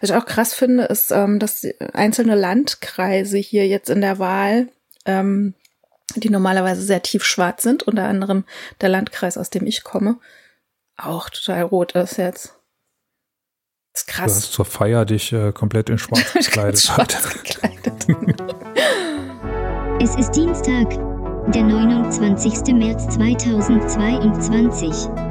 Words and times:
Was 0.00 0.10
ich 0.10 0.16
auch 0.16 0.26
krass 0.26 0.54
finde, 0.54 0.84
ist, 0.84 1.10
ähm, 1.10 1.38
dass 1.38 1.66
einzelne 1.92 2.34
Landkreise 2.34 3.38
hier 3.38 3.66
jetzt 3.66 3.90
in 3.90 4.00
der 4.00 4.18
Wahl, 4.18 4.68
ähm, 5.04 5.54
die 6.14 6.30
normalerweise 6.30 6.82
sehr 6.82 7.02
tiefschwarz 7.02 7.62
sind, 7.62 7.82
unter 7.82 8.04
anderem 8.04 8.44
der 8.80 8.88
Landkreis, 8.88 9.36
aus 9.36 9.50
dem 9.50 9.66
ich 9.66 9.84
komme, 9.84 10.18
auch 10.96 11.30
total 11.30 11.62
rot 11.62 11.92
ist 11.92 12.18
jetzt. 12.18 12.54
Das 13.92 14.02
ist 14.02 14.08
krass. 14.08 14.32
Du 14.32 14.36
hast 14.36 14.52
zur 14.52 14.64
Feier 14.64 15.04
dich 15.04 15.32
äh, 15.32 15.52
komplett 15.52 15.90
in 15.90 15.98
schwarz 15.98 16.32
gekleidet. 16.32 16.80
schwarz 16.80 17.42
gekleidet. 17.42 18.06
es 20.02 20.16
ist 20.16 20.32
Dienstag, 20.32 20.90
der 21.52 21.62
29. 21.62 22.74
März 22.74 23.14
2022. 23.14 25.25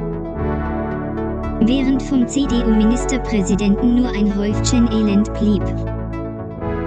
Während 1.60 2.02
vom 2.02 2.26
CDU-Ministerpräsidenten 2.28 3.96
nur 3.96 4.08
ein 4.08 4.36
Häufchen 4.36 4.86
Elend 4.92 5.32
blieb, 5.34 5.62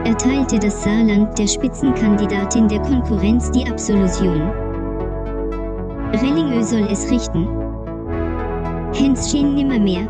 erteilte 0.06 0.60
das 0.60 0.84
Saarland 0.84 1.38
der 1.40 1.48
Spitzenkandidatin 1.48 2.68
der 2.68 2.80
Konkurrenz 2.82 3.50
die 3.52 3.68
Absolution. 3.68 4.42
Rellingö 6.14 6.62
soll 6.62 6.88
es 6.92 7.10
richten. 7.10 7.48
Hänschen 8.94 9.56
nimmermehr. 9.56 10.08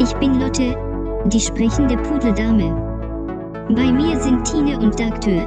Ich 0.00 0.12
bin 0.16 0.40
Lotte, 0.40 0.76
die 1.26 1.40
sprechende 1.40 1.96
Pudeldame. 1.98 2.74
Bei 3.68 3.92
mir 3.92 4.18
sind 4.20 4.44
Tine 4.44 4.76
und 4.78 4.98
Dagtür. 4.98 5.46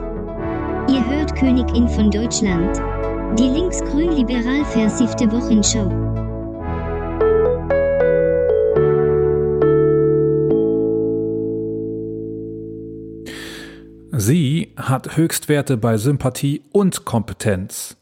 Ihr 0.88 1.06
hört 1.10 1.36
Königin 1.36 1.90
von 1.90 2.10
Deutschland. 2.10 2.82
Die 3.38 3.50
linksgrün-liberal 3.50 4.64
versiffte 4.66 5.30
Wochenschau. 5.32 6.15
Sie 14.18 14.74
hat 14.78 15.18
Höchstwerte 15.18 15.76
bei 15.76 15.98
Sympathie 15.98 16.62
und 16.72 17.04
Kompetenz. 17.04 17.98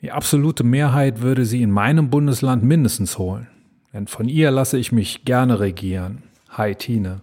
Die 0.00 0.12
absolute 0.12 0.62
Mehrheit 0.62 1.22
würde 1.22 1.44
sie 1.44 1.60
in 1.60 1.72
meinem 1.72 2.08
Bundesland 2.08 2.62
mindestens 2.62 3.18
holen. 3.18 3.48
Denn 3.92 4.06
von 4.06 4.28
ihr 4.28 4.52
lasse 4.52 4.78
ich 4.78 4.92
mich 4.92 5.24
gerne 5.24 5.58
regieren. 5.58 6.22
Hi, 6.50 6.76
Tine. 6.76 7.22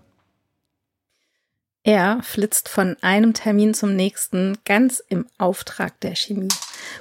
Er 1.83 2.19
flitzt 2.21 2.67
von 2.67 2.97
einem 2.99 3.33
Termin 3.33 3.73
zum 3.73 3.95
nächsten, 3.95 4.58
ganz 4.66 5.02
im 5.08 5.25
Auftrag 5.38 5.97
der 6.02 6.16
Chemie. 6.16 6.49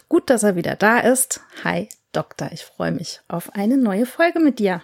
Gut, 0.08 0.30
dass 0.30 0.44
er 0.44 0.54
wieder 0.54 0.76
da 0.76 1.00
ist. 1.00 1.40
Hi, 1.64 1.88
Doktor, 2.12 2.50
ich 2.52 2.62
freue 2.62 2.92
mich 2.92 3.20
auf 3.26 3.56
eine 3.56 3.78
neue 3.78 4.06
Folge 4.06 4.38
mit 4.38 4.60
dir. 4.60 4.80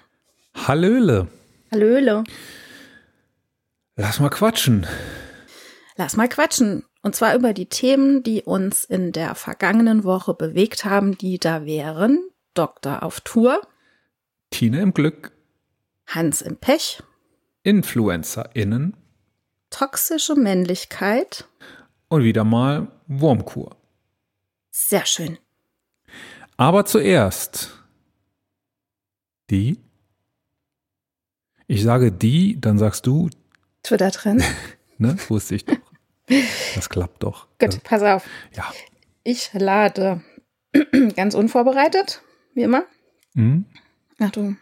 Hallöle. 0.56 1.28
Hallöle. 1.70 2.24
Lass 3.94 4.18
mal 4.18 4.30
quatschen. 4.30 4.88
Lass 5.98 6.16
mal 6.16 6.28
quatschen. 6.28 6.84
Und 7.02 7.16
zwar 7.16 7.34
über 7.34 7.52
die 7.52 7.66
Themen, 7.66 8.22
die 8.22 8.42
uns 8.42 8.84
in 8.84 9.10
der 9.10 9.34
vergangenen 9.34 10.04
Woche 10.04 10.32
bewegt 10.32 10.84
haben, 10.84 11.18
die 11.18 11.40
da 11.40 11.64
wären 11.64 12.20
Doktor 12.54 13.02
auf 13.02 13.20
Tour, 13.20 13.60
Tine 14.50 14.80
im 14.80 14.94
Glück, 14.94 15.32
Hans 16.06 16.40
im 16.40 16.56
Pech, 16.56 17.02
InfluencerInnen, 17.64 18.96
toxische 19.70 20.36
Männlichkeit 20.36 21.48
und 22.08 22.22
wieder 22.22 22.44
mal 22.44 22.86
Wurmkur. 23.08 23.76
Sehr 24.70 25.04
schön. 25.04 25.36
Aber 26.56 26.84
zuerst 26.84 27.76
die. 29.50 29.78
Ich 31.66 31.82
sage 31.82 32.12
die, 32.12 32.60
dann 32.60 32.78
sagst 32.78 33.04
du. 33.06 33.30
Twitter-Trend. 33.82 34.44
ne, 34.98 35.16
wusste 35.28 35.56
ich 35.56 35.64
doch. 35.64 35.87
Das 36.74 36.88
klappt 36.88 37.22
doch. 37.22 37.48
Gut, 37.58 37.82
pass 37.84 38.02
auf. 38.02 38.26
Ja. 38.54 38.72
Ich 39.22 39.52
lade 39.54 40.22
ganz 41.16 41.34
unvorbereitet, 41.34 42.22
wie 42.54 42.62
immer. 42.62 42.84
Mhm. 43.34 43.66
Achtung. 44.18 44.58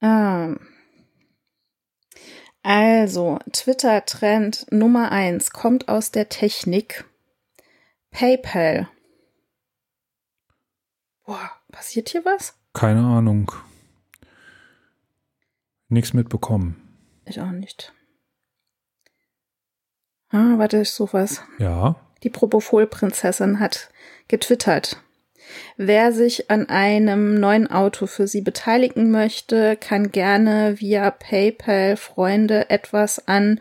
Ähm. 0.00 0.60
Also, 2.62 3.38
Twitter-Trend 3.52 4.66
Nummer 4.70 5.10
eins 5.10 5.50
kommt 5.50 5.88
aus 5.88 6.10
der 6.10 6.28
Technik. 6.28 7.04
PayPal. 8.10 8.88
Boah, 11.24 11.50
passiert 11.72 12.08
hier 12.10 12.24
was? 12.24 12.58
Keine 12.72 13.04
Ahnung. 13.04 13.52
Nichts 15.88 16.12
mitbekommen. 16.12 16.76
Ich 17.24 17.40
auch 17.40 17.50
nicht. 17.50 17.92
Ah, 20.30 20.58
warte, 20.58 20.82
ich 20.82 20.90
suche 20.90 21.14
was. 21.14 21.42
Ja. 21.58 21.96
Die 22.22 22.30
Propofol-Prinzessin 22.30 23.60
hat 23.60 23.88
getwittert. 24.28 24.98
Wer 25.76 26.12
sich 26.12 26.50
an 26.50 26.68
einem 26.68 27.40
neuen 27.40 27.70
Auto 27.70 28.06
für 28.06 28.26
Sie 28.26 28.40
beteiligen 28.42 29.10
möchte, 29.10 29.76
kann 29.76 30.12
gerne 30.12 30.80
via 30.80 31.10
PayPal 31.10 31.96
Freunde 31.96 32.70
etwas 32.70 33.26
an 33.26 33.60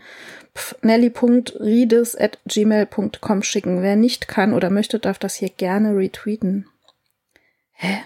nelly.riedes.gmail.com 0.82 3.44
schicken. 3.44 3.82
Wer 3.82 3.96
nicht 3.96 4.28
kann 4.28 4.54
oder 4.54 4.70
möchte, 4.70 5.00
darf 5.00 5.18
das 5.20 5.36
hier 5.36 5.48
gerne 5.50 5.96
retweeten. 5.96 6.68
Hä? 7.72 8.00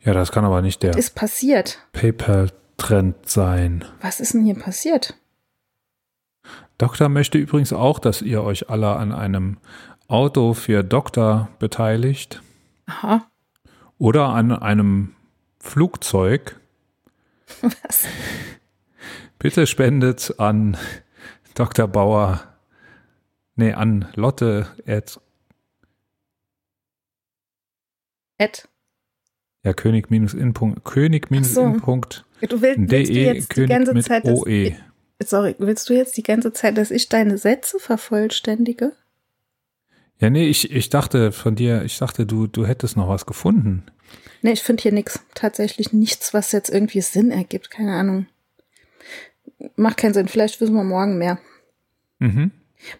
Ja, 0.00 0.12
das 0.14 0.32
kann 0.32 0.44
aber 0.44 0.62
nicht 0.62 0.82
der 0.82 0.96
ist 0.96 1.14
passiert. 1.14 1.78
PayPal-Trend 1.92 3.28
sein. 3.28 3.84
Was 4.00 4.18
ist 4.18 4.34
denn 4.34 4.44
hier 4.44 4.58
passiert? 4.58 5.14
Doktor 6.82 7.08
möchte 7.08 7.38
übrigens 7.38 7.72
auch, 7.72 8.00
dass 8.00 8.22
ihr 8.22 8.42
euch 8.42 8.68
alle 8.68 8.96
an 8.96 9.12
einem 9.12 9.58
Auto 10.08 10.52
für 10.52 10.82
Doktor 10.82 11.48
beteiligt. 11.60 12.42
Aha. 12.86 13.24
Oder 13.98 14.30
an 14.30 14.50
einem 14.50 15.14
Flugzeug. 15.60 16.58
Was? 17.60 18.06
Bitte 19.38 19.68
spendet 19.68 20.34
an 20.40 20.76
Dr. 21.54 21.86
Bauer, 21.86 22.42
nee, 23.54 23.72
an 23.72 24.08
Lotte 24.16 24.66
at, 24.84 25.20
at. 28.38 28.68
Ja, 29.62 29.72
König 29.72 30.10
minus 30.10 30.34
in 30.34 30.52
Punkt, 30.52 30.84
König 30.84 31.30
minus 31.30 31.54
so. 31.54 31.62
Du 32.40 32.60
willst, 32.60 32.90
willst 32.90 33.10
du 33.10 33.14
de, 33.14 33.34
jetzt 33.34 33.50
König 33.50 33.68
die 33.68 33.72
ganze 33.72 34.00
Zeit, 34.00 34.26
dass, 34.26 34.40
OE. 34.40 34.74
Sorry, 35.28 35.54
willst 35.58 35.88
du 35.88 35.94
jetzt 35.94 36.16
die 36.16 36.22
ganze 36.22 36.52
Zeit, 36.52 36.76
dass 36.76 36.90
ich 36.90 37.08
deine 37.08 37.38
Sätze 37.38 37.78
vervollständige? 37.78 38.92
Ja, 40.18 40.30
nee, 40.30 40.48
ich, 40.48 40.70
ich 40.70 40.88
dachte 40.88 41.32
von 41.32 41.56
dir, 41.56 41.82
ich 41.82 41.98
dachte, 41.98 42.26
du, 42.26 42.46
du 42.46 42.64
hättest 42.64 42.96
noch 42.96 43.08
was 43.08 43.26
gefunden. 43.26 43.84
Nee, 44.42 44.52
ich 44.52 44.62
finde 44.62 44.82
hier 44.82 44.92
nichts. 44.92 45.20
Tatsächlich 45.34 45.92
nichts, 45.92 46.32
was 46.32 46.52
jetzt 46.52 46.70
irgendwie 46.70 47.00
Sinn 47.00 47.30
ergibt. 47.30 47.70
Keine 47.70 47.94
Ahnung. 47.94 48.26
Macht 49.76 49.96
keinen 49.96 50.14
Sinn. 50.14 50.28
Vielleicht 50.28 50.60
wissen 50.60 50.74
wir 50.74 50.84
morgen 50.84 51.18
mehr. 51.18 51.38
Mhm. 52.18 52.52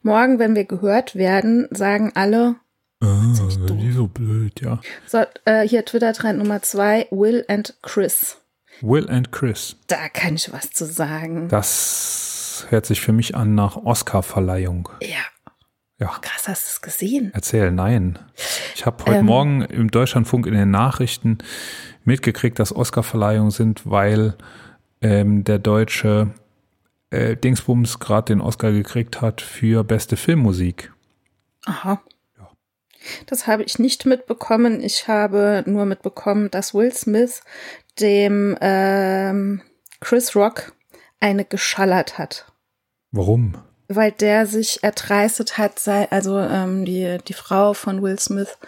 Morgen, 0.03 0.39
wenn 0.39 0.55
wir 0.55 0.65
gehört 0.65 1.15
werden, 1.15 1.69
sagen 1.71 2.13
alle. 2.15 2.57
Ah, 3.01 3.35
die 3.69 3.91
so 3.91 4.07
blöd, 4.07 4.61
ja. 4.61 4.81
So, 5.07 5.25
äh, 5.45 5.67
hier 5.67 5.85
Twitter-Trend 5.85 6.39
Nummer 6.39 6.63
zwei, 6.63 7.09
Will 7.11 7.45
and 7.49 7.75
Chris. 7.83 8.39
Will 8.83 9.09
and 9.09 9.33
Chris. 9.33 9.77
Da 9.87 10.09
kann 10.09 10.35
ich 10.35 10.53
was 10.53 10.71
zu 10.71 10.85
sagen. 10.87 11.49
Das 11.49 12.67
hört 12.69 12.87
sich 12.87 13.01
für 13.01 13.13
mich 13.13 13.35
an 13.35 13.55
nach 13.55 13.77
Oscar-Verleihung. 13.77 14.89
Ja. 15.01 15.09
Ja. 15.99 16.11
Oh, 16.17 16.21
krass, 16.21 16.49
hast 16.49 16.67
du 16.67 16.71
es 16.71 16.81
gesehen? 16.81 17.31
Erzähl, 17.33 17.71
nein. 17.71 18.19
Ich 18.75 18.85
habe 18.85 19.05
heute 19.05 19.19
Ähm. 19.19 19.27
Morgen 19.27 19.63
im 19.63 19.91
Deutschlandfunk 19.91 20.47
in 20.47 20.55
den 20.55 20.71
Nachrichten 20.71 21.39
mitgekriegt, 22.05 22.59
dass 22.59 22.75
Oscar-Verleihungen 22.75 23.53
sind, 23.53 23.89
weil 23.89 24.35
ähm, 25.01 25.45
der 25.45 25.61
deutsche 25.61 26.31
äh, 27.11 27.37
Dingsbums 27.37 28.01
gerade 28.01 28.33
den 28.33 28.41
Oscar 28.41 28.73
gekriegt 28.73 29.21
hat 29.21 29.41
für 29.41 29.85
beste 29.85 30.17
Filmmusik. 30.17 30.93
Aha. 31.67 32.03
Ja. 32.37 32.49
Das 33.27 33.47
habe 33.47 33.63
ich 33.63 33.79
nicht 33.79 34.05
mitbekommen. 34.05 34.81
Ich 34.81 35.07
habe 35.07 35.63
nur 35.67 35.85
mitbekommen, 35.85 36.51
dass 36.51 36.75
Will 36.75 36.93
Smith 36.93 37.43
dem 38.01 38.57
ähm, 38.61 39.63
Chris 40.01 40.35
Rock 40.35 40.73
eine 41.21 41.45
geschallert 41.45 42.19
hat. 42.19 42.47
Warum? 43.11 43.57
Weil 43.89 44.13
der 44.13 44.47
sich 44.47 44.83
erdreistet 44.83 45.59
hat, 45.59 45.79
sei, 45.79 46.11
also 46.11 46.39
ähm, 46.39 46.85
die, 46.85 47.19
die 47.27 47.35
Frau 47.35 47.75
von 47.75 48.03
Will 48.03 48.19
Smith 48.19 48.59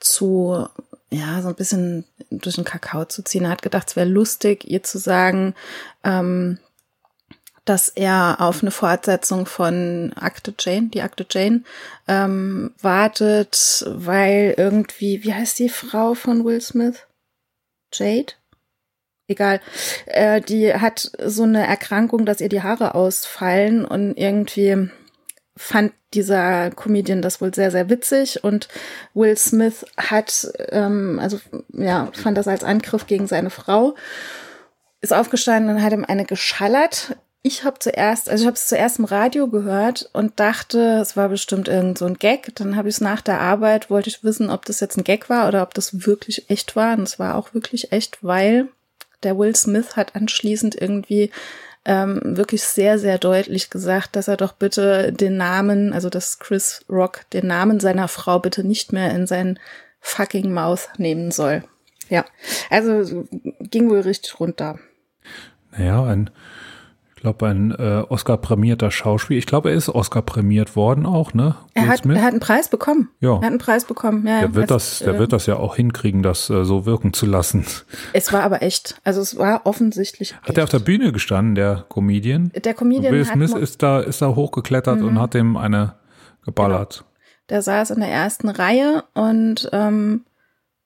zu, 0.00 0.66
ja, 1.10 1.42
so 1.42 1.48
ein 1.48 1.54
bisschen 1.54 2.04
durch 2.30 2.56
den 2.56 2.64
Kakao 2.64 3.04
zu 3.04 3.22
ziehen. 3.22 3.44
Er 3.44 3.50
hat 3.50 3.62
gedacht, 3.62 3.88
es 3.88 3.96
wäre 3.96 4.08
lustig, 4.08 4.68
ihr 4.68 4.82
zu 4.82 4.98
sagen, 4.98 5.54
ähm, 6.02 6.58
dass 7.66 7.88
er 7.88 8.36
auf 8.40 8.62
eine 8.62 8.70
Fortsetzung 8.70 9.46
von 9.46 10.12
Akte 10.16 10.54
Jane, 10.58 10.88
die 10.88 11.02
Akte 11.02 11.26
Jane, 11.30 11.62
ähm, 12.08 12.74
wartet, 12.80 13.84
weil 13.86 14.54
irgendwie, 14.56 15.22
wie 15.22 15.34
heißt 15.34 15.58
die 15.58 15.68
Frau 15.68 16.14
von 16.14 16.44
Will 16.44 16.60
Smith? 16.60 17.06
Jade? 17.92 18.32
Egal. 19.30 19.60
Äh, 20.06 20.40
die 20.40 20.74
hat 20.74 21.10
so 21.24 21.44
eine 21.44 21.66
Erkrankung, 21.66 22.26
dass 22.26 22.40
ihr 22.40 22.48
die 22.48 22.62
Haare 22.62 22.94
ausfallen 22.94 23.84
und 23.84 24.16
irgendwie 24.16 24.90
fand 25.56 25.92
dieser 26.14 26.70
Comedian 26.70 27.22
das 27.22 27.40
wohl 27.40 27.54
sehr, 27.54 27.70
sehr 27.70 27.90
witzig 27.90 28.42
und 28.42 28.68
Will 29.14 29.36
Smith 29.36 29.84
hat, 29.96 30.50
ähm, 30.70 31.18
also 31.20 31.38
ja, 31.72 32.08
fand 32.12 32.38
das 32.38 32.48
als 32.48 32.64
Angriff 32.64 33.06
gegen 33.06 33.26
seine 33.26 33.50
Frau, 33.50 33.94
ist 35.00 35.12
aufgestanden 35.12 35.76
und 35.76 35.82
hat 35.82 35.92
ihm 35.92 36.04
eine 36.06 36.24
geschallert. 36.24 37.16
Ich 37.42 37.64
habe 37.64 37.78
zuerst, 37.78 38.28
also 38.28 38.42
ich 38.42 38.46
habe 38.46 38.56
es 38.56 38.66
zuerst 38.66 38.98
im 38.98 39.04
Radio 39.06 39.48
gehört 39.48 40.10
und 40.12 40.40
dachte, 40.40 40.98
es 41.00 41.16
war 41.16 41.28
bestimmt 41.28 41.68
irgend 41.68 41.96
so 41.96 42.04
ein 42.04 42.18
Gag. 42.18 42.54
Dann 42.56 42.76
habe 42.76 42.88
ich 42.88 42.96
es 42.96 43.00
nach 43.00 43.22
der 43.22 43.40
Arbeit, 43.40 43.88
wollte 43.88 44.10
ich 44.10 44.22
wissen, 44.24 44.50
ob 44.50 44.66
das 44.66 44.80
jetzt 44.80 44.98
ein 44.98 45.04
Gag 45.04 45.30
war 45.30 45.48
oder 45.48 45.62
ob 45.62 45.72
das 45.72 46.06
wirklich 46.06 46.50
echt 46.50 46.76
war. 46.76 46.98
Und 46.98 47.04
es 47.04 47.18
war 47.18 47.36
auch 47.36 47.54
wirklich 47.54 47.92
echt, 47.92 48.22
weil 48.22 48.68
der 49.22 49.38
Will 49.38 49.54
Smith 49.54 49.96
hat 49.96 50.16
anschließend 50.16 50.80
irgendwie 50.80 51.30
ähm, 51.84 52.20
wirklich 52.22 52.62
sehr, 52.62 52.98
sehr 52.98 53.18
deutlich 53.18 53.70
gesagt, 53.70 54.16
dass 54.16 54.28
er 54.28 54.36
doch 54.36 54.52
bitte 54.52 55.12
den 55.12 55.36
Namen, 55.36 55.92
also 55.92 56.10
dass 56.10 56.38
Chris 56.38 56.84
Rock 56.90 57.22
den 57.32 57.46
Namen 57.46 57.80
seiner 57.80 58.08
Frau 58.08 58.38
bitte 58.38 58.64
nicht 58.64 58.92
mehr 58.92 59.10
in 59.14 59.26
sein 59.26 59.58
fucking 60.00 60.52
Mouth 60.52 60.88
nehmen 60.98 61.30
soll. 61.30 61.64
Ja, 62.08 62.24
also 62.68 63.26
ging 63.60 63.88
wohl 63.88 64.00
richtig 64.00 64.40
runter. 64.40 64.78
Naja, 65.70 66.04
ein 66.04 66.30
ich 67.20 67.22
glaube, 67.22 67.48
ein 67.48 67.70
äh, 67.72 68.02
Oscar-prämierter 68.08 68.90
Schauspieler. 68.90 69.36
Ich 69.36 69.44
glaube, 69.44 69.68
er 69.68 69.76
ist 69.76 69.90
Oscar-prämiert 69.90 70.74
worden 70.74 71.04
auch, 71.04 71.34
ne? 71.34 71.54
Er 71.74 71.86
hat, 71.86 72.06
er 72.06 72.22
hat 72.22 72.30
einen 72.30 72.40
Preis 72.40 72.70
bekommen. 72.70 73.10
Ja. 73.20 73.32
Er 73.32 73.36
hat 73.36 73.44
einen 73.44 73.58
Preis 73.58 73.84
bekommen. 73.84 74.26
Ja, 74.26 74.40
der 74.40 74.54
wird 74.54 74.72
als, 74.72 75.00
das, 75.00 75.04
der 75.04 75.16
äh, 75.16 75.18
wird 75.18 75.34
das 75.34 75.44
ja 75.44 75.56
auch 75.56 75.76
hinkriegen, 75.76 76.22
das 76.22 76.48
äh, 76.48 76.64
so 76.64 76.86
wirken 76.86 77.12
zu 77.12 77.26
lassen. 77.26 77.66
Es 78.14 78.32
war 78.32 78.42
aber 78.42 78.62
echt. 78.62 79.02
Also 79.04 79.20
es 79.20 79.36
war 79.36 79.66
offensichtlich. 79.66 80.34
Hat 80.40 80.56
er 80.56 80.64
auf 80.64 80.70
der 80.70 80.78
Bühne 80.78 81.12
gestanden, 81.12 81.56
der 81.56 81.84
Comedian? 81.90 82.52
Der 82.54 82.72
Comedian. 82.72 83.12
Will 83.12 83.26
Smith 83.26 83.52
ist 83.52 83.82
da, 83.82 84.00
ist 84.00 84.22
da 84.22 84.34
hochgeklettert 84.34 85.00
mhm. 85.00 85.08
und 85.08 85.20
hat 85.20 85.34
ihm 85.34 85.58
eine 85.58 85.96
geballert. 86.46 87.00
Genau. 87.00 87.10
Der 87.50 87.60
saß 87.60 87.90
in 87.90 88.00
der 88.00 88.08
ersten 88.08 88.48
Reihe 88.48 89.04
und 89.12 89.68
ähm, 89.74 90.24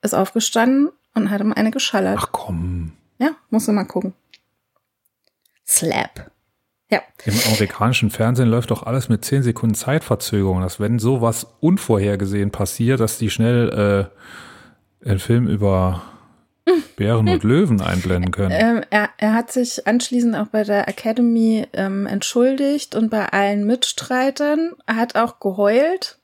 ist 0.02 0.16
aufgestanden 0.16 0.90
und 1.14 1.30
hat 1.30 1.40
ihm 1.40 1.52
eine 1.52 1.70
geschallert. 1.70 2.18
Ach 2.20 2.30
komm. 2.32 2.90
Ja, 3.18 3.36
musst 3.50 3.68
du 3.68 3.72
mal 3.72 3.84
gucken. 3.84 4.14
Slap. 5.66 6.30
Ja. 6.90 7.02
Im 7.24 7.34
amerikanischen 7.46 8.10
Fernsehen 8.10 8.48
läuft 8.48 8.70
doch 8.70 8.82
alles 8.82 9.08
mit 9.08 9.24
10 9.24 9.42
Sekunden 9.42 9.74
Zeitverzögerung. 9.74 10.60
Dass 10.60 10.80
wenn 10.80 10.98
sowas 10.98 11.46
unvorhergesehen 11.60 12.50
passiert, 12.50 13.00
dass 13.00 13.18
die 13.18 13.30
schnell 13.30 14.10
äh, 15.02 15.08
einen 15.08 15.18
Film 15.18 15.48
über 15.48 16.02
Bären 16.96 17.28
und 17.28 17.42
Löwen 17.42 17.80
einblenden 17.80 18.30
können. 18.30 18.54
Ähm, 18.56 18.84
er, 18.90 19.10
er 19.18 19.34
hat 19.34 19.50
sich 19.50 19.86
anschließend 19.86 20.36
auch 20.36 20.48
bei 20.48 20.64
der 20.64 20.88
Academy 20.88 21.66
ähm, 21.72 22.06
entschuldigt 22.06 22.94
und 22.94 23.10
bei 23.10 23.26
allen 23.26 23.66
Mitstreitern. 23.66 24.72
Er 24.86 24.96
hat 24.96 25.16
auch 25.16 25.40
geheult, 25.40 26.18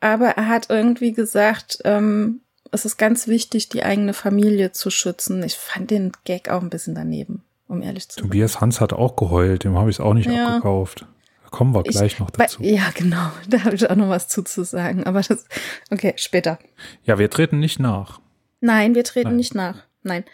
aber 0.00 0.28
er 0.30 0.48
hat 0.48 0.70
irgendwie 0.70 1.12
gesagt, 1.12 1.78
ähm, 1.84 2.40
es 2.70 2.86
ist 2.86 2.96
ganz 2.96 3.28
wichtig, 3.28 3.68
die 3.68 3.84
eigene 3.84 4.14
Familie 4.14 4.72
zu 4.72 4.90
schützen. 4.90 5.42
Ich 5.42 5.56
fand 5.56 5.90
den 5.90 6.12
Gag 6.24 6.48
auch 6.48 6.62
ein 6.62 6.70
bisschen 6.70 6.94
daneben 6.94 7.44
um 7.72 7.82
ehrlich 7.82 8.08
zu 8.08 8.20
sein. 8.20 8.24
Tobias 8.24 8.60
Hans 8.60 8.80
hat 8.80 8.92
auch 8.92 9.16
geheult, 9.16 9.64
dem 9.64 9.76
habe 9.76 9.90
ich 9.90 9.96
es 9.96 10.00
auch 10.00 10.14
nicht 10.14 10.30
ja. 10.30 10.48
abgekauft. 10.48 11.06
Da 11.42 11.48
kommen 11.50 11.74
wir 11.74 11.82
gleich 11.82 12.12
ich, 12.12 12.18
noch 12.20 12.30
dazu. 12.30 12.62
Ja, 12.62 12.90
genau, 12.94 13.30
da 13.48 13.64
habe 13.64 13.74
ich 13.74 13.88
auch 13.88 13.96
noch 13.96 14.08
was 14.08 14.28
zuzusagen. 14.28 15.04
Aber 15.04 15.22
das, 15.22 15.46
okay, 15.90 16.12
später. 16.16 16.58
Ja, 17.04 17.18
wir 17.18 17.30
treten 17.30 17.58
nicht 17.58 17.80
nach. 17.80 18.20
Nein, 18.60 18.94
wir 18.94 19.04
treten 19.04 19.30
Nein. 19.30 19.36
nicht 19.36 19.54
nach. 19.54 19.84
Nein. 20.02 20.24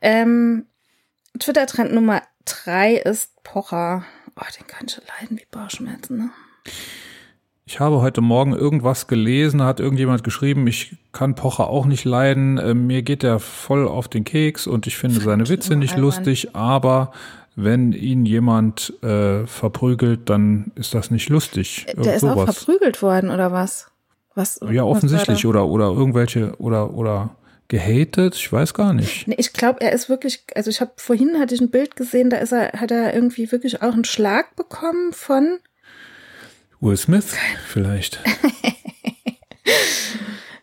Ähm, 0.00 0.66
Twitter-Trend 1.38 1.92
Nummer 1.92 2.22
drei 2.44 2.94
ist 2.94 3.42
Pocher. 3.44 4.04
Oh, 4.36 4.44
den 4.58 4.66
kann 4.66 4.86
ich 4.86 4.96
leiden 4.96 5.38
wie 5.38 5.46
Bauchschmerzen, 5.50 6.16
ne? 6.16 6.30
Ich 7.70 7.78
habe 7.78 8.00
heute 8.00 8.20
Morgen 8.20 8.52
irgendwas 8.52 9.06
gelesen, 9.06 9.62
hat 9.62 9.78
irgendjemand 9.78 10.24
geschrieben, 10.24 10.66
ich 10.66 10.96
kann 11.12 11.36
Pocher 11.36 11.68
auch 11.68 11.86
nicht 11.86 12.04
leiden, 12.04 12.58
äh, 12.58 12.74
mir 12.74 13.02
geht 13.02 13.22
er 13.22 13.38
voll 13.38 13.86
auf 13.86 14.08
den 14.08 14.24
Keks 14.24 14.66
und 14.66 14.88
ich 14.88 14.96
finde 14.96 15.20
seine 15.20 15.48
Witze 15.48 15.76
nicht 15.76 15.96
lustig, 15.96 16.56
aber 16.56 17.12
wenn 17.54 17.92
ihn 17.92 18.26
jemand 18.26 18.92
äh, 19.04 19.46
verprügelt, 19.46 20.28
dann 20.28 20.72
ist 20.74 20.94
das 20.94 21.12
nicht 21.12 21.28
lustig. 21.28 21.86
Äh, 21.86 22.02
der 22.02 22.16
ist 22.16 22.22
sowas. 22.22 22.48
auch 22.48 22.54
verprügelt 22.54 23.02
worden 23.02 23.30
oder 23.30 23.52
was? 23.52 23.86
Was? 24.34 24.58
Ja, 24.68 24.82
offensichtlich 24.82 25.46
oder 25.46 25.68
oder 25.68 25.92
irgendwelche 25.92 26.56
oder 26.58 26.92
oder 26.92 27.36
gehatet, 27.68 28.34
ich 28.34 28.52
weiß 28.52 28.74
gar 28.74 28.92
nicht. 28.94 29.28
Nee, 29.28 29.36
ich 29.38 29.52
glaube, 29.52 29.80
er 29.80 29.92
ist 29.92 30.08
wirklich, 30.08 30.42
also 30.56 30.70
ich 30.70 30.80
habe 30.80 30.90
vorhin 30.96 31.38
hatte 31.38 31.54
ich 31.54 31.60
ein 31.60 31.70
Bild 31.70 31.94
gesehen, 31.94 32.30
da 32.30 32.38
ist 32.38 32.50
er 32.50 32.72
hat 32.72 32.90
er 32.90 33.14
irgendwie 33.14 33.52
wirklich 33.52 33.80
auch 33.80 33.92
einen 33.92 34.04
Schlag 34.04 34.56
bekommen 34.56 35.12
von 35.12 35.60
Will 36.80 36.96
Smith 36.96 37.36
vielleicht. 37.66 38.20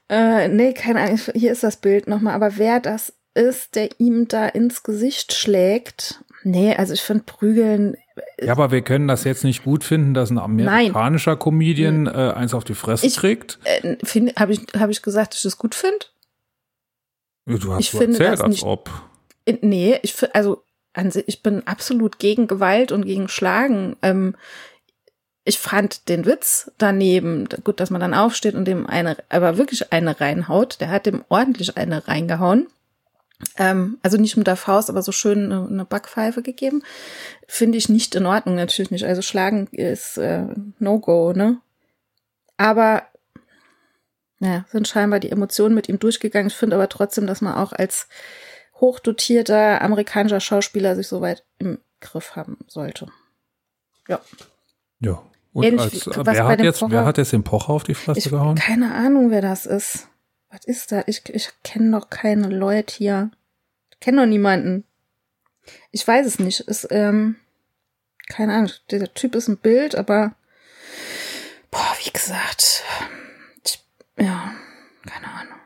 äh, 0.10 0.48
nee, 0.48 0.74
keine 0.74 1.02
Ahnung. 1.02 1.20
Hier 1.36 1.52
ist 1.52 1.64
das 1.64 1.78
Bild 1.78 2.08
nochmal. 2.08 2.34
Aber 2.34 2.58
wer 2.58 2.80
das 2.80 3.14
ist, 3.36 3.76
der 3.76 3.90
ihm 4.00 4.28
da 4.28 4.48
ins 4.48 4.84
Gesicht 4.84 5.34
schlägt. 5.34 6.24
Nee, 6.44 6.76
also 6.76 6.94
ich 6.94 7.02
finde 7.02 7.24
Prügeln. 7.26 7.98
Ja, 8.42 8.54
aber 8.54 8.72
wir 8.72 8.82
können 8.82 9.08
das 9.08 9.26
jetzt 9.26 9.44
nicht 9.44 9.64
gut 9.64 9.84
finden, 9.84 10.14
dass 10.14 10.32
ein 10.32 10.40
amerikanischer 10.40 11.32
Nein. 11.32 11.40
Comedian 11.40 12.08
äh, 12.08 12.34
eins 12.36 12.54
auf 12.54 12.64
die 12.64 12.74
Fresse 12.74 13.06
ich, 13.06 13.18
kriegt. 13.18 13.60
Äh, 13.64 13.98
Habe 14.36 14.54
ich, 14.54 14.62
hab 14.78 14.90
ich 14.90 15.02
gesagt, 15.02 15.34
dass 15.34 15.40
ich 15.40 15.44
das 15.44 15.58
gut 15.58 15.76
finde? 15.76 16.06
du 17.46 17.74
hast 17.74 17.80
ich 17.80 17.92
so 17.92 18.00
finde 18.00 18.18
erzählt, 18.18 18.42
als 18.42 18.50
nicht, 18.50 18.64
ob. 18.64 18.90
Nee, 19.62 20.00
ich 20.02 20.16
also 20.34 20.64
ich 21.28 21.44
bin 21.44 21.66
absolut 21.68 22.18
gegen 22.18 22.48
Gewalt 22.48 22.92
und 22.92 23.06
gegen 23.06 23.28
Schlagen. 23.28 23.96
Ähm, 24.02 24.36
ich 25.48 25.60
fand 25.60 26.10
den 26.10 26.26
Witz 26.26 26.72
daneben, 26.78 27.48
gut, 27.64 27.80
dass 27.80 27.90
man 27.90 28.02
dann 28.02 28.14
aufsteht 28.14 28.54
und 28.54 28.66
dem 28.66 28.86
eine, 28.86 29.16
aber 29.30 29.58
wirklich 29.58 29.94
eine 29.94 30.20
reinhaut. 30.20 30.82
Der 30.82 30.90
hat 30.90 31.06
dem 31.06 31.24
ordentlich 31.30 31.78
eine 31.78 32.06
reingehauen. 32.06 32.68
Ähm, 33.56 33.98
also 34.04 34.18
nicht 34.18 34.36
mit 34.36 34.48
der 34.48 34.58
Faust, 34.58 34.90
aber 34.90 35.02
so 35.02 35.14
schön 35.14 35.46
eine, 35.46 35.66
eine 35.66 35.86
Backpfeife 35.86 36.42
gegeben. 36.42 36.84
Finde 37.48 37.78
ich 37.78 37.88
nicht 37.88 38.14
in 38.16 38.26
Ordnung, 38.26 38.56
natürlich 38.56 38.92
nicht. 38.92 39.06
Also 39.06 39.22
schlagen 39.22 39.68
ist 39.72 40.18
äh, 40.18 40.48
No-Go, 40.80 41.32
ne? 41.32 41.62
Aber 42.58 43.04
naja, 44.40 44.66
sind 44.70 44.88
scheinbar 44.88 45.22
die 45.22 45.32
Emotionen 45.32 45.76
mit 45.76 45.88
ihm 45.88 45.98
durchgegangen. 45.98 46.48
Ich 46.48 46.56
finde 46.56 46.76
aber 46.76 46.90
trotzdem, 46.90 47.26
dass 47.26 47.40
man 47.40 47.56
auch 47.56 47.72
als 47.72 48.10
hochdotierter 48.82 49.82
amerikanischer 49.82 50.42
Schauspieler 50.42 50.96
sich 50.98 51.08
so 51.08 51.22
weit 51.22 51.46
im 51.58 51.80
Griff 52.02 52.36
haben 52.36 52.58
sollte. 52.68 53.08
Ja. 54.10 54.20
Ja, 55.00 55.24
und 55.58 55.64
Ähnlich, 55.64 56.06
als, 56.06 56.28
wer, 56.28 56.46
hat 56.46 56.60
jetzt, 56.60 56.88
wer 56.88 57.04
hat 57.04 57.18
jetzt 57.18 57.34
den 57.34 57.44
Pocher 57.44 57.72
auf 57.72 57.84
die 57.84 57.96
Fresse 57.96 58.20
ich, 58.20 58.30
gehauen? 58.30 58.54
Keine 58.54 58.94
Ahnung, 58.94 59.32
wer 59.32 59.42
das 59.42 59.66
ist. 59.66 60.08
Was 60.52 60.64
ist 60.66 60.92
da? 60.92 61.04
Ich, 61.08 61.28
ich 61.34 61.50
kenne 61.64 61.98
doch 61.98 62.12
keine 62.12 62.48
Leute 62.48 62.94
hier. 62.96 63.32
Ich 63.90 64.00
kenne 64.00 64.22
doch 64.22 64.28
niemanden. 64.28 64.84
Ich 65.90 66.08
weiß 66.08 66.28
es 66.28 66.38
nicht. 66.38 66.60
Ist, 66.60 66.90
ähm, 66.92 67.38
keine 68.30 68.54
Ahnung. 68.54 68.70
Der 68.92 69.12
Typ 69.16 69.34
ist 69.34 69.48
ein 69.48 69.58
Bild, 69.58 69.96
aber 69.96 70.36
boah, 71.72 71.96
wie 72.04 72.12
gesagt. 72.12 72.84
Ich, 73.66 73.84
ja, 74.16 74.54
keine 75.08 75.28
Ahnung. 75.28 75.60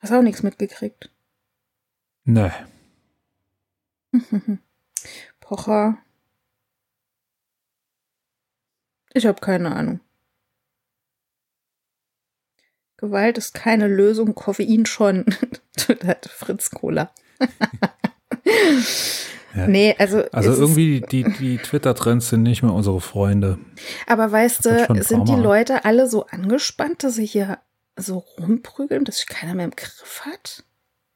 Hast 0.00 0.12
auch 0.12 0.22
nichts 0.22 0.42
mitgekriegt? 0.42 1.12
Nee. 2.24 2.50
Pocher 5.38 5.98
Ich 9.14 9.26
habe 9.26 9.40
keine 9.40 9.74
Ahnung. 9.74 10.00
Gewalt 12.96 13.36
ist 13.36 13.54
keine 13.54 13.88
Lösung, 13.88 14.34
Koffein 14.34 14.86
schon. 14.86 15.26
Fritz 16.28 16.70
Cola. 16.70 17.12
ja. 19.54 19.66
Nee, 19.66 19.96
also. 19.98 20.22
Also 20.30 20.52
irgendwie 20.52 21.00
die, 21.00 21.24
die 21.24 21.58
Twitter-Trends 21.58 22.28
sind 22.28 22.44
nicht 22.44 22.62
mehr 22.62 22.72
unsere 22.72 23.00
Freunde. 23.00 23.58
Aber 24.06 24.30
weißt 24.30 24.64
du, 24.64 25.02
sind 25.02 25.28
die 25.28 25.34
Leute 25.34 25.84
alle 25.84 26.08
so 26.08 26.26
angespannt, 26.26 27.02
dass 27.02 27.16
sie 27.16 27.26
hier 27.26 27.58
so 27.96 28.18
rumprügeln, 28.38 29.04
dass 29.04 29.18
sich 29.18 29.26
keiner 29.26 29.54
mehr 29.54 29.64
im 29.64 29.76
Griff 29.76 30.22
hat? 30.24 30.62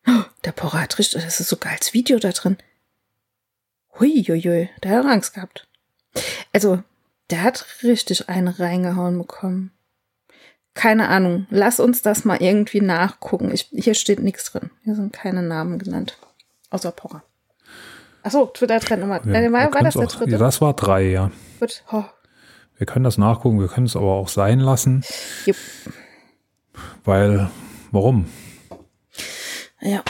Der 0.44 0.52
Porra 0.52 0.80
hat 0.80 0.98
richtig, 0.98 1.22
das 1.22 1.38
ist 1.38 1.48
sogar 1.48 1.72
als 1.72 1.94
Video 1.94 2.18
da 2.18 2.30
drin. 2.30 2.56
Huiuiui, 3.98 4.68
der 4.82 4.90
hat 4.90 5.06
Angst 5.06 5.34
gehabt. 5.34 5.66
Also, 6.52 6.82
der 7.30 7.42
hat 7.42 7.66
richtig 7.83 8.28
eine 8.28 8.59
reingehauen 8.59 9.18
bekommen. 9.18 9.73
Keine 10.75 11.09
Ahnung. 11.09 11.47
Lass 11.50 11.80
uns 11.80 12.02
das 12.02 12.25
mal 12.25 12.40
irgendwie 12.42 12.80
nachgucken. 12.80 13.50
Ich, 13.50 13.71
hier 13.73 13.95
steht 13.95 14.21
nichts 14.21 14.52
drin. 14.52 14.71
Hier 14.85 14.95
sind 14.95 15.12
keine 15.12 15.42
Namen 15.42 15.78
genannt. 15.78 16.18
Außer 16.71 16.92
Pocher. 16.92 17.23
Achso, 18.23 18.47
Twitter-Trend 18.47 19.02
Nummer. 19.02 19.25
Ja, 19.25 19.40
äh, 19.40 19.52
war, 19.52 19.73
war 19.73 19.83
das 19.83 19.95
der 19.95 20.06
dritte? 20.06 20.33
Ja, 20.33 20.38
das 20.38 20.61
war 20.61 20.75
drei, 20.75 21.04
ja. 21.04 21.30
Gut. 21.61 21.83
Oh. 21.90 22.04
Wir 22.76 22.87
können 22.87 23.04
das 23.04 23.16
nachgucken, 23.16 23.61
wir 23.61 23.68
können 23.68 23.87
es 23.87 23.97
aber 23.97 24.12
auch 24.12 24.28
sein 24.28 24.61
lassen. 24.61 25.02
Jupp. 25.47 25.56
Weil, 27.04 27.50
warum? 27.90 28.28
Ja. 29.80 30.02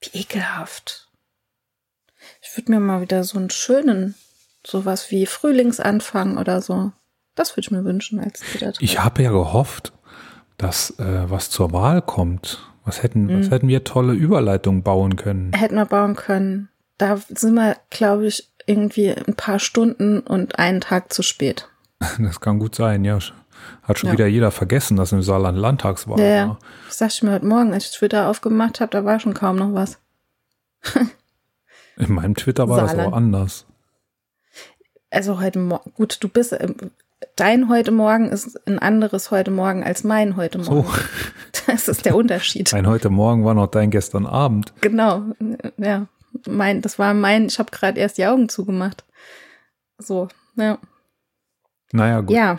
Wie 0.00 0.20
ekelhaft. 0.20 1.10
Ich 2.40 2.56
würde 2.56 2.72
mir 2.72 2.80
mal 2.80 3.00
wieder 3.00 3.24
so 3.24 3.38
einen 3.38 3.50
schönen, 3.50 4.14
sowas 4.68 5.10
wie 5.10 5.26
Frühlingsanfang 5.26 6.36
oder 6.36 6.60
so. 6.60 6.92
Das 7.34 7.52
würde 7.52 7.60
ich 7.60 7.70
mir 7.70 7.84
wünschen 7.84 8.20
als 8.20 8.40
Twitter. 8.40 8.72
Ich 8.80 9.02
habe 9.02 9.22
ja 9.22 9.30
gehofft, 9.30 9.92
dass 10.56 10.98
äh, 10.98 11.30
was 11.30 11.50
zur 11.50 11.72
Wahl 11.72 12.02
kommt. 12.02 12.64
Was 12.84 13.02
hätten, 13.02 13.26
mhm. 13.26 13.40
was 13.40 13.50
hätten 13.50 13.68
wir 13.68 13.84
tolle 13.84 14.12
Überleitungen 14.12 14.82
bauen 14.82 15.16
können? 15.16 15.52
Hätten 15.52 15.76
wir 15.76 15.86
bauen 15.86 16.16
können. 16.16 16.68
Da 16.96 17.16
sind 17.28 17.54
wir, 17.54 17.76
glaube 17.90 18.26
ich, 18.26 18.48
irgendwie 18.66 19.10
ein 19.12 19.34
paar 19.34 19.58
Stunden 19.58 20.20
und 20.20 20.58
einen 20.58 20.80
Tag 20.80 21.12
zu 21.12 21.22
spät. 21.22 21.68
Das 22.18 22.40
kann 22.40 22.58
gut 22.58 22.74
sein, 22.74 23.04
ja. 23.04 23.18
Hat 23.82 23.98
schon 23.98 24.08
ja. 24.08 24.12
wieder 24.12 24.26
jeder 24.26 24.50
vergessen, 24.50 24.96
dass 24.96 25.12
im 25.12 25.22
Saarland 25.22 25.58
Landtagswahl 25.58 26.20
ja, 26.20 26.48
war. 26.48 26.58
Das 26.86 26.98
sagte 26.98 27.14
ich 27.16 27.22
mir 27.24 27.32
heute 27.32 27.46
Morgen, 27.46 27.72
als 27.72 27.86
ich 27.86 27.92
Twitter 27.92 28.28
aufgemacht 28.28 28.80
habe, 28.80 28.90
da 28.90 29.04
war 29.04 29.18
schon 29.18 29.34
kaum 29.34 29.56
noch 29.56 29.74
was. 29.74 29.98
In 31.96 32.12
meinem 32.12 32.36
Twitter 32.36 32.68
war 32.68 32.76
Saarland. 32.76 32.98
das 32.98 33.06
auch 33.06 33.12
anders. 33.12 33.66
Also 35.10 35.40
heute 35.40 35.58
Morgen, 35.58 35.92
gut, 35.94 36.18
du 36.20 36.28
bist, 36.28 36.52
ähm, 36.58 36.76
dein 37.36 37.68
heute 37.68 37.90
Morgen 37.90 38.28
ist 38.28 38.60
ein 38.66 38.78
anderes 38.78 39.30
heute 39.30 39.50
Morgen 39.50 39.82
als 39.82 40.04
mein 40.04 40.36
heute 40.36 40.58
Morgen. 40.58 40.86
So. 40.86 40.94
Das 41.66 41.88
ist 41.88 42.04
der 42.06 42.16
Unterschied. 42.16 42.72
Mein 42.72 42.86
heute 42.86 43.10
Morgen 43.10 43.44
war 43.44 43.54
noch 43.54 43.66
dein 43.66 43.90
gestern 43.90 44.26
Abend. 44.26 44.72
Genau, 44.80 45.22
ja. 45.76 46.06
Mein, 46.46 46.82
das 46.82 46.98
war 46.98 47.14
mein, 47.14 47.46
ich 47.46 47.58
habe 47.58 47.70
gerade 47.70 48.00
erst 48.00 48.16
die 48.18 48.26
Augen 48.26 48.48
zugemacht. 48.48 49.04
So, 49.98 50.28
ja. 50.56 50.78
Naja, 51.92 52.20
gut. 52.20 52.36
Ja, 52.36 52.56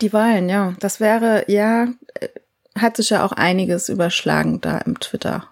die 0.00 0.12
Wahlen, 0.12 0.48
ja. 0.48 0.74
Das 0.80 1.00
wäre, 1.00 1.44
ja, 1.50 1.84
äh, 2.14 2.28
hat 2.78 2.96
sich 2.96 3.10
ja 3.10 3.24
auch 3.24 3.32
einiges 3.32 3.88
überschlagen 3.88 4.60
da 4.60 4.78
im 4.78 4.98
Twitter. 5.00 5.46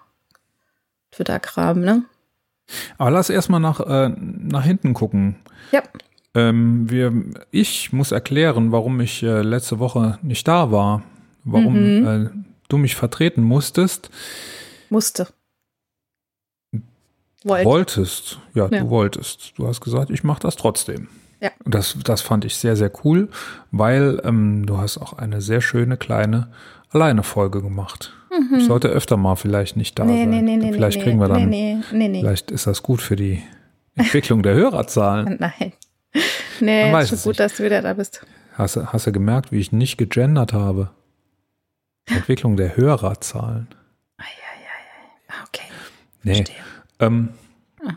Twitter-Kram, 1.11 1.79
ne? 1.79 2.03
Aber 2.97 3.11
lass 3.11 3.29
erstmal 3.29 3.59
nach, 3.59 3.79
äh, 3.79 4.09
nach 4.09 4.63
hinten 4.63 4.93
gucken. 4.93 5.37
Ja. 5.71 5.81
Ähm, 6.35 6.89
wir, 6.89 7.13
ich 7.51 7.93
muss 7.93 8.11
erklären, 8.11 8.71
warum 8.71 8.99
ich 8.99 9.23
äh, 9.23 9.41
letzte 9.41 9.79
Woche 9.79 10.19
nicht 10.21 10.47
da 10.47 10.71
war. 10.71 11.01
Warum 11.45 11.73
mhm. 11.73 12.07
äh, 12.07 12.29
du 12.67 12.77
mich 12.77 12.95
vertreten 12.95 13.41
musstest. 13.41 14.09
Musste. 14.89 15.27
Wollt. 17.43 17.65
Wolltest. 17.65 18.39
Ja, 18.53 18.67
ja, 18.71 18.81
du 18.81 18.89
wolltest. 18.89 19.53
Du 19.57 19.67
hast 19.67 19.79
gesagt, 19.79 20.09
ich 20.09 20.23
mache 20.23 20.41
das 20.41 20.55
trotzdem. 20.55 21.07
Ja. 21.39 21.51
Das, 21.65 21.95
das 22.03 22.21
fand 22.21 22.43
ich 22.43 22.57
sehr, 22.57 22.75
sehr 22.75 22.91
cool, 23.03 23.29
weil 23.71 24.19
ähm, 24.23 24.65
du 24.65 24.77
hast 24.77 24.97
auch 24.97 25.13
eine 25.13 25.41
sehr 25.41 25.61
schöne 25.61 25.95
kleine 25.95 26.47
Alleine-Folge 26.89 27.61
gemacht. 27.61 28.13
Mhm. 28.31 28.57
Ich 28.57 28.65
sollte 28.65 28.87
öfter 28.87 29.15
mal 29.17 29.35
vielleicht 29.35 29.77
nicht 29.77 29.97
da 29.99 30.05
nee, 30.05 30.21
sein. 30.21 30.29
Nee, 30.29 30.41
nee, 30.41 30.57
nee, 30.57 30.73
vielleicht 30.73 30.97
nee, 30.97 31.03
kriegen 31.03 31.19
wir 31.19 31.27
dann. 31.27 31.49
Nee, 31.49 31.77
nee, 31.91 32.07
nee, 32.07 32.19
Vielleicht 32.19 32.51
ist 32.51 32.67
das 32.67 32.81
gut 32.81 33.01
für 33.01 33.15
die 33.15 33.43
Entwicklung 33.95 34.41
der 34.41 34.55
Hörerzahlen. 34.55 35.37
Nein. 35.39 35.73
Nee, 36.61 36.89
ist 37.01 37.09
schon 37.09 37.17
gut, 37.17 37.25
nicht. 37.27 37.39
dass 37.41 37.57
du 37.57 37.63
wieder 37.63 37.81
da 37.81 37.93
bist. 37.93 38.25
Hast, 38.53 38.77
hast 38.77 39.07
du 39.07 39.11
gemerkt, 39.11 39.51
wie 39.51 39.59
ich 39.59 39.73
nicht 39.73 39.97
gegendert 39.97 40.53
habe? 40.53 40.91
Entwicklung 42.05 42.55
der 42.55 42.77
Hörerzahlen. 42.77 43.67
Ah. 44.17 44.23
Okay. 45.47 45.67
Nee. 46.23 46.45
Ähm, 46.99 47.29
ah. 47.85 47.95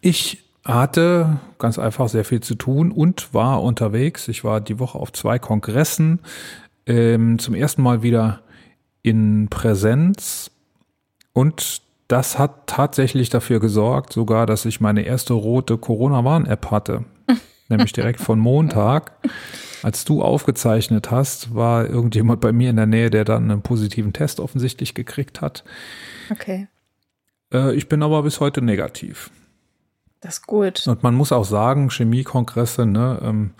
Ich 0.00 0.44
hatte 0.64 1.38
ganz 1.58 1.78
einfach 1.78 2.08
sehr 2.08 2.24
viel 2.24 2.40
zu 2.40 2.54
tun 2.54 2.90
und 2.90 3.32
war 3.32 3.62
unterwegs. 3.62 4.28
Ich 4.28 4.44
war 4.44 4.60
die 4.60 4.78
Woche 4.78 4.98
auf 4.98 5.12
zwei 5.12 5.38
Kongressen. 5.38 6.20
Ähm, 6.86 7.38
zum 7.38 7.54
ersten 7.54 7.82
Mal 7.82 8.02
wieder 8.02 8.40
in 9.02 9.48
Präsenz 9.48 10.50
und 11.32 11.82
das 12.08 12.38
hat 12.38 12.66
tatsächlich 12.66 13.30
dafür 13.30 13.58
gesorgt, 13.58 14.12
sogar, 14.12 14.46
dass 14.46 14.64
ich 14.64 14.80
meine 14.80 15.02
erste 15.02 15.32
rote 15.32 15.76
Corona-Warn-App 15.76 16.70
hatte. 16.70 17.04
Nämlich 17.68 17.92
direkt 17.92 18.20
von 18.20 18.38
Montag. 18.38 19.12
Als 19.82 20.04
du 20.04 20.22
aufgezeichnet 20.22 21.10
hast, 21.10 21.54
war 21.54 21.88
irgendjemand 21.88 22.40
bei 22.40 22.52
mir 22.52 22.70
in 22.70 22.76
der 22.76 22.86
Nähe, 22.86 23.10
der 23.10 23.24
dann 23.24 23.50
einen 23.50 23.62
positiven 23.62 24.12
Test 24.12 24.40
offensichtlich 24.40 24.94
gekriegt 24.94 25.40
hat. 25.40 25.64
Okay. 26.30 26.68
Äh, 27.52 27.74
ich 27.74 27.88
bin 27.88 28.02
aber 28.02 28.22
bis 28.22 28.40
heute 28.40 28.62
negativ. 28.62 29.30
Das 30.20 30.38
ist 30.38 30.46
gut. 30.46 30.86
Und 30.86 31.02
man 31.02 31.14
muss 31.14 31.32
auch 31.32 31.44
sagen, 31.44 31.90
Chemiekongresse, 31.90 32.86
ne, 32.86 33.20
ähm, 33.22 33.50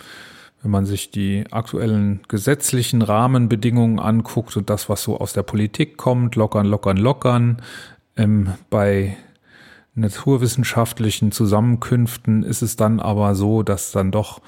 wenn 0.63 0.71
man 0.71 0.87
sich 0.87 1.11
die 1.11 1.45
aktuellen 1.51 2.21
gesetzlichen 2.29 3.03
Rahmenbedingungen 3.03 4.01
anguckt 4.01 4.57
und 4.57 4.71
das, 4.71 4.89
was 4.89 5.03
so 5.03 5.19
aus 5.19 5.33
der 5.33 5.45
Politik 5.45 5.97
kommt, 5.97 6.35
lockern, 6.35 6.67
lockern, 6.67 6.97
lockern, 6.97 7.63
ähm, 8.17 8.55
bei 8.71 9.17
naturwissenschaftlichen 9.97 11.33
Zusammenkünften 11.33 12.43
ist 12.43 12.63
es 12.63 12.77
dann 12.77 13.01
aber 13.01 13.35
so, 13.35 13.63
dass 13.63 13.93
dann 13.93 14.13
doch 14.13 14.41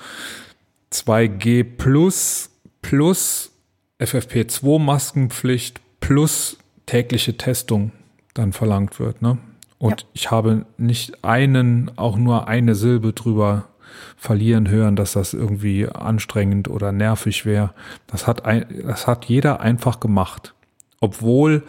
2G 0.93 1.65
plus 1.65 2.51
plus 2.83 3.51
FFP2 3.99 4.79
Maskenpflicht 4.79 5.81
plus 6.01 6.59
tägliche 6.87 7.37
Testung 7.37 7.93
dann 8.35 8.53
verlangt 8.53 9.01
wird. 9.01 9.21
Ne? 9.21 9.39
Und 9.79 10.03
ja. 10.03 10.07
ich 10.13 10.31
habe 10.31 10.67
nicht 10.77 11.25
einen, 11.25 11.91
auch 11.97 12.17
nur 12.17 12.49
eine 12.49 12.75
Silbe 12.75 13.13
drüber 13.13 13.69
verlieren 14.17 14.69
hören, 14.69 14.97
dass 14.97 15.13
das 15.13 15.35
irgendwie 15.35 15.89
anstrengend 15.89 16.69
oder 16.69 16.93
nervig 16.93 17.45
wäre. 17.45 17.73
Das 18.07 18.27
hat 18.27 18.45
ein, 18.45 18.67
das 18.85 19.07
hat 19.07 19.25
jeder 19.25 19.61
einfach 19.61 20.01
gemacht. 20.01 20.55
Obwohl, 21.01 21.63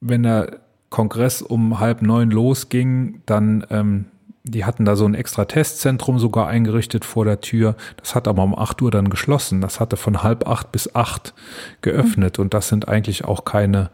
wenn 0.00 0.22
der 0.22 0.61
Kongress 0.92 1.42
um 1.42 1.80
halb 1.80 2.02
neun 2.02 2.30
losging, 2.30 3.22
dann, 3.26 3.66
ähm, 3.70 4.04
die 4.44 4.64
hatten 4.64 4.84
da 4.84 4.94
so 4.94 5.04
ein 5.04 5.14
extra 5.14 5.44
Testzentrum 5.44 6.20
sogar 6.20 6.46
eingerichtet 6.46 7.04
vor 7.04 7.24
der 7.24 7.40
Tür. 7.40 7.74
Das 7.96 8.14
hat 8.14 8.28
aber 8.28 8.44
um 8.44 8.56
acht 8.56 8.80
Uhr 8.82 8.92
dann 8.92 9.10
geschlossen. 9.10 9.60
Das 9.60 9.80
hatte 9.80 9.96
von 9.96 10.22
halb 10.22 10.46
acht 10.46 10.70
bis 10.70 10.94
acht 10.94 11.34
geöffnet. 11.80 12.38
Mhm. 12.38 12.44
Und 12.44 12.54
das 12.54 12.68
sind 12.68 12.88
eigentlich 12.88 13.24
auch 13.24 13.44
keine 13.44 13.90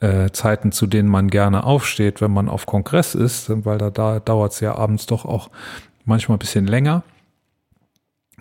äh, 0.00 0.30
Zeiten, 0.30 0.72
zu 0.72 0.86
denen 0.86 1.08
man 1.08 1.28
gerne 1.28 1.64
aufsteht, 1.64 2.20
wenn 2.20 2.32
man 2.32 2.48
auf 2.48 2.66
Kongress 2.66 3.14
ist, 3.14 3.50
weil 3.64 3.78
da, 3.78 3.90
da 3.90 4.20
dauert 4.20 4.52
es 4.52 4.60
ja 4.60 4.74
abends 4.74 5.06
doch 5.06 5.24
auch 5.24 5.48
manchmal 6.04 6.36
ein 6.36 6.40
bisschen 6.40 6.66
länger. 6.66 7.02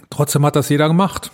Trotzdem 0.09 0.45
hat 0.45 0.55
das 0.55 0.69
jeder 0.69 0.87
gemacht. 0.87 1.31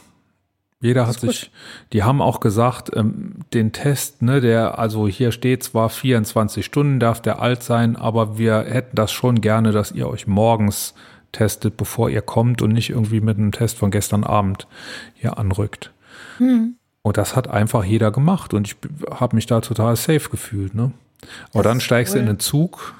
Jeder 0.80 1.08
hat 1.08 1.20
sich, 1.20 1.52
die 1.92 2.04
haben 2.04 2.22
auch 2.22 2.40
gesagt, 2.40 2.92
ähm, 2.96 3.38
den 3.54 3.72
Test, 3.72 4.22
ne, 4.22 4.42
der, 4.42 4.78
also 4.78 5.08
hier 5.08 5.32
steht 5.32 5.64
zwar 5.64 5.90
24 5.90 6.64
Stunden 6.64 7.00
darf 7.00 7.20
der 7.20 7.42
alt 7.42 7.64
sein, 7.64 7.96
aber 7.96 8.38
wir 8.38 8.60
hätten 8.60 8.96
das 8.96 9.12
schon 9.12 9.42
gerne, 9.42 9.72
dass 9.72 9.92
ihr 9.92 10.08
euch 10.08 10.28
morgens 10.28 10.94
testet, 11.32 11.78
bevor 11.78 12.10
ihr 12.10 12.22
kommt 12.22 12.62
und 12.62 12.74
nicht 12.74 12.92
irgendwie 12.92 13.22
mit 13.22 13.38
einem 13.38 13.52
Test 13.52 13.78
von 13.78 13.90
gestern 13.90 14.24
Abend 14.24 14.68
hier 15.16 15.40
anrückt. 15.40 15.92
Hm. 16.38 16.76
Und 17.02 17.18
das 17.18 17.36
hat 17.36 17.48
einfach 17.48 17.84
jeder 17.84 18.12
gemacht 18.12 18.54
und 18.54 18.68
ich 18.68 18.76
habe 19.10 19.36
mich 19.36 19.48
da 19.48 19.62
total 19.62 19.96
safe 19.96 20.30
gefühlt, 20.30 20.76
ne? 20.76 20.92
Aber 21.54 21.64
das 21.64 21.72
dann 21.72 21.82
steigst 21.82 22.14
cool. 22.14 22.20
du 22.20 22.22
in 22.22 22.36
den 22.36 22.40
Zug 22.40 22.94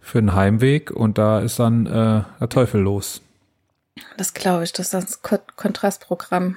für 0.00 0.20
den 0.20 0.34
Heimweg 0.34 0.90
und 0.90 1.16
da 1.16 1.40
ist 1.40 1.58
dann 1.58 1.86
äh, 1.86 2.24
der 2.40 2.48
Teufel 2.50 2.82
los. 2.82 3.22
Das 4.16 4.34
glaube 4.34 4.64
ich, 4.64 4.72
das 4.72 4.92
ist 4.92 5.22
das 5.22 5.22
Kontrastprogramm. 5.56 6.56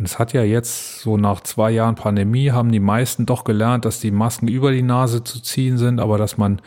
Und 0.00 0.06
es 0.06 0.18
hat 0.18 0.32
ja 0.32 0.42
jetzt 0.42 1.00
so 1.00 1.18
nach 1.18 1.42
zwei 1.42 1.70
Jahren 1.70 1.94
Pandemie 1.94 2.52
haben 2.52 2.72
die 2.72 2.80
meisten 2.80 3.26
doch 3.26 3.44
gelernt, 3.44 3.84
dass 3.84 4.00
die 4.00 4.10
Masken 4.10 4.48
über 4.48 4.72
die 4.72 4.80
Nase 4.80 5.22
zu 5.24 5.42
ziehen 5.42 5.76
sind, 5.76 6.00
aber 6.00 6.16
dass 6.16 6.38
man 6.38 6.62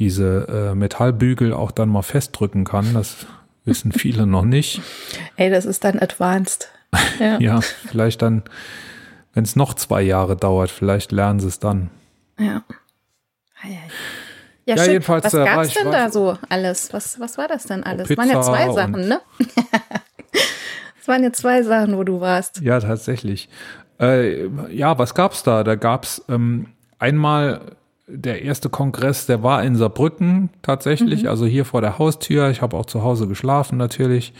diese 0.00 0.48
äh, 0.48 0.74
Metallbügel 0.74 1.52
auch 1.52 1.70
dann 1.70 1.88
mal 1.88 2.02
festdrücken 2.02 2.64
kann. 2.64 2.92
Das 2.92 3.18
wissen 3.64 3.92
viele 3.92 4.26
noch 4.26 4.44
nicht. 4.44 4.82
Ey, 5.36 5.48
das 5.48 5.64
ist 5.64 5.84
dann 5.84 6.00
advanced. 6.00 6.72
Ja, 7.20 7.38
ja 7.38 7.60
vielleicht 7.60 8.20
dann, 8.20 8.42
wenn 9.32 9.44
es 9.44 9.54
noch 9.54 9.74
zwei 9.74 10.02
Jahre 10.02 10.34
dauert, 10.34 10.72
vielleicht 10.72 11.12
lernen 11.12 11.38
sie 11.38 11.46
es 11.46 11.60
dann. 11.60 11.88
Ja. 12.36 12.64
Ja, 14.66 14.74
ja 14.74 14.84
jedenfalls. 14.86 15.24
Was 15.24 15.34
äh, 15.34 15.44
gab 15.44 15.62
es 15.62 15.72
denn 15.72 15.92
da 15.92 16.10
so 16.10 16.36
alles? 16.48 16.92
Was, 16.92 17.20
was 17.20 17.38
war 17.38 17.46
das 17.46 17.62
denn 17.62 17.84
alles? 17.84 18.10
Es 18.10 18.16
waren 18.18 18.28
ja 18.28 18.42
zwei 18.42 18.72
Sachen, 18.72 19.06
ne? 19.06 19.20
Es 21.02 21.08
waren 21.08 21.24
ja 21.24 21.32
zwei 21.32 21.64
Sachen, 21.64 21.96
wo 21.96 22.04
du 22.04 22.20
warst. 22.20 22.60
Ja, 22.60 22.78
tatsächlich. 22.78 23.48
Äh, 23.98 24.46
ja, 24.72 24.96
was 25.00 25.16
gab's 25.16 25.42
da? 25.42 25.64
Da 25.64 25.74
gab's 25.74 26.24
ähm, 26.28 26.66
einmal 27.00 27.72
der 28.06 28.42
erste 28.42 28.68
Kongress, 28.68 29.26
der 29.26 29.42
war 29.42 29.64
in 29.64 29.74
Saarbrücken 29.74 30.50
tatsächlich, 30.62 31.24
mhm. 31.24 31.28
also 31.28 31.44
hier 31.44 31.64
vor 31.64 31.80
der 31.80 31.98
Haustür. 31.98 32.50
Ich 32.50 32.62
habe 32.62 32.76
auch 32.76 32.86
zu 32.86 33.02
Hause 33.02 33.26
geschlafen 33.26 33.78
natürlich. 33.78 34.32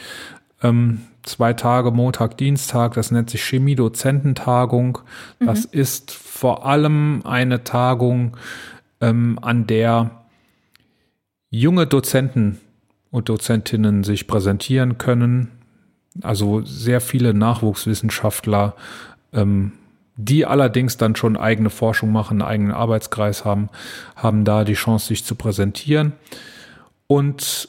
Ähm, 0.62 1.00
zwei 1.24 1.52
Tage, 1.52 1.90
Montag, 1.90 2.36
Dienstag, 2.36 2.94
das 2.94 3.10
nennt 3.10 3.30
sich 3.30 3.42
Chemie-Dozententagung. 3.42 4.98
Mhm. 5.40 5.46
Das 5.46 5.64
ist 5.64 6.12
vor 6.12 6.64
allem 6.64 7.22
eine 7.24 7.64
Tagung, 7.64 8.36
ähm, 9.00 9.36
an 9.42 9.66
der 9.66 10.12
junge 11.50 11.88
Dozenten 11.88 12.60
und 13.10 13.28
Dozentinnen 13.28 14.04
sich 14.04 14.28
präsentieren 14.28 14.96
können. 14.96 15.48
Also 16.20 16.62
sehr 16.62 17.00
viele 17.00 17.32
Nachwuchswissenschaftler, 17.32 18.74
ähm, 19.32 19.72
die 20.16 20.44
allerdings 20.44 20.98
dann 20.98 21.16
schon 21.16 21.36
eigene 21.36 21.70
Forschung 21.70 22.12
machen, 22.12 22.42
einen 22.42 22.50
eigenen 22.50 22.72
Arbeitskreis 22.72 23.44
haben, 23.44 23.70
haben 24.14 24.44
da 24.44 24.64
die 24.64 24.74
Chance, 24.74 25.06
sich 25.08 25.24
zu 25.24 25.34
präsentieren. 25.34 26.12
Und 27.06 27.68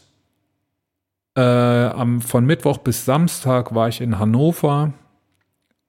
äh, 1.36 1.42
am, 1.42 2.22
von 2.22 2.46
Mittwoch 2.46 2.80
bis 2.80 3.06
Samstag 3.06 3.74
war 3.74 3.88
ich 3.88 4.02
in 4.02 4.20
Hannover 4.20 4.94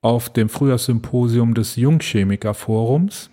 auf 0.00 0.28
dem 0.28 0.48
Frühjahrssymposium 0.48 1.54
des 1.54 1.76
Jungchemikerforums. 1.76 3.30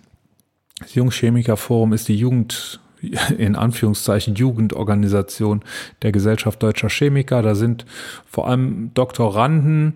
Das 0.78 0.94
Jungchemikerforum 0.94 1.92
ist 1.92 2.08
die 2.08 2.16
Jugend, 2.16 2.80
in 3.38 3.56
Anführungszeichen 3.56 4.34
Jugendorganisation 4.34 5.62
der 6.02 6.12
Gesellschaft 6.12 6.62
Deutscher 6.62 6.88
Chemiker. 6.88 7.42
Da 7.42 7.54
sind 7.54 7.84
vor 8.26 8.48
allem 8.48 8.92
Doktoranden 8.94 9.94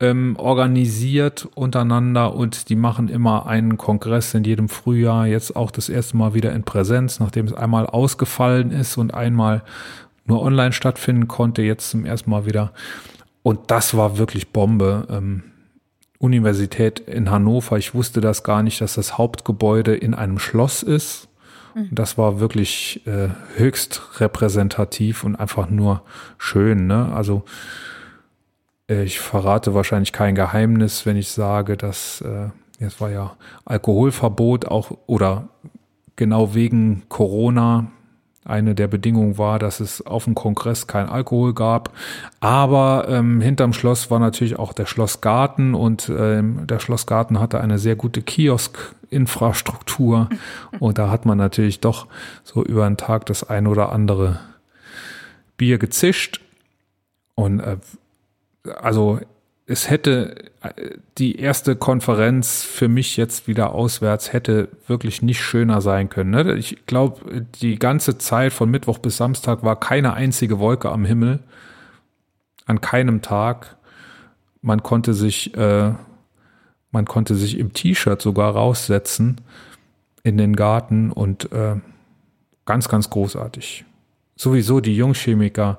ähm, 0.00 0.36
organisiert 0.38 1.48
untereinander 1.54 2.34
und 2.34 2.68
die 2.68 2.76
machen 2.76 3.08
immer 3.08 3.46
einen 3.46 3.76
Kongress 3.78 4.32
in 4.34 4.44
jedem 4.44 4.68
Frühjahr, 4.68 5.26
jetzt 5.26 5.56
auch 5.56 5.70
das 5.70 5.88
erste 5.88 6.16
Mal 6.16 6.34
wieder 6.34 6.52
in 6.52 6.62
Präsenz, 6.62 7.18
nachdem 7.18 7.46
es 7.46 7.52
einmal 7.52 7.86
ausgefallen 7.86 8.70
ist 8.70 8.96
und 8.96 9.12
einmal 9.12 9.62
nur 10.24 10.42
online 10.42 10.72
stattfinden 10.72 11.26
konnte, 11.26 11.62
jetzt 11.62 11.90
zum 11.90 12.04
ersten 12.04 12.30
Mal 12.30 12.46
wieder. 12.46 12.72
Und 13.42 13.70
das 13.70 13.96
war 13.96 14.18
wirklich 14.18 14.52
Bombe. 14.52 15.06
Ähm, 15.10 15.42
Universität 16.18 16.98
in 17.00 17.30
Hannover, 17.30 17.78
ich 17.78 17.94
wusste 17.94 18.20
das 18.20 18.42
gar 18.42 18.62
nicht, 18.62 18.80
dass 18.80 18.94
das 18.94 19.18
Hauptgebäude 19.18 19.94
in 19.94 20.14
einem 20.14 20.38
Schloss 20.38 20.82
ist. 20.82 21.27
Mhm. 21.78 21.88
Das 21.92 22.18
war 22.18 22.40
wirklich 22.40 23.06
äh, 23.06 23.28
höchst 23.56 24.20
repräsentativ 24.20 25.24
und 25.24 25.36
einfach 25.36 25.70
nur 25.70 26.02
schön. 26.38 26.86
Ne? 26.86 27.12
Also 27.14 27.44
äh, 28.88 29.04
ich 29.04 29.20
verrate 29.20 29.74
wahrscheinlich 29.74 30.12
kein 30.12 30.34
Geheimnis, 30.34 31.06
wenn 31.06 31.16
ich 31.16 31.28
sage, 31.28 31.76
dass 31.76 32.20
äh, 32.22 32.48
jetzt 32.78 33.00
war 33.00 33.10
ja 33.10 33.36
Alkoholverbot 33.64 34.66
auch 34.66 34.96
oder 35.06 35.48
genau 36.16 36.54
wegen 36.54 37.04
Corona 37.08 37.90
eine 38.48 38.74
der 38.74 38.88
Bedingungen 38.88 39.38
war, 39.38 39.58
dass 39.58 39.80
es 39.80 40.06
auf 40.06 40.24
dem 40.24 40.34
Kongress 40.34 40.86
kein 40.86 41.08
Alkohol 41.08 41.54
gab. 41.54 41.92
Aber 42.40 43.06
ähm, 43.08 43.40
hinterm 43.40 43.72
Schloss 43.72 44.10
war 44.10 44.18
natürlich 44.18 44.58
auch 44.58 44.72
der 44.72 44.86
Schlossgarten 44.86 45.74
und 45.74 46.10
ähm, 46.16 46.66
der 46.66 46.78
Schlossgarten 46.78 47.40
hatte 47.40 47.60
eine 47.60 47.78
sehr 47.78 47.96
gute 47.96 48.22
Kiosk-Infrastruktur. 48.22 50.28
Und 50.80 50.98
da 50.98 51.10
hat 51.10 51.26
man 51.26 51.38
natürlich 51.38 51.80
doch 51.80 52.06
so 52.44 52.64
über 52.64 52.86
den 52.86 52.96
Tag 52.96 53.26
das 53.26 53.48
ein 53.48 53.66
oder 53.66 53.92
andere 53.92 54.40
Bier 55.56 55.78
gezischt. 55.78 56.40
Und 57.34 57.60
äh, 57.60 57.76
also 58.80 59.20
es 59.70 59.90
hätte 59.90 60.50
die 61.18 61.38
erste 61.38 61.76
Konferenz 61.76 62.64
für 62.64 62.88
mich 62.88 63.18
jetzt 63.18 63.46
wieder 63.46 63.72
auswärts 63.72 64.32
hätte 64.32 64.70
wirklich 64.86 65.20
nicht 65.20 65.42
schöner 65.42 65.82
sein 65.82 66.08
können. 66.08 66.30
Ne? 66.30 66.54
Ich 66.54 66.86
glaube, 66.86 67.46
die 67.60 67.78
ganze 67.78 68.16
Zeit 68.16 68.54
von 68.54 68.70
Mittwoch 68.70 68.98
bis 68.98 69.18
Samstag 69.18 69.62
war 69.62 69.78
keine 69.78 70.14
einzige 70.14 70.58
Wolke 70.58 70.90
am 70.90 71.04
Himmel. 71.04 71.40
An 72.64 72.80
keinem 72.80 73.20
Tag. 73.20 73.76
Man 74.62 74.82
konnte 74.82 75.12
sich, 75.12 75.54
äh, 75.54 75.92
man 76.90 77.04
konnte 77.04 77.34
sich 77.34 77.58
im 77.58 77.74
T-Shirt 77.74 78.22
sogar 78.22 78.54
raussetzen 78.54 79.38
in 80.22 80.38
den 80.38 80.56
Garten 80.56 81.12
und 81.12 81.52
äh, 81.52 81.76
ganz, 82.64 82.88
ganz 82.88 83.10
großartig. 83.10 83.84
Sowieso 84.34 84.80
die 84.80 84.96
Jungchemiker 84.96 85.78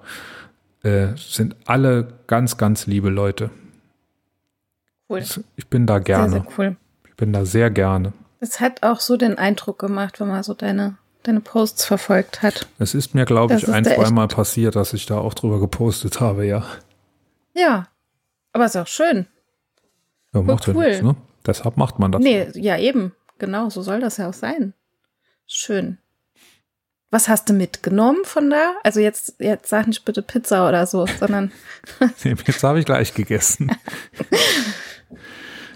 äh, 0.83 1.07
sind 1.15 1.55
alle 1.65 2.13
ganz, 2.27 2.57
ganz 2.57 2.85
liebe 2.85 3.09
Leute. 3.09 3.49
Cool. 5.09 5.23
Ich 5.55 5.67
bin 5.67 5.87
da 5.87 5.99
gerne. 5.99 6.31
Sehr, 6.31 6.41
sehr 6.41 6.51
cool. 6.57 6.77
Ich 7.07 7.15
bin 7.15 7.33
da 7.33 7.45
sehr 7.45 7.71
gerne. 7.71 8.13
Es 8.39 8.59
hat 8.59 8.83
auch 8.83 8.99
so 8.99 9.17
den 9.17 9.37
Eindruck 9.37 9.79
gemacht, 9.79 10.19
wenn 10.19 10.27
man 10.27 10.43
so 10.43 10.53
deine, 10.53 10.97
deine 11.23 11.41
Posts 11.41 11.85
verfolgt 11.85 12.41
hat. 12.41 12.67
Es 12.77 12.93
ist 12.93 13.15
mir, 13.15 13.25
glaube 13.25 13.55
ich, 13.55 13.67
ein, 13.67 13.83
zweimal 13.83 14.27
passiert, 14.27 14.75
dass 14.75 14.93
ich 14.93 15.05
da 15.05 15.17
auch 15.17 15.33
drüber 15.33 15.59
gepostet 15.59 16.21
habe, 16.21 16.45
ja. 16.45 16.63
Ja, 17.53 17.87
aber 18.53 18.65
ist 18.65 18.77
auch 18.77 18.87
schön. 18.87 19.25
Ja, 20.33 20.41
macht 20.41 20.67
cool. 20.67 20.75
ja 20.75 20.89
nichts, 20.89 21.03
ne? 21.03 21.15
Deshalb 21.45 21.77
macht 21.77 21.99
man 21.99 22.11
das. 22.11 22.21
Nee, 22.21 22.47
ja, 22.53 22.77
eben. 22.77 23.13
Genau, 23.39 23.69
so 23.69 23.81
soll 23.81 23.99
das 23.99 24.17
ja 24.17 24.29
auch 24.29 24.33
sein. 24.33 24.73
Schön. 25.47 25.97
Was 27.11 27.27
hast 27.27 27.49
du 27.49 27.53
mitgenommen 27.53 28.23
von 28.23 28.49
da? 28.51 28.75
Also 28.83 28.99
jetzt, 28.99 29.35
jetzt 29.39 29.69
sag 29.69 29.87
nicht 29.87 30.05
bitte 30.05 30.21
Pizza 30.21 30.67
oder 30.69 30.85
so, 30.85 31.07
sondern. 31.07 31.51
nee, 32.23 32.35
Pizza 32.35 32.69
habe 32.69 32.79
ich 32.79 32.85
gleich 32.85 33.15
gegessen. 33.15 33.71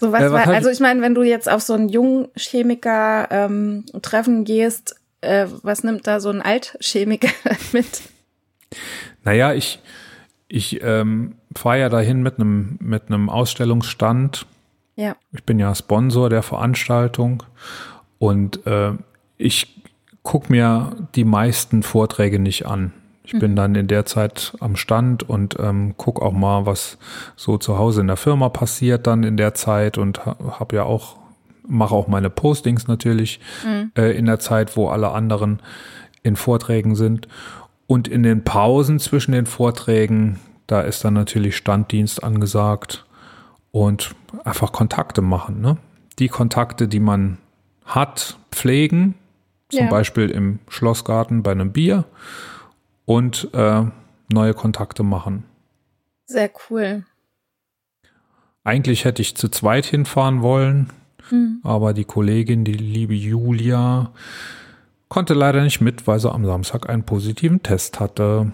So 0.03 0.11
was 0.11 0.21
äh, 0.21 0.25
was 0.25 0.47
war, 0.47 0.53
also 0.53 0.69
ich 0.69 0.81
meine, 0.81 1.01
wenn 1.01 1.15
du 1.15 1.23
jetzt 1.23 1.49
auf 1.49 1.61
so 1.61 1.71
einen 1.73 1.87
jungen 1.87 2.27
Chemiker 2.35 3.29
ähm, 3.31 3.85
Treffen 4.01 4.43
gehst, 4.43 4.97
äh, 5.21 5.47
was 5.61 5.85
nimmt 5.85 6.05
da 6.07 6.19
so 6.19 6.29
ein 6.29 6.41
Altchemiker 6.41 7.29
mit? 7.71 8.01
Naja, 9.23 9.53
ich, 9.53 9.79
ich 10.49 10.83
ähm, 10.83 11.35
fahre 11.55 11.79
ja 11.79 11.87
dahin 11.87 12.21
mit 12.21 12.37
einem 12.37 12.77
mit 12.81 13.07
einem 13.07 13.29
Ausstellungsstand. 13.29 14.45
Ja. 14.97 15.15
Ich 15.31 15.45
bin 15.45 15.57
ja 15.57 15.73
Sponsor 15.73 16.29
der 16.29 16.43
Veranstaltung 16.43 17.43
und 18.19 18.67
äh, 18.67 18.91
ich 19.37 19.81
gucke 20.21 20.51
mir 20.51 20.97
die 21.15 21.23
meisten 21.23 21.81
Vorträge 21.81 22.39
nicht 22.39 22.65
an. 22.65 22.91
Ich 23.25 23.39
bin 23.39 23.51
mhm. 23.51 23.55
dann 23.55 23.75
in 23.75 23.87
der 23.87 24.05
Zeit 24.05 24.53
am 24.59 24.75
Stand 24.75 25.23
und 25.23 25.55
ähm, 25.59 25.93
guck 25.97 26.21
auch 26.21 26.33
mal, 26.33 26.65
was 26.65 26.97
so 27.35 27.57
zu 27.57 27.77
Hause 27.77 28.01
in 28.01 28.07
der 28.07 28.17
Firma 28.17 28.49
passiert 28.49 29.07
dann 29.07 29.23
in 29.23 29.37
der 29.37 29.53
Zeit 29.53 29.97
und 29.97 30.25
ha, 30.25 30.35
habe 30.59 30.75
ja 30.75 30.83
auch 30.83 31.17
mache 31.65 31.95
auch 31.95 32.07
meine 32.07 32.29
Postings 32.29 32.87
natürlich 32.87 33.39
mhm. 33.65 33.91
äh, 33.95 34.11
in 34.11 34.25
der 34.25 34.39
Zeit, 34.39 34.75
wo 34.75 34.89
alle 34.89 35.11
anderen 35.11 35.61
in 36.21 36.35
Vorträgen 36.35 36.95
sind. 36.95 37.27
Und 37.87 38.07
in 38.07 38.23
den 38.23 38.43
Pausen 38.43 38.99
zwischen 38.99 39.33
den 39.33 39.45
Vorträgen, 39.45 40.39
da 40.67 40.81
ist 40.81 41.03
dann 41.03 41.13
natürlich 41.13 41.57
Standdienst 41.57 42.23
angesagt 42.23 43.05
und 43.71 44.15
einfach 44.43 44.71
Kontakte 44.71 45.21
machen. 45.21 45.61
Ne? 45.61 45.77
Die 46.19 46.29
Kontakte, 46.29 46.87
die 46.87 46.99
man 46.99 47.37
hat, 47.85 48.37
pflegen, 48.51 49.15
zum 49.69 49.85
ja. 49.85 49.89
Beispiel 49.89 50.29
im 50.29 50.59
Schlossgarten 50.67 51.43
bei 51.43 51.51
einem 51.51 51.71
Bier 51.71 52.05
und 53.05 53.49
äh, 53.53 53.85
neue 54.31 54.53
Kontakte 54.53 55.03
machen. 55.03 55.43
Sehr 56.25 56.49
cool. 56.69 57.05
Eigentlich 58.63 59.03
hätte 59.05 59.21
ich 59.21 59.35
zu 59.35 59.49
zweit 59.49 59.85
hinfahren 59.85 60.41
wollen, 60.41 60.89
mhm. 61.29 61.59
aber 61.63 61.93
die 61.93 62.05
Kollegin, 62.05 62.63
die 62.63 62.73
liebe 62.73 63.13
Julia, 63.13 64.11
konnte 65.09 65.33
leider 65.33 65.63
nicht 65.63 65.81
mit, 65.81 66.07
weil 66.07 66.19
sie 66.19 66.31
am 66.31 66.45
Samstag 66.45 66.89
einen 66.89 67.03
positiven 67.03 67.61
Test 67.61 67.99
hatte. 67.99 68.51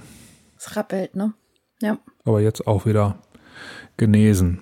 Es 0.57 0.75
rappelt, 0.75 1.15
ne? 1.15 1.33
Ja. 1.81 1.97
Aber 2.25 2.41
jetzt 2.41 2.67
auch 2.67 2.85
wieder 2.85 3.19
genesen. 3.97 4.61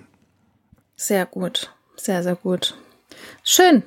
Sehr 0.95 1.25
gut. 1.25 1.73
Sehr, 1.95 2.23
sehr 2.23 2.35
gut. 2.35 2.75
Schön. 3.43 3.83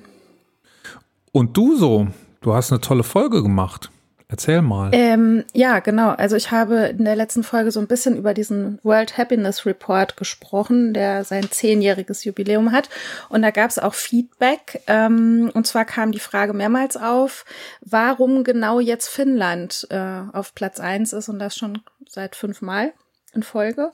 Und 1.32 1.56
du 1.56 1.76
so? 1.76 2.08
Du 2.40 2.54
hast 2.54 2.72
eine 2.72 2.80
tolle 2.80 3.02
Folge 3.02 3.42
gemacht. 3.42 3.90
Erzähl 4.30 4.62
mal. 4.62 4.90
Ähm, 4.92 5.44
ja, 5.52 5.80
genau. 5.80 6.10
Also 6.10 6.36
ich 6.36 6.52
habe 6.52 6.94
in 6.96 7.04
der 7.04 7.16
letzten 7.16 7.42
Folge 7.42 7.72
so 7.72 7.80
ein 7.80 7.88
bisschen 7.88 8.16
über 8.16 8.32
diesen 8.32 8.78
World 8.84 9.18
Happiness 9.18 9.66
Report 9.66 10.16
gesprochen, 10.16 10.94
der 10.94 11.24
sein 11.24 11.50
zehnjähriges 11.50 12.24
Jubiläum 12.24 12.70
hat. 12.70 12.88
Und 13.28 13.42
da 13.42 13.50
gab 13.50 13.70
es 13.70 13.80
auch 13.80 13.94
Feedback. 13.94 14.82
Ähm, 14.86 15.50
und 15.52 15.66
zwar 15.66 15.84
kam 15.84 16.12
die 16.12 16.20
Frage 16.20 16.52
mehrmals 16.52 16.96
auf, 16.96 17.44
warum 17.80 18.44
genau 18.44 18.78
jetzt 18.78 19.08
Finnland 19.08 19.88
äh, 19.90 20.22
auf 20.32 20.54
Platz 20.54 20.78
eins 20.78 21.12
ist 21.12 21.28
und 21.28 21.40
das 21.40 21.56
schon 21.56 21.80
seit 22.08 22.36
fünfmal 22.36 22.92
in 23.34 23.42
Folge. 23.42 23.90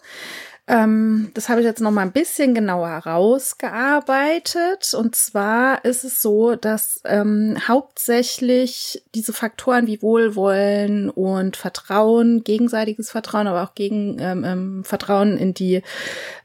Ähm, 0.68 1.30
das 1.34 1.48
habe 1.48 1.60
ich 1.60 1.66
jetzt 1.66 1.80
noch 1.80 1.92
mal 1.92 2.02
ein 2.02 2.12
bisschen 2.12 2.54
genauer 2.54 2.88
rausgearbeitet. 2.88 4.94
Und 4.94 5.14
zwar 5.14 5.84
ist 5.84 6.04
es 6.04 6.20
so, 6.20 6.56
dass 6.56 7.00
ähm, 7.04 7.56
hauptsächlich 7.68 9.02
diese 9.14 9.32
Faktoren 9.32 9.86
wie 9.86 10.02
Wohlwollen 10.02 11.10
und 11.10 11.56
Vertrauen, 11.56 12.42
gegenseitiges 12.42 13.10
Vertrauen, 13.10 13.46
aber 13.46 13.62
auch 13.62 13.74
gegen 13.74 14.18
ähm, 14.18 14.44
ähm 14.44 14.84
Vertrauen 14.84 15.36
in 15.36 15.54
die 15.54 15.82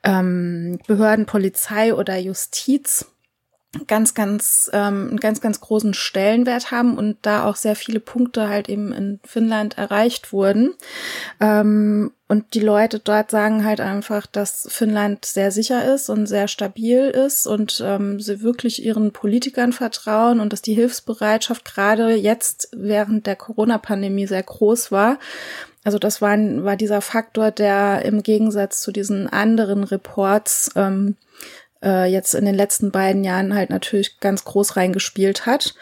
ähm, 0.04 0.80
Behörden, 0.88 1.26
Polizei 1.26 1.94
oder 1.94 2.18
Justiz 2.18 3.08
ganz, 3.88 4.14
ganz, 4.14 4.70
ähm, 4.74 5.08
einen 5.10 5.20
ganz, 5.20 5.40
ganz 5.40 5.62
großen 5.62 5.94
Stellenwert 5.94 6.72
haben 6.72 6.98
und 6.98 7.18
da 7.22 7.46
auch 7.46 7.56
sehr 7.56 7.78
viele 7.78 8.02
Punkte 8.02 8.50
halt 8.50 8.68
eben 8.68 8.92
in 8.92 9.20
Finnland 9.24 9.78
erreicht 9.78 10.34
wurden. 10.34 10.74
Ähm, 11.40 12.12
und 12.28 12.54
die 12.54 12.60
Leute 12.60 13.00
dort 13.00 13.32
sagen 13.32 13.64
halt 13.64 13.80
einfach, 13.80 14.26
dass 14.26 14.68
Finnland 14.70 15.24
sehr 15.24 15.52
sicher 15.52 15.94
ist 15.94 16.10
und 16.10 16.28
sehr 16.28 16.50
stabil 16.50 17.10
ist 17.10 17.48
und 17.48 17.82
ähm, 17.86 18.20
sie 18.20 18.42
wirklich 18.42 18.86
ihren 18.86 19.12
Politikern 19.12 19.72
vertrauen 19.72 20.42
und 20.42 20.52
dass 20.52 20.62
die 20.62 20.74
Hilfsbereitschaft 20.74 21.64
gerade 21.64 22.16
jetzt 22.16 22.70
während 22.74 23.26
der 23.26 23.38
Corona-Pandemie 23.38 24.28
sehr 24.28 24.44
groß 24.44 24.92
war. 24.92 25.18
Also 25.84 25.98
das 25.98 26.22
war, 26.22 26.38
war 26.38 26.76
dieser 26.76 27.02
Faktor, 27.02 27.52
der 27.52 28.04
im 28.06 28.22
Gegensatz 28.22 28.82
zu 28.82 28.92
diesen 28.92 29.28
anderen 29.28 29.84
Reports 29.84 30.72
ähm, 30.76 31.16
äh, 31.84 32.06
jetzt 32.12 32.34
in 32.34 32.46
den 32.46 32.56
letzten 32.56 32.92
beiden 32.92 33.24
Jahren 33.24 33.54
halt 33.54 33.70
natürlich 33.70 34.20
ganz 34.20 34.44
groß 34.44 34.78
reingespielt 34.78 35.46
hat. 35.46 35.76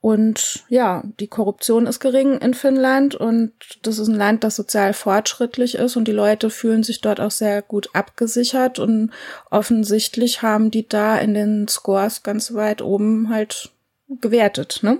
Und 0.00 0.64
ja, 0.68 1.04
die 1.20 1.28
Korruption 1.28 1.86
ist 1.86 2.00
gering 2.00 2.38
in 2.38 2.54
Finnland 2.54 3.14
und 3.14 3.52
das 3.82 3.98
ist 3.98 4.08
ein 4.08 4.16
Land, 4.16 4.42
das 4.42 4.56
sozial 4.56 4.94
fortschrittlich 4.94 5.76
ist 5.76 5.94
und 5.94 6.08
die 6.08 6.12
Leute 6.12 6.50
fühlen 6.50 6.82
sich 6.82 7.00
dort 7.00 7.20
auch 7.20 7.30
sehr 7.30 7.62
gut 7.62 7.90
abgesichert 7.92 8.80
und 8.80 9.12
offensichtlich 9.48 10.42
haben 10.42 10.72
die 10.72 10.88
da 10.88 11.16
in 11.18 11.34
den 11.34 11.68
Scores 11.68 12.24
ganz 12.24 12.52
weit 12.52 12.82
oben 12.82 13.28
halt 13.28 13.70
gewertet, 14.08 14.80
ne? 14.82 14.98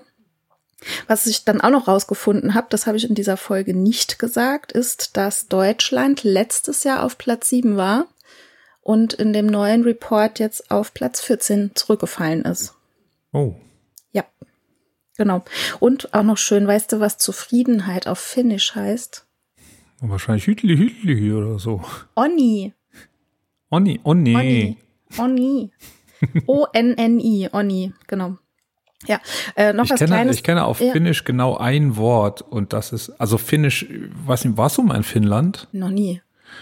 Was 1.07 1.27
ich 1.27 1.45
dann 1.45 1.61
auch 1.61 1.71
noch 1.71 1.89
rausgefunden 1.89 2.55
habe, 2.55 2.67
das 2.71 2.87
habe 2.87 2.97
ich 2.97 3.09
in 3.09 3.15
dieser 3.15 3.37
Folge 3.37 3.75
nicht 3.75 4.19
gesagt, 4.19 4.73
ist, 4.73 5.17
dass 5.17 5.49
Deutschland 5.49 6.25
letztes 6.25 6.85
Jahr 6.85 7.05
auf 7.05 7.19
Platz 7.19 7.49
7 7.49 7.77
war 7.77 8.07
und 8.83 9.15
in 9.15 9.33
dem 9.33 9.47
neuen 9.47 9.85
Report 9.85 10.39
jetzt 10.39 10.71
auf 10.71 10.93
Platz 10.93 11.21
14 11.23 11.71
zurückgefallen 11.75 12.43
ist. 12.43 12.75
Oh. 13.33 13.55
Ja, 14.13 14.25
genau. 15.17 15.43
Und 15.81 16.13
auch 16.13 16.23
noch 16.25 16.37
schön, 16.37 16.67
weißt 16.67 16.93
du, 16.93 17.01
was 17.01 17.17
Zufriedenheit 17.19 18.07
auf 18.07 18.19
Finnisch 18.19 18.75
heißt? 18.75 19.27
Wahrscheinlich 20.01 20.47
Hütli 20.47 20.77
Hütli 20.77 21.33
oder 21.33 21.59
so. 21.59 21.83
Onni. 22.17 22.75
Onni, 23.71 24.01
Onni. 24.03 24.37
Onni. 24.37 24.77
Onni. 25.19 25.71
O-N-N-I. 26.47 27.49
Onni, 27.53 27.93
genau. 28.07 28.37
Ja, 29.07 29.21
äh, 29.57 29.73
noch 29.73 29.85
Ich 29.85 29.91
was 29.91 29.99
kenne, 29.99 30.11
Kleines. 30.13 30.37
ich 30.37 30.43
kenne 30.45 30.65
auf 30.65 30.81
Ja. 30.81 30.93
Finnisch 30.93 31.25
genau 31.25 31.57
ein 31.57 31.97
Wort 31.97 32.43
und 32.43 32.73
das 32.73 32.93
ist, 32.93 33.11
also 33.21 33.39
Finnisch, 33.39 33.89
nicht, 33.89 34.57
warst 34.57 34.79
du 34.79 34.83
mal 34.83 34.97
in 34.97 35.03
Finnland? 35.03 35.69
Noch 35.73 35.89
nie. 35.91 36.21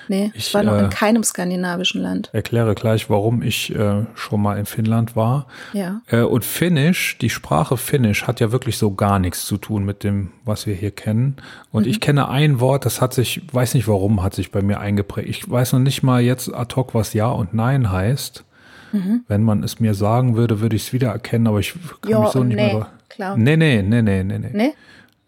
Nee, 0.08 0.32
ich 0.34 0.52
war 0.54 0.62
noch 0.62 0.74
äh, 0.74 0.80
in 0.84 0.90
keinem 0.90 1.22
skandinavischen 1.22 2.00
Land. 2.00 2.30
Erkläre 2.32 2.74
gleich, 2.74 3.08
warum 3.10 3.42
ich 3.42 3.74
äh, 3.74 4.04
schon 4.14 4.42
mal 4.42 4.58
in 4.58 4.66
Finnland 4.66 5.14
war. 5.16 5.46
Ja. 5.72 6.00
Äh, 6.08 6.22
und 6.22 6.44
Finnisch, 6.44 7.16
die 7.18 7.30
Sprache 7.30 7.76
Finnisch 7.76 8.26
hat 8.26 8.40
ja 8.40 8.50
wirklich 8.52 8.76
so 8.78 8.92
gar 8.94 9.18
nichts 9.18 9.44
zu 9.46 9.56
tun 9.56 9.84
mit 9.84 10.02
dem, 10.04 10.32
was 10.44 10.66
wir 10.66 10.74
hier 10.74 10.90
kennen. 10.90 11.36
Und 11.70 11.84
Mhm. 11.84 11.90
ich 11.90 12.00
kenne 12.00 12.28
ein 12.28 12.60
Wort, 12.60 12.84
das 12.86 13.00
hat 13.00 13.14
sich, 13.14 13.42
weiß 13.52 13.74
nicht 13.74 13.86
warum, 13.88 14.22
hat 14.22 14.34
sich 14.34 14.50
bei 14.50 14.62
mir 14.62 14.80
eingeprägt. 14.80 15.28
Ich 15.28 15.48
weiß 15.50 15.72
noch 15.74 15.80
nicht 15.80 16.02
mal 16.02 16.20
jetzt 16.20 16.52
ad 16.52 16.74
hoc, 16.76 16.94
was 16.94 17.12
Ja 17.14 17.28
und 17.28 17.54
Nein 17.54 17.90
heißt. 17.92 18.44
Mhm. 18.92 19.24
Wenn 19.28 19.44
man 19.44 19.62
es 19.62 19.78
mir 19.78 19.94
sagen 19.94 20.34
würde, 20.36 20.60
würde 20.60 20.74
ich 20.74 20.82
es 20.88 20.92
wieder 20.92 21.10
erkennen, 21.10 21.46
aber 21.46 21.60
ich 21.60 21.74
kann 22.00 22.10
Ja 22.10 22.20
mich 22.20 22.30
so 22.30 22.42
nicht 22.42 22.56
nee, 22.56 22.72
mehr. 22.74 22.88
klar. 23.08 23.36
Nee, 23.36 23.56
nee, 23.56 23.82
nee, 23.82 24.02
nee, 24.02 24.24
nee, 24.24 24.38
nee. 24.38 24.50
Nee? 24.52 24.72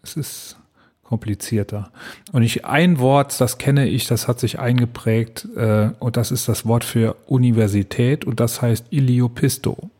Es 0.03 0.17
ist 0.17 0.57
komplizierter. 1.13 1.91
Und 2.31 2.41
ich 2.41 2.65
ein 2.65 2.97
Wort, 2.97 3.39
das 3.39 3.59
kenne 3.59 3.87
ich, 3.87 4.07
das 4.07 4.27
hat 4.27 4.39
sich 4.39 4.57
eingeprägt, 4.57 5.47
äh, 5.55 5.91
und 5.99 6.17
das 6.17 6.31
ist 6.31 6.47
das 6.47 6.65
Wort 6.65 6.83
für 6.83 7.15
Universität 7.27 8.25
und 8.25 8.39
das 8.39 8.63
heißt 8.63 8.87
Iliopisto. 8.89 9.91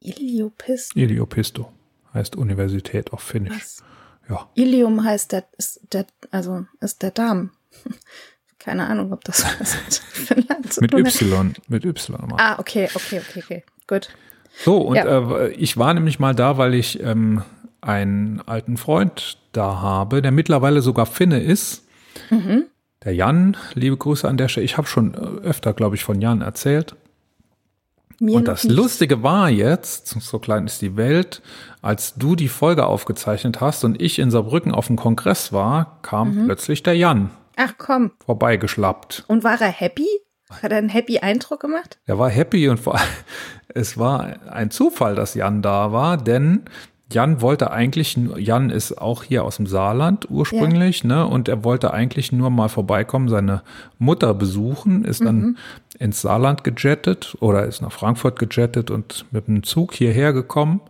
Iliopist. 0.00 0.94
Iliopisto 0.96 1.72
heißt 2.12 2.36
Universität 2.36 3.12
auf 3.14 3.22
Finnisch. 3.22 3.54
Was? 3.56 3.82
Ja. 4.28 4.48
Ilium 4.54 5.02
heißt 5.02 5.32
der, 5.32 5.44
ist 5.56 5.80
der, 5.92 6.04
also 6.30 6.66
ist 6.80 7.00
der 7.02 7.10
Darm. 7.12 7.50
Keine 8.58 8.86
Ahnung, 8.86 9.12
ob 9.14 9.24
das 9.24 9.44
mit 10.80 10.92
Finnland. 10.92 11.22
Y, 11.22 11.54
mit 11.68 11.84
Y. 11.86 12.32
Ah, 12.36 12.58
okay, 12.58 12.88
okay, 12.94 13.20
okay, 13.26 13.42
okay. 13.42 13.64
Gut. 13.86 14.10
So, 14.62 14.76
und 14.78 14.96
Ja. 14.96 15.46
äh, 15.46 15.52
ich 15.52 15.78
war 15.78 15.94
nämlich 15.94 16.18
mal 16.18 16.34
da, 16.34 16.58
weil 16.58 16.74
ich 16.74 17.00
ähm, 17.00 17.42
einen 17.82 18.40
alten 18.46 18.76
Freund 18.78 19.38
da 19.52 19.80
habe, 19.80 20.22
der 20.22 20.32
mittlerweile 20.32 20.80
sogar 20.80 21.04
Finne 21.06 21.40
ist. 21.42 21.86
Mhm. 22.30 22.64
Der 23.04 23.14
Jan, 23.14 23.56
liebe 23.74 23.96
Grüße 23.96 24.28
an 24.28 24.36
der 24.36 24.48
Stelle. 24.48 24.64
Ich 24.64 24.76
habe 24.78 24.86
schon 24.86 25.14
äh, 25.14 25.16
öfter, 25.46 25.72
glaube 25.74 25.96
ich, 25.96 26.04
von 26.04 26.20
Jan 26.20 26.40
erzählt. 26.40 26.94
Mir 28.20 28.36
Und 28.36 28.46
das 28.46 28.62
nicht. 28.64 28.76
Lustige 28.76 29.22
war 29.24 29.50
jetzt, 29.50 30.06
so 30.08 30.38
klein 30.38 30.66
ist 30.66 30.80
die 30.80 30.96
Welt, 30.96 31.42
als 31.80 32.14
du 32.14 32.36
die 32.36 32.48
Folge 32.48 32.86
aufgezeichnet 32.86 33.60
hast 33.60 33.82
und 33.84 34.00
ich 34.00 34.20
in 34.20 34.30
Saarbrücken 34.30 34.72
auf 34.72 34.86
dem 34.86 34.96
Kongress 34.96 35.52
war, 35.52 35.98
kam 36.02 36.34
Mhm. 36.42 36.44
plötzlich 36.46 36.84
der 36.84 36.94
Jan 36.96 37.30
Ach 37.56 37.74
komm. 37.78 38.12
vorbeigeschlappt. 38.24 39.24
Und 39.26 39.42
war 39.42 39.60
er 39.60 39.68
happy? 39.72 40.06
Hat 40.62 40.70
er 40.70 40.78
einen 40.78 40.90
happy 40.90 41.18
Eindruck 41.18 41.60
gemacht? 41.60 41.98
Er 42.04 42.18
war 42.18 42.30
happy 42.30 42.68
und 42.68 42.78
vor 42.78 42.94
allem, 42.94 43.08
es 43.68 43.98
war 43.98 44.36
ein 44.52 44.70
Zufall, 44.70 45.16
dass 45.16 45.34
Jan 45.34 45.62
da 45.62 45.90
war, 45.92 46.16
denn 46.18 46.62
Jan 47.12 47.40
wollte 47.40 47.70
eigentlich, 47.70 48.18
Jan 48.36 48.70
ist 48.70 49.00
auch 49.00 49.22
hier 49.22 49.44
aus 49.44 49.56
dem 49.56 49.66
Saarland 49.66 50.30
ursprünglich, 50.30 51.04
ne, 51.04 51.26
und 51.26 51.48
er 51.48 51.64
wollte 51.64 51.92
eigentlich 51.92 52.32
nur 52.32 52.50
mal 52.50 52.68
vorbeikommen, 52.68 53.28
seine 53.28 53.62
Mutter 53.98 54.34
besuchen, 54.34 55.04
ist 55.04 55.24
dann 55.24 55.56
ins 55.98 56.22
Saarland 56.22 56.64
gejettet 56.64 57.36
oder 57.40 57.64
ist 57.66 57.82
nach 57.82 57.92
Frankfurt 57.92 58.38
gejettet 58.38 58.90
und 58.90 59.24
mit 59.30 59.46
dem 59.46 59.62
Zug 59.62 59.94
hierher 59.94 60.32
gekommen 60.32 60.80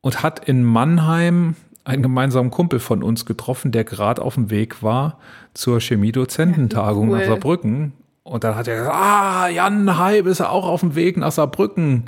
und 0.00 0.22
hat 0.22 0.46
in 0.48 0.62
Mannheim 0.62 1.56
einen 1.84 2.02
gemeinsamen 2.02 2.50
Kumpel 2.50 2.78
von 2.78 3.02
uns 3.02 3.26
getroffen, 3.26 3.72
der 3.72 3.84
gerade 3.84 4.22
auf 4.22 4.34
dem 4.34 4.50
Weg 4.50 4.82
war 4.82 5.18
zur 5.54 5.80
Chemiedozententagung 5.80 7.10
Ja, 7.10 7.16
wie 7.16 7.20
nach 7.20 7.20
cool. 7.20 7.26
Saarbrücken. 7.28 7.92
Und 8.24 8.44
dann 8.44 8.54
hat 8.54 8.68
er 8.68 8.76
gesagt, 8.76 8.94
ah, 8.94 9.48
Jan 9.48 9.98
Heib 9.98 10.26
ist 10.26 10.40
auch 10.40 10.66
auf 10.66 10.80
dem 10.80 10.94
Weg 10.94 11.16
nach 11.16 11.32
Saarbrücken. 11.32 12.04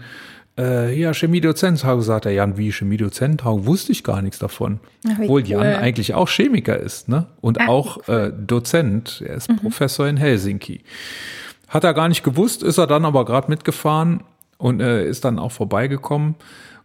Äh, 0.56 0.98
ja, 0.98 1.12
Chemiedozententagung, 1.12 2.02
sagt 2.02 2.26
er, 2.26 2.32
Jan, 2.32 2.56
wie 2.56 2.70
Chemiedozententagung? 2.70 3.66
Wusste 3.66 3.90
ich 3.92 4.04
gar 4.04 4.22
nichts 4.22 4.38
davon. 4.38 4.78
Ach, 5.06 5.18
Obwohl 5.20 5.42
cool. 5.42 5.48
Jan 5.48 5.62
eigentlich 5.62 6.14
auch 6.14 6.28
Chemiker 6.28 6.78
ist, 6.78 7.08
ne? 7.08 7.26
Und 7.40 7.60
Ah, 7.60 7.66
auch 7.68 8.06
äh, 8.08 8.30
Dozent. 8.32 9.22
Er 9.26 9.34
ist 9.34 9.48
Professor 9.60 10.06
in 10.06 10.16
Helsinki. 10.16 10.82
Hat 11.68 11.82
er 11.82 11.92
gar 11.94 12.08
nicht 12.08 12.22
gewusst, 12.22 12.62
ist 12.62 12.78
er 12.78 12.86
dann 12.86 13.04
aber 13.04 13.24
gerade 13.24 13.48
mitgefahren 13.50 14.22
und 14.58 14.80
äh, 14.80 15.08
ist 15.08 15.24
dann 15.24 15.40
auch 15.40 15.50
vorbeigekommen 15.50 16.36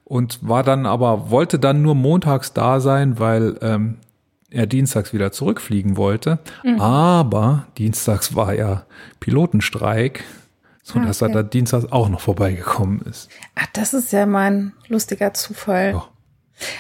und 0.04 0.40
war 0.42 0.64
dann 0.64 0.88
aber, 0.88 1.30
wollte 1.30 1.60
dann 1.60 1.84
nur 1.84 1.94
montags 1.94 2.54
da 2.54 2.80
sein, 2.80 3.20
weil 3.20 3.56
ähm, 3.62 3.98
er 4.50 4.66
dienstags 4.66 5.14
wieder 5.14 5.32
zurückfliegen 5.32 5.96
wollte. 5.96 6.40
Aber 6.80 7.68
dienstags 7.78 8.36
war 8.36 8.56
ja 8.56 8.84
Pilotenstreik, 9.20 10.24
sodass 10.94 11.22
Ah, 11.22 11.28
okay. 11.28 11.36
er 11.36 11.44
da 11.44 11.50
dienstags 11.50 11.92
auch 11.92 12.10
noch 12.10 12.22
vorbeigekommen 12.22 13.02
ist. 13.02 13.30
Ach, 13.56 13.68
das 13.74 13.94
ist 13.94 14.12
ja 14.12 14.26
mal 14.26 14.52
ein 14.52 14.74
lustiger 14.88 15.34
Zufall. 15.34 15.92
Ja. 15.92 16.08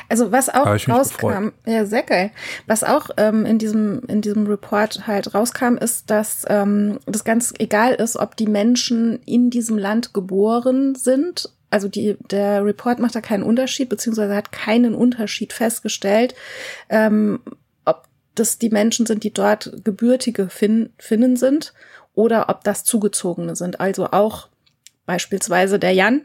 Also 0.09 0.31
was 0.31 0.49
auch 0.49 0.65
rauskam, 0.65 1.49
ja 1.65 1.85
sehr 1.85 2.03
geil. 2.03 2.31
Was 2.67 2.83
auch 2.83 3.11
ähm, 3.17 3.45
in 3.45 3.59
diesem 3.59 4.01
in 4.07 4.21
diesem 4.21 4.45
Report 4.47 5.07
halt 5.07 5.33
rauskam, 5.33 5.75
ist, 5.75 6.09
dass 6.09 6.45
ähm, 6.49 6.99
das 7.05 7.23
ganz 7.23 7.53
egal 7.59 7.93
ist, 7.93 8.17
ob 8.17 8.35
die 8.35 8.47
Menschen 8.47 9.21
in 9.25 9.49
diesem 9.49 9.77
Land 9.77 10.13
geboren 10.13 10.95
sind. 10.95 11.49
Also 11.69 11.87
die 11.87 12.17
der 12.29 12.65
Report 12.65 12.99
macht 12.99 13.15
da 13.15 13.21
keinen 13.21 13.43
Unterschied, 13.43 13.89
beziehungsweise 13.89 14.35
hat 14.35 14.51
keinen 14.51 14.95
Unterschied 14.95 15.53
festgestellt, 15.53 16.35
ähm, 16.89 17.39
ob 17.85 18.03
das 18.35 18.57
die 18.57 18.69
Menschen 18.71 19.05
sind, 19.05 19.23
die 19.23 19.31
dort 19.33 19.71
gebürtige 19.85 20.49
Finn, 20.49 20.89
Finnen 20.97 21.37
sind 21.37 21.73
oder 22.19 22.49
ob 22.49 22.65
das 22.65 22.83
Zugezogene 22.83 23.55
sind. 23.55 23.79
Also 23.79 24.11
auch 24.11 24.49
beispielsweise 25.05 25.79
der 25.79 25.93
Jan, 25.93 26.21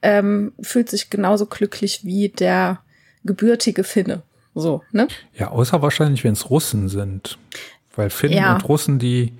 ähm, 0.00 0.52
fühlt 0.60 0.88
sich 0.88 1.10
genauso 1.10 1.46
glücklich 1.46 2.04
wie 2.04 2.28
der 2.28 2.78
gebürtige 3.24 3.82
Finne. 3.82 4.22
So, 4.54 4.82
ne? 4.92 5.08
Ja, 5.34 5.48
außer 5.50 5.82
wahrscheinlich, 5.82 6.22
wenn 6.22 6.34
es 6.34 6.48
Russen 6.48 6.88
sind. 6.88 7.38
Weil 7.96 8.10
Finnen 8.10 8.36
Ja. 8.36 8.54
und 8.54 8.68
Russen, 8.68 9.00
die, 9.00 9.32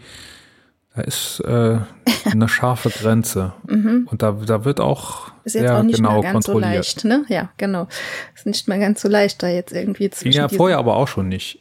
da 0.95 1.03
ist 1.03 1.41
äh, 1.41 1.79
eine 2.25 2.49
scharfe 2.49 2.91
Grenze. 2.91 3.53
Und 3.69 4.23
da, 4.23 4.33
da 4.33 4.65
wird 4.65 4.81
auch 4.81 5.29
Mhm. 5.29 5.33
Ist 5.45 5.55
jetzt 5.55 5.71
auch 5.71 5.83
nicht 5.85 5.97
genau 5.97 6.21
mehr 6.23 6.33
ganz 6.33 6.47
so 6.47 6.53
kontrolliert. 6.53 6.85
leicht, 6.85 7.05
ne? 7.05 7.25
Ja, 7.29 7.51
genau. 7.57 7.87
Ist 8.35 8.47
nicht 8.47 8.67
mehr 8.67 8.79
ganz 8.81 9.01
so 9.01 9.09
leicht, 9.09 9.41
da 9.45 9.49
jetzt 9.49 9.73
irgendwie 9.73 10.09
Ging 10.09 10.13
zwischen 10.13 10.39
ja 10.39 10.49
vorher 10.49 10.79
aber 10.79 10.97
auch 10.97 11.07
schon 11.07 11.29
nicht. 11.29 11.61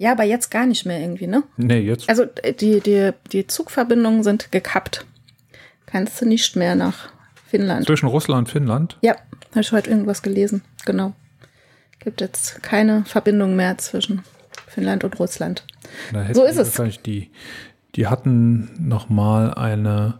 Ja, 0.00 0.12
aber 0.12 0.24
jetzt 0.24 0.50
gar 0.50 0.64
nicht 0.64 0.86
mehr 0.86 0.98
irgendwie, 0.98 1.26
ne? 1.26 1.42
Nee, 1.58 1.80
jetzt. 1.80 2.08
Also 2.08 2.22
äh, 2.42 2.54
die, 2.54 2.80
die, 2.80 3.10
die 3.32 3.46
Zugverbindungen 3.46 4.22
sind 4.22 4.50
gekappt. 4.50 5.04
Kannst 5.84 6.18
du 6.22 6.24
nicht 6.26 6.56
mehr 6.56 6.74
nach 6.74 7.10
Finnland. 7.46 7.84
zwischen 7.86 8.06
Russland 8.08 8.46
und 8.48 8.50
Finnland. 8.50 8.96
Ja, 9.02 9.14
habe 9.50 9.60
ich 9.60 9.72
heute 9.72 9.90
irgendwas 9.90 10.22
gelesen. 10.22 10.62
Genau. 10.86 11.12
Gibt 11.98 12.22
jetzt 12.22 12.62
keine 12.62 13.04
Verbindung 13.04 13.56
mehr 13.56 13.76
zwischen 13.76 14.22
Finnland 14.68 15.04
und 15.04 15.18
Russland. 15.20 15.66
So 16.32 16.44
ist 16.44 16.56
es. 16.56 16.80
Die, 17.04 17.30
die 17.94 18.06
hatten 18.06 18.70
noch 18.78 19.10
mal 19.10 19.52
eine, 19.52 20.18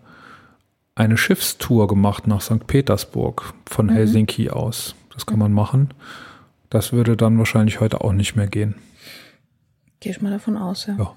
eine 0.94 1.16
Schiffstour 1.16 1.88
gemacht 1.88 2.26
nach 2.26 2.42
St. 2.42 2.66
Petersburg 2.66 3.54
von 3.64 3.86
Mhm. 3.86 3.90
Helsinki 3.92 4.50
aus. 4.50 4.94
Das 5.14 5.24
kann 5.24 5.38
man 5.38 5.52
machen. 5.54 5.94
Das 6.68 6.92
würde 6.92 7.16
dann 7.16 7.38
wahrscheinlich 7.38 7.80
heute 7.80 8.02
auch 8.02 8.12
nicht 8.12 8.36
mehr 8.36 8.46
gehen. 8.46 8.74
Gehe 10.00 10.12
ich 10.12 10.22
mal 10.22 10.30
davon 10.30 10.56
aus, 10.56 10.86
ja. 10.86 10.96
Ja. 10.98 11.14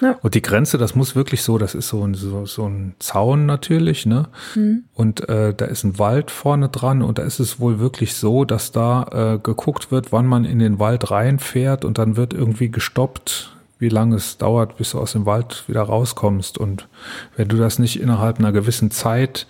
Ja. 0.00 0.18
Und 0.22 0.34
die 0.34 0.42
Grenze, 0.42 0.76
das 0.76 0.94
muss 0.94 1.16
wirklich 1.16 1.42
so, 1.42 1.56
das 1.56 1.74
ist 1.74 1.88
so 1.88 2.06
ein, 2.06 2.14
so, 2.14 2.44
so 2.44 2.68
ein 2.68 2.94
Zaun 2.98 3.46
natürlich, 3.46 4.04
ne? 4.04 4.28
Mhm. 4.54 4.84
Und 4.92 5.26
äh, 5.28 5.54
da 5.54 5.64
ist 5.64 5.84
ein 5.84 5.98
Wald 5.98 6.30
vorne 6.30 6.68
dran 6.68 7.02
und 7.02 7.18
da 7.18 7.22
ist 7.22 7.38
es 7.38 7.60
wohl 7.60 7.78
wirklich 7.78 8.14
so, 8.14 8.44
dass 8.44 8.72
da 8.72 9.34
äh, 9.34 9.38
geguckt 9.38 9.90
wird, 9.90 10.12
wann 10.12 10.26
man 10.26 10.44
in 10.44 10.58
den 10.58 10.78
Wald 10.78 11.10
reinfährt 11.10 11.84
und 11.84 11.96
dann 11.96 12.16
wird 12.16 12.34
irgendwie 12.34 12.70
gestoppt, 12.70 13.56
wie 13.78 13.88
lange 13.88 14.16
es 14.16 14.36
dauert, 14.36 14.76
bis 14.76 14.90
du 14.90 14.98
aus 14.98 15.12
dem 15.12 15.24
Wald 15.24 15.64
wieder 15.66 15.82
rauskommst. 15.82 16.58
Und 16.58 16.88
wenn 17.36 17.48
du 17.48 17.56
das 17.56 17.78
nicht 17.78 17.98
innerhalb 17.98 18.38
einer 18.38 18.52
gewissen 18.52 18.90
Zeit 18.90 19.46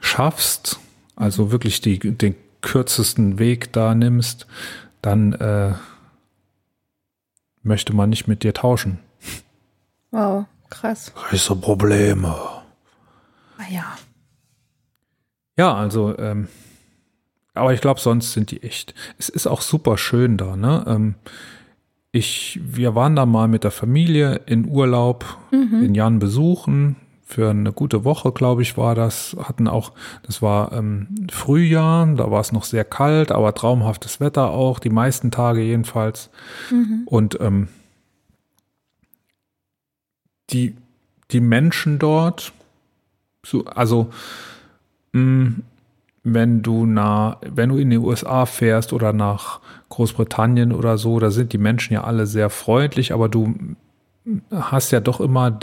schaffst, 0.00 0.78
also 1.16 1.50
wirklich 1.50 1.80
die, 1.80 1.98
den 1.98 2.36
kürzesten 2.60 3.40
Weg 3.40 3.72
da 3.72 3.94
nimmst, 3.94 4.46
dann 5.02 5.32
äh, 5.32 5.72
möchte 7.68 7.94
man 7.94 8.10
nicht 8.10 8.26
mit 8.26 8.42
dir 8.42 8.52
tauschen. 8.52 8.98
Wow, 10.10 10.46
krass. 10.70 11.12
Große 11.14 11.54
Probleme. 11.56 12.34
Ah 13.58 13.70
ja. 13.70 13.96
Ja, 15.56 15.74
also, 15.74 16.18
ähm, 16.18 16.48
aber 17.54 17.74
ich 17.74 17.80
glaube, 17.80 18.00
sonst 18.00 18.32
sind 18.32 18.50
die 18.50 18.62
echt. 18.62 18.94
Es 19.18 19.28
ist 19.28 19.46
auch 19.46 19.60
super 19.60 19.98
schön 19.98 20.36
da, 20.36 20.56
ne? 20.56 20.84
Ähm, 20.86 21.14
ich, 22.10 22.58
wir 22.62 22.94
waren 22.94 23.14
da 23.16 23.26
mal 23.26 23.48
mit 23.48 23.64
der 23.64 23.70
Familie 23.70 24.40
in 24.46 24.66
Urlaub, 24.66 25.36
den 25.52 25.94
Jan 25.94 26.18
besuchen. 26.18 26.96
Für 27.30 27.50
eine 27.50 27.72
gute 27.72 28.04
Woche, 28.04 28.32
glaube 28.32 28.62
ich, 28.62 28.78
war 28.78 28.94
das. 28.94 29.36
Hatten 29.38 29.68
auch, 29.68 29.92
das 30.22 30.40
war 30.40 30.72
ähm, 30.72 31.08
Frühjahr, 31.30 32.06
da 32.14 32.30
war 32.30 32.40
es 32.40 32.52
noch 32.52 32.64
sehr 32.64 32.86
kalt, 32.86 33.32
aber 33.32 33.54
traumhaftes 33.54 34.18
Wetter 34.18 34.48
auch, 34.48 34.78
die 34.78 34.88
meisten 34.88 35.30
Tage 35.30 35.60
jedenfalls. 35.60 36.30
Und 37.04 37.38
ähm, 37.42 37.68
die, 40.48 40.74
die 41.30 41.40
Menschen 41.40 41.98
dort, 41.98 42.54
so, 43.44 43.66
also 43.66 44.08
mh, 45.12 45.52
wenn 46.24 46.62
du 46.62 46.86
nach, 46.86 47.36
wenn 47.42 47.68
du 47.68 47.76
in 47.76 47.90
die 47.90 47.98
USA 47.98 48.46
fährst 48.46 48.94
oder 48.94 49.12
nach 49.12 49.60
Großbritannien 49.90 50.72
oder 50.72 50.96
so, 50.96 51.18
da 51.20 51.30
sind 51.30 51.52
die 51.52 51.58
Menschen 51.58 51.92
ja 51.92 52.04
alle 52.04 52.26
sehr 52.26 52.48
freundlich, 52.48 53.12
aber 53.12 53.28
du 53.28 53.54
hast 54.50 54.90
ja 54.90 55.00
doch 55.00 55.20
immer 55.20 55.58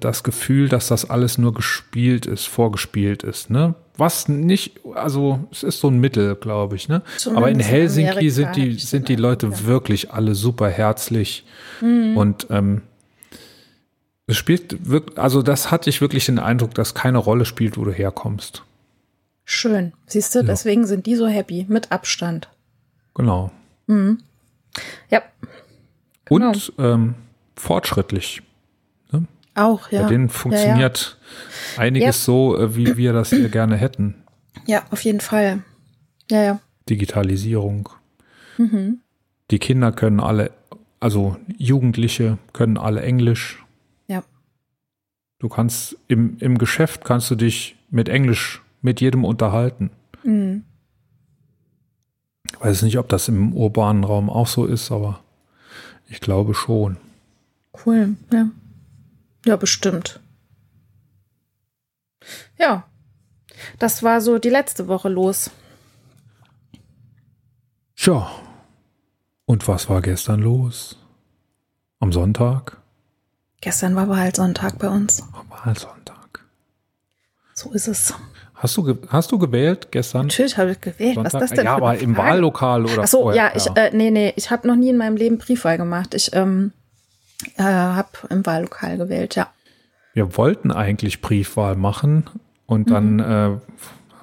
das 0.00 0.22
Gefühl, 0.22 0.68
dass 0.68 0.88
das 0.88 1.08
alles 1.08 1.38
nur 1.38 1.54
gespielt 1.54 2.26
ist, 2.26 2.46
vorgespielt 2.46 3.22
ist, 3.22 3.50
ne? 3.50 3.74
Was 3.96 4.28
nicht, 4.28 4.80
also 4.94 5.40
es 5.50 5.62
ist 5.62 5.80
so 5.80 5.88
ein 5.88 5.98
Mittel, 5.98 6.34
glaube 6.34 6.76
ich, 6.76 6.88
ne? 6.88 7.02
Aber 7.34 7.48
in 7.48 7.60
Zumindest 7.60 7.68
in 7.68 7.74
Helsinki 7.74 8.10
Amerika 8.10 8.34
sind 8.34 8.56
die 8.56 8.74
sind 8.74 9.08
die 9.08 9.16
Leute 9.16 9.48
ja. 9.48 9.66
wirklich 9.66 10.12
alle 10.12 10.34
super 10.34 10.68
herzlich 10.68 11.44
und 11.80 12.46
ähm, 12.50 12.82
es 14.26 14.36
spielt 14.36 14.88
wirklich, 14.88 15.18
also 15.18 15.42
das 15.42 15.70
hatte 15.70 15.90
ich 15.90 16.00
wirklich 16.00 16.26
den 16.26 16.38
Eindruck, 16.38 16.74
dass 16.74 16.94
keine 16.94 17.18
Rolle 17.18 17.44
spielt, 17.44 17.76
wo 17.76 17.84
du 17.84 17.92
herkommst. 17.92 18.62
Schön. 19.44 19.92
Siehst 20.06 20.34
du, 20.34 20.44
deswegen 20.44 20.86
sind 20.86 21.06
die 21.06 21.16
so 21.16 21.26
happy. 21.26 21.66
Mit 21.68 21.90
Abstand. 21.90 22.48
Genau. 23.14 23.50
Ja, 25.08 25.22
Genau. 26.30 26.50
Und 26.50 26.72
ähm, 26.78 27.14
fortschrittlich. 27.60 28.42
auch, 29.54 29.90
ja. 29.90 30.02
Bei 30.02 30.08
denen 30.08 30.28
funktioniert 30.28 31.18
einiges 31.76 32.06
Ja. 32.06 32.12
so, 32.24 32.56
äh, 32.56 32.76
wie 32.76 32.96
wir 32.96 33.12
das 33.12 33.30
hier 33.30 33.48
gerne 33.48 33.76
hätten. 33.76 34.14
Ja, 34.66 34.78
ja 34.78 34.82
auf 34.90 35.02
jeden 35.02 35.20
Fall. 35.20 35.62
Ja, 36.30 36.42
ja. 36.42 36.60
Digitalisierung. 36.88 37.88
Mhm. 38.58 39.00
Die 39.50 39.58
Kinder 39.58 39.92
können 39.92 40.20
alle, 40.20 40.52
also 41.00 41.36
Jugendliche 41.58 42.38
können 42.52 42.78
alle 42.78 43.02
Englisch. 43.02 43.62
Ja. 44.06 44.22
Du 45.40 45.48
kannst 45.48 45.96
im, 46.08 46.38
im 46.38 46.56
Geschäft 46.56 47.04
kannst 47.04 47.30
du 47.30 47.34
dich 47.34 47.76
mit 47.90 48.08
Englisch 48.08 48.62
mit 48.82 49.00
jedem 49.00 49.24
unterhalten. 49.24 49.90
Mhm. 50.22 50.64
Ich 52.52 52.60
weiß 52.60 52.82
nicht, 52.82 52.98
ob 52.98 53.08
das 53.08 53.28
im 53.28 53.52
urbanen 53.52 54.04
Raum 54.04 54.30
auch 54.30 54.46
so 54.46 54.64
ist, 54.64 54.90
aber 54.92 55.20
ich 56.08 56.20
glaube 56.20 56.54
schon. 56.54 56.96
Cool, 57.72 58.16
ja. 58.32 58.50
Ja, 59.46 59.56
bestimmt. 59.56 60.20
Ja. 62.58 62.84
Das 63.78 64.02
war 64.02 64.20
so 64.20 64.38
die 64.38 64.50
letzte 64.50 64.88
Woche 64.88 65.08
los. 65.08 65.50
Tja. 67.96 68.30
Und 69.44 69.66
was 69.68 69.88
war 69.88 70.00
gestern 70.02 70.40
los? 70.40 70.96
Am 71.98 72.12
Sonntag? 72.12 72.78
Gestern 73.60 73.94
war 73.94 74.04
aber 74.04 74.16
halt 74.16 74.36
Sonntag 74.36 74.78
bei 74.78 74.88
uns. 74.88 75.22
Wahlsonntag. 75.48 76.44
So 77.54 77.72
ist 77.72 77.88
es. 77.88 78.14
Hast 78.54 78.76
du, 78.76 78.98
hast 79.08 79.32
du 79.32 79.38
gewählt 79.38 79.88
gestern? 79.90 80.26
Natürlich 80.26 80.56
habe 80.56 80.72
ich 80.72 80.80
gewählt. 80.80 81.16
Was 81.16 81.34
ist 81.34 81.40
das 81.40 81.50
denn? 81.50 81.64
ja, 81.64 81.76
aber 81.76 81.98
im? 81.98 82.16
Wahllokal 82.16 82.84
oder 82.84 83.02
Ach 83.02 83.06
so, 83.06 83.22
vorher? 83.22 83.42
ja, 83.42 83.52
ich, 83.54 83.66
äh, 83.74 83.90
nee, 83.94 84.10
nee, 84.10 84.32
ich 84.36 84.50
habe 84.50 84.66
noch 84.66 84.76
nie 84.76 84.90
in 84.90 84.96
meinem 84.96 85.16
Leben 85.16 85.38
Briefwahl 85.38 85.76
gemacht. 85.76 86.14
Ich 86.14 86.34
ähm, 86.34 86.72
äh, 87.56 87.62
habe 87.62 88.08
im 88.30 88.44
Wahllokal 88.46 88.96
gewählt, 88.98 89.34
ja. 89.36 89.48
Wir 90.14 90.36
wollten 90.36 90.70
eigentlich 90.72 91.20
Briefwahl 91.22 91.76
machen 91.76 92.24
und 92.66 92.90
dann 92.90 93.14
Mhm. 93.14 93.20
äh, 93.20 93.50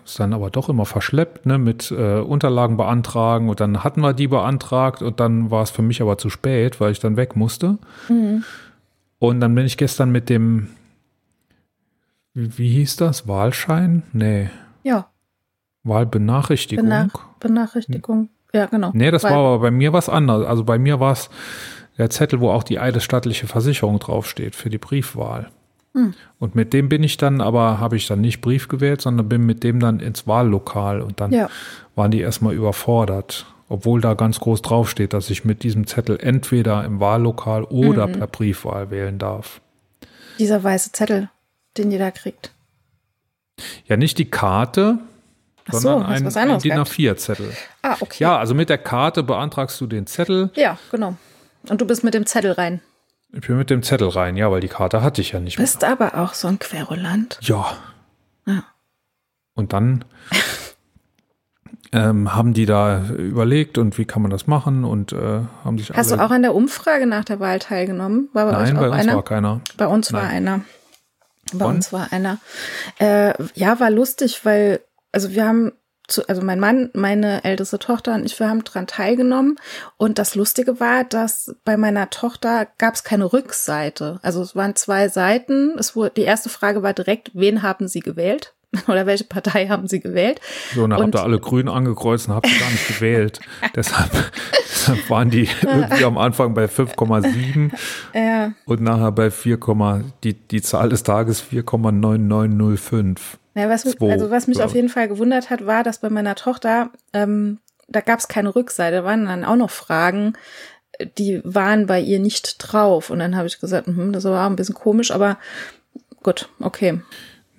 ist 0.05 0.19
dann 0.19 0.33
aber 0.33 0.49
doch 0.49 0.69
immer 0.69 0.85
verschleppt, 0.85 1.45
ne, 1.45 1.57
mit 1.57 1.91
äh, 1.91 2.19
Unterlagen 2.19 2.77
beantragen 2.77 3.49
und 3.49 3.59
dann 3.59 3.83
hatten 3.83 4.01
wir 4.01 4.13
die 4.13 4.27
beantragt 4.27 5.01
und 5.01 5.19
dann 5.19 5.51
war 5.51 5.63
es 5.63 5.69
für 5.71 5.81
mich 5.81 6.01
aber 6.01 6.17
zu 6.17 6.29
spät, 6.29 6.79
weil 6.79 6.91
ich 6.91 6.99
dann 6.99 7.17
weg 7.17 7.35
musste. 7.35 7.77
Mhm. 8.09 8.43
Und 9.19 9.39
dann 9.41 9.53
bin 9.55 9.65
ich 9.65 9.77
gestern 9.77 10.11
mit 10.11 10.29
dem, 10.29 10.69
wie, 12.33 12.57
wie 12.57 12.69
hieß 12.69 12.97
das? 12.97 13.27
Wahlschein? 13.27 14.03
Nee, 14.13 14.49
Ja, 14.83 15.07
Wahlbenachrichtigung. 15.83 16.85
Benach 16.85 17.09
Benachrichtigung. 17.39 18.29
Ja, 18.53 18.65
genau. 18.67 18.91
Nee, 18.93 19.11
das 19.11 19.23
Weil- 19.23 19.31
war 19.31 19.39
aber 19.39 19.59
bei 19.59 19.71
mir 19.71 19.93
was 19.93 20.09
anderes. 20.09 20.45
Also 20.47 20.63
bei 20.63 20.77
mir 20.77 20.99
war 20.99 21.13
es 21.13 21.29
der 21.97 22.09
Zettel, 22.09 22.39
wo 22.39 22.49
auch 22.51 22.63
die 22.63 22.79
eidesstattliche 22.79 23.47
Versicherung 23.47 23.99
draufsteht 23.99 24.55
für 24.55 24.69
die 24.69 24.77
Briefwahl. 24.77 25.49
Hm. 25.93 26.13
Und 26.39 26.53
mit 26.55 26.73
dem 26.73 26.89
bin 26.89 27.01
ich 27.03 27.17
dann, 27.17 27.41
aber 27.41 27.79
habe 27.79 27.95
ich 27.97 28.07
dann 28.07 28.21
nicht 28.21 28.41
Brief 28.41 28.67
gewählt, 28.67 29.01
sondern 29.01 29.27
bin 29.29 29.45
mit 29.45 29.63
dem 29.63 29.79
dann 29.79 29.99
ins 29.99 30.27
Wahllokal 30.27 31.01
und 31.01 31.19
dann 31.21 31.31
Ja. 31.31 31.49
waren 31.95 32.11
die 32.11 32.21
erstmal 32.21 32.53
überfordert. 32.53 33.45
Obwohl 33.69 33.99
da 33.99 34.13
ganz 34.13 34.39
groß 34.39 34.61
draufsteht, 34.61 35.11
dass 35.13 35.29
ich 35.29 35.43
mit 35.43 35.63
diesem 35.63 35.87
Zettel 35.87 36.17
entweder 36.21 36.85
im 36.85 36.99
Wahllokal 37.01 37.63
oder 37.65 38.07
Mhm. 38.07 38.11
per 38.13 38.27
Briefwahl 38.27 38.91
wählen 38.91 39.17
darf. 39.19 39.59
Dieser 40.39 40.63
weiße 40.63 40.91
Zettel, 40.93 41.29
den 41.77 41.91
jeder 41.91 42.11
kriegt. 42.11 42.51
Ja, 43.85 43.97
nicht 43.97 44.19
die 44.19 44.29
Karte, 44.29 44.99
Ach 45.67 45.73
so, 45.73 45.79
sondern 45.79 46.23
hast 46.23 46.37
ein, 46.37 46.49
ein 46.51 46.59
DIN 46.59 46.71
gehabt. 46.75 46.91
A4-Zettel. 46.91 47.51
Ah, 47.81 47.97
okay. 47.99 48.23
Ja, 48.23 48.37
also 48.37 48.53
mit 48.55 48.69
der 48.69 48.77
Karte 48.77 49.23
beantragst 49.23 49.81
du 49.81 49.87
den 49.87 50.05
Zettel. 50.07 50.49
Ja, 50.55 50.77
genau. 50.91 51.17
Und 51.69 51.81
du 51.81 51.85
bist 51.85 52.03
mit 52.03 52.13
dem 52.13 52.25
Zettel 52.25 52.51
rein. 52.51 52.81
Ich 53.33 53.47
bin 53.47 53.57
mit 53.57 53.69
dem 53.69 53.83
Zettel 53.83 54.07
rein, 54.09 54.37
ja, 54.37 54.49
weil 54.51 54.61
die 54.61 54.69
Karte 54.69 55.01
hatte 55.01 55.21
ich 55.21 55.31
ja 55.31 55.39
nicht 55.39 55.57
mehr. 55.57 55.63
Bist 55.65 55.83
aber 55.83 56.17
auch 56.17 56.33
so 56.33 56.47
ein 56.47 56.59
Querulant. 56.59 57.37
Ja. 57.41 57.65
Ja. 58.45 58.63
Und 59.53 59.73
dann 59.73 60.05
ähm, 61.91 62.33
haben 62.33 62.53
die 62.53 62.65
da 62.65 63.09
überlegt 63.09 63.77
und 63.77 63.97
wie 63.97 64.05
kann 64.05 64.21
man 64.21 64.31
das 64.31 64.47
machen 64.47 64.85
und 64.85 65.11
äh, 65.11 65.41
haben 65.63 65.77
sich 65.77 65.91
Hast 65.91 66.11
du 66.11 66.15
auch 66.15 66.31
an 66.31 66.41
der 66.41 66.55
Umfrage 66.55 67.05
nach 67.05 67.25
der 67.25 67.39
Wahl 67.39 67.59
teilgenommen? 67.59 68.29
War 68.33 68.45
bei 68.45 68.51
Nein, 68.51 68.75
bei 68.75 68.89
uns 68.89 68.95
einer? 68.95 69.15
war 69.15 69.23
keiner. 69.23 69.61
Bei 69.75 69.87
uns 69.87 70.13
war 70.13 70.23
Nein. 70.23 70.31
einer. 70.47 70.61
Bei 71.53 71.65
Und? 71.65 71.75
uns 71.75 71.93
war 71.93 72.11
einer. 72.11 72.39
Äh, 72.99 73.33
ja, 73.55 73.79
war 73.79 73.89
lustig, 73.89 74.41
weil, 74.43 74.81
also 75.11 75.31
wir 75.31 75.45
haben, 75.45 75.71
zu, 76.07 76.27
also 76.27 76.41
mein 76.41 76.59
Mann, 76.59 76.89
meine 76.93 77.43
älteste 77.43 77.79
Tochter 77.79 78.15
und 78.15 78.25
ich, 78.25 78.39
wir 78.39 78.49
haben 78.49 78.63
dran 78.63 78.87
teilgenommen. 78.87 79.57
Und 79.97 80.19
das 80.19 80.35
Lustige 80.35 80.79
war, 80.79 81.03
dass 81.03 81.55
bei 81.65 81.77
meiner 81.77 82.09
Tochter 82.09 82.67
gab 82.77 82.95
es 82.95 83.03
keine 83.03 83.31
Rückseite. 83.31 84.19
Also 84.21 84.41
es 84.41 84.55
waren 84.55 84.75
zwei 84.75 85.09
Seiten. 85.09 85.75
Es 85.77 85.95
wurde, 85.95 86.11
die 86.15 86.21
erste 86.21 86.49
Frage 86.49 86.81
war 86.83 86.93
direkt, 86.93 87.31
wen 87.33 87.61
haben 87.61 87.87
Sie 87.87 87.99
gewählt? 87.99 88.53
Oder 88.87 89.05
welche 89.05 89.23
Partei 89.23 89.67
haben 89.67 89.87
Sie 89.87 89.99
gewählt? 89.99 90.41
So, 90.75 90.83
und 90.83 90.91
dann 90.91 91.01
habt 91.01 91.15
ihr 91.15 91.23
alle 91.23 91.39
grün 91.39 91.69
angekreuzt 91.69 92.27
und 92.27 92.35
habt 92.35 92.47
gar 92.59 92.69
nicht 92.69 92.87
gewählt. 92.87 93.39
deshalb, 93.75 94.11
deshalb 94.69 95.09
waren 95.09 95.29
die 95.29 95.49
irgendwie 95.61 96.05
am 96.05 96.17
Anfang 96.17 96.53
bei 96.53 96.65
5,7 96.65 97.71
Ja. 98.13 98.53
und 98.65 98.81
nachher 98.81 99.11
bei 99.11 99.31
4, 99.31 99.57
die, 100.23 100.33
die 100.33 100.61
Zahl 100.61 100.89
des 100.89 101.03
Tages 101.03 101.43
4,9905. 101.43 103.17
Ja, 103.57 103.69
was, 103.69 103.85
also 103.99 104.29
was 104.29 104.47
mich 104.47 104.61
auf 104.61 104.75
jeden 104.75 104.89
Fall 104.89 105.07
gewundert 105.07 105.49
hat, 105.49 105.65
war, 105.65 105.83
dass 105.83 105.99
bei 105.99 106.09
meiner 106.09 106.35
Tochter, 106.35 106.91
ähm, 107.13 107.57
da 107.87 108.01
gab 108.01 108.19
es 108.19 108.27
keine 108.27 108.55
Rückseite, 108.55 108.97
da 108.97 109.03
waren 109.03 109.25
dann 109.25 109.43
auch 109.43 109.55
noch 109.55 109.71
Fragen, 109.71 110.33
die 111.17 111.41
waren 111.43 111.87
bei 111.87 111.99
ihr 111.99 112.19
nicht 112.19 112.57
drauf. 112.59 113.09
Und 113.09 113.19
dann 113.19 113.35
habe 113.35 113.47
ich 113.47 113.59
gesagt, 113.59 113.87
hm, 113.87 114.13
das 114.13 114.25
war 114.25 114.49
ein 114.49 114.55
bisschen 114.55 114.75
komisch, 114.75 115.11
aber 115.11 115.37
gut, 116.23 116.49
okay. 116.59 117.01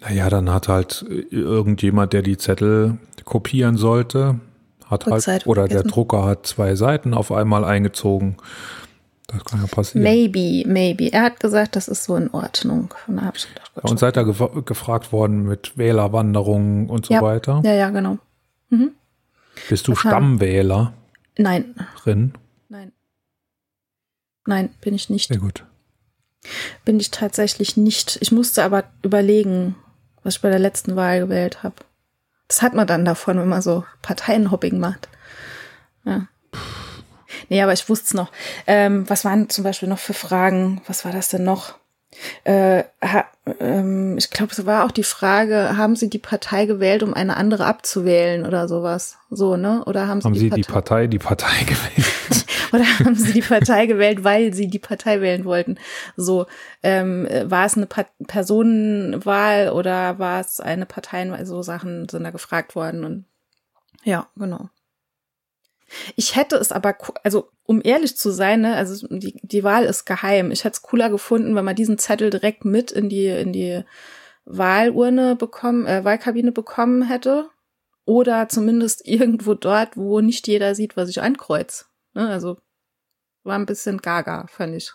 Naja, 0.01 0.31
dann 0.31 0.51
hat 0.51 0.69
halt 0.69 1.05
irgendjemand, 1.09 2.13
der 2.13 2.23
die 2.23 2.39
Zettel 2.39 2.99
kopieren 3.25 3.77
sollte, 3.77 4.39
hat 4.87 5.05
halt, 5.05 5.17
Rückseite 5.17 5.49
oder 5.49 5.63
der 5.63 5.79
vergessen. 5.79 5.95
Drucker 5.95 6.25
hat 6.25 6.47
zwei 6.47 6.75
Seiten 6.77 7.15
auf 7.15 7.33
einmal 7.33 7.65
eingezogen. 7.65 8.37
Das 9.27 9.45
kann 9.45 9.61
ja 9.61 9.67
passieren. 9.67 10.05
Maybe, 10.05 10.67
maybe. 10.67 11.13
Er 11.13 11.23
hat 11.23 11.41
gesagt, 11.41 11.77
das 11.77 11.89
ist 11.89 12.05
so 12.05 12.17
in 12.17 12.31
Ordnung. 12.31 12.95
Und 13.07 13.17
da 13.17 13.23
habe 13.23 13.37
ich 13.37 13.47
gedacht, 13.47 13.68
gut. 13.83 13.91
Und 13.91 13.99
seid 13.99 14.17
ihr 14.17 14.25
gef 14.25 14.43
gefragt 14.65 15.13
worden 15.13 15.45
mit 15.45 15.77
Wählerwanderungen 15.77 16.89
und 16.89 17.07
so 17.07 17.15
ja. 17.15 17.23
weiter? 17.23 17.63
Ja, 17.65 17.75
ja, 17.75 17.91
genau. 17.91 18.19
Bist 19.69 19.89
du 19.89 19.93
Das 19.93 20.01
Stammwählerin? 20.01 20.93
Nein, 21.37 21.75
nein, 22.05 22.33
Nein, 24.47 24.71
bin 24.81 24.95
ich 24.95 25.11
nicht. 25.11 25.29
Sehr 25.29 25.39
gut. 25.39 25.65
Bin 26.87 26.99
ich 26.99 27.11
tatsächlich 27.11 27.77
nicht. 27.77 28.17
Ich 28.23 28.33
musste 28.33 28.65
aber 28.65 28.85
überlegen, 29.03 29.77
was 30.23 30.37
ich 30.37 30.41
bei 30.41 30.49
der 30.49 30.59
letzten 30.59 30.97
Wahl 30.97 31.21
gewählt 31.21 31.63
habe. 31.63 31.77
Das 32.49 32.63
hat 32.63 32.73
man 32.73 32.87
dann 32.87 33.05
davon, 33.05 33.39
wenn 33.39 33.49
man 33.49 33.61
so 33.61 33.85
Parteienhopping 34.01 34.79
macht. 34.81 35.11
Ja. 36.05 36.29
Nee, 37.51 37.61
aber 37.61 37.75
ich 37.75 37.89
wusste 37.91 38.07
es 38.07 38.15
noch. 38.15 38.33
Ähm, 38.67 39.09
was 39.11 39.27
waren 39.27 39.51
zum 39.51 39.65
Beispiel 39.65 39.89
noch 39.89 39.99
für 39.99 40.15
Fragen? 40.15 40.81
Was 40.87 41.05
war 41.05 41.13
das 41.13 41.29
denn 41.29 41.45
noch? 41.45 41.75
Äh, 42.45 42.85
ha, 43.03 43.25
ähm, 43.61 44.17
ich 44.19 44.31
glaube, 44.31 44.53
es 44.53 44.67
war 44.67 44.85
auch 44.85 44.91
die 44.91 45.05
Frage, 45.05 45.77
haben 45.77 45.97
Sie 45.97 46.11
die 46.11 46.19
Partei 46.19 46.67
gewählt, 46.67 47.03
um 47.03 47.15
eine 47.15 47.37
andere 47.37 47.67
abzuwählen 47.67 48.47
oder 48.47 48.69
sowas? 48.69 49.19
So, 49.31 49.57
ne? 49.57 49.85
Oder 49.85 50.07
haben 50.07 50.21
Sie, 50.21 50.27
Haben 50.27 50.35
die, 50.35 50.41
Sie 50.41 50.49
Partei 50.49 50.63
die 50.63 50.73
Partei, 50.73 51.07
die 51.07 51.19
Partei 51.59 51.65
gewählt? 51.65 52.47
oder 52.73 52.85
haben 52.99 53.15
Sie 53.15 53.33
die 53.33 53.43
Partei 53.43 53.87
gewählt, 53.87 54.25
weil 54.25 54.53
Sie 54.53 54.69
die 54.69 54.79
Partei 54.79 55.21
wählen 55.21 55.45
wollten? 55.45 55.79
So, 56.17 56.47
ähm, 56.83 57.27
äh, 57.27 57.51
war 57.51 57.67
es 57.67 57.77
eine 57.77 57.87
pa 57.87 58.05
Personenwahl 58.27 59.71
oder 59.71 60.19
war 60.19 60.41
es 60.41 60.61
eine 60.61 60.87
Parteienwahl? 60.87 61.47
So 61.47 61.63
Sachen 61.63 62.09
sind 62.09 62.25
da 62.25 62.31
gefragt 62.31 62.75
worden 62.75 63.05
und 63.05 63.25
ja, 64.05 64.27
genau. 64.37 64.71
Ich 66.17 66.37
hätte 66.37 66.57
es 66.57 66.73
aber, 66.73 66.97
also 67.25 67.51
um 67.65 67.81
ehrlich 67.83 68.17
zu 68.17 68.31
sein, 68.31 68.63
ne, 68.63 68.77
also 68.77 69.07
die, 69.09 69.41
die 69.43 69.65
Wahl 69.65 69.85
ist 69.85 70.05
geheim. 70.05 70.51
Ich 70.51 70.65
hätte 70.65 70.75
es 70.75 70.83
cooler 70.83 71.11
gefunden, 71.11 71.55
wenn 71.55 71.65
man 71.65 71.77
diesen 71.77 71.99
Zettel 71.99 72.31
direkt 72.31 72.65
mit 72.65 72.91
in 72.91 73.09
die, 73.09 73.27
in 73.27 73.53
die 73.53 73.83
Wahlurne 74.45 75.37
bekommen, 75.37 75.87
äh, 75.87 76.05
Wahlkabine 76.05 76.53
bekommen 76.53 77.03
hätte. 77.03 77.49
Oder 78.05 78.49
zumindest 78.49 79.07
irgendwo 79.07 79.53
dort, 79.55 79.97
wo 79.97 80.21
nicht 80.21 80.49
jeder 80.49 80.75
sieht, 80.75 80.97
was 80.97 81.11
ich 81.11 81.21
ankreuz. 81.21 81.91
Ne, 82.15 82.29
also 82.29 82.59
war 83.45 83.59
ein 83.59 83.67
bisschen 83.67 83.99
gaga, 83.99 84.47
fand 84.49 84.75
ich. 84.75 84.93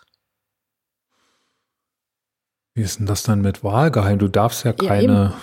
Wie 2.74 2.82
ist 2.82 2.98
denn 2.98 3.06
das 3.06 3.22
dann 3.22 3.40
mit 3.40 3.62
Wahlgeheim? 3.62 4.18
Du 4.18 4.26
darfst 4.26 4.64
ja 4.64 4.72
Ja, 4.72 4.88
keine 4.88 5.34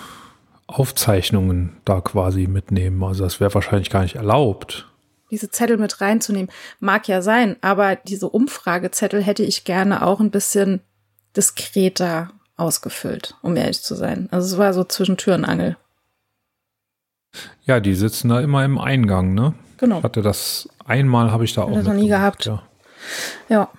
Aufzeichnungen 0.67 1.77
da 1.85 2.01
quasi 2.01 2.47
mitnehmen. 2.47 3.01
Also 3.03 3.23
das 3.23 3.39
wäre 3.39 3.53
wahrscheinlich 3.53 3.89
gar 3.89 4.01
nicht 4.01 4.15
erlaubt. 4.15 4.90
Diese 5.31 5.49
Zettel 5.49 5.77
mit 5.77 6.01
reinzunehmen. 6.01 6.51
Mag 6.79 7.07
ja 7.07 7.21
sein, 7.21 7.55
aber 7.61 7.95
diese 7.95 8.29
Umfragezettel 8.29 9.23
hätte 9.23 9.43
ich 9.43 9.63
gerne 9.63 10.05
auch 10.05 10.19
ein 10.19 10.29
bisschen 10.29 10.81
diskreter 11.35 12.29
ausgefüllt, 12.57 13.35
um 13.41 13.55
ehrlich 13.55 13.81
zu 13.81 13.95
sein. 13.95 14.27
Also 14.31 14.53
es 14.53 14.57
war 14.59 14.73
so 14.73 14.83
zwischen 14.83 15.17
Tür 15.17 15.35
und 15.35 15.45
Angel. 15.45 15.77
Ja, 17.63 17.79
die 17.79 17.95
sitzen 17.95 18.29
da 18.29 18.41
immer 18.41 18.63
im 18.65 18.77
Eingang, 18.77 19.33
ne? 19.33 19.53
Genau. 19.77 19.97
Ich 19.99 20.03
hatte 20.03 20.21
das 20.21 20.69
einmal, 20.85 21.31
habe 21.31 21.45
ich 21.45 21.53
da 21.53 21.63
auch 21.63 21.73
das 21.73 21.85
noch 21.85 21.93
nie 21.93 22.09
gehabt. 22.09 22.45
Ja. 22.45 22.61
Ja. 23.49 23.69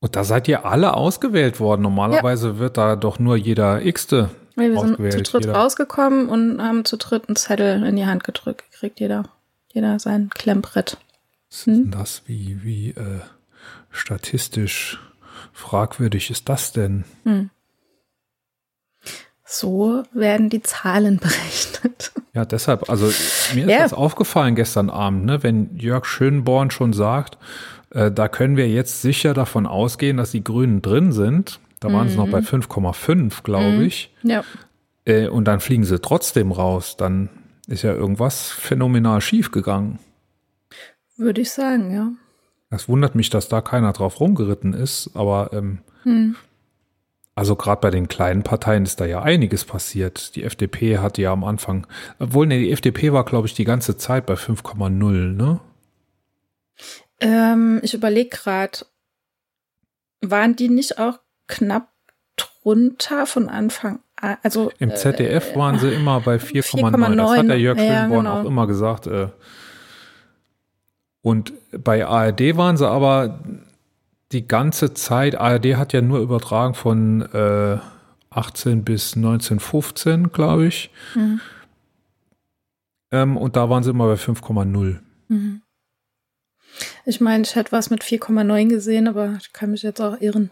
Und 0.00 0.14
da 0.14 0.22
seid 0.24 0.46
ihr 0.48 0.64
alle 0.64 0.94
ausgewählt 0.94 1.58
worden. 1.58 1.82
Normalerweise 1.82 2.58
wird 2.58 2.76
da 2.76 2.94
doch 2.94 3.18
nur 3.18 3.36
jeder 3.36 3.84
X-te 3.84 4.30
Wir 4.54 4.78
sind 4.80 4.96
zu 4.96 5.22
dritt 5.22 5.46
jeder. 5.46 5.54
rausgekommen 5.56 6.28
und 6.28 6.62
haben 6.62 6.84
zu 6.84 6.96
dritt 6.96 7.28
einen 7.28 7.36
Zettel 7.36 7.82
in 7.84 7.96
die 7.96 8.06
Hand 8.06 8.22
gedrückt. 8.22 8.64
Kriegt 8.72 9.00
jeder. 9.00 9.24
Jeder 9.72 9.98
sein 9.98 10.30
Klemmbrett. 10.30 10.96
Was 11.50 11.58
ist 11.60 11.66
Hm? 11.66 11.74
denn 11.82 11.90
das? 11.92 12.22
Wie, 12.26 12.62
wie 12.62 12.90
äh, 12.90 13.20
statistisch 13.90 14.98
fragwürdig 15.52 16.30
ist 16.30 16.48
das 16.48 16.72
denn? 16.72 17.04
So 19.44 20.02
werden 20.12 20.50
die 20.50 20.62
Zahlen 20.62 21.16
berechnet. 21.22 22.12
Ja, 22.34 22.44
deshalb, 22.44 22.88
also 22.90 23.06
mir 23.54 23.64
ist 23.64 23.70
Ja. 23.70 23.78
das 23.80 23.92
aufgefallen 23.94 24.54
gestern 24.54 24.90
Abend, 24.90 25.24
ne, 25.24 25.42
wenn 25.42 25.76
Jörg 25.76 26.04
Schönborn 26.04 26.70
schon 26.70 26.92
sagt, 26.92 27.38
äh, 27.90 28.10
da 28.12 28.28
können 28.28 28.56
wir 28.56 28.68
jetzt 28.68 29.00
sicher 29.02 29.32
davon 29.34 29.66
ausgehen, 29.66 30.18
dass 30.18 30.30
die 30.32 30.44
Grünen 30.44 30.82
drin 30.82 31.12
sind. 31.12 31.60
Da 31.80 31.92
waren 31.92 32.08
sie 32.08 32.16
noch 32.16 32.26
Mhm. 32.26 32.30
bei 32.32 32.42
5,5, 32.42 33.42
glaube 33.44 33.84
ich. 33.84 34.12
Ja. 34.22 34.42
Äh, 35.06 35.28
und 35.28 35.44
dann 35.46 35.60
fliegen 35.60 35.84
sie 35.84 35.98
trotzdem 36.00 36.52
raus. 36.52 36.96
Dann 36.96 37.30
ist 37.68 37.82
ja 37.82 37.92
irgendwas 37.92 38.50
phänomenal 38.50 39.20
schief 39.20 39.50
gegangen. 39.52 39.98
Würde 41.16 41.40
ich 41.42 41.50
sagen, 41.50 41.92
ja. 41.92 42.10
Das 42.70 42.88
wundert 42.88 43.14
mich, 43.14 43.30
dass 43.30 43.48
da 43.48 43.60
keiner 43.60 43.92
drauf 43.92 44.20
rumgeritten 44.20 44.72
ist, 44.74 45.10
aber 45.14 45.50
ähm, 45.52 45.78
Hm. 46.02 46.36
also 47.34 47.56
gerade 47.56 47.80
bei 47.80 47.90
den 47.90 48.08
kleinen 48.08 48.42
Parteien 48.42 48.84
ist 48.84 49.00
da 49.00 49.04
ja 49.06 49.22
einiges 49.22 49.64
passiert. 49.64 50.34
Die 50.36 50.44
FDP 50.44 50.98
hatte 50.98 51.22
ja 51.22 51.32
am 51.32 51.44
Anfang, 51.44 51.86
obwohl, 52.18 52.46
ne, 52.46 52.58
die 52.58 52.72
FDP 52.72 53.12
war, 53.12 53.24
glaube 53.24 53.46
ich, 53.46 53.54
die 53.54 53.64
ganze 53.64 53.96
Zeit 53.96 54.26
bei 54.26 54.34
5,0, 54.34 55.32
ne? 55.34 55.60
Ähm, 57.20 57.80
ich 57.82 57.94
überlege 57.94 58.30
gerade, 58.30 58.86
waren 60.20 60.56
die 60.56 60.68
nicht 60.68 60.98
auch 60.98 61.18
knapp 61.48 61.90
drunter 62.36 63.26
von 63.26 63.48
Anfang 63.48 63.96
an? 63.96 64.02
Also 64.20 64.72
Im 64.78 64.90
äh, 64.90 64.94
ZDF 64.94 65.54
waren 65.56 65.78
sie 65.78 65.90
immer 65.90 66.20
bei 66.20 66.36
4,9. 66.36 67.16
Das 67.16 67.30
4,9, 67.30 67.36
hat 67.38 67.48
der 67.48 67.60
Jörg 67.60 67.78
ja, 67.78 68.02
Schönborn 68.02 68.24
genau. 68.24 68.40
auch 68.40 68.44
immer 68.44 68.66
gesagt. 68.66 69.06
Äh. 69.06 69.28
Und 71.22 71.52
bei 71.72 72.06
ARD 72.06 72.56
waren 72.56 72.76
sie 72.76 72.88
aber 72.88 73.40
die 74.32 74.46
ganze 74.46 74.94
Zeit, 74.94 75.36
ARD 75.36 75.76
hat 75.76 75.92
ja 75.92 76.02
nur 76.02 76.20
übertragen 76.20 76.74
von 76.74 77.22
äh, 77.32 77.78
18 78.30 78.84
bis 78.84 79.16
1915, 79.16 80.32
glaube 80.32 80.66
ich. 80.66 80.90
Mhm. 81.14 81.40
Ähm, 83.10 83.36
und 83.36 83.56
da 83.56 83.70
waren 83.70 83.82
sie 83.82 83.90
immer 83.90 84.06
bei 84.06 84.14
5,0. 84.14 84.98
Mhm. 85.28 85.62
Ich 87.06 87.20
meine, 87.20 87.42
ich 87.42 87.54
hätte 87.54 87.72
was 87.72 87.90
mit 87.90 88.02
4,9 88.02 88.68
gesehen, 88.68 89.08
aber 89.08 89.36
ich 89.40 89.52
kann 89.52 89.70
mich 89.70 89.82
jetzt 89.82 90.00
auch 90.00 90.20
irren. 90.20 90.50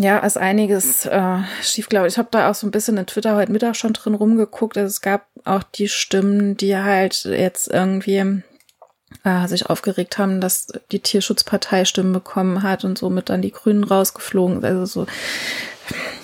Ja, 0.00 0.18
ist 0.18 0.36
einiges 0.36 1.06
äh, 1.06 1.38
schief, 1.62 1.88
glaube 1.88 2.08
ich. 2.08 2.18
Habe 2.18 2.28
da 2.30 2.50
auch 2.50 2.54
so 2.54 2.66
ein 2.66 2.70
bisschen 2.70 2.96
in 2.96 3.06
Twitter 3.06 3.36
heute 3.36 3.52
Mittag 3.52 3.76
schon 3.76 3.92
drin 3.92 4.14
rumgeguckt. 4.14 4.76
Also 4.76 4.88
es 4.88 5.00
gab 5.00 5.26
auch 5.44 5.62
die 5.62 5.88
Stimmen, 5.88 6.56
die 6.56 6.76
halt 6.76 7.24
jetzt 7.24 7.68
irgendwie 7.68 8.42
äh, 9.24 9.48
sich 9.48 9.66
aufgeregt 9.66 10.18
haben, 10.18 10.40
dass 10.40 10.68
die 10.92 11.00
Tierschutzpartei 11.00 11.84
Stimmen 11.84 12.12
bekommen 12.12 12.62
hat 12.62 12.84
und 12.84 12.98
somit 12.98 13.28
dann 13.28 13.42
die 13.42 13.52
Grünen 13.52 13.84
rausgeflogen. 13.84 14.64
Also 14.64 14.84
so, 14.84 15.06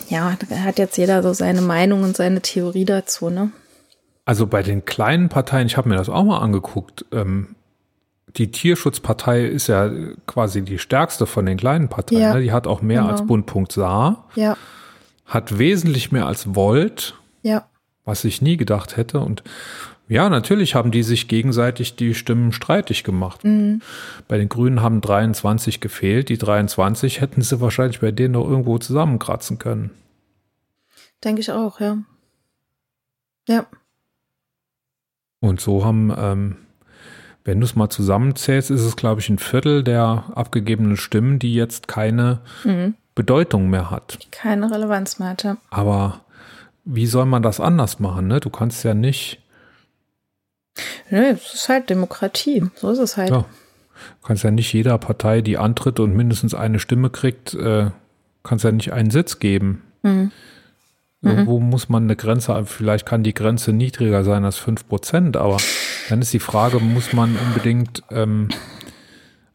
ja, 0.09 0.37
da 0.48 0.57
hat 0.57 0.79
jetzt 0.79 0.98
jeder 0.98 1.22
so 1.22 1.33
seine 1.33 1.62
Meinung 1.62 2.03
und 2.03 2.16
seine 2.16 2.42
Theorie 2.42 2.85
dazu, 2.85 3.31
ne? 3.31 3.53
Also 4.24 4.46
bei 4.46 4.62
den 4.62 4.85
kleinen 4.85 5.29
Parteien, 5.29 5.66
ich 5.66 5.76
habe 5.76 5.88
mir 5.88 5.96
das 5.96 6.09
auch 6.09 6.24
mal 6.24 6.38
angeguckt, 6.38 7.05
ähm, 7.11 7.57
die 8.37 8.51
Tierschutzpartei 8.51 9.45
ist 9.45 9.66
ja 9.66 9.90
quasi 10.27 10.62
die 10.62 10.79
stärkste 10.79 11.27
von 11.27 11.47
den 11.47 11.57
kleinen 11.57 11.88
Parteien. 11.88 12.21
Ja, 12.21 12.35
ne? 12.35 12.43
Die 12.43 12.53
hat 12.53 12.66
auch 12.66 12.83
mehr 12.83 13.01
genau. 13.01 13.12
als 13.12 13.27
Bund. 13.27 13.51
Saar, 13.73 14.29
Ja, 14.35 14.57
hat 15.27 15.59
wesentlich 15.59 16.12
mehr 16.12 16.27
als 16.27 16.55
Volt, 16.55 17.14
ja, 17.43 17.66
was 18.05 18.25
ich 18.25 18.43
nie 18.43 18.57
gedacht 18.57 18.97
hätte. 18.97 19.21
Und 19.21 19.43
ja, 20.09 20.29
natürlich 20.29 20.75
haben 20.75 20.90
die 20.90 21.05
sich 21.05 21.29
gegenseitig 21.29 21.95
die 21.95 22.14
Stimmen 22.14 22.53
streitig 22.53 23.05
gemacht. 23.05 23.45
Mhm. 23.45 23.81
Bei 24.27 24.38
den 24.38 24.49
Grünen 24.49 24.83
haben 24.83 25.01
23 25.01 25.81
gefehlt. 25.81 26.29
Die 26.29 26.38
23 26.38 27.21
hätten 27.21 27.43
sie 27.43 27.61
wahrscheinlich 27.61 28.01
bei 28.01 28.11
denen 28.11 28.33
noch 28.33 28.49
irgendwo 28.49 28.79
zusammenkratzen 28.79 29.59
können. 29.59 29.90
denke 31.23 31.40
ich 31.40 31.53
auch, 31.53 31.79
ja. 31.81 31.99
Ja. 33.47 33.66
Und 35.40 35.61
so 35.61 35.85
haben, 35.85 36.12
ähm, 36.16 36.57
wenn 37.44 37.61
du 37.61 37.64
es 37.64 37.74
mal 37.76 37.88
zusammenzählst, 37.90 38.70
ist 38.70 38.83
es, 38.83 38.96
glaube 38.96 39.20
ich, 39.20 39.29
ein 39.29 39.38
Viertel 39.38 39.83
der 39.83 40.24
abgegebenen 40.35 40.96
Stimmen, 40.96 41.38
die 41.38 41.55
jetzt 41.55 41.88
keine 41.88 42.40
Mhm. 42.64 42.94
Bedeutung 43.14 43.68
mehr 43.70 43.90
hat. 43.90 44.18
Keine 44.31 44.70
Relevanz 44.70 45.18
mehr 45.18 45.31
hatte. 45.31 45.57
Aber 45.70 46.20
wie 46.85 47.07
soll 47.07 47.26
man 47.26 47.42
das 47.42 47.61
anders 47.61 47.98
machen? 47.98 48.29
Ne? 48.29 48.40
Du 48.40 48.50
kannst 48.50 48.85
ja 48.85 48.94
nicht, 48.94 49.40
Nö, 51.11 51.18
es 51.33 51.55
ist 51.55 51.68
halt 51.68 51.90
Demokratie. 51.90 52.64
So 52.76 52.90
ist 52.90 52.98
es 52.98 53.16
halt. 53.16 53.31
ja, 53.31 53.38
du 53.40 54.26
kannst 54.26 54.44
ja 54.44 54.50
nicht 54.50 54.72
jeder 54.72 54.96
Partei, 54.98 55.40
die 55.42 55.59
antritt 55.59 56.00
und 56.00 56.14
mindestens 56.14 56.55
eine 56.55 56.79
Stimme 56.79 57.11
kriegt, 57.11 57.53
äh, 57.55 57.90
kannst 58.44 58.64
ja 58.64 58.72
nicht 58.72 58.92
einen 58.92 59.11
Sitz 59.11 59.38
geben. 59.40 59.83
Mhm. 60.03 60.31
Irgendwo 61.22 61.61
muss 61.61 61.91
man 61.91 62.05
eine 62.05 62.16
Grenze, 62.16 62.64
vielleicht 62.64 63.05
kann 63.05 63.22
die 63.22 63.34
Grenze 63.34 63.74
niedriger 63.74 64.24
sein 64.24 64.45
als 64.47 64.57
5 64.57 64.88
Prozent, 64.88 65.36
aber 65.36 65.59
dann 66.11 66.21
ist 66.23 66.33
die 66.33 66.41
Frage, 66.41 66.81
muss 66.81 67.13
man 67.13 67.37
unbedingt 67.37 68.03
ähm, 68.11 68.49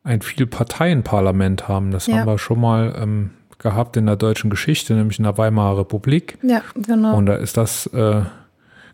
ein 0.04 0.22
Vielparteienparlament 0.22 1.68
haben? 1.68 1.92
Das 1.92 2.08
Ja. 2.08 2.18
haben 2.18 2.28
wir 2.28 2.38
schon 2.40 2.60
mal 2.60 2.96
ähm, 2.98 3.32
gehabt 3.58 3.98
in 3.98 4.06
der 4.06 4.16
deutschen 4.16 4.50
Geschichte, 4.50 4.94
nämlich 4.94 5.18
in 5.20 5.24
der 5.24 5.38
Weimarer 5.38 5.80
Republik. 5.80 6.38
Ja, 6.42 6.62
genau. 6.76 7.16
Und 7.16 7.26
da 7.28 7.36
ist 7.36 7.58
das 7.58 7.88
äh, 7.88 8.22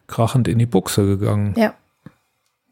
krachend 0.08 0.48
in 0.48 0.60
die 0.60 0.66
Buchse 0.66 1.06
gegangen. 1.06 1.54
ja. 1.58 1.74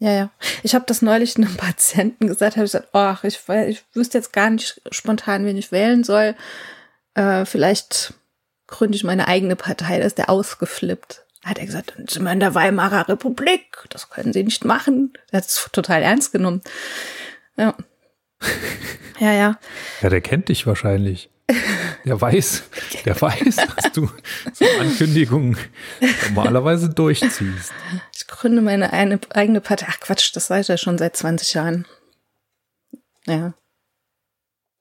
Ja, 0.01 0.11
ja. 0.13 0.29
Ich 0.63 0.75
habe 0.75 0.85
das 0.87 1.01
neulich 1.01 1.35
einem 1.35 1.53
Patienten 1.57 2.27
gesagt, 2.27 2.55
habe 2.55 2.63
ich 2.65 2.71
gesagt, 2.71 2.87
ach, 2.93 3.25
ich, 3.25 3.37
ich 3.67 3.83
wüsste 3.93 4.17
jetzt 4.17 4.31
gar 4.31 4.49
nicht 4.49 4.81
spontan, 4.91 5.45
wen 5.45 5.57
ich 5.57 5.73
wählen 5.73 6.05
soll. 6.05 6.35
Äh, 7.15 7.43
vielleicht 7.43 8.13
gründe 8.67 8.95
ich 8.95 9.03
meine 9.03 9.27
eigene 9.27 9.57
Partei, 9.57 9.99
da 9.99 10.05
ist 10.05 10.17
der 10.17 10.29
ausgeflippt. 10.29 11.25
Hat 11.49 11.57
er 11.57 11.65
gesagt, 11.65 11.93
dann 11.97 12.07
sind 12.07 12.23
wir 12.23 12.31
in 12.31 12.39
der 12.39 12.53
Weimarer 12.55 13.09
Republik, 13.09 13.77
das 13.89 14.09
können 14.09 14.33
Sie 14.33 14.43
nicht 14.43 14.65
machen. 14.65 15.13
Er 15.31 15.37
hat 15.39 15.47
es 15.47 15.67
total 15.71 16.01
ernst 16.03 16.31
genommen. 16.31 16.61
Ja. 17.57 17.75
Ja, 19.19 19.33
ja. 19.33 19.59
Ja, 20.01 20.07
der 20.07 20.21
kennt 20.21 20.47
dich 20.47 20.65
wahrscheinlich. 20.65 21.29
Der 22.05 22.21
weiß, 22.21 22.63
der 23.03 23.19
weiß, 23.19 23.57
dass 23.57 23.91
du 23.91 24.09
so 24.53 24.65
Ankündigungen 24.79 25.57
normalerweise 26.23 26.87
durchziehst. 26.89 27.73
Ich 28.15 28.27
gründe 28.27 28.61
meine 28.61 28.93
eine, 28.93 29.19
eigene 29.31 29.59
Partei. 29.59 29.87
Ach 29.89 29.99
Quatsch, 29.99 30.33
das 30.33 30.49
weiß 30.49 30.69
ja 30.69 30.77
schon 30.77 30.97
seit 30.97 31.17
20 31.17 31.53
Jahren. 31.53 31.85
Ja. 33.27 33.53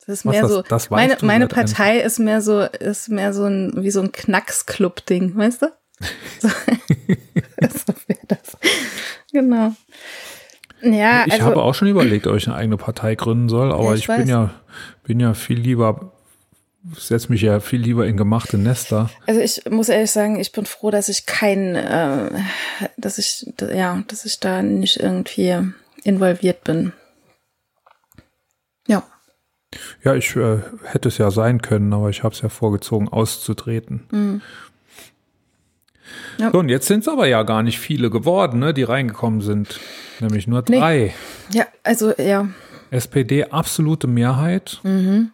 Das 0.07 0.19
ist 0.21 0.25
Was 0.27 0.33
mehr 0.33 0.43
das- 0.43 0.51
so. 0.53 0.63
das 0.63 0.91
meine 0.91 1.17
meine 1.23 1.49
Partei 1.49 1.99
ist 1.99 2.21
mehr 2.21 2.41
so, 2.41 2.61
ist 2.61 3.09
mehr 3.09 3.33
so 3.35 3.45
ein, 3.47 3.73
wie 3.83 3.91
so 3.91 4.01
ein 4.03 4.13
Knacksclub-Ding, 4.13 5.37
weißt 5.37 5.63
du? 5.63 5.73
So, 6.41 6.49
so 6.49 7.95
wäre 8.07 8.21
das. 8.29 8.57
Genau. 9.33 9.75
Ja, 10.83 11.25
Ich 11.27 11.33
also. 11.33 11.47
habe 11.47 11.63
auch 11.63 11.75
schon 11.75 11.89
überlegt, 11.89 12.27
ob 12.27 12.37
ich 12.37 12.47
eine 12.47 12.57
eigene 12.57 12.77
Partei 12.77 13.15
gründen 13.15 13.49
soll, 13.49 13.73
aber 13.73 13.85
Ja, 13.91 13.95
ich, 13.95 14.01
ich 14.03 14.07
bin 14.07 14.29
ja, 14.29 14.55
bin 15.03 15.19
ja 15.21 15.35
viel 15.35 15.59
lieber, 15.59 16.13
setze 16.97 17.33
mich 17.33 17.43
ja 17.43 17.59
viel 17.61 17.81
lieber 17.81 18.07
in 18.07 18.17
gemachte 18.17 18.59
Nester. 18.59 19.11
Also 19.27 19.41
ich 19.41 19.63
muss 19.69 19.89
ehrlich 19.89 20.13
sagen, 20.13 20.39
ich 20.39 20.53
bin 20.53 20.67
froh, 20.67 20.91
dass 20.91 21.09
ich 21.09 21.27
kein, 21.27 21.75
äh, 21.75 22.31
dass 22.97 23.19
ich, 23.19 23.53
ja, 23.61 24.03
dass 24.07 24.25
ich 24.25 24.39
da 24.39 24.63
nicht 24.63 25.01
irgendwie 25.01 25.57
involviert 26.05 26.63
bin. 26.63 26.93
Ja. 28.87 29.03
Ja, 30.03 30.15
ich 30.15 30.35
äh, 30.37 30.59
hätte 30.85 31.09
es 31.09 31.19
ja 31.19 31.31
sein 31.31 31.61
können, 31.61 31.93
aber 31.93 32.09
ich 32.09 32.23
habe 32.23 32.35
es 32.35 32.41
ja 32.41 32.49
vorgezogen, 32.49 33.09
auszutreten. 33.09 34.07
Mhm. 34.11 34.43
Ja. 36.39 36.51
So, 36.53 36.59
und 36.59 36.69
jetzt 36.69 36.87
sind 36.87 37.01
es 37.01 37.09
aber 37.09 37.27
ja 37.27 37.43
gar 37.43 37.63
nicht 37.63 37.79
viele 37.79 38.11
geworden, 38.11 38.61
ne, 38.61 38.73
die 38.75 38.83
reingekommen 38.85 39.41
sind. 39.41 39.79
Nämlich 40.21 40.47
nur 40.47 40.65
Nee. 40.69 40.79
drei. 40.79 41.15
Ja, 41.53 41.67
also 41.85 42.13
ja. 42.17 42.49
SPD 42.91 43.45
absolute 43.45 44.07
Mehrheit. 44.07 44.81
Mhm. 44.83 45.31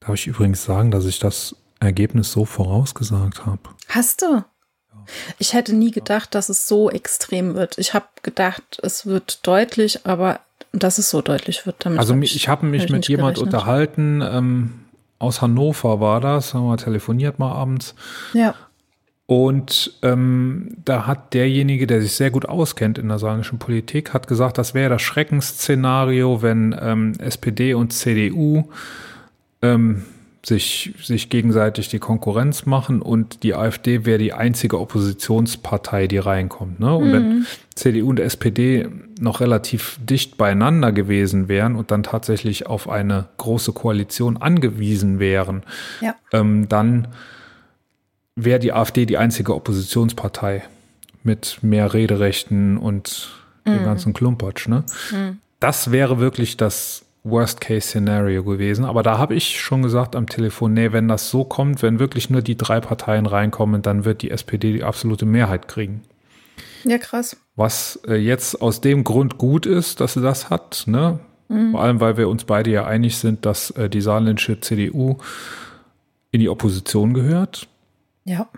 Darf 0.00 0.14
ich 0.14 0.26
übrigens 0.26 0.64
sagen, 0.64 0.90
dass 0.90 1.06
ich 1.06 1.18
das 1.18 1.56
Ergebnis 1.80 2.32
so 2.32 2.44
vorausgesagt 2.44 3.46
habe? 3.46 3.60
Hast 3.88 4.22
du? 4.22 4.44
Ich 5.38 5.52
hätte 5.52 5.74
nie 5.74 5.90
gedacht, 5.90 6.34
dass 6.34 6.48
es 6.48 6.68
so 6.68 6.90
extrem 6.90 7.54
wird. 7.54 7.78
Ich 7.78 7.92
habe 7.94 8.06
gedacht, 8.22 8.78
es 8.82 9.04
wird 9.06 9.44
deutlich, 9.46 10.06
aber 10.06 10.40
dass 10.72 10.98
es 10.98 11.10
so 11.10 11.22
deutlich 11.22 11.66
wird, 11.66 11.76
damit 11.84 11.98
Also 11.98 12.12
hab 12.14 12.20
mi- 12.20 12.26
ich 12.26 12.48
habe 12.48 12.66
mich 12.66 12.84
hab 12.84 12.90
mit 12.90 13.08
jemand 13.08 13.34
gerechnet. 13.36 13.54
unterhalten, 13.54 14.22
ähm, 14.22 14.72
aus 15.18 15.42
Hannover 15.42 16.00
war 16.00 16.20
das, 16.20 16.54
haben 16.54 16.66
wir 16.66 16.76
telefoniert 16.76 17.38
mal 17.38 17.52
abends. 17.52 17.94
Ja. 18.32 18.54
Und 19.32 19.94
ähm, 20.02 20.76
da 20.84 21.06
hat 21.06 21.32
derjenige, 21.32 21.86
der 21.86 22.02
sich 22.02 22.12
sehr 22.12 22.30
gut 22.30 22.44
auskennt 22.44 22.98
in 22.98 23.08
der 23.08 23.18
saarländischen 23.18 23.58
Politik, 23.58 24.12
hat 24.12 24.26
gesagt, 24.26 24.58
das 24.58 24.74
wäre 24.74 24.90
das 24.90 25.00
Schreckensszenario, 25.00 26.42
wenn 26.42 26.76
ähm, 26.78 27.14
SPD 27.18 27.72
und 27.72 27.94
CDU 27.94 28.64
ähm, 29.62 30.02
sich, 30.44 30.92
sich 31.02 31.30
gegenseitig 31.30 31.88
die 31.88 31.98
Konkurrenz 31.98 32.66
machen 32.66 33.00
und 33.00 33.42
die 33.42 33.54
AfD 33.54 34.04
wäre 34.04 34.18
die 34.18 34.34
einzige 34.34 34.78
Oppositionspartei, 34.78 36.08
die 36.08 36.18
reinkommt. 36.18 36.78
Ne? 36.78 36.94
Und 36.94 37.12
wenn 37.14 37.46
CDU 37.74 38.10
und 38.10 38.20
SPD 38.20 38.86
noch 39.18 39.40
relativ 39.40 39.98
dicht 40.04 40.36
beieinander 40.36 40.92
gewesen 40.92 41.48
wären 41.48 41.74
und 41.74 41.90
dann 41.90 42.02
tatsächlich 42.02 42.66
auf 42.66 42.86
eine 42.86 43.28
große 43.38 43.72
Koalition 43.72 44.36
angewiesen 44.36 45.18
wären, 45.20 45.62
Ja. 46.02 46.16
ähm, 46.34 46.68
dann 46.68 47.08
wäre 48.36 48.58
die 48.58 48.72
AfD 48.72 49.06
die 49.06 49.18
einzige 49.18 49.54
Oppositionspartei 49.54 50.62
mit 51.22 51.58
mehr 51.62 51.92
Rederechten 51.94 52.78
und 52.78 53.30
dem 53.66 53.84
ganzen 53.84 54.12
Klumpatsch. 54.12 54.66
Ne? 54.68 54.84
Das 55.60 55.92
wäre 55.92 56.18
wirklich 56.18 56.56
das 56.56 57.04
Worst-Case-Szenario 57.24 58.42
gewesen. 58.42 58.84
Aber 58.84 59.02
da 59.02 59.18
habe 59.18 59.34
ich 59.34 59.60
schon 59.60 59.82
gesagt 59.82 60.16
am 60.16 60.28
Telefon, 60.28 60.74
nee, 60.74 60.92
wenn 60.92 61.06
das 61.06 61.30
so 61.30 61.44
kommt, 61.44 61.82
wenn 61.82 62.00
wirklich 62.00 62.30
nur 62.30 62.42
die 62.42 62.56
drei 62.56 62.80
Parteien 62.80 63.26
reinkommen, 63.26 63.82
dann 63.82 64.04
wird 64.04 64.22
die 64.22 64.30
SPD 64.30 64.72
die 64.72 64.82
absolute 64.82 65.26
Mehrheit 65.26 65.68
kriegen. 65.68 66.02
Ja, 66.84 66.98
krass. 66.98 67.36
Was 67.54 68.00
äh, 68.08 68.16
jetzt 68.16 68.60
aus 68.60 68.80
dem 68.80 69.04
Grund 69.04 69.38
gut 69.38 69.66
ist, 69.66 70.00
dass 70.00 70.14
sie 70.14 70.22
das 70.22 70.50
hat, 70.50 70.84
ne? 70.86 71.20
Vor 71.70 71.82
allem, 71.82 72.00
weil 72.00 72.16
wir 72.16 72.30
uns 72.30 72.44
beide 72.44 72.70
ja 72.70 72.86
einig 72.86 73.18
sind, 73.18 73.44
dass 73.44 73.70
äh, 73.72 73.90
die 73.90 74.00
saarländische 74.00 74.60
CDU 74.60 75.18
in 76.30 76.40
die 76.40 76.48
Opposition 76.48 77.12
gehört. 77.12 77.68
Ja. 78.24 78.48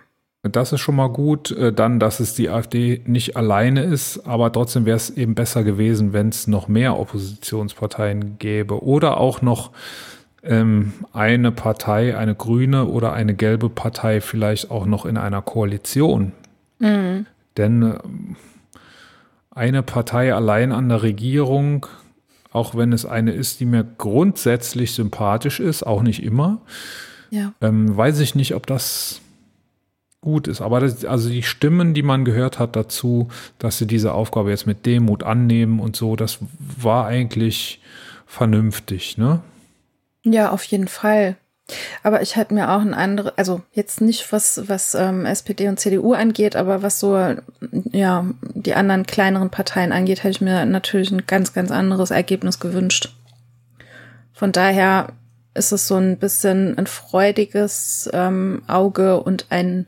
Das 0.43 0.73
ist 0.75 0.81
schon 0.81 0.97
mal 0.97 1.09
gut. 1.09 1.51
Äh, 1.53 1.73
Dann, 1.73 1.99
dass 1.99 2.21
es 2.21 2.35
die 2.35 2.51
AfD 2.51 3.01
nicht 3.07 3.37
alleine 3.37 3.83
ist, 3.83 4.27
aber 4.27 4.53
trotzdem 4.53 4.85
wäre 4.85 4.97
es 4.97 5.09
eben 5.11 5.35
besser 5.35 5.65
gewesen, 5.65 6.13
wenn 6.13 6.29
es 6.29 6.47
noch 6.47 6.69
mehr 6.69 6.99
Oppositionsparteien 6.99 8.39
gäbe 8.39 8.83
oder 8.85 9.17
auch 9.19 9.41
noch 9.41 9.71
ähm, 10.43 10.93
eine 11.15 11.51
Partei, 11.51 12.17
eine 12.19 12.35
grüne 12.35 12.85
oder 12.87 13.15
eine 13.15 13.35
gelbe 13.35 13.71
Partei 13.71 14.21
vielleicht 14.21 14.71
auch 14.71 14.85
noch 14.85 15.07
in 15.07 15.17
einer 15.17 15.41
Koalition. 15.41 16.33
Denn 16.79 17.25
ähm, 17.83 18.37
eine 19.51 19.83
Partei 19.83 20.35
allein 20.35 20.73
an 20.73 20.91
der 20.91 21.03
Regierung, 21.03 21.87
auch 22.53 22.75
wenn 22.75 22.93
es 22.93 23.07
eine 23.07 23.33
ist, 23.33 23.61
die 23.61 23.65
mir 23.65 23.85
grundsätzlich 23.97 24.93
sympathisch 24.93 25.61
ist, 25.61 25.85
auch 25.85 26.03
nicht 26.03 26.23
immer, 26.23 26.61
Ja. 27.31 27.55
ähm, 27.63 27.97
weiß 27.97 28.21
ich 28.21 28.35
nicht, 28.35 28.55
ob 28.55 28.67
das 28.67 29.23
gut 30.25 30.49
ist. 30.49 30.61
Aber 30.61 30.81
das, 30.81 31.05
also 31.05 31.29
die 31.29 31.43
Stimmen, 31.43 31.95
die 31.95 32.03
man 32.03 32.25
gehört 32.25 32.59
hat 32.59 32.75
dazu, 32.75 33.29
dass 33.59 33.79
sie 33.79 33.87
diese 33.87 34.13
Aufgabe 34.13 34.51
jetzt 34.51 34.67
mit 34.67 34.87
Demut 34.87 35.23
annehmen 35.23 35.79
und 35.79 35.95
so, 35.95 36.17
das 36.17 36.39
war 36.59 37.07
eigentlich 37.07 37.81
vernünftig, 38.27 39.19
ne? 39.19 39.41
Ja, 40.25 40.51
auf 40.51 40.65
jeden 40.65 40.89
Fall. 40.89 41.37
Aber 42.03 42.23
ich 42.23 42.37
hätte 42.37 42.55
mir 42.55 42.71
auch 42.71 42.81
ein 42.81 42.95
andere, 42.95 43.35
also 43.37 43.61
jetzt 43.73 44.01
nicht 44.01 44.33
was, 44.33 44.69
was 44.69 44.95
ähm, 44.95 45.25
SPD 45.27 45.69
und 45.69 45.79
CDU 45.79 46.15
angeht, 46.15 46.57
aber 46.57 46.83
was 46.83 47.01
so, 47.01 47.17
ja, 47.93 48.27
die 48.55 48.75
anderen 48.75 49.07
kleineren 49.07 49.51
Parteien 49.51 49.93
angeht, 49.93 50.23
hätte 50.23 50.31
ich 50.31 50.41
mir 50.41 50.65
natürlich 50.67 51.11
ein 51.11 51.27
ganz, 51.27 51.53
ganz 51.53 51.71
anderes 51.71 52.11
Ergebnis 52.11 52.61
gewünscht. 52.61 53.15
Von 54.33 54.53
daher 54.53 55.09
ist 55.55 55.73
es 55.73 55.87
so 55.89 55.97
ein 55.97 56.19
bisschen 56.19 56.77
ein 56.77 56.87
freudiges 56.87 58.11
ähm, 58.13 58.63
Auge 58.67 59.21
und 59.23 59.47
ein 59.51 59.87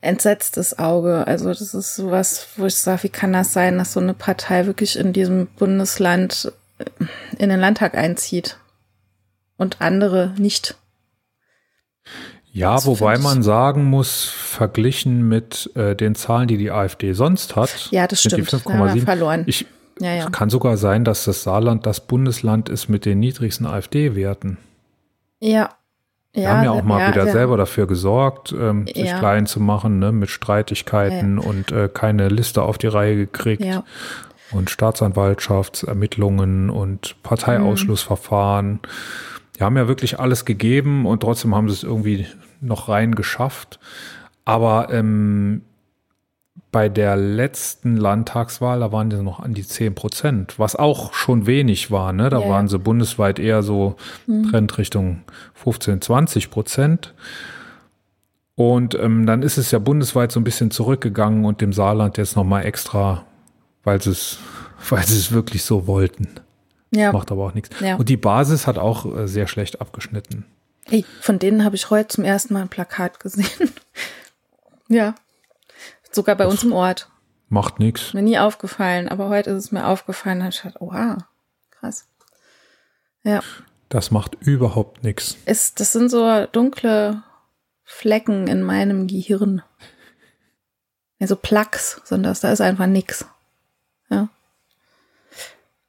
entsetztes 0.00 0.78
Auge. 0.78 1.26
Also 1.26 1.48
das 1.48 1.74
ist 1.74 1.96
sowas, 1.96 2.48
wo 2.56 2.66
ich 2.66 2.76
sage, 2.76 3.04
wie 3.04 3.08
kann 3.08 3.32
das 3.32 3.52
sein, 3.52 3.78
dass 3.78 3.92
so 3.92 4.00
eine 4.00 4.14
Partei 4.14 4.66
wirklich 4.66 4.98
in 4.98 5.12
diesem 5.12 5.46
Bundesland 5.46 6.52
äh, 6.78 6.84
in 7.38 7.50
den 7.50 7.60
Landtag 7.60 7.94
einzieht 7.96 8.58
und 9.56 9.80
andere 9.80 10.34
nicht. 10.38 10.76
Ja, 12.52 12.74
Das 12.74 12.86
wobei 12.86 13.18
man 13.18 13.42
sagen 13.42 13.84
muss, 13.84 14.24
verglichen 14.24 15.28
mit 15.28 15.70
äh, 15.76 15.94
den 15.94 16.14
Zahlen, 16.16 16.48
die 16.48 16.56
die 16.56 16.70
AfD 16.72 17.12
sonst 17.12 17.54
hat, 17.54 17.88
Ja, 17.92 18.08
das 18.08 18.22
sind 18.22 18.36
die 18.36 18.44
stimmt. 18.44 18.64
Wir 18.66 18.72
5,7. 18.72 19.04
verloren. 19.04 19.44
Ich, 19.46 19.66
Ja, 20.00 20.14
ja. 20.14 20.30
Kann 20.30 20.50
sogar 20.50 20.76
sein, 20.76 21.04
dass 21.04 21.24
das 21.24 21.42
Saarland 21.42 21.86
das 21.86 22.00
Bundesland 22.00 22.68
ist 22.68 22.88
mit 22.88 23.04
den 23.04 23.20
niedrigsten 23.20 23.66
AfD-Werten. 23.66 24.58
Ja. 25.40 25.70
Wir 26.32 26.48
haben 26.48 26.62
ja 26.64 26.70
auch 26.70 26.84
mal 26.84 27.10
wieder 27.10 27.26
selber 27.26 27.56
dafür 27.56 27.88
gesorgt, 27.88 28.54
ähm, 28.58 28.86
sich 28.86 29.08
Ja. 29.08 29.18
klein 29.18 29.46
zu 29.46 29.58
machen, 29.60 29.98
ne, 29.98 30.12
mit 30.12 30.30
Streitigkeiten 30.30 31.38
und 31.40 31.72
äh, 31.72 31.88
keine 31.92 32.28
Liste 32.28 32.62
auf 32.62 32.78
die 32.78 32.86
Reihe 32.86 33.16
gekriegt. 33.16 33.64
Ja. 33.64 33.82
Und 34.52 34.70
Staatsanwaltschaftsermittlungen 34.70 36.70
und 36.70 37.16
Parteiausschlussverfahren. 37.22 38.80
Die 39.56 39.62
haben 39.62 39.76
ja 39.76 39.88
wirklich 39.88 40.20
alles 40.20 40.44
gegeben 40.44 41.06
und 41.06 41.20
trotzdem 41.20 41.54
haben 41.54 41.68
sie 41.68 41.74
es 41.74 41.82
irgendwie 41.82 42.26
noch 42.60 42.88
rein 42.88 43.14
geschafft. 43.14 43.78
Aber 44.44 44.88
ähm, 44.92 45.62
bei 46.72 46.88
der 46.88 47.16
letzten 47.16 47.96
Landtagswahl, 47.96 48.80
da 48.80 48.92
waren 48.92 49.10
die 49.10 49.16
noch 49.16 49.40
an 49.40 49.54
die 49.54 49.66
10 49.66 49.94
Prozent, 49.94 50.58
was 50.58 50.76
auch 50.76 51.12
schon 51.12 51.46
wenig 51.46 51.90
war. 51.90 52.12
Ne? 52.12 52.30
Da 52.30 52.40
ja. 52.40 52.48
waren 52.48 52.68
sie 52.68 52.78
bundesweit 52.78 53.38
eher 53.38 53.62
so 53.62 53.96
Trend 54.50 54.78
Richtung 54.78 55.22
15, 55.54 56.00
20 56.00 56.50
Prozent. 56.50 57.14
Und 58.54 58.94
ähm, 58.94 59.26
dann 59.26 59.42
ist 59.42 59.56
es 59.56 59.70
ja 59.70 59.78
bundesweit 59.78 60.30
so 60.32 60.38
ein 60.38 60.44
bisschen 60.44 60.70
zurückgegangen 60.70 61.44
und 61.44 61.60
dem 61.60 61.72
Saarland 61.72 62.18
jetzt 62.18 62.36
nochmal 62.36 62.66
extra, 62.66 63.24
weil 63.84 64.00
sie 64.02 64.10
es, 64.10 64.38
weil 64.90 65.04
sie 65.06 65.16
es 65.16 65.32
wirklich 65.32 65.64
so 65.64 65.86
wollten. 65.86 66.28
Ja. 66.92 67.12
Macht 67.12 67.32
aber 67.32 67.46
auch 67.46 67.54
nichts. 67.54 67.70
Ja. 67.80 67.96
Und 67.96 68.08
die 68.08 68.16
Basis 68.16 68.66
hat 68.66 68.78
auch 68.78 69.06
äh, 69.16 69.26
sehr 69.26 69.46
schlecht 69.46 69.80
abgeschnitten. 69.80 70.44
Ey, 70.90 71.04
von 71.20 71.38
denen 71.38 71.64
habe 71.64 71.76
ich 71.76 71.90
heute 71.90 72.08
zum 72.08 72.24
ersten 72.24 72.52
Mal 72.54 72.62
ein 72.62 72.68
Plakat 72.68 73.20
gesehen. 73.20 73.70
ja. 74.88 75.14
Sogar 76.10 76.36
bei 76.36 76.46
uns 76.46 76.62
im 76.64 76.72
Ort. 76.72 77.08
Macht 77.48 77.78
nichts. 77.78 78.14
Mir 78.14 78.22
nie 78.22 78.38
aufgefallen, 78.38 79.08
aber 79.08 79.28
heute 79.28 79.50
ist 79.50 79.64
es 79.64 79.72
mir 79.72 79.86
aufgefallen. 79.86 80.40
Da 80.40 80.48
ich 80.48 80.62
gedacht, 80.62 80.80
oha, 80.80 81.18
krass. 81.70 82.06
Ja. 83.22 83.40
Das 83.88 84.10
macht 84.10 84.36
überhaupt 84.40 85.02
nichts. 85.02 85.36
Ist, 85.46 85.80
das 85.80 85.92
sind 85.92 86.10
so 86.10 86.46
dunkle 86.46 87.22
Flecken 87.82 88.46
in 88.46 88.62
meinem 88.62 89.08
Gehirn. 89.08 89.62
Also 91.18 91.36
Plaques 91.36 92.00
sind 92.04 92.22
das, 92.22 92.40
da 92.40 92.52
ist 92.52 92.60
einfach 92.60 92.86
nix. 92.86 93.26
Ja. 94.08 94.28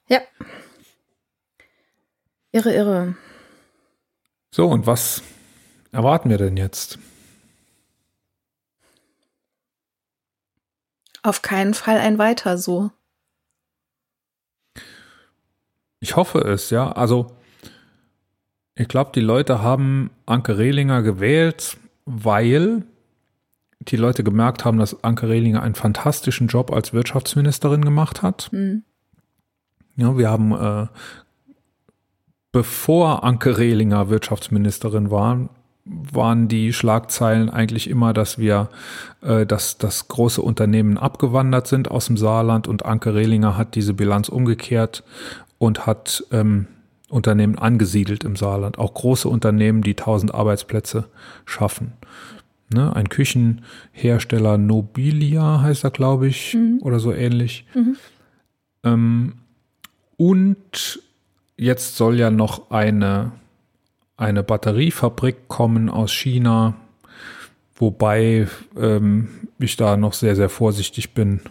Ja. 0.08 0.20
Irre, 2.52 2.74
irre. 2.74 3.16
So, 4.50 4.68
und 4.68 4.88
was 4.88 5.22
erwarten 5.92 6.30
wir 6.30 6.38
denn 6.38 6.58
jetzt? 6.58 7.00
Auf 11.24 11.42
keinen 11.42 11.74
Fall 11.74 11.98
ein 11.98 12.18
weiter 12.18 12.58
so. 12.58 12.92
Ich 16.00 16.16
hoffe 16.16 16.40
es, 16.40 16.72
ja. 16.72 16.92
Also, 16.92 17.28
ich 18.76 18.88
glaube, 18.88 19.12
die 19.14 19.22
Leute 19.22 19.62
haben 19.62 20.10
Anke 20.26 20.58
Rehlinger 20.58 21.04
gewählt, 21.04 21.78
weil 22.06 22.84
die 23.80 23.98
Leute 23.98 24.24
gemerkt 24.24 24.66
haben, 24.66 24.80
dass 24.80 25.04
Anke 25.04 25.30
Rehlinger 25.30 25.62
einen 25.62 25.76
fantastischen 25.76 26.48
Job 26.48 26.72
als 26.72 26.94
Wirtschaftsministerin 26.94 27.84
gemacht 27.84 28.22
hat. 28.22 28.50
Hm. 28.52 28.84
Ja, 29.96 30.18
wir 30.18 30.30
haben, 30.30 30.52
äh, 30.54 30.88
bevor 32.52 33.24
Anke 33.24 33.58
Rehlinger 33.58 34.10
Wirtschaftsministerin 34.10 35.12
war, 35.12 35.50
waren 35.86 36.48
die 36.48 36.74
Schlagzeilen 36.74 37.50
eigentlich 37.50 37.90
immer, 37.90 38.14
dass 38.14 38.38
wir, 38.38 38.70
äh, 39.22 39.46
dass 39.46 39.78
das 39.78 40.08
große 40.08 40.42
Unternehmen 40.42 40.98
abgewandert 40.98 41.68
sind 41.68 41.90
aus 41.90 42.06
dem 42.06 42.18
Saarland 42.18 42.68
und 42.68 42.86
Anke 42.86 43.16
Rehlinger 43.16 43.58
hat 43.58 43.76
diese 43.76 43.94
Bilanz 43.94 44.30
umgekehrt 44.30 45.04
und 45.58 45.86
hat 45.86 46.24
ähm, 46.32 46.68
Unternehmen 47.10 47.58
angesiedelt 47.58 48.24
im 48.24 48.36
Saarland, 48.36 48.80
auch 48.80 48.94
große 48.94 49.28
Unternehmen, 49.28 49.82
die 49.82 49.96
tausend 49.96 50.34
Arbeitsplätze 50.34 51.06
schaffen. 51.46 51.94
Ne, 52.74 52.96
ein 52.96 53.10
Küchenhersteller 53.10 54.58
Nobilia 54.58 55.62
heißt 55.62 55.84
er, 55.84 55.92
glaube 55.92 56.28
ich, 56.28 56.54
Mhm. 56.54 56.80
oder 56.82 57.00
so 57.00 57.12
ähnlich. 57.12 57.66
Mhm. 57.74 57.98
Ähm, 58.84 59.34
und 60.16 61.02
jetzt 61.58 61.98
soll 61.98 62.18
ja 62.18 62.32
noch 62.32 62.72
eine, 62.72 63.34
eine 64.22 64.44
Batteriefabrik 64.44 65.48
kommen 65.48 65.90
aus 65.90 66.12
China, 66.12 66.76
wobei 67.76 68.48
ähm, 68.78 69.30
ich 69.60 69.76
da 69.76 69.98
noch 69.98 70.14
sehr, 70.14 70.36
sehr 70.36 70.50
vorsichtig 70.50 71.14
bin. 71.14 71.42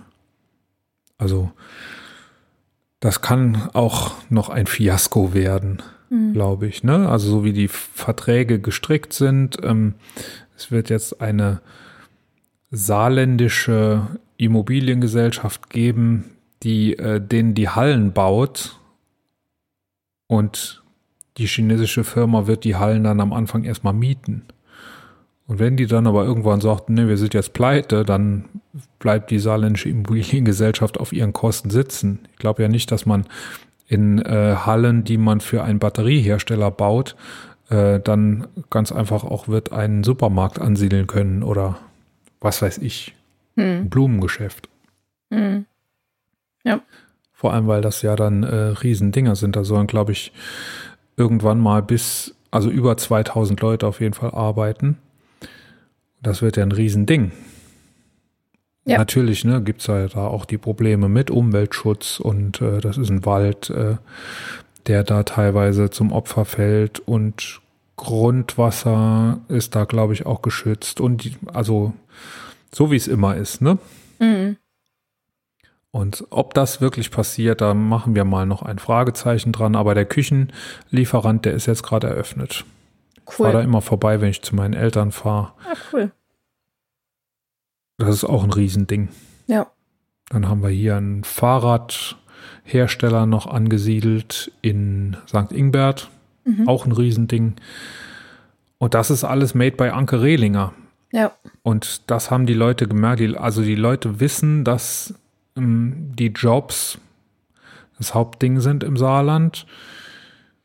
Also 1.19 1.51
das 3.01 3.21
kann 3.21 3.69
auch 3.73 4.13
noch 4.31 4.49
ein 4.49 4.67
Fiasko 4.67 5.35
werden, 5.35 5.83
Mhm. 6.11 6.33
glaube 6.33 6.67
ich. 6.67 6.83
Ne? 6.83 7.09
Also 7.09 7.31
so 7.31 7.45
wie 7.45 7.53
die 7.53 7.69
Verträge 7.69 8.61
gestrickt 8.61 9.13
sind. 9.13 9.59
Ähm, 9.63 9.95
es 10.57 10.71
wird 10.71 10.91
jetzt 10.91 11.21
eine 11.21 11.61
saarländische 12.71 14.07
Immobiliengesellschaft 14.37 15.71
geben, 15.71 16.37
die 16.63 16.99
äh, 16.99 17.21
denen 17.21 17.55
die 17.55 17.69
Hallen 17.69 18.13
baut 18.13 18.79
und 20.27 20.80
die 21.39 21.47
chinesische 21.47 22.05
Firma 22.05 22.47
wird 22.47 22.65
die 22.65 22.77
Hallen 22.77 23.05
dann 23.05 23.21
am 23.21 23.33
Anfang 23.33 23.65
erstmal 23.65 23.93
mieten. 23.95 24.43
Und 25.47 25.59
wenn 25.59 25.77
die 25.77 25.87
dann 25.87 26.07
aber 26.07 26.25
irgendwann 26.25 26.61
sagt, 26.61 26.91
nee, 26.91 27.09
wir 27.09 27.17
sind 27.17 27.35
jetzt 27.35 27.55
pleite, 27.55 28.05
dann 28.05 28.45
bleibt 29.01 29.31
die 29.31 29.41
saarländische 29.41 29.89
Immobiliengesellschaft 29.89 30.99
auf 30.99 31.13
ihren 31.13 31.33
Kosten 31.33 31.71
sitzen. 31.71 32.21
Ich 32.33 32.39
glaube 32.39 32.63
ja 32.63 32.69
nicht, 32.69 32.93
dass 32.93 33.05
man 33.05 33.27
in 33.89 34.21
äh, 34.21 34.55
Hallen, 34.65 35.03
die 35.03 35.19
man 35.19 35.41
für 35.41 35.65
einen 35.65 35.81
Batteriehersteller 35.81 36.71
baut, 36.71 37.17
äh, 37.69 37.99
dann 37.99 38.47
ganz 38.71 38.93
einfach 38.93 39.25
auch 39.25 39.49
wird 39.49 39.73
einen 39.73 40.05
Supermarkt 40.05 40.61
ansiedeln 40.61 41.09
können 41.09 41.43
oder 41.43 41.79
was 42.41 42.63
weiß 42.63 42.79
ich, 42.79 43.15
ein 43.57 43.83
Hm. 43.83 43.91
Blumengeschäft. 43.91 44.69
Hm. 45.33 45.67
Vor 47.33 47.55
allem, 47.55 47.67
weil 47.69 47.81
das 47.81 48.03
ja 48.03 48.17
dann 48.17 48.43
äh, 48.43 48.55
Riesendinger 48.55 49.35
sind. 49.35 49.57
Da 49.57 49.65
sollen, 49.65 49.87
glaube 49.87 50.13
ich, 50.13 50.31
irgendwann 51.21 51.61
mal 51.61 51.83
bis, 51.83 52.35
also 52.51 52.71
über 52.71 52.97
2000 52.97 53.61
Leute 53.61 53.87
auf 53.87 54.01
jeden 54.01 54.15
Fall 54.15 54.31
arbeiten. 54.31 54.97
Das 56.23 56.41
wird 56.41 56.57
ja 56.57 56.63
ein 56.63 56.73
Riesending. 56.73 57.33
Ja. 58.87 58.97
Natürlich, 58.97 59.45
ne, 59.45 59.63
gibt's 59.63 59.87
ja 59.87 60.09
da 60.09 60.27
auch 60.27 60.47
die 60.47 60.57
Probleme 60.57 61.11
mit 61.11 61.31
Umweltschutz 61.31 62.19
und 62.19 62.63
äh, 62.63 62.81
das 62.81 62.97
ist 62.97 63.11
ein 63.11 63.27
Wald, 63.27 63.69
äh, 63.69 63.97
der 64.87 65.05
da 65.05 65.23
teilweise 65.23 65.91
zum 65.91 66.11
Opfer 66.11 66.47
fällt 66.47 67.01
und 67.01 67.61
Grundwasser 67.97 69.41
ist 69.49 69.77
da, 69.77 69.85
glaube 69.85 70.15
ich, 70.15 70.25
auch 70.25 70.41
geschützt 70.41 71.03
und 71.03 71.23
die, 71.23 71.37
also 71.53 71.93
so 72.75 72.91
wie 72.91 72.97
es 72.97 73.07
immer 73.07 73.37
ist, 73.37 73.61
ne? 73.61 73.79
Hm. 74.19 74.57
Und 75.93 76.25
ob 76.31 76.55
das 76.55 76.81
wirklich 76.81 77.11
passiert, 77.11 77.61
da 77.61 77.75
machen 77.75 78.15
wir 78.15 78.25
mal 78.25 78.47
noch 78.47 78.63
ein 78.63 78.79
Fragezeichen 78.79 79.53
dran. 79.53 79.75
Aber 79.75 79.95
der 79.95 80.05
Küchenlieferant, 80.07 81.45
der 81.45 81.53
ist 81.55 81.67
jetzt 81.67 81.83
gerade 81.83 82.07
eröffnet. 82.09 82.65
Ich 83.29 83.35
fahre 83.35 83.53
da 83.53 83.59
Cool. 83.59 83.65
immer 83.65 83.83
vorbei, 83.83 84.21
wenn 84.21 84.31
ich 84.31 84.43
zu 84.43 84.55
meinen 84.55 84.75
Eltern 84.75 85.11
fahre. 85.13 85.53
Ah, 85.65 85.75
cool. 85.93 86.13
Das 87.99 88.15
ist 88.15 88.25
auch 88.25 88.45
ein 88.45 88.53
Riesending. 88.53 89.09
Ja. 89.47 89.67
Dann 90.31 90.49
haben 90.49 90.63
wir 90.63 90.71
hier 90.71 90.97
einen 90.97 91.25
Fahrradhersteller 91.25 93.27
noch 93.27 93.47
angesiedelt 93.47 94.53
in 94.63 95.17
St. 95.29 95.53
Ingbert. 95.53 96.09
Mhm. 96.45 96.69
Auch 96.69 96.87
ein 96.87 96.93
Riesending. 96.93 97.57
Und 98.79 98.95
das 98.95 99.11
ist 99.11 99.25
alles 99.25 99.55
made 99.55 99.77
by 99.77 99.89
Anke 99.89 100.23
Rehlinger. 100.23 100.73
Ja. 101.13 101.33
Und 101.63 102.09
das 102.11 102.31
haben 102.31 102.47
die 102.47 102.55
Leute 102.55 102.87
gemerkt. 102.87 103.21
Die, 103.21 103.37
also 103.37 103.63
die 103.63 103.75
Leute 103.75 104.21
wissen, 104.21 104.65
dass 104.65 105.15
die 105.57 106.29
Jobs 106.29 106.99
das 108.01 108.15
Hauptding 108.15 108.61
sind 108.61 108.83
im 108.83 108.97
Saarland. 108.97 109.67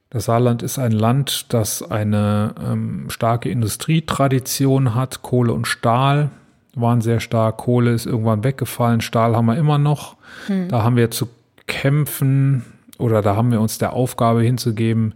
Das 0.10 0.26
Saarland 0.26 0.64
ist 0.64 0.80
ein 0.80 0.94
Land, 0.94 1.54
das 1.54 1.84
eine 1.84 2.56
ähm, 2.66 3.10
starke 3.10 3.50
Industrietradition 3.50 4.96
hat. 4.96 5.22
Kohle 5.22 5.52
und 5.52 5.68
Stahl 5.68 6.30
waren 6.76 7.02
sehr 7.02 7.20
stark. 7.20 7.58
Kohle 7.58 7.92
ist 7.92 8.06
irgendwann 8.06 8.46
weggefallen. 8.46 9.02
Stahl 9.02 9.36
haben 9.36 9.48
wir 9.48 9.58
immer 9.58 9.78
noch. 9.78 10.16
Hm. 10.48 10.70
Da 10.70 10.84
haben 10.84 10.96
wir 10.96 11.12
zu 11.12 11.28
kämpfen 11.68 12.64
oder 12.98 13.22
da 13.22 13.36
haben 13.36 13.52
wir 13.52 13.60
uns 13.60 13.78
der 13.80 13.92
Aufgabe 13.92 14.42
hinzugeben, 14.42 15.14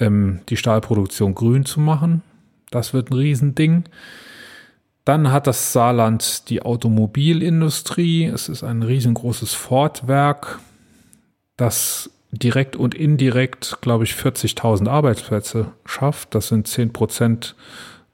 ähm, 0.00 0.40
die 0.48 0.56
Stahlproduktion 0.56 1.36
grün 1.36 1.64
zu 1.64 1.78
machen. 1.78 2.22
Das 2.72 2.92
wird 2.92 3.10
ein 3.10 3.14
Riesending. 3.14 3.84
Dann 5.04 5.32
hat 5.32 5.46
das 5.46 5.72
Saarland 5.72 6.50
die 6.50 6.62
Automobilindustrie. 6.62 8.26
Es 8.26 8.48
ist 8.48 8.62
ein 8.62 8.82
riesengroßes 8.82 9.54
Ford-Werk, 9.54 10.58
das 11.56 12.10
direkt 12.32 12.76
und 12.76 12.94
indirekt, 12.94 13.78
glaube 13.80 14.04
ich, 14.04 14.12
40.000 14.12 14.88
Arbeitsplätze 14.88 15.72
schafft. 15.84 16.34
Das 16.34 16.48
sind 16.48 16.68
10 16.68 16.92
Prozent 16.92 17.56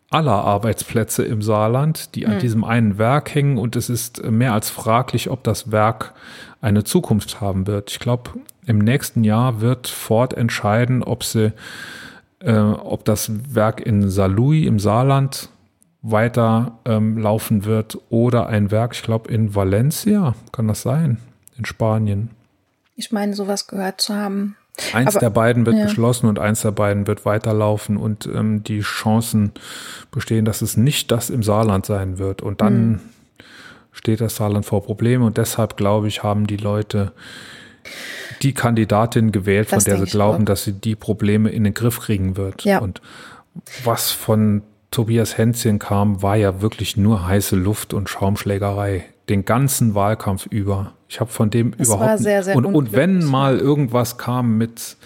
aller 0.09 0.45
Arbeitsplätze 0.45 1.25
im 1.25 1.43
Saarland, 1.43 2.15
die 2.15 2.27
an 2.27 2.35
Hm. 2.35 2.39
diesem 2.39 2.65
einen 2.65 2.99
Werk 2.99 3.35
hängen. 3.35 3.59
Und 3.59 3.77
es 3.77 3.91
ist 3.91 4.23
mehr 4.25 4.53
als 4.53 4.71
fraglich, 4.71 5.29
ob 5.29 5.43
das 5.43 5.73
Werk 5.73 6.15
eine 6.61 6.85
Zukunft 6.85 7.41
haben 7.41 7.67
wird. 7.67 7.91
Ich 7.91 7.99
glaube, 7.99 8.31
im 8.65 8.79
nächsten 8.79 9.25
Jahr 9.25 9.61
wird 9.61 9.89
Ford 9.89 10.35
entscheiden, 10.35 11.03
ob 11.03 11.25
sie, 11.25 11.53
äh, 12.41 12.53
ob 12.57 13.05
das 13.05 13.31
Werk 13.55 13.81
in 13.81 14.09
Saarlouis 14.09 14.67
im 14.67 14.79
Saarland 14.79 15.51
weiter 16.11 16.79
ähm, 16.85 17.19
laufen 17.19 17.65
wird 17.65 17.99
oder 18.11 18.47
ein 18.47 18.71
Werk, 18.71 18.95
ich 18.95 19.03
glaube, 19.03 19.31
in 19.33 19.55
Valencia, 19.55 20.35
kann 20.53 20.69
das 20.69 20.83
sein, 20.83 21.19
in 21.59 21.65
Spanien. 21.65 22.31
Ich 22.97 23.13
meine, 23.13 23.35
sowas 23.35 23.67
gehört 23.67 24.01
zu 24.01 24.15
haben. 24.15 24.57
Eins 24.93 25.17
Aber- 25.17 25.21
der 25.21 25.31
beiden 25.31 25.65
wird 25.67 25.77
ja. 25.77 25.85
geschlossen 25.85 26.27
und 26.27 26.39
eins 26.39 26.63
der 26.63 26.71
beiden 26.71 27.07
wird 27.07 27.25
weiterlaufen 27.25 27.97
und 27.97 28.27
ähm, 28.27 28.63
die 28.63 28.81
Chancen 28.81 29.53
bestehen, 30.11 30.45
dass 30.45 30.61
es 30.63 30.77
nicht 30.77 31.11
das 31.11 31.31
im 31.31 31.43
Saarland 31.43 31.87
sein 31.87 32.19
wird. 32.19 32.43
Und 32.43 32.61
dann 32.61 32.75
Hm. 32.75 33.01
steht 33.93 34.21
das 34.21 34.37
Saarland 34.37 34.67
vor 34.67 34.83
Problemen 34.85 35.25
und 35.25 35.39
deshalb 35.39 35.77
glaube 35.79 36.09
ich, 36.09 36.23
haben 36.23 36.47
die 36.47 36.59
Leute 36.59 37.13
die 38.43 38.53
Kandidatin 38.53 39.33
gewählt, 39.33 39.73
Das 39.73 39.85
von 39.85 39.93
der 39.97 40.05
sie 40.05 40.11
glauben, 40.11 40.43
auch. 40.43 40.47
dass 40.47 40.65
sie 40.65 40.73
die 40.73 40.95
Probleme 40.95 41.49
in 41.51 41.65
den 41.65 41.73
Griff 41.73 42.01
kriegen 42.01 42.37
wird. 42.37 42.63
Ja. 42.65 42.79
Und 42.81 43.01
was 43.85 44.11
von 44.11 44.63
Tobias 44.91 45.37
Hänschen 45.37 45.79
kam, 45.79 46.23
war 46.23 46.37
ja 46.37 46.61
wirklich 46.61 46.97
nur 46.97 47.27
heiße 47.27 47.57
Luft 47.57 47.95
und 47.95 48.09
Schaumschlägerei. 48.09 49.05
Den 49.29 49.45
ganzen 49.45 49.95
Wahlkampf 49.95 50.47
über. 50.47 50.93
Ich 51.09 51.21
habe 51.21 51.31
von 51.31 51.51
dem 51.51 51.75
Es 51.79 51.89
überhaupt 51.89 52.09
war 52.09 52.19
sehr, 52.19 52.43
sehr 52.43 52.57
und, 52.57 52.65
und 52.65 52.93
wenn 52.93 53.25
mal 53.25 53.59
irgendwas 53.59 54.19
kam 54.19 54.57
mit, 54.57 54.97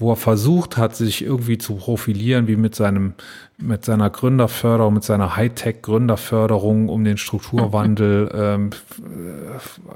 wo 0.00 0.12
er 0.12 0.16
versucht 0.16 0.76
hat, 0.76 0.96
sich 0.96 1.22
irgendwie 1.22 1.58
zu 1.58 1.76
profilieren, 1.76 2.48
wie 2.48 2.56
mit 2.56 2.74
seinem 2.74 3.14
mit 3.62 3.84
seiner 3.84 4.08
Gründerförderung, 4.10 4.94
mit 4.94 5.04
seiner 5.04 5.36
Hightech-Gründerförderung, 5.36 6.88
um 6.88 7.04
den 7.04 7.18
Strukturwandel 7.18 8.30
ähm, 8.34 8.70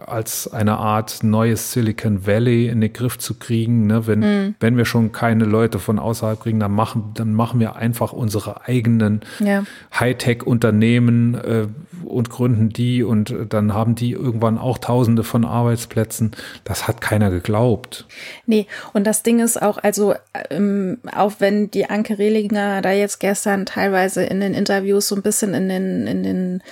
als 0.07 0.53
eine 0.53 0.77
Art 0.77 1.23
neues 1.23 1.73
Silicon 1.73 2.27
Valley 2.27 2.69
in 2.69 2.81
den 2.81 2.93
Griff 2.93 3.19
zu 3.19 3.35
kriegen. 3.35 3.87
Ne? 3.87 4.07
Wenn, 4.07 4.21
mhm. 4.21 4.55
wenn 4.61 4.77
wir 4.77 4.85
schon 4.85 5.13
keine 5.13 5.45
Leute 5.45 5.79
von 5.79 5.99
außerhalb 5.99 6.41
kriegen, 6.41 6.61
dann 6.61 6.73
machen, 6.73 7.13
dann 7.15 7.33
machen 7.33 7.61
wir 7.61 7.77
einfach 7.77 8.13
unsere 8.13 8.67
eigenen 8.67 9.23
ja. 9.41 9.65
Hightech-Unternehmen 9.99 11.35
äh, 11.35 11.67
und 12.07 12.31
gründen 12.31 12.71
die 12.71 13.03
und 13.03 13.35
dann 13.49 13.75
haben 13.75 13.95
die 13.95 14.13
irgendwann 14.13 14.59
auch 14.59 14.79
Tausende 14.79 15.25
von 15.25 15.45
Arbeitsplätzen. 15.45 16.33
Das 16.65 16.87
hat 16.89 17.01
keiner 17.01 17.31
geglaubt. 17.31 18.07
Nee, 18.47 18.67
und 18.93 19.07
das 19.07 19.23
Ding 19.23 19.41
ist 19.41 19.61
auch, 19.61 19.79
also 19.79 20.15
ähm, 20.51 20.99
auch 21.15 21.35
wenn 21.39 21.71
die 21.71 21.89
Anke 21.89 22.19
Rehlinger 22.19 22.83
da 22.83 22.93
jetzt 22.93 23.21
gestern 23.21 23.67
teilweise 23.67 24.25
in 24.25 24.41
den 24.41 24.55
Interviews 24.55 25.09
so 25.09 25.17
ein 25.17 25.23
bisschen 25.23 25.55
in 25.55 25.69
den, 25.69 26.07
in 26.07 26.23
den, 26.23 26.63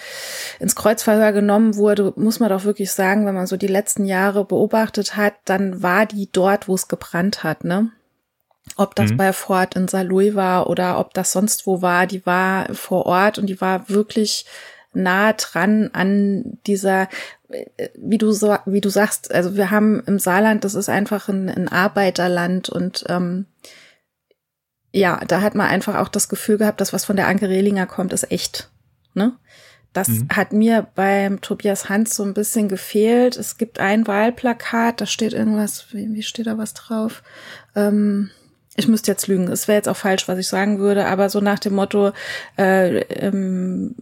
ins 0.61 0.77
Kreuzverhör 0.77 1.33
genommen 1.33 1.77
wurde, 1.77 2.13
muss 2.17 2.41
man 2.41 2.51
doch 2.51 2.65
wirklich 2.65 2.93
sagen, 2.93 3.27
wenn 3.27 3.35
man 3.35 3.47
so 3.47 3.57
die 3.57 3.67
letzten 3.67 4.05
Jahre 4.05 4.45
beobachtet 4.45 5.17
hat, 5.17 5.35
dann 5.45 5.83
war 5.83 6.07
die 6.07 6.29
dort, 6.31 6.69
wo 6.69 6.75
es 6.75 6.89
gebrannt 6.89 7.45
hat, 7.45 7.65
ne? 7.65 7.91
Ob 8.77 8.95
das 8.95 9.11
mhm. 9.11 9.17
bei 9.17 9.33
Ford 9.33 9.75
in 9.75 9.89
Saarlouis 9.89 10.35
war 10.35 10.71
oder 10.71 10.99
ob 10.99 11.15
das 11.15 11.33
sonst 11.33 11.67
wo 11.67 11.83
war, 11.83 12.07
die 12.07 12.25
war 12.25 12.73
vor 12.75 13.07
Ort 13.07 13.39
und 13.39 13.47
die 13.47 13.61
war 13.61 13.89
wirklich 13.89 14.47
nah 14.95 15.33
dran 15.33 15.91
an 15.93 16.59
dieser, 16.67 17.09
wie 17.97 18.19
du 18.19 18.33
so, 18.33 18.57
wie 18.67 18.81
du 18.81 18.89
sagst, 18.89 19.33
also 19.35 19.57
wir 19.57 19.71
haben 19.71 20.03
im 20.07 20.19
Saarland, 20.19 20.65
das 20.65 20.75
ist 20.75 20.89
einfach 20.89 21.29
ein, 21.29 21.49
ein 21.49 21.69
Arbeiterland 21.69 22.69
und 22.69 23.05
ähm, 23.09 23.47
ja, 24.93 25.21
da 25.27 25.41
hat 25.41 25.55
man 25.55 25.69
einfach 25.69 25.97
auch 25.97 26.09
das 26.09 26.29
Gefühl 26.29 26.59
gehabt, 26.59 26.81
dass 26.81 26.93
was 26.93 27.05
von 27.05 27.17
der 27.17 27.27
Anke 27.27 27.49
Rehlinger 27.49 27.87
kommt, 27.87 28.13
ist 28.13 28.31
echt. 28.31 28.71
Ne? 29.15 29.33
Das 29.93 30.09
mhm. 30.09 30.29
hat 30.31 30.53
mir 30.53 30.87
beim 30.95 31.41
Tobias 31.41 31.89
Hans 31.89 32.15
so 32.15 32.23
ein 32.23 32.35
bisschen 32.35 32.69
gefehlt. 32.69 33.37
Es 33.37 33.57
gibt 33.59 33.81
ein 33.81 34.07
Wahlplakat, 34.07 35.01
da 35.01 35.07
steht 35.07 35.33
irgendwas, 35.33 35.87
wie, 35.93 36.13
wie 36.15 36.23
steht 36.23 36.47
da 36.47 36.59
was 36.59 36.75
drauf? 36.75 37.23
Ähm, 37.75 38.31
ich 38.75 38.89
müsste 38.89 39.11
jetzt 39.11 39.27
lügen, 39.27 39.49
es 39.49 39.69
wäre 39.69 39.77
jetzt 39.77 39.89
auch 39.89 39.97
falsch, 39.97 40.29
was 40.29 40.39
ich 40.39 40.49
sagen 40.49 40.79
würde, 40.79 41.05
aber 41.07 41.29
so 41.29 41.41
nach 41.41 41.59
dem 41.59 41.75
Motto, 41.75 42.13
äh, 42.57 43.01
ähm, 43.01 43.95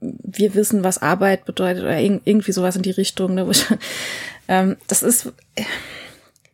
wir 0.00 0.54
wissen, 0.54 0.84
was 0.84 1.02
Arbeit 1.02 1.44
bedeutet 1.44 1.82
oder 1.82 2.00
irgendwie 2.00 2.52
sowas 2.52 2.76
in 2.76 2.82
die 2.82 2.90
Richtung. 2.90 3.34
Ne? 3.34 3.50
ähm, 4.48 4.76
das 4.86 5.02
ist, 5.02 5.32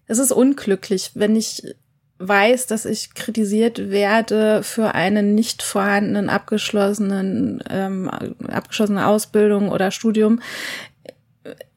es 0.07 0.19
ist 0.19 0.33
unglücklich, 0.33 1.11
wenn 1.15 1.37
ich 1.37 1.75
weiß, 2.19 2.67
dass 2.67 2.85
ich 2.85 3.15
kritisiert 3.15 3.91
werde 3.91 4.63
für 4.63 4.95
einen 4.95 5.35
nicht 5.35 5.63
vorhandenen 5.63 6.31
abgeschlossenen 6.31 7.63
ähm, 7.69 8.09
abgeschlossene 8.09 9.07
Ausbildung 9.07 9.69
oder 9.69 9.91
Studium. 9.91 10.41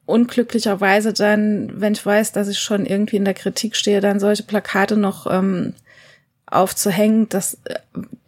Unglücklicherweise 0.06 1.12
dann, 1.12 1.80
wenn 1.80 1.92
ich 1.92 2.06
weiß, 2.06 2.32
dass 2.32 2.48
ich 2.48 2.60
schon 2.60 2.86
irgendwie 2.86 3.16
in 3.16 3.26
der 3.26 3.34
Kritik 3.34 3.76
stehe, 3.76 4.00
dann 4.00 4.20
solche 4.20 4.44
Plakate 4.44 4.96
noch 4.96 5.26
ähm, 5.30 5.74
aufzuhängen, 6.46 7.28
das 7.28 7.58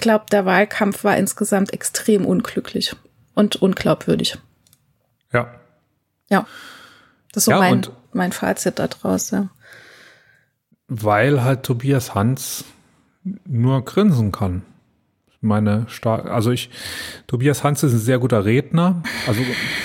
glaube, 0.00 0.26
der 0.30 0.46
Wahlkampf 0.46 1.04
war 1.04 1.16
insgesamt 1.16 1.72
extrem 1.72 2.26
unglücklich 2.26 2.96
und 3.34 3.56
unglaubwürdig. 3.56 4.38
Ja. 5.32 5.54
Ja. 6.28 6.46
Das 7.32 7.42
ist 7.42 7.44
so 7.44 7.52
ja, 7.52 7.58
mein, 7.58 7.86
mein 8.12 8.32
Fazit 8.32 8.78
daraus, 8.78 9.30
ja 9.30 9.48
weil 10.90 11.42
halt 11.42 11.62
Tobias 11.62 12.14
Hans 12.14 12.64
nur 13.46 13.84
grinsen 13.84 14.32
kann. 14.32 14.62
Meine 15.42 15.86
Star 15.88 16.26
also 16.26 16.50
ich, 16.50 16.68
Tobias 17.26 17.64
Hans 17.64 17.82
ist 17.82 17.94
ein 17.94 17.98
sehr 17.98 18.18
guter 18.18 18.44
Redner. 18.44 19.02
Also, 19.26 19.40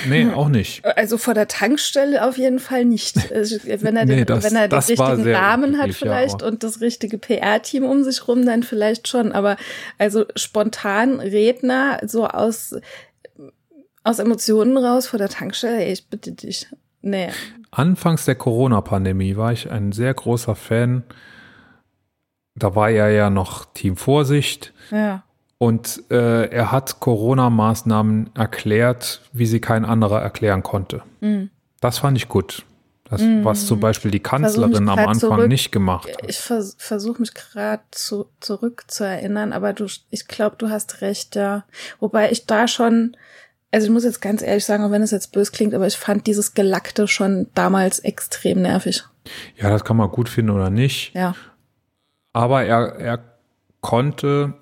nee, 0.10 0.28
auch 0.28 0.50
nicht. 0.50 0.84
Also 0.84 1.18
vor 1.18 1.34
der 1.34 1.48
Tankstelle 1.48 2.28
auf 2.28 2.38
jeden 2.38 2.60
Fall 2.60 2.86
nicht. 2.86 3.16
Also, 3.36 3.58
wenn 3.64 3.96
er, 3.96 4.06
nee, 4.06 4.24
den, 4.24 4.44
wenn 4.44 4.56
er 4.56 4.68
den 4.68 4.80
richtigen 4.80 5.36
Rahmen 5.36 5.78
hat 5.78 5.94
vielleicht 5.94 6.42
ja, 6.42 6.48
und 6.48 6.64
das 6.64 6.80
richtige 6.82 7.18
PR-Team 7.18 7.84
um 7.84 8.04
sich 8.04 8.28
rum, 8.28 8.46
dann 8.46 8.64
vielleicht 8.64 9.08
schon. 9.08 9.32
Aber 9.32 9.58
also 9.98 10.26
spontan 10.36 11.20
Redner, 11.20 12.00
so 12.06 12.28
aus, 12.28 12.76
aus 14.04 14.20
Emotionen 14.20 14.78
raus 14.78 15.08
vor 15.08 15.20
der 15.20 15.30
Tankstelle, 15.30 15.86
ey, 15.86 15.94
ich 15.94 16.08
bitte 16.08 16.32
dich. 16.32 16.68
Nee. 17.02 17.30
Anfangs 17.72 18.26
der 18.26 18.36
Corona-Pandemie 18.36 19.36
war 19.36 19.52
ich 19.52 19.70
ein 19.70 19.92
sehr 19.92 20.14
großer 20.14 20.56
Fan. 20.56 21.04
Da 22.56 22.74
war 22.76 22.90
er 22.90 23.10
ja 23.10 23.30
noch 23.30 23.66
Team 23.74 23.98
Vorsicht. 23.98 24.74
Ja. 24.92 25.25
Und 25.58 26.04
äh, 26.12 26.50
er 26.50 26.72
hat 26.72 27.00
Corona-Maßnahmen 27.00 28.32
erklärt, 28.36 29.22
wie 29.32 29.46
sie 29.46 29.62
kein 29.62 29.86
anderer 29.86 30.22
erklären 30.22 30.64
konnte. 30.64 31.02
Mhm. 31.22 31.50
Das 31.80 32.00
fand 32.00 32.18
ich 32.18 32.28
gut. 32.28 32.66
Das, 33.10 33.22
mhm. 33.22 33.46
was 33.46 33.68
zum 33.68 33.80
Beispiel 33.80 34.10
die 34.10 34.20
Kanzlerin 34.20 34.90
am 34.90 34.98
Anfang 34.98 35.20
zurück, 35.20 35.48
nicht 35.48 35.72
gemacht 35.72 36.10
hat. 36.10 36.28
Ich 36.28 36.40
vers 36.40 36.76
versuche 36.80 37.22
mich 37.22 37.36
gerade 37.36 37.84
zu, 37.92 38.26
zurück 38.40 38.86
zu 38.88 39.04
erinnern, 39.06 39.54
aber 39.54 39.74
du, 39.74 39.86
ich 40.10 40.28
glaube, 40.28 40.56
du 40.58 40.70
hast 40.70 41.02
recht, 41.02 41.36
ja. 41.36 41.66
Wobei 42.00 42.32
ich 42.32 42.48
da 42.48 42.68
schon 42.68 43.16
also 43.76 43.88
ich 43.88 43.92
muss 43.92 44.06
jetzt 44.06 44.22
ganz 44.22 44.42
ehrlich 44.42 44.64
sagen, 44.64 44.86
auch 44.86 44.92
wenn 44.92 45.02
es 45.02 45.12
jetzt 45.12 45.34
bös 45.34 45.52
klingt, 45.52 45.74
aber 45.74 45.86
ich 45.86 45.98
fand 45.98 46.28
dieses 46.28 46.54
Gelackte 46.54 47.10
schon 47.10 47.48
damals 47.56 48.00
extrem 48.00 48.62
nervig. 48.62 49.04
Ja, 49.58 49.70
das 49.70 49.84
kann 49.84 49.98
man 49.98 50.10
gut 50.12 50.30
finden 50.30 50.52
oder 50.52 50.70
nicht. 50.70 51.14
Ja. 51.14 51.36
Aber 52.32 52.64
er, 52.64 52.96
er 52.96 53.20
konnte, 53.82 54.54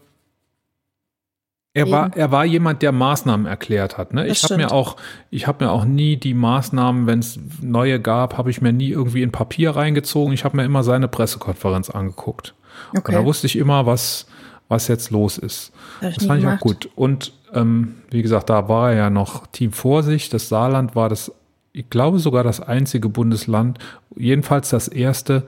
er 1.75 1.89
war, 1.89 2.15
er 2.15 2.31
war 2.31 2.45
jemand, 2.45 2.83
der 2.83 2.91
Maßnahmen 2.91 3.47
erklärt 3.47 3.97
hat. 3.97 4.13
Ne? 4.13 4.27
Ich 4.27 4.43
habe 4.43 4.57
mir 4.57 4.71
auch, 4.71 4.95
ich 5.31 5.47
habe 5.47 5.65
mir 5.65 5.71
auch 5.71 5.85
nie 5.85 6.17
die 6.17 6.35
Maßnahmen, 6.35 7.07
wenn 7.07 7.19
es 7.19 7.39
neue 7.61 7.99
gab, 7.99 8.37
habe 8.37 8.51
ich 8.51 8.61
mir 8.61 8.71
nie 8.71 8.89
irgendwie 8.89 9.23
in 9.23 9.31
Papier 9.31 9.71
reingezogen. 9.71 10.33
Ich 10.33 10.43
habe 10.43 10.57
mir 10.57 10.65
immer 10.65 10.83
seine 10.83 11.07
Pressekonferenz 11.07 11.89
angeguckt. 11.89 12.53
Okay. 12.91 12.99
Und 13.07 13.13
da 13.13 13.25
wusste 13.25 13.47
ich 13.47 13.55
immer, 13.55 13.87
was, 13.87 14.27
was 14.67 14.87
jetzt 14.87 15.09
los 15.09 15.39
ist. 15.39 15.71
Das, 15.99 16.15
das 16.15 16.25
fand 16.25 16.41
ich 16.41 16.47
auch 16.47 16.59
gut. 16.59 16.89
Und 16.95 17.33
ähm, 17.53 17.95
wie 18.11 18.21
gesagt, 18.21 18.51
da 18.51 18.69
war 18.69 18.91
er 18.91 18.97
ja 18.97 19.09
noch 19.09 19.47
Team 19.47 19.71
Vorsicht. 19.71 20.31
Das 20.31 20.49
Saarland 20.49 20.95
war 20.95 21.09
das, 21.09 21.31
ich 21.71 21.89
glaube 21.89 22.19
sogar 22.19 22.43
das 22.43 22.59
einzige 22.59 23.09
Bundesland, 23.09 23.79
jedenfalls 24.15 24.69
das 24.69 24.87
erste, 24.87 25.43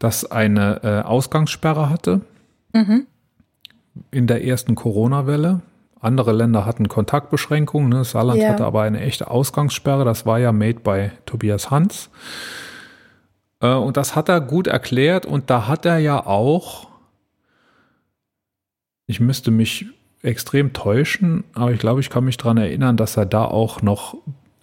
das 0.00 0.28
eine 0.28 0.80
äh, 0.82 1.06
Ausgangssperre 1.06 1.88
hatte. 1.88 2.22
Mhm. 2.72 3.06
In 4.10 4.26
der 4.26 4.44
ersten 4.44 4.74
Corona-Welle. 4.74 5.60
Andere 6.00 6.32
Länder 6.32 6.64
hatten 6.64 6.88
Kontaktbeschränkungen. 6.88 7.88
Ne? 7.88 8.04
Saarland 8.04 8.40
ja. 8.40 8.50
hatte 8.50 8.64
aber 8.64 8.82
eine 8.82 9.00
echte 9.00 9.30
Ausgangssperre. 9.30 10.04
Das 10.04 10.26
war 10.26 10.38
ja 10.38 10.52
made 10.52 10.80
by 10.80 11.10
Tobias 11.26 11.70
Hans. 11.70 12.10
Äh, 13.60 13.72
und 13.72 13.96
das 13.96 14.14
hat 14.14 14.28
er 14.28 14.40
gut 14.40 14.66
erklärt. 14.66 15.26
Und 15.26 15.50
da 15.50 15.66
hat 15.66 15.84
er 15.84 15.98
ja 15.98 16.24
auch, 16.24 16.88
ich 19.06 19.20
müsste 19.20 19.50
mich 19.50 19.86
extrem 20.22 20.72
täuschen, 20.72 21.44
aber 21.54 21.72
ich 21.72 21.78
glaube, 21.78 22.00
ich 22.00 22.10
kann 22.10 22.24
mich 22.24 22.36
daran 22.36 22.56
erinnern, 22.56 22.96
dass 22.96 23.16
er 23.16 23.26
da 23.26 23.44
auch 23.44 23.82
noch 23.82 24.16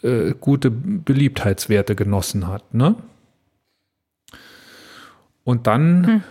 äh, 0.03 0.33
gute 0.39 0.69
Beliebtheitswerte 0.71 1.95
genossen 1.95 2.47
hat. 2.47 2.73
Ne? 2.73 2.95
Und 5.43 5.67
dann 5.67 6.07
hm. 6.07 6.23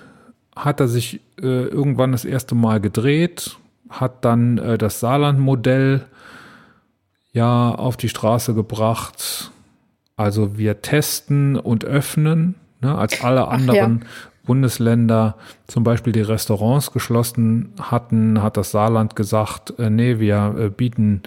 hat 0.57 0.81
er 0.81 0.89
sich 0.89 1.21
äh, 1.41 1.65
irgendwann 1.67 2.13
das 2.13 2.25
erste 2.25 2.55
Mal 2.55 2.81
gedreht, 2.81 3.57
hat 4.01 4.25
dann 4.25 4.59
äh, 4.59 4.79
das 4.79 5.01
Saarland-Modell 5.01 6.05
ja 7.33 7.75
auf 7.75 7.97
die 7.97 8.09
Straße 8.09 8.55
gebracht. 8.55 9.51
Also 10.17 10.57
wir 10.57 10.83
testen 10.83 11.57
und 11.57 11.85
öffnen, 11.85 12.55
ne, 12.81 12.97
als 12.97 13.25
alle 13.25 13.49
anderen 13.49 14.01
ja. 14.01 14.07
Bundesländer 14.47 15.37
zum 15.67 15.85
Beispiel 15.85 16.13
die 16.13 16.21
Restaurants 16.21 16.93
geschlossen 16.93 17.73
hatten, 17.81 18.43
hat 18.43 18.57
das 18.57 18.71
Saarland 18.71 19.17
gesagt, 19.17 19.79
äh, 19.79 19.91
nee, 19.91 20.19
wir 20.19 20.55
äh, 20.59 20.69
bieten 20.71 21.23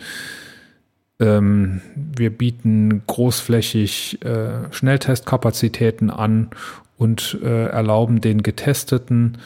ähm, 1.19 1.81
wir 1.95 2.29
bieten 2.29 3.01
großflächig 3.07 4.23
äh, 4.23 4.71
Schnelltestkapazitäten 4.71 6.11
an 6.11 6.49
und 6.97 7.39
äh, 7.43 7.65
erlauben 7.67 8.21
den 8.21 8.43
Getesteten 8.43 9.39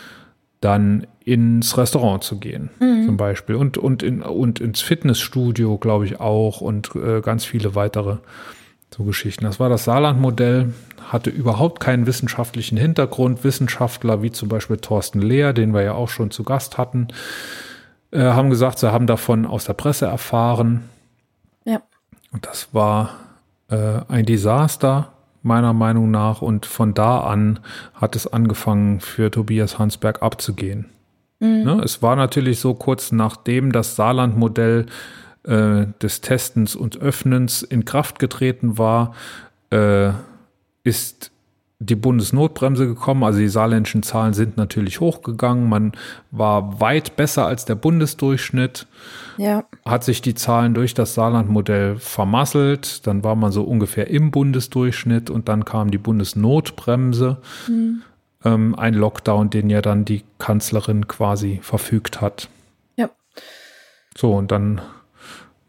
dann 0.61 1.07
ins 1.23 1.77
Restaurant 1.77 2.23
zu 2.23 2.39
gehen, 2.39 2.69
mhm. 2.79 3.05
zum 3.05 3.17
Beispiel. 3.17 3.55
Und, 3.55 3.77
und, 3.77 4.03
in, 4.03 4.21
und 4.21 4.59
ins 4.59 4.81
Fitnessstudio, 4.81 5.77
glaube 5.77 6.05
ich, 6.05 6.19
auch 6.19 6.61
und 6.61 6.95
äh, 6.95 7.21
ganz 7.21 7.45
viele 7.45 7.75
weitere 7.75 8.17
so 8.95 9.03
Geschichten. 9.03 9.45
Das 9.45 9.59
war 9.59 9.69
das 9.69 9.85
Saarland-Modell, 9.85 10.73
hatte 11.09 11.29
überhaupt 11.29 11.79
keinen 11.79 12.05
wissenschaftlichen 12.05 12.77
Hintergrund. 12.77 13.43
Wissenschaftler 13.43 14.21
wie 14.21 14.31
zum 14.31 14.49
Beispiel 14.49 14.77
Thorsten 14.77 15.21
Lehr, 15.21 15.53
den 15.53 15.73
wir 15.73 15.81
ja 15.81 15.93
auch 15.93 16.09
schon 16.09 16.31
zu 16.31 16.43
Gast 16.43 16.77
hatten, 16.77 17.07
äh, 18.11 18.19
haben 18.19 18.49
gesagt, 18.49 18.79
sie 18.79 18.91
haben 18.91 19.07
davon 19.07 19.45
aus 19.45 19.65
der 19.65 19.73
Presse 19.73 20.05
erfahren. 20.05 20.89
Ja. 21.65 21.81
Und 22.31 22.45
das 22.45 22.73
war 22.73 23.11
äh, 23.69 24.01
ein 24.07 24.25
Desaster, 24.25 25.13
meiner 25.43 25.73
Meinung 25.73 26.11
nach. 26.11 26.41
Und 26.41 26.65
von 26.65 26.93
da 26.93 27.21
an 27.21 27.59
hat 27.93 28.15
es 28.15 28.31
angefangen, 28.31 28.99
für 28.99 29.31
Tobias 29.31 29.79
Hansberg 29.79 30.21
abzugehen. 30.21 30.85
Mhm. 31.39 31.63
Ne? 31.63 31.81
Es 31.83 32.01
war 32.01 32.15
natürlich 32.15 32.59
so 32.59 32.73
kurz 32.73 33.11
nachdem 33.11 33.71
das 33.71 33.95
Saarland-Modell 33.95 34.85
äh, 35.43 35.87
des 36.01 36.21
Testens 36.21 36.75
und 36.75 36.97
Öffnens 37.01 37.63
in 37.63 37.85
Kraft 37.85 38.19
getreten 38.19 38.77
war, 38.77 39.15
äh, 39.71 40.11
ist 40.83 41.31
die 41.81 41.95
Bundesnotbremse 41.95 42.85
gekommen. 42.85 43.23
Also 43.23 43.39
die 43.39 43.47
saarländischen 43.47 44.03
Zahlen 44.03 44.33
sind 44.33 44.55
natürlich 44.55 44.99
hochgegangen. 44.99 45.67
Man 45.67 45.93
war 46.29 46.79
weit 46.79 47.15
besser 47.15 47.47
als 47.47 47.65
der 47.65 47.75
Bundesdurchschnitt. 47.75 48.85
Ja. 49.37 49.63
Hat 49.83 50.03
sich 50.03 50.21
die 50.21 50.35
Zahlen 50.35 50.75
durch 50.75 50.93
das 50.93 51.15
Saarlandmodell 51.15 51.97
vermasselt. 51.97 53.07
Dann 53.07 53.23
war 53.23 53.35
man 53.35 53.51
so 53.51 53.63
ungefähr 53.63 54.07
im 54.07 54.29
Bundesdurchschnitt 54.29 55.31
und 55.31 55.49
dann 55.49 55.65
kam 55.65 55.89
die 55.89 55.97
Bundesnotbremse. 55.97 57.37
Mhm. 57.67 58.03
Ähm, 58.45 58.75
ein 58.75 58.93
Lockdown, 58.93 59.49
den 59.49 59.69
ja 59.69 59.81
dann 59.81 60.05
die 60.05 60.23
Kanzlerin 60.37 61.07
quasi 61.07 61.59
verfügt 61.63 62.21
hat. 62.21 62.49
Ja. 62.95 63.09
So, 64.15 64.35
und 64.35 64.51
dann 64.51 64.81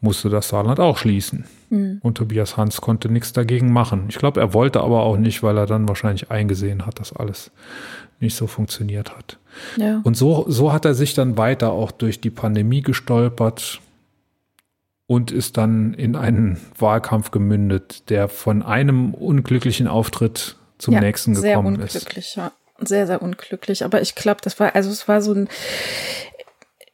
musste 0.02 0.28
das 0.28 0.48
Saarland 0.48 0.78
auch 0.78 0.98
schließen. 0.98 1.44
Mhm. 1.72 2.00
Und 2.02 2.16
Tobias 2.18 2.58
Hans 2.58 2.82
konnte 2.82 3.08
nichts 3.08 3.32
dagegen 3.32 3.72
machen. 3.72 4.04
Ich 4.10 4.18
glaube, 4.18 4.40
er 4.40 4.52
wollte 4.52 4.82
aber 4.82 5.02
auch 5.02 5.16
nicht, 5.16 5.42
weil 5.42 5.56
er 5.56 5.66
dann 5.66 5.88
wahrscheinlich 5.88 6.30
eingesehen 6.30 6.84
hat, 6.84 7.00
dass 7.00 7.14
alles 7.14 7.50
nicht 8.20 8.36
so 8.36 8.46
funktioniert 8.46 9.16
hat. 9.16 9.38
Ja. 9.78 10.02
Und 10.04 10.14
so, 10.16 10.44
so 10.48 10.72
hat 10.72 10.84
er 10.84 10.94
sich 10.94 11.14
dann 11.14 11.38
weiter 11.38 11.72
auch 11.72 11.90
durch 11.90 12.20
die 12.20 12.30
Pandemie 12.30 12.82
gestolpert 12.82 13.80
und 15.06 15.30
ist 15.30 15.56
dann 15.56 15.94
in 15.94 16.14
einen 16.14 16.60
Wahlkampf 16.78 17.30
gemündet, 17.30 18.10
der 18.10 18.28
von 18.28 18.62
einem 18.62 19.14
unglücklichen 19.14 19.88
Auftritt 19.88 20.56
zum 20.76 20.94
ja, 20.94 21.00
nächsten 21.00 21.34
gekommen 21.34 21.46
sehr 21.48 21.58
unglücklich, 21.58 22.36
Ja. 22.36 22.52
Sehr, 22.84 23.06
sehr 23.06 23.22
unglücklich. 23.22 23.84
Aber 23.84 24.02
ich 24.02 24.14
glaube, 24.14 24.40
das 24.42 24.58
war, 24.58 24.74
also 24.74 24.90
es 24.90 25.06
war 25.06 25.22
so 25.22 25.32
ein, 25.32 25.48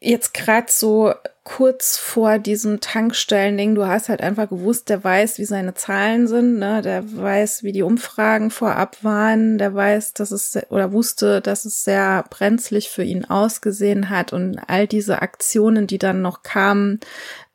jetzt 0.00 0.34
gerade 0.34 0.66
so 0.68 1.14
kurz 1.48 1.96
vor 1.96 2.38
diesem 2.38 2.78
Tankstellen-Ding, 2.80 3.74
du 3.74 3.86
hast 3.86 4.10
halt 4.10 4.20
einfach 4.20 4.50
gewusst, 4.50 4.90
der 4.90 5.02
weiß, 5.02 5.38
wie 5.38 5.46
seine 5.46 5.72
Zahlen 5.72 6.28
sind, 6.28 6.58
ne? 6.58 6.82
der 6.82 7.02
weiß, 7.16 7.62
wie 7.62 7.72
die 7.72 7.82
Umfragen 7.82 8.50
vorab 8.50 9.02
waren, 9.02 9.56
der 9.56 9.74
weiß, 9.74 10.12
dass 10.12 10.30
es 10.30 10.58
oder 10.68 10.92
wusste, 10.92 11.40
dass 11.40 11.64
es 11.64 11.84
sehr 11.84 12.22
brenzlig 12.28 12.90
für 12.90 13.02
ihn 13.02 13.24
ausgesehen 13.24 14.10
hat 14.10 14.34
und 14.34 14.58
all 14.66 14.86
diese 14.86 15.22
Aktionen, 15.22 15.86
die 15.86 15.96
dann 15.96 16.20
noch 16.20 16.42
kamen, 16.42 17.00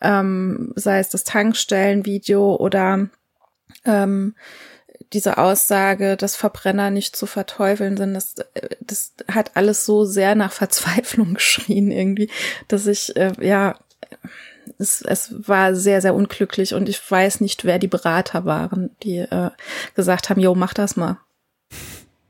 ähm, 0.02 0.74
sei 0.76 0.98
es 0.98 1.10
das 1.10 1.24
Tankstellen-Video 1.24 2.56
oder 2.56 3.10
ähm, 3.86 4.34
diese 5.14 5.38
Aussage, 5.38 6.18
dass 6.18 6.36
Verbrenner 6.36 6.90
nicht 6.90 7.16
zu 7.16 7.26
verteufeln 7.26 7.98
sind, 7.98 8.16
das, 8.16 8.36
das 8.82 9.14
hat 9.32 9.52
alles 9.56 9.86
so 9.86 10.06
sehr 10.06 10.36
nach 10.36 10.52
Verzweiflung 10.52 11.34
geschrien 11.36 11.92
irgendwie, 11.92 12.30
dass 12.68 12.88
ich, 12.88 13.16
äh, 13.16 13.32
ja, 13.40 13.76
es, 14.78 15.02
es 15.02 15.48
war 15.48 15.76
sehr, 15.76 16.02
sehr 16.02 16.16
unglücklich 16.16 16.74
und 16.74 16.90
ich 16.90 17.00
weiß 17.12 17.42
nicht, 17.42 17.66
wer 17.66 17.80
die 17.80 17.88
Berater 17.88 18.46
waren, 18.46 18.96
die 19.04 19.18
äh, 19.18 19.52
gesagt 19.96 20.30
haben, 20.30 20.42
jo, 20.42 20.56
mach 20.56 20.74
das 20.74 20.96
mal. 20.96 21.20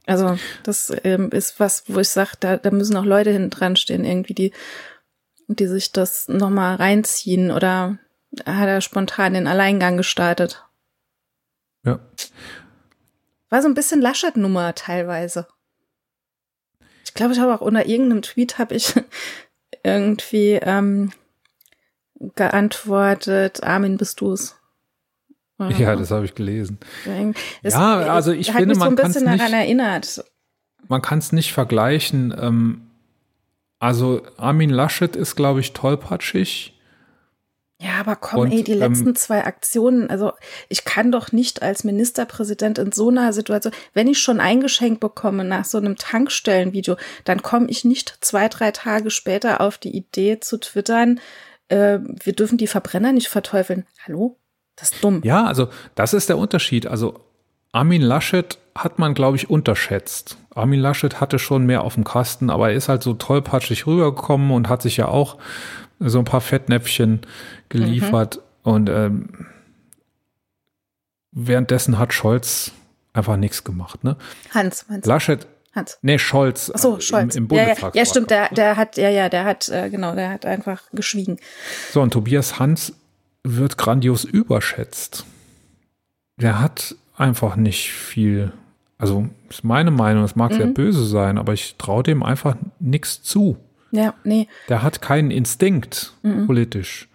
Also 0.05 0.38
das 0.63 0.91
ähm, 1.03 1.29
ist 1.31 1.59
was, 1.59 1.84
wo 1.88 1.99
ich 1.99 2.09
sage, 2.09 2.31
da, 2.39 2.57
da 2.57 2.71
müssen 2.71 2.97
auch 2.97 3.05
Leute 3.05 3.31
hinten 3.31 3.49
dran 3.49 3.75
stehen, 3.75 4.03
irgendwie, 4.03 4.34
die, 4.34 4.51
die 5.47 5.67
sich 5.67 5.91
das 5.91 6.27
nochmal 6.27 6.75
reinziehen 6.75 7.51
oder 7.51 7.97
hat 8.45 8.67
er 8.67 8.81
spontan 8.81 9.34
den 9.34 9.47
Alleingang 9.47 9.97
gestartet. 9.97 10.65
Ja. 11.86 11.99
War 13.49 13.61
so 13.61 13.67
ein 13.67 13.75
bisschen 13.75 14.01
Laschet-Nummer 14.01 14.73
teilweise. 14.75 15.47
Ich 17.05 17.13
glaube, 17.13 17.34
ich 17.34 17.39
habe 17.39 17.53
auch 17.53 17.61
unter 17.61 17.86
irgendeinem 17.86 18.23
Tweet 18.23 18.57
habe 18.57 18.75
ich 18.75 18.93
irgendwie 19.84 20.53
ähm, 20.53 21.11
geantwortet, 22.36 23.63
Armin, 23.63 23.97
bist 23.97 24.21
du's? 24.21 24.55
Ja, 25.59 25.95
das 25.95 26.11
habe 26.11 26.26
ich 26.26 26.36
gelesen. 26.36 26.80
Es, 27.61 27.74
ja, 27.74 27.97
also 28.13 28.32
ich 28.32 28.49
hat 28.49 28.57
finde, 28.57 28.76
mich 28.76 28.80
so 28.80 28.86
man 28.86 28.97
ein 28.97 29.05
es 29.05 29.13
bisschen 29.13 29.30
nicht, 29.30 29.39
daran 29.39 29.53
erinnert. 29.53 30.24
man 30.88 31.01
kann 31.01 31.19
es 31.19 31.32
nicht 31.32 31.53
vergleichen. 31.53 32.34
Ähm, 32.38 32.82
also 33.80 34.21
Armin 34.38 34.69
Laschet 34.69 35.15
ist, 35.15 35.36
glaube 35.36 35.59
ich, 35.59 35.74
tollpatschig. 35.74 36.74
Ja, 37.82 37.99
aber 37.99 38.15
komm, 38.15 38.41
Und, 38.41 38.51
ey, 38.53 38.63
die 38.63 38.74
ähm, 38.74 38.80
letzten 38.80 39.15
zwei 39.15 39.43
Aktionen, 39.43 40.09
also 40.09 40.32
ich 40.69 40.86
kann 40.86 41.11
doch 41.11 41.34
nicht 41.34 41.61
als 41.61 41.84
Ministerpräsident 41.84 42.78
in 42.78 42.93
so 42.93 43.09
einer 43.09 43.34
Situation, 43.34 43.74
wenn 43.93 44.07
ich 44.07 44.19
schon 44.19 44.39
eingeschenkt 44.39 45.01
bekomme 45.01 45.43
nach 45.43 45.65
so 45.65 45.80
einem 45.80 45.97
Tankstellenvideo, 45.97 46.95
dann 47.26 47.41
komme 47.41 47.67
ich 47.69 47.84
nicht 47.84 48.17
zwei, 48.21 48.47
drei 48.47 48.71
Tage 48.71 49.11
später 49.11 49.59
auf 49.59 49.78
die 49.78 49.95
Idee 49.95 50.39
zu 50.39 50.57
twittern, 50.59 51.19
äh, 51.70 51.99
wir 52.01 52.34
dürfen 52.34 52.57
die 52.57 52.68
Verbrenner 52.68 53.11
nicht 53.11 53.28
verteufeln. 53.28 53.86
Hallo? 54.05 54.38
Das 54.76 54.91
ist 54.91 55.03
dumm. 55.03 55.22
Ja, 55.24 55.45
also 55.45 55.70
das 55.95 56.14
ist 56.14 56.30
der 56.30 56.38
Unterschied. 56.38 56.88
Also 56.88 57.20
Armin 57.72 58.01
Laschet 58.01 58.57
hat 58.76 58.99
man, 58.99 59.14
glaube 59.14 59.38
ich, 59.38 59.49
unterschätzt. 59.49 60.38
Armin 60.53 60.80
Laschet 60.80 61.20
hatte 61.20 61.39
schon 61.39 61.66
mehr 61.66 61.84
auf 61.84 61.95
dem 61.95 62.03
Kasten, 62.03 62.49
aber 62.49 62.70
er 62.70 62.76
ist 62.76 62.89
halt 62.89 63.03
so 63.03 63.14
tollpatschig 63.14 63.86
rübergekommen 63.88 64.51
und 64.51 64.70
hat 64.70 64.82
sich 64.82 64.97
ja 64.97 65.07
auch 65.07 65.38
so 65.99 66.20
ein 66.20 66.26
paar 66.26 66.41
Fettnäpfchen 66.41 67.22
geliefert. 67.70 68.38
Mhm. 68.64 68.72
Und 68.72 68.89
ähm, 68.89 69.47
währenddessen 71.32 71.99
hat 71.99 72.14
Scholz 72.14 72.72
einfach 73.14 73.38
nichts 73.38 73.64
gemacht. 73.64 74.03
Ne? 74.03 74.18
Hans, 74.51 74.86
meinst 74.89 75.05
du? 75.05 75.09
Laschet, 75.09 75.47
Hans. 75.76 75.97
nee, 76.01 76.17
Scholz, 76.19 76.71
Ach 76.74 76.78
so, 76.80 76.97
äh, 76.97 77.01
Scholz. 77.01 77.36
im, 77.36 77.47
im 77.49 77.55
ja, 77.57 77.69
ja, 77.69 77.91
ja, 77.93 78.05
stimmt, 78.05 78.30
der, 78.30 78.49
der 78.49 78.78
hat, 78.78 78.97
ja, 78.97 79.09
ja, 79.09 79.30
der 79.30 79.43
hat, 79.45 79.69
äh, 79.69 79.89
genau, 79.89 80.13
der 80.15 80.30
hat 80.30 80.45
einfach 80.45 80.82
geschwiegen. 80.91 81.38
So, 81.91 82.01
und 82.01 82.11
Tobias 82.13 82.59
Hans 82.59 82.93
wird 83.43 83.78
grandios 83.78 84.24
überschätzt. 84.24 85.26
Der 86.38 86.59
hat 86.59 86.95
einfach 87.17 87.55
nicht 87.55 87.91
viel, 87.91 88.51
also 88.97 89.28
ist 89.49 89.63
meine 89.63 89.91
Meinung, 89.91 90.24
es 90.24 90.36
mag 90.36 90.51
Mhm. 90.51 90.55
sehr 90.57 90.67
böse 90.67 91.05
sein, 91.05 91.38
aber 91.38 91.53
ich 91.53 91.76
traue 91.78 92.03
dem 92.03 92.24
einfach 92.24 92.55
nichts 92.80 93.21
zu. 93.24 93.57
Ja, 93.91 94.13
nee. 94.24 94.47
Der 94.69 94.82
hat 94.82 95.01
keinen 95.01 95.30
Instinkt 95.32 96.13
Mhm. 96.24 96.47
politisch. 96.47 97.07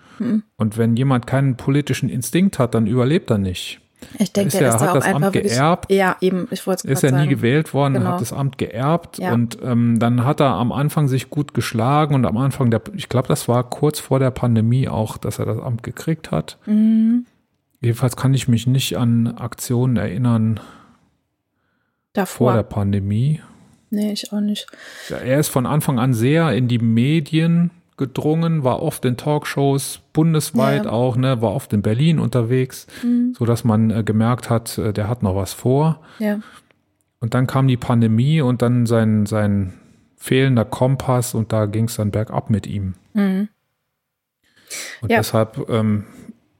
Und 0.56 0.76
wenn 0.76 0.96
jemand 0.96 1.28
keinen 1.28 1.56
politischen 1.56 2.09
Instinkt 2.09 2.59
hat, 2.59 2.74
dann 2.74 2.88
überlebt 2.88 3.30
er 3.30 3.38
nicht. 3.38 3.80
Ich 4.18 4.32
denke, 4.32 4.49
ist 4.49 4.61
ja- 4.61 4.68
ist 4.74 4.80
hat 4.80 4.94
das 4.96 5.05
Amt 5.07 5.32
geerbt. 5.32 5.90
Ja, 5.92 6.16
eben, 6.20 6.46
ich 6.51 6.66
wollte 6.66 6.86
Er 6.86 6.92
ist 6.92 7.03
ja 7.03 7.11
gerade 7.11 7.22
nie 7.22 7.28
sagen. 7.28 7.36
gewählt 7.36 7.74
worden, 7.74 7.94
Genau. 7.94 8.12
hat 8.12 8.20
das 8.20 8.32
Amt 8.32 8.57
geerbt 8.59 9.18
Ja. 9.18 9.32
und 9.32 9.59
ähm, 9.62 9.99
dann 9.99 10.24
hat 10.24 10.40
er 10.40 10.55
am 10.55 10.70
Anfang 10.72 11.09
sich 11.09 11.30
gut 11.30 11.53
geschlagen 11.55 12.14
und 12.14 12.24
am 12.24 12.36
Anfang 12.36 12.70
der, 12.70 12.80
ich 12.94 13.09
glaube, 13.09 13.28
das 13.28 13.49
war 13.49 13.68
kurz 13.68 13.99
vor 14.01 14.18
der 14.18 14.30
Pandemie 14.30 14.88
auch, 14.88 15.16
dass 15.18 15.38
er 15.38 15.46
das 15.46 15.59
Amt 15.59 15.82
gekriegt 15.82 16.30
hat. 16.30 16.59
Mhm. 16.66 17.26
Jedenfalls 17.80 18.16
kann 18.16 18.34
ich 18.34 18.49
mich 18.49 18.66
nicht 18.66 18.96
an 18.96 19.26
Aktionen 19.38 19.96
erinnern 19.96 20.57
vor 20.57 20.64
Davor. 22.12 22.53
der 22.55 22.62
Pandemie. 22.64 23.40
nee, 23.90 24.12
ich 24.12 24.32
auch 24.32 24.40
nicht. 24.40 24.66
Er 25.11 25.38
ist 25.38 25.49
von 25.49 25.66
Anfang 25.66 25.99
an 25.99 26.12
sehr 26.14 26.53
in 26.53 26.68
die 26.68 26.78
Medien 26.78 27.70
gedrungen, 27.99 28.64
war 28.64 28.82
oft 28.82 29.05
in 29.05 29.16
Talkshows, 29.16 30.01
bundesweit 30.12 30.84
Ja. 30.86 30.90
auch, 30.92 31.16
ne, 31.16 31.42
war 31.42 31.53
oft 31.55 31.72
in 31.72 31.82
Berlin 31.82 32.18
unterwegs, 32.18 32.86
Mhm. 33.03 33.34
so 33.36 33.44
dass 33.44 33.64
man 33.64 33.90
äh, 33.90 34.03
gemerkt 34.03 34.49
hat, 34.49 34.78
äh, 34.78 34.92
der 34.92 35.09
hat 35.09 35.22
noch 35.22 35.36
was 35.36 35.53
vor. 35.53 36.01
Ja. 36.18 36.40
Und 37.20 37.34
dann 37.34 37.46
kam 37.46 37.66
die 37.68 37.76
Pandemie 37.76 38.40
und 38.40 38.62
dann 38.62 38.86
sein, 38.86 39.26
sein 39.26 39.74
fehlender 40.16 40.64
Kompass 40.64 41.34
und 41.34 41.53
da 41.53 41.66
ging 41.66 41.84
es 41.84 41.96
dann 41.96 42.11
bergab 42.11 42.49
mit 42.51 42.66
ihm. 42.66 42.94
Mhm. 43.12 43.49
Und 45.01 45.11
Ja. 45.11 45.18
deshalb, 45.18 45.68
ähm, 45.68 46.05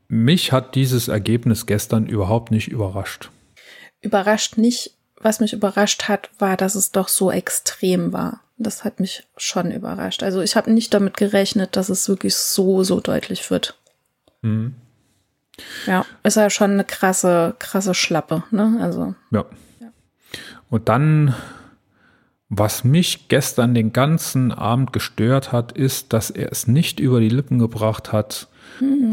mich 0.09 0.53
hat 0.53 0.75
dieses 0.75 1.09
Ergebnis 1.09 1.67
gestern 1.67 2.07
überhaupt 2.07 2.51
nicht 2.51 2.69
überrascht. 2.69 3.31
Überrascht 4.01 4.57
nicht. 4.57 4.95
Was 5.21 5.41
mich 5.41 5.53
überrascht 5.53 6.05
hat, 6.09 6.31
war, 6.39 6.57
dass 6.57 6.77
es 6.77 6.93
doch 6.93 7.09
so 7.09 7.31
extrem 7.33 8.13
war. 8.13 8.41
Das 8.59 8.85
hat 8.85 9.01
mich 9.01 9.27
schon 9.37 9.71
überrascht. 9.71 10.23
Also 10.23 10.41
ich 10.41 10.57
habe 10.57 10.71
nicht 10.71 10.93
damit 10.93 11.17
gerechnet, 11.17 11.77
dass 11.77 11.89
es 11.89 12.09
wirklich 12.09 12.35
so, 12.35 12.83
so 12.83 13.01
deutlich 13.01 13.51
wird. 13.51 13.79
Mhm. 14.43 14.75
Ja, 15.87 16.05
ist 16.23 16.37
ja 16.37 16.51
schon 16.51 16.73
eine 16.73 16.85
krasse, 16.85 17.55
krasse 17.59 17.95
Schlappe, 17.95 18.45
ne? 18.51 18.79
Also, 18.81 19.15
Ja. 19.31 19.45
Und 20.71 20.89
dann, 20.89 21.35
was 22.49 22.85
mich 22.85 23.29
gestern 23.29 23.75
den 23.75 23.93
ganzen 23.93 24.53
Abend 24.53 24.93
gestört 24.93 25.51
hat, 25.51 25.73
ist, 25.73 26.13
dass 26.13 26.31
er 26.31 26.53
es 26.53 26.67
nicht 26.67 27.01
über 27.01 27.21
die 27.21 27.29
Lippen 27.29 27.59
gebracht 27.59 28.13
hat, 28.13 28.49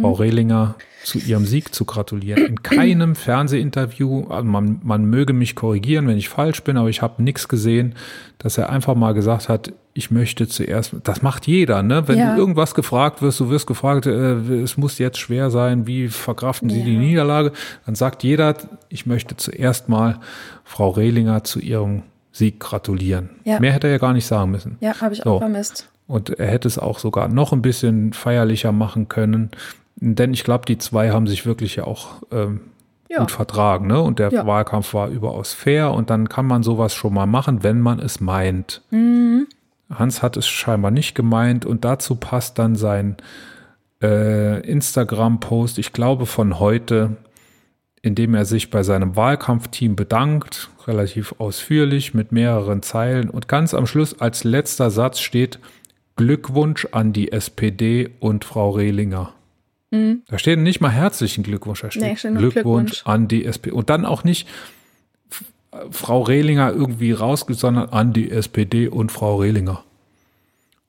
Frau 0.01 0.11
Rehlinger 0.13 0.75
zu 1.05 1.19
ihrem 1.19 1.45
Sieg 1.45 1.73
zu 1.73 1.85
gratulieren. 1.85 2.45
In 2.45 2.63
keinem 2.63 3.15
Fernsehinterview, 3.15 4.27
also 4.29 4.43
man, 4.43 4.79
man 4.83 5.05
möge 5.05 5.33
mich 5.33 5.55
korrigieren, 5.55 6.07
wenn 6.07 6.17
ich 6.17 6.29
falsch 6.29 6.63
bin, 6.63 6.77
aber 6.77 6.89
ich 6.89 7.01
habe 7.01 7.21
nichts 7.23 7.47
gesehen, 7.47 7.95
dass 8.39 8.57
er 8.57 8.69
einfach 8.69 8.95
mal 8.95 9.13
gesagt 9.13 9.47
hat, 9.49 9.71
ich 9.93 10.11
möchte 10.11 10.47
zuerst, 10.47 10.93
das 11.03 11.21
macht 11.21 11.47
jeder, 11.47 11.81
ne? 11.81 12.05
Wenn 12.07 12.17
Ja. 12.19 12.33
du 12.35 12.39
irgendwas 12.41 12.75
gefragt 12.75 13.21
wirst, 13.21 13.39
du 13.39 13.49
wirst 13.49 13.65
gefragt, 13.65 14.05
äh, 14.07 14.33
es 14.61 14.75
muss 14.77 14.97
jetzt 14.97 15.17
schwer 15.19 15.49
sein, 15.51 15.87
wie 15.87 16.09
verkraften 16.09 16.69
Sie 16.69 16.79
Ja. 16.79 16.85
die 16.85 16.97
Niederlage? 16.97 17.53
Dann 17.85 17.95
sagt 17.95 18.23
jeder, 18.23 18.55
ich 18.89 19.05
möchte 19.05 19.37
zuerst 19.37 19.87
mal 19.87 20.19
Frau 20.65 20.89
Rehlinger 20.89 21.45
zu 21.45 21.59
ihrem 21.59 22.01
Sieg 22.33 22.59
gratulieren. 22.59 23.29
Ja. 23.45 23.61
Mehr 23.61 23.71
hätte 23.71 23.87
er 23.87 23.93
ja 23.93 23.99
gar 23.99 24.11
nicht 24.11 24.25
sagen 24.27 24.51
müssen. 24.51 24.75
ja, 24.81 24.99
habe 24.99 25.13
ich 25.13 25.21
So. 25.21 25.35
auch 25.35 25.39
vermisst. 25.39 25.87
Und 26.07 26.29
er 26.39 26.47
hätte 26.47 26.67
es 26.67 26.77
auch 26.77 26.99
sogar 26.99 27.29
noch 27.29 27.53
ein 27.53 27.61
bisschen 27.61 28.11
feierlicher 28.11 28.71
machen 28.73 29.07
können. 29.07 29.49
Denn 29.95 30.33
ich 30.33 30.43
glaube, 30.43 30.65
die 30.65 30.77
zwei 30.77 31.11
haben 31.11 31.27
sich 31.27 31.45
wirklich 31.45 31.77
ja 31.77 31.85
auch 31.85 32.21
ähm, 32.31 32.61
ja. 33.09 33.19
gut 33.19 33.31
vertragen. 33.31 33.87
Ne? 33.87 34.01
Und 34.01 34.19
der 34.19 34.31
ja. 34.31 34.45
Wahlkampf 34.45 34.93
war 34.93 35.09
überaus 35.09 35.53
fair. 35.53 35.91
Und 35.91 36.09
dann 36.09 36.29
kann 36.29 36.45
man 36.45 36.63
sowas 36.63 36.93
schon 36.93 37.13
mal 37.13 37.25
machen, 37.25 37.63
wenn 37.63 37.81
man 37.81 37.99
es 37.99 38.19
meint. 38.19 38.81
Mhm. 38.91 39.47
Hans 39.93 40.21
hat 40.21 40.35
es 40.37 40.47
scheinbar 40.47 40.91
nicht 40.91 41.15
gemeint. 41.15 41.65
Und 41.65 41.85
dazu 41.85 42.15
passt 42.15 42.59
dann 42.59 42.75
sein 42.75 43.17
äh, 44.01 44.59
Instagram-Post, 44.61 45.79
ich 45.79 45.93
glaube 45.93 46.25
von 46.25 46.59
heute, 46.59 47.17
in 48.01 48.15
dem 48.15 48.35
er 48.35 48.45
sich 48.45 48.69
bei 48.69 48.83
seinem 48.83 49.15
Wahlkampfteam 49.15 49.95
bedankt, 49.95 50.69
relativ 50.85 51.35
ausführlich 51.39 52.13
mit 52.13 52.31
mehreren 52.31 52.83
Zeilen. 52.83 53.29
Und 53.29 53.47
ganz 53.47 53.73
am 53.73 53.87
Schluss 53.87 54.19
als 54.19 54.43
letzter 54.43 54.91
Satz 54.91 55.19
steht, 55.19 55.59
Glückwunsch 56.15 56.87
an 56.91 57.13
die 57.13 57.31
SPD 57.31 58.09
und 58.19 58.45
Frau 58.45 58.71
Rehlinger. 58.71 59.34
Mhm. 59.95 60.23
Da 60.27 60.37
steht 60.37 60.59
nicht 60.59 60.81
mal 60.81 60.89
herzlichen 60.89 61.43
Glückwunsch, 61.43 61.81
da 61.81 61.91
steht, 61.91 62.03
nee, 62.03 62.15
steht 62.15 62.37
Glückwunsch, 62.37 62.53
Glückwunsch, 62.53 63.01
an 63.05 63.27
die 63.27 63.45
SPD. 63.45 63.71
Und 63.71 63.89
dann 63.89 64.05
auch 64.05 64.23
nicht 64.23 64.47
Frau 65.91 66.21
Rehlinger 66.21 66.71
irgendwie 66.71 67.11
raus, 67.11 67.45
sondern 67.47 67.89
an 67.89 68.13
die 68.13 68.31
SPD 68.31 68.87
und 68.87 69.11
Frau 69.11 69.37
Rehlinger. 69.37 69.83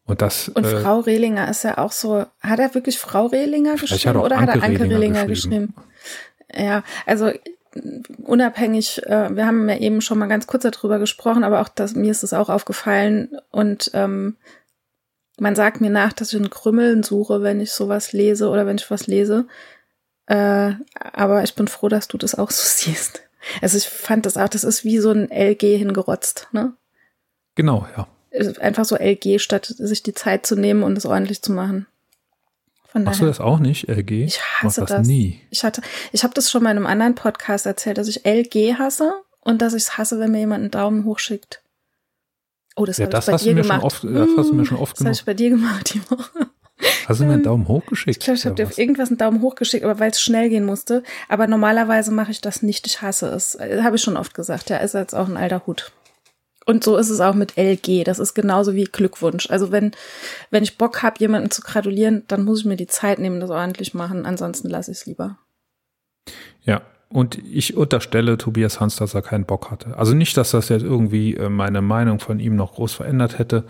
Und 0.07 0.23
das. 0.23 0.49
Und 0.49 0.65
äh, 0.65 0.81
Frau 0.81 1.01
Rehlinger 1.01 1.49
ist 1.51 1.65
ja 1.65 1.79
auch 1.79 1.93
so, 1.93 2.25
hat 2.41 2.59
er 2.59 2.75
wirklich 2.75 2.99
Frau 2.99 3.27
Rehlinger 3.27 3.75
geschrieben 3.75 4.17
hat 4.19 4.25
oder 4.25 4.39
Anke 4.39 4.53
hat 4.53 4.57
er 4.57 4.63
Anke 4.63 4.81
Rehlinger, 4.83 4.97
Rehlinger 4.97 5.27
geschrieben? 5.27 5.75
geschrieben? 5.75 6.67
Ja, 6.67 6.85
also 7.07 7.33
unabhängig, 8.23 9.05
äh, 9.07 9.35
wir 9.35 9.47
haben 9.47 9.69
ja 9.69 9.77
eben 9.77 10.01
schon 10.01 10.19
mal 10.19 10.29
ganz 10.29 10.47
kurz 10.47 10.63
darüber 10.63 10.99
gesprochen, 10.99 11.45
aber 11.45 11.61
auch 11.61 11.69
das, 11.69 11.95
mir 11.95 12.11
ist 12.11 12.23
es 12.23 12.33
auch 12.33 12.49
aufgefallen 12.49 13.37
und 13.51 13.91
ähm, 13.95 14.37
man 15.39 15.55
sagt 15.55 15.81
mir 15.81 15.91
nach, 15.91 16.13
dass 16.13 16.33
ich 16.33 16.39
in 16.39 16.51
Krümmeln 16.51 17.03
suche, 17.03 17.43
wenn 17.43 17.61
ich 17.61 17.73
sowas 17.73 18.13
lese 18.13 18.49
oder 18.49 18.67
wenn 18.67 18.77
ich 18.77 18.91
was 18.91 19.07
lese. 19.07 19.47
Äh, 20.27 20.73
aber 20.95 21.45
ich 21.45 21.55
bin 21.55 21.69
froh, 21.69 21.89
dass 21.89 22.09
du 22.09 22.19
das 22.19 22.35
auch 22.35 22.51
so 22.51 22.63
siehst. 22.65 23.23
Also 23.63 23.77
ich 23.77 23.89
fand 23.89 24.27
das 24.27 24.37
auch, 24.37 24.49
das 24.49 24.65
ist 24.65 24.85
wie 24.85 24.99
so 24.99 25.11
ein 25.11 25.31
LG 25.31 25.79
hingerotzt, 25.79 26.49
ne? 26.53 26.73
Genau, 27.55 27.87
ja. 27.97 28.09
Einfach 28.61 28.85
so 28.85 28.97
LG, 28.97 29.39
statt 29.39 29.67
sich 29.67 30.03
die 30.03 30.13
Zeit 30.13 30.47
zu 30.47 30.57
nehmen 30.57 30.83
und 30.83 30.99
es 30.99 31.07
ordentlich 31.07 31.43
zu 31.43 31.53
machen. 31.53 31.87
Von 32.87 33.05
Machst 33.05 33.21
daher, 33.21 33.27
du 33.27 33.31
das 33.31 33.41
auch 33.41 33.59
nicht, 33.61 33.89
LG? 33.89 34.25
Ich 34.25 34.41
hasse 34.43 34.81
das, 34.83 34.91
das. 34.91 35.07
nie. 35.07 35.41
Ich 35.51 35.65
hatte, 35.65 35.81
ich 36.13 36.23
habe 36.23 36.35
das 36.35 36.51
schon 36.51 36.63
mal 36.63 36.71
in 36.71 36.77
einem 36.77 36.87
anderen 36.87 37.15
Podcast 37.15 37.65
erzählt, 37.65 37.99
dass 37.99 38.09
ich 38.09 38.27
LG 38.27 38.79
hasse 38.79 39.13
und 39.41 39.63
dass 39.63 39.75
ich 39.75 39.85
es 39.85 39.97
hasse, 39.97 40.19
wenn 40.19 40.33
mir 40.33 40.41
jemand 40.41 40.63
einen 40.63 40.71
Daumen 40.71 41.05
hoch 41.05 41.19
schickt. 41.19 41.63
Oh, 42.77 42.85
das 42.85 42.99
ja, 42.99 43.07
habe 43.07 43.19
ich 43.19 43.27
bei 43.27 43.37
dir 43.37 43.55
gemacht. 43.55 43.83
Oft, 43.83 44.05
das 44.05 44.29
hast 44.37 44.51
du 44.51 44.55
mir 44.55 44.67
schon 44.67 44.79
oft 44.79 44.97
gemacht. 44.97 45.13
Das 45.13 45.19
habe 45.19 45.23
ich 45.23 45.25
bei 45.25 45.35
dir 45.35 45.51
gemacht 45.51 45.95
die 45.95 46.11
Woche. 46.11 46.51
Hast 47.09 47.21
du 47.21 47.25
mir 47.25 47.35
einen 47.35 47.43
Daumen 47.43 47.69
hoch 47.69 47.87
geschickt? 47.87 48.19
Ich 48.19 48.25
glaube, 48.25 48.39
ich 48.39 48.45
habe 48.45 48.55
dir 48.55 48.67
auf 48.67 48.77
irgendwas 48.77 49.09
einen 49.09 49.17
Daumen 49.17 49.41
hoch 49.41 49.55
geschickt, 49.55 49.85
aber 49.85 49.99
weil 49.99 50.11
es 50.11 50.21
schnell 50.21 50.51
gehen 50.51 50.67
musste. 50.67 51.03
Aber 51.29 51.47
normalerweise 51.47 52.13
mache 52.13 52.33
ich 52.33 52.43
das 52.43 52.63
nicht. 52.63 52.87
Ich 52.87 53.01
hasse 53.01 53.29
es. 53.29 53.55
Äh, 53.55 53.83
habe 53.83 53.97
ich 53.97 54.03
schon 54.03 54.19
oft 54.19 54.35
gesagt. 54.35 54.69
Ja, 54.69 54.77
ist 54.77 54.95
jetzt 54.95 55.15
auch 55.15 55.29
ein 55.29 55.39
alter 55.39 55.67
Hut. 55.67 55.93
Und 56.67 56.85
so 56.85 56.97
ist 56.97 57.11
es 57.11 57.21
auch 57.21 57.35
mit 57.35 57.57
LG. 57.57 58.05
Das 58.05 58.19
ist 58.19 58.35
genauso 58.35 58.75
wie 58.75 58.85
Glückwunsch. 58.85 59.49
Also 59.49 59.71
wenn, 59.71 59.93
wenn 60.51 60.65
ich 60.65 60.77
Bock 60.77 61.03
habe, 61.03 61.21
jemanden 61.21 61.51
zu 61.51 61.63
gratulieren, 61.63 62.25
dann 62.29 62.45
muss 62.45 62.61
ich 62.61 62.65
mir 62.67 62.77
die 62.77 62.89
Zeit 62.89 63.21
nehmen, 63.21 63.41
das 63.41 63.51
ordentlich 63.51 63.95
machen. 63.95 64.27
Ansonsten 64.27 64.69
lasse 64.69 64.91
ich 64.91 64.99
es 64.99 65.07
lieber. 65.07 65.39
Ja, 66.63 66.83
und 67.09 67.39
ich 67.39 67.77
unterstelle 67.77 68.37
Tobias 68.37 68.81
Hans, 68.81 68.97
dass 68.97 69.15
er 69.15 69.23
keinen 69.23 69.45
Bock 69.45 69.71
hatte. 69.71 69.97
Also 69.97 70.15
nicht, 70.15 70.37
dass 70.37 70.51
das 70.51 70.69
jetzt 70.69 70.83
irgendwie 70.83 71.35
äh, 71.35 71.49
meine 71.49 71.81
Meinung 71.81 72.19
von 72.19 72.41
ihm 72.41 72.57
noch 72.57 72.75
groß 72.75 72.95
verändert 72.95 73.39
hätte. 73.39 73.65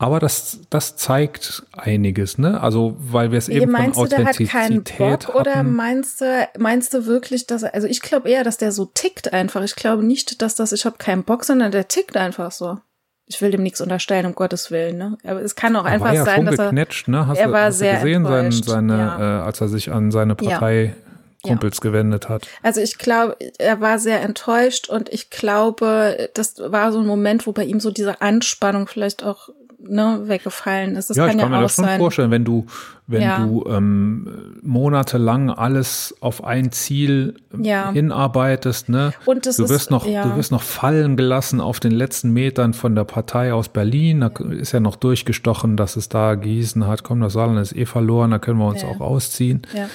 Aber 0.00 0.20
das, 0.20 0.60
das 0.70 0.94
zeigt 0.94 1.64
einiges, 1.72 2.38
ne? 2.38 2.60
Also, 2.60 2.96
weil 3.00 3.32
wir 3.32 3.38
es 3.38 3.48
eben 3.48 3.72
meinst 3.72 3.96
von 3.96 4.04
Authentizität 4.04 4.48
du, 4.48 4.96
der 4.96 5.10
hat 5.10 5.24
keinen 5.24 5.24
Bock, 5.24 5.34
Oder 5.34 5.64
meinst 5.64 6.20
du, 6.20 6.48
meinst 6.56 6.94
du 6.94 7.06
wirklich, 7.06 7.48
dass 7.48 7.64
er, 7.64 7.74
also 7.74 7.88
ich 7.88 8.00
glaube 8.00 8.30
eher, 8.30 8.44
dass 8.44 8.58
der 8.58 8.70
so 8.70 8.84
tickt 8.84 9.32
einfach. 9.32 9.62
Ich 9.64 9.74
glaube 9.74 10.04
nicht, 10.04 10.40
dass 10.40 10.54
das, 10.54 10.70
ich 10.70 10.84
habe 10.84 10.98
keinen 10.98 11.24
Bock, 11.24 11.44
sondern 11.44 11.72
der 11.72 11.88
tickt 11.88 12.16
einfach 12.16 12.52
so. 12.52 12.78
Ich 13.26 13.42
will 13.42 13.50
dem 13.50 13.64
nichts 13.64 13.80
unterstellen, 13.80 14.24
um 14.26 14.36
Gottes 14.36 14.70
Willen, 14.70 14.98
ne? 14.98 15.18
Aber 15.24 15.42
es 15.42 15.56
kann 15.56 15.74
auch 15.74 15.84
er 15.84 15.90
einfach 15.90 16.14
ja 16.14 16.24
sein, 16.24 16.46
dass 16.46 16.60
er, 16.60 16.70
ne? 16.72 16.86
hast 17.26 17.38
er 17.38 17.50
war 17.50 17.64
hast 17.64 17.78
sehr 17.78 17.96
gesehen, 17.96 18.24
sein, 18.24 18.52
seine, 18.52 18.96
ja. 18.96 19.40
äh, 19.40 19.42
als 19.42 19.60
er 19.60 19.68
sich 19.68 19.90
an 19.90 20.12
seine 20.12 20.36
Partei 20.36 20.84
ja 20.84 21.07
Kumpels 21.42 21.78
ja. 21.78 21.82
gewendet 21.90 22.28
hat. 22.28 22.46
Also 22.62 22.80
ich 22.80 22.98
glaube, 22.98 23.36
er 23.58 23.80
war 23.80 23.98
sehr 23.98 24.20
enttäuscht 24.22 24.88
und 24.88 25.08
ich 25.12 25.30
glaube, 25.30 26.30
das 26.34 26.58
war 26.58 26.92
so 26.92 27.00
ein 27.00 27.06
Moment, 27.06 27.46
wo 27.46 27.52
bei 27.52 27.64
ihm 27.64 27.80
so 27.80 27.90
diese 27.90 28.20
Anspannung 28.20 28.86
vielleicht 28.86 29.22
auch 29.22 29.50
ne, 29.88 30.22
weggefallen 30.24 30.96
ist. 30.96 31.10
Das 31.10 31.16
ja, 31.16 31.26
kann 31.26 31.36
ich 31.36 31.42
kann 31.42 31.52
ja 31.52 31.58
mir 31.58 31.62
das 31.62 31.74
schon 31.74 31.84
sein. 31.84 31.98
vorstellen, 31.98 32.30
wenn 32.30 32.44
du, 32.44 32.66
wenn 33.06 33.22
ja. 33.22 33.38
du 33.44 33.64
ähm, 33.68 34.58
monatelang 34.62 35.50
alles 35.50 36.14
auf 36.20 36.44
ein 36.44 36.72
Ziel 36.72 37.34
ja. 37.56 37.92
hinarbeitest, 37.92 38.88
ne? 38.88 39.12
Und 39.24 39.46
das 39.46 39.56
du 39.56 39.62
wirst 39.68 39.72
ist, 39.86 39.90
noch, 39.90 40.04
du 40.04 40.36
wirst 40.36 40.52
noch 40.52 40.62
fallen 40.62 41.16
gelassen 41.16 41.60
auf 41.60 41.80
den 41.80 41.92
letzten 41.92 42.32
Metern 42.32 42.74
von 42.74 42.94
der 42.94 43.04
Partei 43.04 43.52
aus 43.52 43.68
Berlin. 43.68 44.20
Da 44.20 44.30
ist 44.50 44.72
ja 44.72 44.80
noch 44.80 44.96
durchgestochen, 44.96 45.76
dass 45.76 45.96
es 45.96 46.08
da 46.08 46.34
Gießen 46.34 46.86
hat. 46.86 47.04
Komm, 47.04 47.20
das 47.20 47.32
Saarland 47.32 47.60
ist 47.60 47.74
eh 47.74 47.86
verloren, 47.86 48.30
da 48.30 48.38
können 48.38 48.58
wir 48.58 48.66
uns 48.66 48.84
auch 48.84 49.00
ausziehen. 49.00 49.62
Ja. 49.74 49.88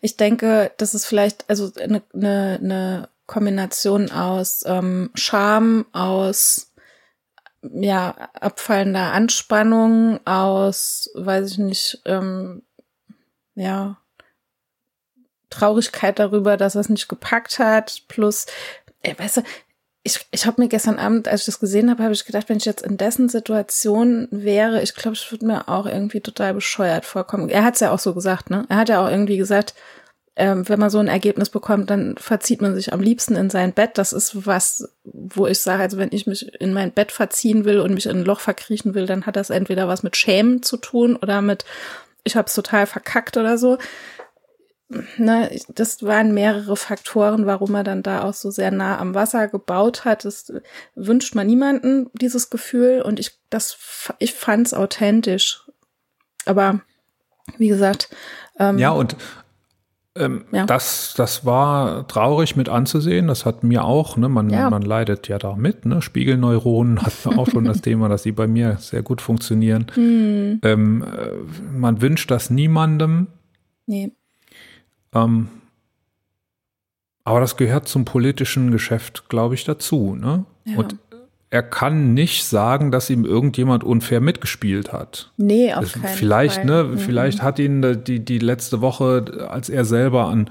Ich 0.00 0.16
denke, 0.16 0.70
das 0.78 0.94
ist 0.94 1.06
vielleicht 1.06 1.48
also 1.48 1.70
eine, 1.82 2.02
eine, 2.14 2.58
eine 2.62 3.08
Kombination 3.26 4.10
aus 4.10 4.64
ähm, 4.66 5.10
Scham, 5.14 5.86
aus 5.92 6.70
ja, 7.72 8.10
abfallender 8.40 9.12
Anspannung, 9.12 10.20
aus, 10.26 11.10
weiß 11.14 11.52
ich 11.52 11.58
nicht, 11.58 12.02
ähm, 12.04 12.62
ja, 13.54 13.98
Traurigkeit 15.50 16.18
darüber, 16.18 16.56
dass 16.56 16.74
er 16.74 16.80
es 16.80 16.88
nicht 16.88 17.08
gepackt 17.08 17.58
hat, 17.58 18.02
plus, 18.08 18.46
ey, 19.02 19.18
weißt 19.18 19.38
du, 19.38 19.42
ich, 20.06 20.20
ich 20.32 20.44
habe 20.44 20.60
mir 20.60 20.68
gestern 20.68 20.98
Abend, 20.98 21.28
als 21.28 21.42
ich 21.42 21.46
das 21.46 21.60
gesehen 21.60 21.90
habe, 21.90 22.02
habe 22.02 22.12
ich 22.12 22.26
gedacht, 22.26 22.50
wenn 22.50 22.58
ich 22.58 22.66
jetzt 22.66 22.82
in 22.82 22.98
dessen 22.98 23.30
Situation 23.30 24.28
wäre, 24.30 24.82
ich 24.82 24.94
glaube, 24.94 25.16
ich 25.16 25.32
würde 25.32 25.46
mir 25.46 25.68
auch 25.68 25.86
irgendwie 25.86 26.20
total 26.20 26.52
bescheuert 26.52 27.06
vorkommen. 27.06 27.48
Er 27.48 27.64
hat 27.64 27.74
es 27.74 27.80
ja 27.80 27.90
auch 27.90 27.98
so 27.98 28.12
gesagt, 28.12 28.50
ne? 28.50 28.66
Er 28.68 28.76
hat 28.76 28.90
ja 28.90 29.02
auch 29.02 29.10
irgendwie 29.10 29.38
gesagt, 29.38 29.74
ähm, 30.36 30.68
wenn 30.68 30.80
man 30.80 30.90
so 30.90 30.98
ein 30.98 31.08
Ergebnis 31.08 31.48
bekommt, 31.48 31.90
dann 31.90 32.16
verzieht 32.16 32.60
man 32.60 32.74
sich 32.74 32.92
am 32.92 33.00
liebsten 33.00 33.36
in 33.36 33.50
sein 33.50 33.72
Bett. 33.72 33.98
Das 33.98 34.12
ist 34.12 34.46
was, 34.46 34.88
wo 35.04 35.46
ich 35.46 35.60
sage, 35.60 35.82
also 35.82 35.96
wenn 35.96 36.10
ich 36.12 36.26
mich 36.26 36.60
in 36.60 36.72
mein 36.72 36.92
Bett 36.92 37.12
verziehen 37.12 37.64
will 37.64 37.78
und 37.78 37.94
mich 37.94 38.06
in 38.06 38.18
ein 38.18 38.24
Loch 38.24 38.40
verkriechen 38.40 38.94
will, 38.94 39.06
dann 39.06 39.26
hat 39.26 39.36
das 39.36 39.50
entweder 39.50 39.86
was 39.86 40.02
mit 40.02 40.16
Schämen 40.16 40.62
zu 40.62 40.76
tun 40.76 41.16
oder 41.16 41.40
mit, 41.40 41.64
ich 42.24 42.36
habe 42.36 42.46
es 42.46 42.54
total 42.54 42.86
verkackt 42.86 43.36
oder 43.36 43.58
so. 43.58 43.78
Ne, 45.16 45.50
das 45.68 46.02
waren 46.02 46.34
mehrere 46.34 46.76
Faktoren, 46.76 47.46
warum 47.46 47.74
er 47.74 47.84
dann 47.84 48.02
da 48.02 48.22
auch 48.22 48.34
so 48.34 48.50
sehr 48.50 48.70
nah 48.70 48.98
am 48.98 49.14
Wasser 49.14 49.48
gebaut 49.48 50.04
hat. 50.04 50.24
Das 50.24 50.52
wünscht 50.94 51.34
man 51.34 51.46
niemanden, 51.46 52.10
dieses 52.12 52.50
Gefühl. 52.50 53.02
Und 53.02 53.18
ich, 53.18 53.38
das, 53.50 53.78
ich 54.18 54.34
fand 54.34 54.66
es 54.66 54.74
authentisch. 54.74 55.62
Aber 56.44 56.80
wie 57.56 57.68
gesagt, 57.68 58.10
ähm, 58.58 58.78
ja, 58.78 58.90
und 58.90 59.16
ähm, 60.16 60.44
ja. 60.52 60.64
das, 60.64 61.14
das 61.16 61.44
war 61.44 62.06
traurig 62.06 62.54
mit 62.54 62.68
anzusehen. 62.68 63.26
Das 63.26 63.44
hat 63.44 63.64
mir 63.64 63.84
auch, 63.84 64.16
ne, 64.16 64.28
man, 64.28 64.48
ja. 64.48 64.70
man 64.70 64.82
leidet 64.82 65.26
ja 65.28 65.38
da 65.38 65.56
mit. 65.56 65.86
Ne? 65.86 66.02
Spiegelneuronen 66.02 67.02
hatten 67.02 67.38
auch 67.38 67.48
schon 67.48 67.64
das 67.64 67.80
Thema, 67.80 68.08
dass 68.08 68.22
sie 68.22 68.32
bei 68.32 68.46
mir 68.46 68.76
sehr 68.78 69.02
gut 69.02 69.20
funktionieren. 69.20 69.86
Hm. 69.94 70.60
Ähm, 70.62 71.02
äh, 71.02 71.76
man 71.76 72.00
wünscht 72.00 72.30
das 72.30 72.50
niemandem. 72.50 73.26
Nee. 73.86 74.12
Ähm, 75.12 75.48
aber 77.24 77.40
das 77.40 77.56
gehört 77.56 77.88
zum 77.88 78.04
politischen 78.04 78.70
Geschäft, 78.70 79.28
glaube 79.28 79.54
ich, 79.54 79.64
dazu. 79.64 80.14
Ne? 80.14 80.44
Ja. 80.64 80.78
Und 80.78 80.96
er 81.54 81.62
kann 81.62 82.14
nicht 82.14 82.44
sagen, 82.46 82.90
dass 82.90 83.08
ihm 83.10 83.24
irgendjemand 83.24 83.84
unfair 83.84 84.20
mitgespielt 84.20 84.92
hat. 84.92 85.30
Nee, 85.36 85.72
auf 85.72 85.92
keinen 85.92 86.06
vielleicht, 86.06 86.56
Fall. 86.56 86.64
Ne, 86.64 86.82
mhm. 86.82 86.98
Vielleicht 86.98 87.42
hat 87.42 87.60
ihn 87.60 88.02
die, 88.02 88.24
die 88.24 88.40
letzte 88.40 88.80
Woche, 88.80 89.46
als 89.48 89.68
er 89.68 89.84
selber 89.84 90.24
an 90.24 90.50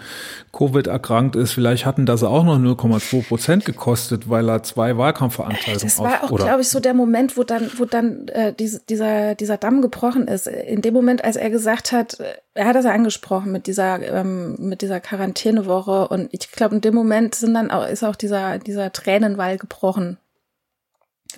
Covid 0.54 0.88
erkrankt 0.88 1.36
ist, 1.36 1.51
vielleicht 1.51 1.86
hatten 1.86 2.06
das 2.06 2.24
auch 2.24 2.45
noch 2.45 2.58
0,2 2.58 3.28
Prozent 3.28 3.66
gekostet, 3.66 4.30
weil 4.30 4.47
er 4.47 4.64
zwei 4.64 4.97
Wahlkampfveranstaltungen 4.97 5.82
Das 5.82 5.99
war 5.99 6.24
auch, 6.24 6.38
glaube 6.38 6.62
ich, 6.62 6.70
so 6.70 6.80
der 6.80 6.93
Moment, 6.93 7.36
wo 7.36 7.43
dann, 7.43 7.70
wo 7.76 7.84
dann 7.84 8.30
äh, 8.30 8.54
diese, 8.54 8.80
dieser, 8.88 9.36
dieser 9.36 9.58
Damm 9.58 9.82
gebrochen 9.82 10.30
ist. 10.30 10.47
In 10.47 10.82
dem 10.82 10.93
Moment, 10.93 11.26
als 11.26 11.36
er 11.36 11.49
gesagt 11.49 11.91
hat, 11.91 12.18
er 12.54 12.66
hat 12.66 12.78
das 12.78 12.86
ja 12.86 12.91
angesprochen 12.91 13.51
mit 13.51 13.68
dieser, 13.68 14.01
ähm, 14.01 14.56
mit 14.58 14.82
dieser 14.82 15.01
Quarantänewoche 15.01 16.08
und 16.08 16.30
ich 16.32 16.49
glaube, 16.49 16.76
in 16.76 16.82
dem 16.82 16.95
Moment 16.95 17.36
sind 17.36 17.56
dann 17.56 17.72
auch, 17.72 17.86
ist 17.86 18.06
auch 18.06 18.16
dieser, 18.16 18.58
dieser 18.58 18.93
Tränenwall 18.93 19.58
gebrochen 19.58 20.18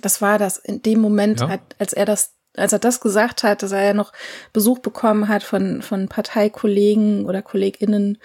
das 0.02 0.20
war 0.22 0.38
das 0.38 0.56
in 0.56 0.82
dem 0.82 1.00
Moment, 1.00 1.40
ja. 1.40 1.58
als 1.78 1.92
er 1.92 2.04
das, 2.04 2.34
als 2.56 2.72
er 2.72 2.78
das 2.78 3.00
gesagt 3.00 3.42
hat, 3.42 3.62
dass 3.62 3.72
er 3.72 3.84
ja 3.84 3.94
noch 3.94 4.12
Besuch 4.52 4.78
bekommen 4.78 5.28
hat 5.28 5.42
von, 5.42 5.82
von 5.82 6.08
Parteikollegen 6.08 7.26
oder 7.26 7.42
KollegInnen, 7.42 8.18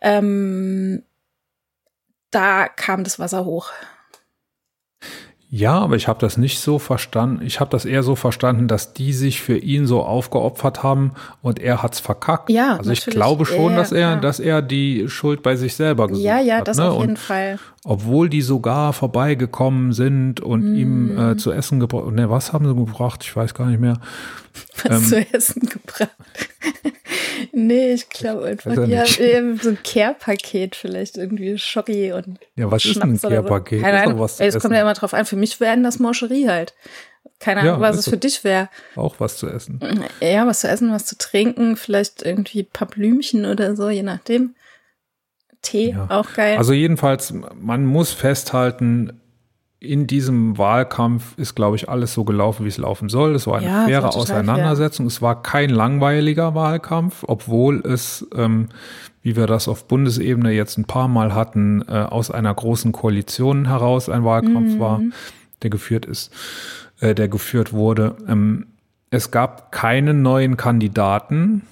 ähm, 0.00 1.04
da 2.30 2.68
kam 2.68 3.04
das 3.04 3.18
Wasser 3.18 3.44
hoch. 3.44 3.72
Ja, 5.48 5.78
aber 5.78 5.94
ich 5.94 6.08
habe 6.08 6.18
das 6.18 6.36
nicht 6.36 6.58
so 6.58 6.80
verstanden. 6.80 7.40
Ich 7.46 7.60
habe 7.60 7.70
das 7.70 7.84
eher 7.84 8.02
so 8.02 8.16
verstanden, 8.16 8.66
dass 8.66 8.94
die 8.94 9.12
sich 9.12 9.40
für 9.40 9.56
ihn 9.56 9.86
so 9.86 10.02
aufgeopfert 10.02 10.82
haben 10.82 11.12
und 11.40 11.60
er 11.60 11.84
hat's 11.84 12.00
verkackt. 12.00 12.50
Ja, 12.50 12.76
also 12.78 12.90
ich 12.90 13.00
natürlich. 13.00 13.14
glaube 13.16 13.46
schon, 13.46 13.70
Ja, 13.70 13.76
dass 13.76 13.92
er, 13.92 14.00
ja. 14.10 14.16
dass 14.16 14.40
er 14.40 14.60
die 14.60 15.08
Schuld 15.08 15.44
bei 15.44 15.54
sich 15.54 15.76
selber 15.76 16.08
gesucht 16.08 16.24
Ja, 16.26 16.40
ja, 16.40 16.56
hat. 16.56 16.68
das 16.68 16.78
ne? 16.78 16.90
auf 16.90 16.98
jeden 17.00 17.10
und 17.10 17.18
Fall. 17.20 17.60
obwohl 17.84 18.28
die 18.28 18.42
sogar 18.42 18.92
vorbeigekommen 18.92 19.92
sind 19.92 20.40
und 20.40 20.74
ihm 20.74 21.12
Mhm. 21.14 21.18
äh, 21.32 21.36
zu 21.36 21.52
essen 21.52 21.78
gebracht. 21.78 22.10
Ne, 22.10 22.28
was 22.28 22.52
haben 22.52 22.66
sie 22.66 22.74
gebracht? 22.74 23.20
Ich 23.22 23.34
weiß 23.36 23.54
gar 23.54 23.66
nicht 23.66 23.80
mehr. 23.80 23.98
Was 24.84 24.84
Ähm, 25.02 25.04
zu 25.08 25.26
essen 25.34 25.68
gebracht. 25.68 26.10
nee, 27.52 27.92
ich 27.92 28.08
glaube 28.08 28.44
einfach, 28.46 28.86
ja, 28.86 29.04
eben 29.18 29.58
so 29.58 29.70
ein 29.70 29.78
Care-Paket 29.82 30.76
vielleicht 30.76 31.16
irgendwie 31.16 31.58
Schocki 31.58 32.12
und 32.12 32.38
Ja, 32.56 32.70
was 32.70 32.84
ist 32.84 32.96
denn 32.96 33.02
ein 33.02 33.08
Schnaps 33.18 33.24
oder 33.24 33.36
so. 33.36 33.42
Care-Paket? 33.48 33.82
Keine 33.82 33.96
Ist 33.98 34.06
Ahnung. 34.06 34.20
was 34.20 34.36
zu 34.36 34.42
Ey, 34.42 34.48
Es 34.48 34.58
kommt 34.60 34.74
ja 34.74 34.80
immer 34.82 34.94
drauf 34.94 35.14
an. 35.14 35.24
Für 35.26 35.36
mich 35.36 35.60
wäre 35.60 35.80
das 35.82 35.98
Morcherie 35.98 36.48
halt. 36.48 36.74
Keine 37.38 37.64
Ja, 37.64 37.72
Ahnung, 37.72 37.82
was 37.82 37.94
ist 37.94 37.98
es 38.00 38.04
so. 38.06 38.10
für 38.12 38.16
dich 38.16 38.44
wäre. 38.44 38.68
Auch 38.94 39.16
was 39.18 39.36
zu 39.36 39.48
essen. 39.48 39.80
Ja, 40.20 40.46
was 40.46 40.60
zu 40.60 40.68
essen, 40.68 40.90
was 40.92 41.04
zu 41.04 41.18
trinken, 41.18 41.76
vielleicht 41.76 42.22
irgendwie 42.22 42.60
ein 42.62 42.70
paar 42.72 42.88
Blümchen 42.88 43.44
oder 43.44 43.76
so, 43.76 43.90
je 43.90 44.02
nachdem. 44.02 44.54
Tee, 45.62 45.90
Ja. 45.90 46.06
auch 46.10 46.32
geil. 46.34 46.56
Also 46.56 46.72
jedenfalls, 46.72 47.32
man 47.54 47.84
muss 47.84 48.12
festhalten, 48.12 49.20
in 49.88 50.06
diesem 50.06 50.58
Wahlkampf 50.58 51.36
ist, 51.38 51.54
glaube 51.54 51.76
ich, 51.76 51.88
alles 51.88 52.12
so 52.14 52.24
gelaufen, 52.24 52.64
wie 52.64 52.68
es 52.68 52.78
laufen 52.78 53.08
soll. 53.08 53.34
Es 53.34 53.46
war 53.46 53.58
eine 53.58 53.66
Ja, 53.66 53.84
faire 53.86 54.14
Auseinandersetzung. 54.14 55.06
Es 55.06 55.22
war 55.22 55.42
kein 55.42 55.70
langweiliger 55.70 56.54
Wahlkampf, 56.54 57.24
obwohl 57.26 57.80
es, 57.86 58.26
ähm, 58.34 58.68
wie 59.22 59.36
wir 59.36 59.46
das 59.46 59.68
auf 59.68 59.86
Bundesebene 59.88 60.50
jetzt 60.52 60.78
ein 60.78 60.84
paar 60.84 61.08
Mal 61.08 61.34
hatten, 61.34 61.82
äh, 61.88 61.92
aus 61.92 62.30
einer 62.30 62.52
großen 62.54 62.92
Koalition 62.92 63.66
heraus 63.68 64.08
ein 64.08 64.24
Wahlkampf 64.24 64.74
Mhm. 64.74 64.78
war, 64.78 65.00
der 65.62 65.70
geführt 65.70 66.04
ist, 66.06 66.32
äh, 67.00 67.14
der 67.14 67.28
geführt 67.28 67.72
wurde. 67.72 68.16
Ähm, 68.28 68.66
es 69.10 69.30
gab 69.30 69.72
keinen 69.72 70.22
neuen 70.22 70.56
Kandidaten 70.56 71.62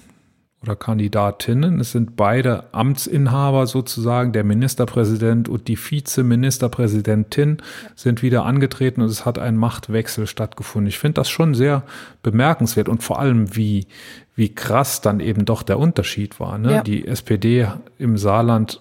oder 0.64 0.76
Kandidatinnen. 0.76 1.78
Es 1.78 1.92
sind 1.92 2.16
beide 2.16 2.64
Amtsinhaber 2.72 3.66
sozusagen, 3.66 4.32
der 4.32 4.44
Ministerpräsident 4.44 5.48
und 5.48 5.68
die 5.68 5.76
Vizeministerpräsidentin 5.76 7.58
sind 7.94 8.22
wieder 8.22 8.44
angetreten 8.44 9.02
und 9.02 9.08
es 9.08 9.24
hat 9.24 9.38
ein 9.38 9.56
Machtwechsel 9.56 10.26
stattgefunden. 10.26 10.88
Ich 10.88 10.98
finde 10.98 11.14
das 11.14 11.28
schon 11.28 11.54
sehr 11.54 11.82
bemerkenswert 12.22 12.88
und 12.88 13.02
vor 13.02 13.18
allem 13.18 13.54
wie, 13.54 13.86
wie 14.34 14.54
krass 14.54 15.00
dann 15.00 15.20
eben 15.20 15.44
doch 15.44 15.62
der 15.62 15.78
Unterschied 15.78 16.40
war. 16.40 16.58
Ne? 16.58 16.72
Ja. 16.72 16.82
Die 16.82 17.06
SPD 17.06 17.68
im 17.98 18.16
Saarland 18.16 18.80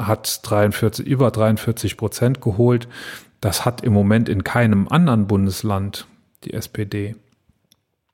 hat 0.00 0.40
43, 0.44 1.06
über 1.06 1.30
43 1.30 1.96
Prozent 1.96 2.40
geholt. 2.40 2.88
Das 3.40 3.64
hat 3.64 3.82
im 3.82 3.92
Moment 3.92 4.28
in 4.28 4.44
keinem 4.44 4.88
anderen 4.88 5.26
Bundesland 5.26 6.06
die 6.44 6.54
SPD. 6.54 7.14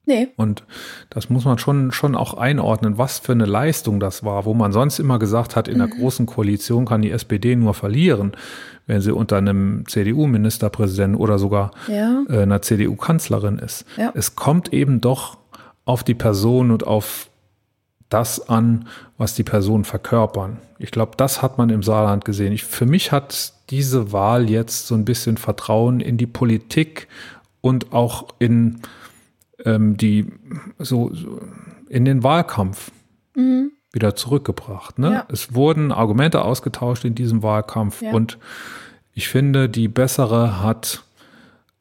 Nee, 0.06 0.28
Und 0.36 0.64
das 1.10 1.30
muss 1.30 1.44
man 1.44 1.58
schon, 1.58 1.92
schon 1.92 2.14
auch 2.14 2.34
einordnen, 2.34 2.98
was 2.98 3.18
für 3.18 3.32
eine 3.32 3.46
Leistung 3.46 4.00
das 4.00 4.24
war, 4.24 4.44
wo 4.44 4.54
man 4.54 4.72
sonst 4.72 4.98
immer 4.98 5.18
gesagt 5.18 5.56
hat, 5.56 5.68
in 5.68 5.80
einer 5.80 5.88
großen 5.88 6.26
Koalition 6.26 6.86
kann 6.86 7.02
die 7.02 7.10
SPD 7.10 7.56
nur 7.56 7.74
verlieren, 7.74 8.32
wenn 8.86 9.00
sie 9.00 9.12
unter 9.12 9.36
einem 9.36 9.84
CDU-Ministerpräsidenten 9.86 11.16
oder 11.16 11.38
sogar 11.38 11.70
ja. 11.88 12.24
äh, 12.28 12.42
einer 12.42 12.62
CDU-Kanzlerin 12.62 13.58
ist. 13.58 13.84
Ja. 13.96 14.12
Es 14.14 14.36
kommt 14.36 14.72
eben 14.72 15.00
doch 15.00 15.38
auf 15.84 16.02
die 16.02 16.14
Person 16.14 16.70
und 16.70 16.86
auf 16.86 17.28
das 18.08 18.48
an, 18.48 18.86
was 19.18 19.34
die 19.34 19.42
Personen 19.42 19.84
verkörpern. 19.84 20.58
Ich 20.78 20.90
glaube, 20.90 21.12
das 21.16 21.42
hat 21.42 21.58
man 21.58 21.70
im 21.70 21.82
Saarland 21.82 22.24
gesehen. 22.24 22.52
Ich, 22.52 22.64
für 22.64 22.86
mich 22.86 23.12
hat 23.12 23.54
diese 23.70 24.12
Wahl 24.12 24.50
jetzt 24.50 24.86
so 24.86 24.94
ein 24.94 25.04
bisschen 25.04 25.36
Vertrauen 25.36 26.00
in 26.00 26.16
die 26.16 26.26
Politik 26.26 27.08
und 27.60 27.92
auch 27.92 28.28
in 28.38 28.80
ähm, 29.64 29.96
die 29.96 30.26
so, 30.78 31.12
so 31.14 31.40
in 31.88 32.04
den 32.04 32.22
Wahlkampf 32.22 32.90
wieder 33.92 34.14
zurückgebracht. 34.14 34.98
Ne? 34.98 35.08
Mhm. 35.08 35.14
Ja. 35.14 35.26
Es 35.30 35.54
wurden 35.54 35.90
Argumente 35.92 36.42
ausgetauscht 36.44 37.04
in 37.04 37.14
diesem 37.14 37.42
Wahlkampf 37.42 38.02
Ja. 38.02 38.12
und 38.12 38.38
ich 39.12 39.28
finde, 39.28 39.68
die 39.68 39.88
bessere 39.88 40.62
hat 40.62 41.04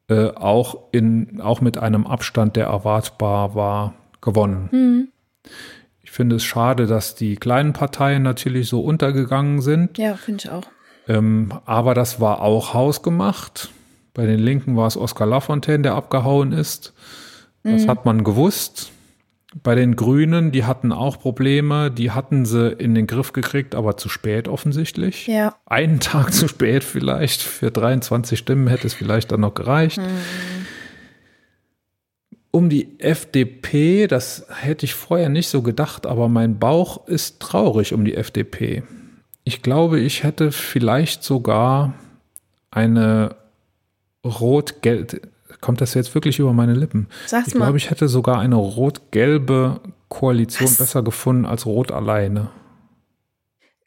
äh, 0.10 0.30
auch 0.30 0.90
in 0.92 1.42
auch 1.42 1.62
mit 1.62 1.78
einem 1.78 2.06
Abstand, 2.08 2.56
der 2.56 2.68
erwartbar 2.68 3.56
war, 3.56 3.94
gewonnen. 4.22 4.70
Mhm. 4.72 5.08
Ich 6.02 6.12
finde 6.12 6.36
es 6.36 6.44
schade, 6.44 6.86
dass 6.88 7.16
die 7.16 7.36
kleinen 7.36 7.74
Parteien 7.74 8.22
natürlich 8.24 8.68
so 8.70 8.82
untergegangen 8.82 9.62
sind. 9.62 9.98
Ja, 9.98 10.16
finde 10.16 10.44
ich 10.46 10.52
auch. 10.52 10.64
Ähm, 11.08 11.52
aber 11.66 11.94
das 11.94 12.20
war 12.20 12.42
auch 12.42 12.74
hausgemacht. 12.74 13.70
Bei 14.14 14.26
den 14.26 14.40
Linken 14.40 14.76
war 14.76 14.88
es 14.88 14.98
Oskar 14.98 15.28
Lafontaine, 15.28 15.84
der 15.84 15.96
abgehauen 15.96 16.52
ist. 16.52 16.94
Das 17.64 17.88
hat 17.88 18.06
man 18.06 18.24
gewusst. 18.24 18.92
Bei 19.62 19.76
den 19.76 19.96
Grünen, 19.96 20.52
die 20.52 20.64
hatten 20.64 20.92
auch 20.92 21.20
Probleme. 21.20 21.92
Die 21.92 22.12
hatten 22.12 22.46
sie 22.46 22.72
in 22.72 22.96
den 22.96 23.06
Griff 23.06 23.34
gekriegt, 23.34 23.76
aber 23.76 23.98
zu 23.98 24.10
spät 24.10 24.48
offensichtlich. 24.48 25.28
Ja. 25.28 25.56
Einen 25.66 26.00
Tag 26.00 26.34
zu 26.34 26.48
spät 26.48 26.84
vielleicht. 26.84 27.42
Für 27.42 27.72
23 27.72 28.38
Stimmen 28.38 28.68
hätte 28.68 28.88
es 28.88 28.94
vielleicht 28.94 29.32
dann 29.32 29.42
noch 29.42 29.54
gereicht. 29.54 30.02
Um 32.52 32.70
die 32.70 33.00
FDP, 33.00 34.08
das 34.08 34.46
hätte 34.50 34.86
ich 34.86 34.94
vorher 34.94 35.30
nicht 35.30 35.50
so 35.50 35.62
gedacht, 35.62 36.06
aber 36.06 36.30
mein 36.30 36.60
Bauch 36.60 37.08
ist 37.08 37.40
traurig 37.40 37.94
um 37.94 38.06
die 38.06 38.16
FDP. 38.16 38.84
Ich 39.44 39.62
glaube, 39.62 40.00
ich 40.00 40.24
hätte 40.24 40.52
vielleicht 40.52 41.24
sogar 41.24 41.94
eine 42.72 43.36
rot-gelb. 44.26 45.28
Kommt 45.64 45.80
das 45.80 45.94
jetzt 45.94 46.14
wirklich 46.14 46.40
über 46.40 46.52
meine 46.52 46.74
Lippen? 46.74 47.08
Sag's 47.26 47.48
ich 47.48 47.54
glaube, 47.54 47.78
ich 47.78 47.90
hätte 47.90 48.10
sogar 48.10 48.40
eine 48.40 48.56
rot-gelbe 48.56 49.80
Koalition 50.10 50.68
Was? 50.68 50.76
besser 50.76 51.04
gefunden 51.04 51.46
als 51.46 51.66
rot 51.66 51.90
alleine. 51.90 52.50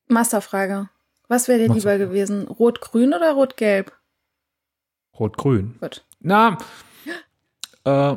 Masterfrage. 0.09 0.89
Was 1.29 1.49
wäre 1.49 1.59
dir 1.59 1.75
lieber 1.75 1.99
gewesen? 1.99 2.49
Rot-Grün 2.49 3.13
oder 3.13 3.33
Rot-Gelb? 3.33 3.93
Rot-grün. 5.19 5.75
Gut. 5.79 6.03
Na, 6.21 6.57
äh, 7.85 8.17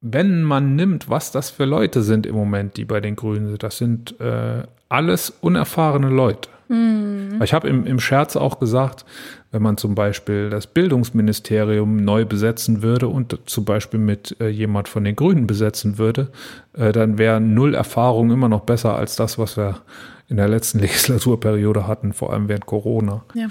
wenn 0.00 0.42
man 0.42 0.74
nimmt, 0.74 1.08
was 1.08 1.30
das 1.30 1.50
für 1.50 1.66
Leute 1.66 2.02
sind 2.02 2.26
im 2.26 2.34
Moment, 2.34 2.76
die 2.78 2.84
bei 2.84 2.98
den 2.98 3.14
Grünen 3.14 3.46
sind, 3.46 3.62
das 3.62 3.78
sind 3.78 4.20
äh, 4.20 4.64
alles 4.88 5.30
unerfahrene 5.40 6.08
Leute. 6.08 6.48
Hm. 6.68 7.40
Ich 7.42 7.52
habe 7.52 7.68
im, 7.68 7.86
im 7.86 8.00
Scherz 8.00 8.36
auch 8.36 8.58
gesagt, 8.58 9.04
wenn 9.50 9.62
man 9.62 9.76
zum 9.76 9.94
Beispiel 9.94 10.50
das 10.50 10.66
Bildungsministerium 10.66 11.96
neu 11.96 12.24
besetzen 12.24 12.82
würde 12.82 13.08
und 13.08 13.38
zum 13.46 13.64
Beispiel 13.64 14.00
mit 14.00 14.36
äh, 14.40 14.48
jemand 14.48 14.88
von 14.88 15.04
den 15.04 15.16
Grünen 15.16 15.46
besetzen 15.46 15.98
würde, 15.98 16.30
äh, 16.74 16.92
dann 16.92 17.18
wäre 17.18 17.40
null 17.40 17.74
Erfahrung 17.74 18.30
immer 18.30 18.48
noch 18.48 18.62
besser 18.62 18.96
als 18.96 19.16
das, 19.16 19.38
was 19.38 19.56
wir 19.56 19.80
in 20.28 20.36
der 20.36 20.48
letzten 20.48 20.78
Legislaturperiode 20.80 21.86
hatten, 21.86 22.12
vor 22.12 22.32
allem 22.32 22.48
während 22.48 22.66
Corona. 22.66 23.24
Ja. 23.34 23.48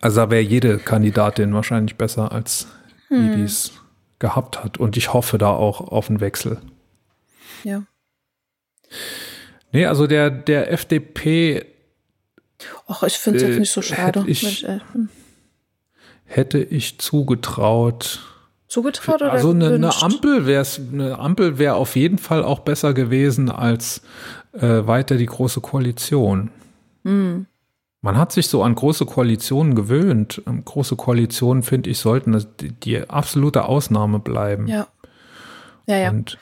Also 0.00 0.20
da 0.20 0.30
wäre 0.30 0.42
jede 0.42 0.78
Kandidatin 0.78 1.54
wahrscheinlich 1.54 1.96
besser 1.96 2.32
als 2.32 2.66
die, 3.10 3.36
die 3.36 3.42
es 3.42 3.72
gehabt 4.18 4.62
hat. 4.62 4.78
Und 4.78 4.96
ich 4.96 5.12
hoffe 5.14 5.38
da 5.38 5.50
auch 5.50 5.80
auf 5.80 6.10
einen 6.10 6.20
Wechsel. 6.20 6.58
Ja. 7.64 7.84
Nee, 9.72 9.86
also 9.86 10.06
der, 10.06 10.30
der 10.30 10.72
FDP 10.72 11.64
Och, 12.88 13.02
ich 13.04 13.18
finde 13.18 13.38
es 13.38 13.42
Äh, 13.44 13.48
jetzt 13.50 13.58
nicht 13.60 13.70
so 13.72 13.82
schade. 13.82 14.20
hätte 14.20 14.30
ich- 14.30 14.64
ehrlich 14.64 14.82
bin. 14.92 15.08
hätte 16.24 16.58
ich 16.58 16.98
zugetraut. 16.98 18.20
Zugetraut 18.66 19.22
oder 19.22 19.32
Also 19.32 19.50
eine, 19.50 19.74
eine? 19.74 20.02
Ampel 20.02 20.44
wäre 20.46 20.66
eine 20.92 21.18
Ampel 21.18 21.58
wäre 21.58 21.74
auf 21.74 21.96
jeden 21.96 22.18
Fall 22.18 22.42
auch 22.44 22.58
besser 22.60 22.92
gewesen 22.94 23.50
als 23.50 24.02
äh, 24.52 24.86
weiter 24.86 25.16
die 25.16 25.26
große 25.26 25.60
Koalition. 25.60 26.50
Hm. 27.04 27.46
Man 28.02 28.16
hat 28.18 28.32
sich 28.32 28.48
so 28.48 28.62
an 28.62 28.74
große 28.74 29.06
Koalitionen 29.06 29.74
gewöhnt. 29.74 30.42
Ähm, 30.46 30.64
Große 30.64 30.96
Koalitionen, 30.96 31.62
finde 31.62 31.90
ich, 31.90 31.98
sollten 31.98 32.44
die, 32.60 32.72
die 32.72 33.08
absolute 33.08 33.64
Ausnahme 33.64 34.18
bleiben. 34.18 34.66
Ja. 34.68 34.86
Ja, 35.86 35.96
ja. 35.96 36.10
Und 36.10 36.38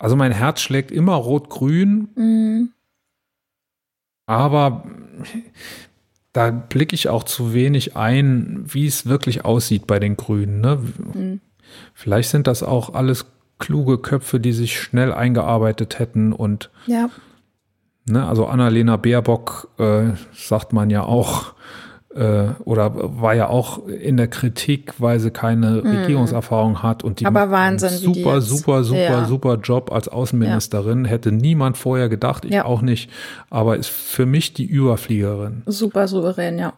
also 0.00 0.16
mein 0.16 0.32
Herz 0.32 0.60
schlägt 0.60 0.90
immer 0.90 1.14
rot-grün, 1.14 2.08
Mhm. 2.16 2.70
aber 4.26 4.84
da 6.32 6.50
blicke 6.50 6.94
ich 6.94 7.08
auch 7.08 7.24
zu 7.24 7.52
wenig 7.54 7.96
ein, 7.96 8.62
wie 8.66 8.86
es 8.86 9.06
wirklich 9.06 9.44
aussieht 9.44 9.86
bei 9.86 9.98
den 9.98 10.16
Grünen. 10.16 10.60
Ne? 10.60 10.78
Mhm. 11.14 11.40
Vielleicht 11.94 12.30
sind 12.30 12.46
das 12.46 12.62
auch 12.62 12.94
alles 12.94 13.26
kluge 13.58 13.98
Köpfe, 13.98 14.40
die 14.40 14.52
sich 14.52 14.80
schnell 14.80 15.12
eingearbeitet 15.12 15.98
hätten 15.98 16.32
und 16.32 16.70
Ja. 16.86 17.10
Ne, 18.06 18.26
also 18.26 18.46
Annalena 18.46 18.96
Baerbock 18.96 19.68
äh, 19.78 20.12
sagt 20.32 20.72
man 20.72 20.88
ja 20.90 21.02
auch, 21.02 21.54
oder 22.12 22.90
war 23.20 23.34
ja 23.34 23.48
auch 23.48 23.86
in 23.86 24.16
der 24.16 24.26
Kritik, 24.26 24.94
weil 24.98 25.20
sie 25.20 25.30
keine 25.30 25.84
Regierungserfahrung 25.84 26.82
hat 26.82 27.04
und 27.04 27.20
die. 27.20 27.26
Aber 27.26 27.52
Wahnsinn, 27.52 27.90
super, 27.90 28.40
super, 28.40 28.82
super, 28.82 28.98
ja. 29.00 29.24
super 29.26 29.58
Job 29.58 29.92
als 29.92 30.08
Außenministerin. 30.08 31.04
Hätte 31.04 31.30
niemand 31.30 31.78
vorher 31.78 32.08
gedacht, 32.08 32.44
ich 32.44 32.50
Ja. 32.52 32.64
auch 32.64 32.82
nicht, 32.82 33.10
aber 33.48 33.76
ist 33.76 33.90
für 33.90 34.26
mich 34.26 34.54
die 34.54 34.64
Überfliegerin. 34.66 35.62
Super 35.66 36.08
souverän, 36.08 36.58
ja. 36.58 36.72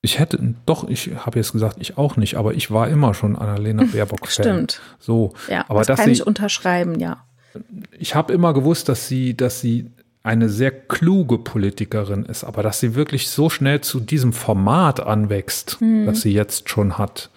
Ich 0.00 0.18
hätte, 0.20 0.38
doch, 0.66 0.86
ich 0.88 1.10
habe 1.16 1.38
jetzt 1.38 1.52
gesagt, 1.52 1.78
ich 1.80 1.98
auch 1.98 2.16
nicht, 2.16 2.36
aber 2.36 2.54
ich 2.54 2.70
war 2.70 2.88
immer 2.88 3.14
schon 3.14 3.34
Annalena 3.36 3.84
Baerbock-Fan. 3.90 4.44
Stimmt. 4.44 4.80
So, 5.00 5.32
Ja, 5.48 5.64
aber 5.68 5.82
das 5.82 5.96
kann 5.96 6.06
sie, 6.06 6.12
ich 6.12 6.26
unterschreiben, 6.26 7.00
ja. 7.00 7.24
ich 7.98 8.14
habe 8.14 8.32
immer 8.32 8.52
gewusst, 8.52 8.88
dass 8.88 9.08
sie, 9.08 9.34
dass 9.34 9.60
sie 9.60 9.90
eine 10.24 10.48
sehr 10.48 10.72
kluge 10.72 11.38
Politikerin 11.38 12.24
ist, 12.24 12.42
aber 12.44 12.62
dass 12.62 12.80
sie 12.80 12.94
wirklich 12.94 13.28
so 13.28 13.50
schnell 13.50 13.82
zu 13.82 14.00
diesem 14.00 14.32
Format 14.32 14.98
anwächst, 15.00 15.78
Hm. 15.80 16.06
das 16.06 16.22
sie 16.22 16.32
jetzt 16.32 16.68
schon 16.70 16.98
hat, 16.98 17.30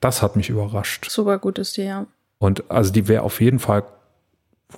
das 0.00 0.20
hat 0.22 0.34
mich 0.36 0.50
überrascht. 0.50 1.08
Super 1.08 1.38
gut 1.38 1.58
ist 1.58 1.76
die, 1.76 1.82
ja. 1.82 2.06
Und 2.38 2.68
also 2.70 2.92
die 2.92 3.06
wäre 3.06 3.22
auf 3.22 3.40
jeden 3.40 3.60
Fall 3.60 3.84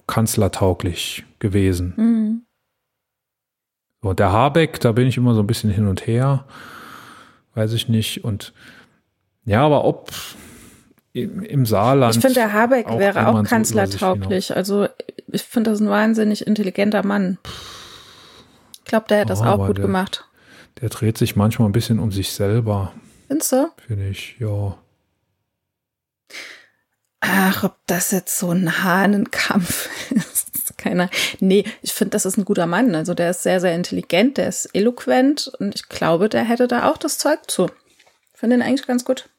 kanzlertauglich 0.07 1.25
gewesen. 1.39 1.95
Mhm. 1.97 2.43
Und 4.03 4.19
der 4.19 4.33
Habeck, 4.33 4.81
da 4.81 4.93
bin 4.93 5.07
ich 5.07 5.17
immer 5.17 5.35
so 5.35 5.41
ein 5.41 5.47
bisschen 5.47 5.71
hin 5.71 5.87
und 5.89 6.07
her, 6.07 6.45
weiß 7.55 7.73
ich 7.73 7.89
nicht. 7.89 8.23
Und 8.25 8.53
ja, 9.47 9.65
aber 9.65 9.85
ob 9.85 10.11
im, 11.23 11.65
Saarland. 11.65 12.17
Ich 12.17 12.21
finde, 12.21 12.35
der 12.35 12.53
Habeck 12.53 12.87
auch 12.89 12.99
wäre 12.99 13.21
auch 13.23 13.27
jemand 13.29 13.49
so 13.49 13.55
kanzlertauglich. 13.55 14.55
Also 14.57 14.89
ich 15.29 15.43
finde 15.45 15.71
das 15.71 15.81
ein 15.81 15.89
wahnsinnig 15.89 16.47
intelligenter 16.47 17.05
Mann. 17.07 17.39
Ich 18.79 18.85
glaube, 18.85 19.07
der 19.09 19.19
hätte 19.19 19.29
das 19.29 19.41
Oh, 19.41 19.45
auch 19.45 19.47
aber 19.55 19.67
gut 19.69 19.79
der- 19.79 19.87
gemacht. 19.87 20.25
Der 20.81 20.89
dreht 20.89 21.17
sich 21.17 21.37
manchmal 21.37 21.69
ein 21.69 21.73
bisschen 21.73 22.01
um 22.01 22.11
sich 22.11 22.33
selber, 22.33 22.93
Findest 23.29 23.53
du? 23.53 23.69
finde 23.87 24.09
ich. 24.09 24.37
Ja. 24.41 24.77
Ach, 27.21 27.65
ob 27.65 27.77
das 27.87 28.11
jetzt 28.11 28.39
so 28.39 28.51
ein 28.51 28.83
Hahnenkampf 28.83 29.89
ist. 30.11 30.77
Keiner. 30.77 31.09
Nee, 31.41 31.65
ich 31.83 31.93
finde, 31.93 32.11
das 32.11 32.27
ist 32.27 32.37
ein 32.37 32.45
guter 32.45 32.67
Mann. 32.67 32.95
Also 32.95 33.15
der 33.15 33.31
ist 33.31 33.43
sehr, 33.45 33.61
sehr 33.61 33.75
intelligent, 33.75 34.37
der 34.37 34.49
ist 34.49 34.67
eloquent 34.75 35.51
und 35.61 35.75
ich 35.77 35.89
glaube, 35.89 36.29
der 36.29 36.43
hätte 36.45 36.67
da 36.69 36.91
auch 36.91 36.99
das 36.99 37.17
Zeug 37.19 37.39
zu. 37.51 37.71
Finde 38.35 38.57
ihn 38.57 38.63
eigentlich 38.63 38.87
ganz 38.87 39.05
gut. 39.05 39.31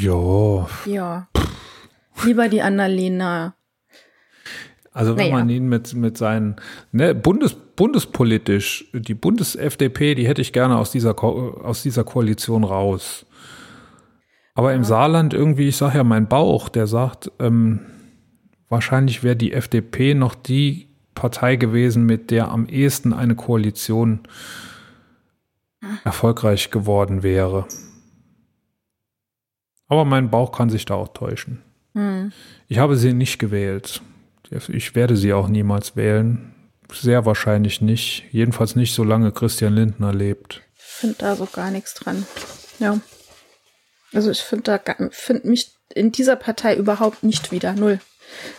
Ja. 0.00 0.68
Ja. 0.86 1.28
Lieber 2.24 2.48
die 2.48 2.62
Annalena. 2.62 3.54
Also 4.92 5.16
wenn 5.16 5.30
Naja. 5.30 5.38
man 5.38 5.48
ihn 5.50 5.68
mit, 5.68 5.94
mit 5.94 6.18
seinen, 6.18 6.56
ne, 6.90 7.14
Bundes, 7.14 7.54
bundespolitisch, 7.76 8.90
die 8.92 9.14
Bundes-FDP, 9.14 10.14
die 10.16 10.26
hätte 10.26 10.42
ich 10.42 10.52
gerne 10.52 10.78
aus 10.78 10.90
dieser, 10.90 11.14
Ko 11.14 11.60
aus 11.62 11.82
dieser 11.82 12.02
Koalition 12.04 12.64
raus. 12.64 13.24
Aber 14.54 14.74
im 14.74 14.82
Saarland 14.84 15.32
irgendwie, 15.32 15.68
ich 15.68 15.76
sage 15.76 15.98
ja, 15.98 16.04
mein 16.04 16.28
Bauch, 16.28 16.68
der 16.68 16.86
sagt, 16.86 17.30
ähm, 17.38 17.80
wahrscheinlich 18.68 19.22
wäre 19.22 19.36
die 19.36 19.52
FDP 19.52 20.14
noch 20.14 20.34
die 20.34 20.88
Partei 21.14 21.56
gewesen, 21.56 22.04
mit 22.04 22.30
der 22.30 22.50
am 22.50 22.66
ehesten 22.66 23.12
eine 23.12 23.36
Koalition 23.36 24.20
erfolgreich 26.04 26.70
geworden 26.70 27.22
wäre. 27.22 27.66
Aber 29.90 30.04
mein 30.04 30.30
Bauch 30.30 30.52
kann 30.52 30.70
sich 30.70 30.86
da 30.86 30.94
auch 30.94 31.08
täuschen. 31.08 31.60
Hm. 31.94 32.32
Ich 32.68 32.78
habe 32.78 32.96
sie 32.96 33.12
nicht 33.12 33.38
gewählt. 33.38 34.00
Ich 34.68 34.94
werde 34.94 35.16
sie 35.16 35.32
auch 35.32 35.48
niemals 35.48 35.96
wählen. 35.96 36.54
Sehr 36.92 37.26
wahrscheinlich 37.26 37.80
nicht. 37.80 38.24
Jedenfalls 38.30 38.76
nicht, 38.76 38.94
solange 38.94 39.32
Christian 39.32 39.74
Lindner 39.74 40.14
lebt. 40.14 40.62
Ich 40.76 40.84
finde 40.84 41.16
da 41.18 41.36
so 41.36 41.46
gar 41.46 41.72
nichts 41.72 41.94
dran. 41.94 42.24
Ja. 42.78 43.00
Also 44.12 44.30
ich 44.30 44.40
finde 44.40 44.80
da 44.84 44.94
find 45.10 45.44
mich 45.44 45.72
in 45.92 46.12
dieser 46.12 46.36
Partei 46.36 46.76
überhaupt 46.76 47.24
nicht 47.24 47.50
wieder. 47.50 47.72
Null. 47.72 47.98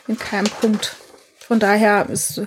In 0.07 0.17
keinem 0.17 0.51
Punkt. 0.59 0.97
Von 1.39 1.59
daher 1.59 2.09
ist, 2.09 2.41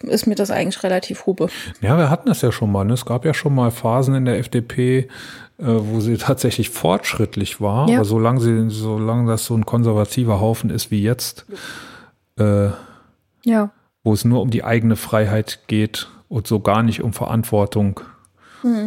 ist 0.00 0.26
mir 0.26 0.34
das 0.34 0.50
eigentlich 0.50 0.82
relativ 0.82 1.26
hube. 1.26 1.48
Ja, 1.80 1.96
wir 1.96 2.10
hatten 2.10 2.28
das 2.28 2.42
ja 2.42 2.52
schon 2.52 2.72
mal. 2.72 2.84
Ne? 2.84 2.94
Es 2.94 3.06
gab 3.06 3.24
ja 3.24 3.32
schon 3.32 3.54
mal 3.54 3.70
Phasen 3.70 4.14
in 4.14 4.24
der 4.24 4.38
FDP, 4.38 5.08
wo 5.58 6.00
sie 6.00 6.16
tatsächlich 6.16 6.70
fortschrittlich 6.70 7.60
war. 7.60 7.88
Ja. 7.88 7.96
Aber 7.96 8.04
solange, 8.04 8.40
sie, 8.40 8.70
solange 8.70 9.30
das 9.30 9.44
so 9.44 9.56
ein 9.56 9.64
konservativer 9.66 10.40
Haufen 10.40 10.70
ist 10.70 10.90
wie 10.90 11.02
jetzt, 11.02 11.46
äh, 12.38 12.70
Ja. 13.44 13.70
wo 14.02 14.12
es 14.12 14.24
nur 14.24 14.40
um 14.42 14.50
die 14.50 14.64
eigene 14.64 14.96
Freiheit 14.96 15.60
geht 15.68 16.08
und 16.28 16.46
so 16.46 16.60
gar 16.60 16.82
nicht 16.82 17.02
um 17.02 17.12
Verantwortung, 17.12 18.00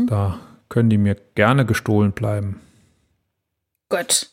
da 0.08 0.40
können 0.70 0.90
die 0.90 0.98
mir 0.98 1.16
gerne 1.36 1.66
gestohlen 1.66 2.12
bleiben. 2.12 2.60
Gott. 3.90 4.32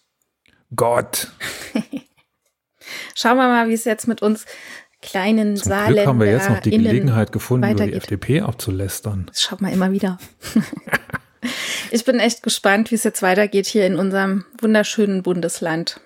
Gott. 0.74 1.28
Schauen 3.14 3.36
wir 3.36 3.46
mal, 3.48 3.68
wie 3.68 3.74
es 3.74 3.84
jetzt 3.84 4.08
mit 4.08 4.22
uns 4.22 4.46
kleinen 5.02 5.56
Zum 5.56 5.72
Glück 5.86 6.06
haben 6.06 6.18
wir 6.18 6.30
jetzt 6.30 6.48
noch 6.48 6.60
die 6.60 6.70
Gelegenheit 6.70 7.30
gefunden, 7.30 7.70
über 7.70 7.86
die. 7.86 7.92
FDP 7.92 8.40
abzulästern. 8.40 9.26
Das 9.26 9.42
schaut 9.42 9.60
man 9.60 9.72
immer 9.72 9.92
wieder. 9.92 10.18
ich 11.94 12.04
bin 12.04 12.18
echt 12.18 12.42
gespannt, 12.42 12.90
wie 12.90 12.96
es 12.96 13.04
jetzt 13.04 13.22
weitergeht 13.22 13.66
hier 13.66 13.86
in 13.86 13.96
unserem 13.96 14.44
wunderschönen 14.60 15.22
Bundesland. 15.22 16.00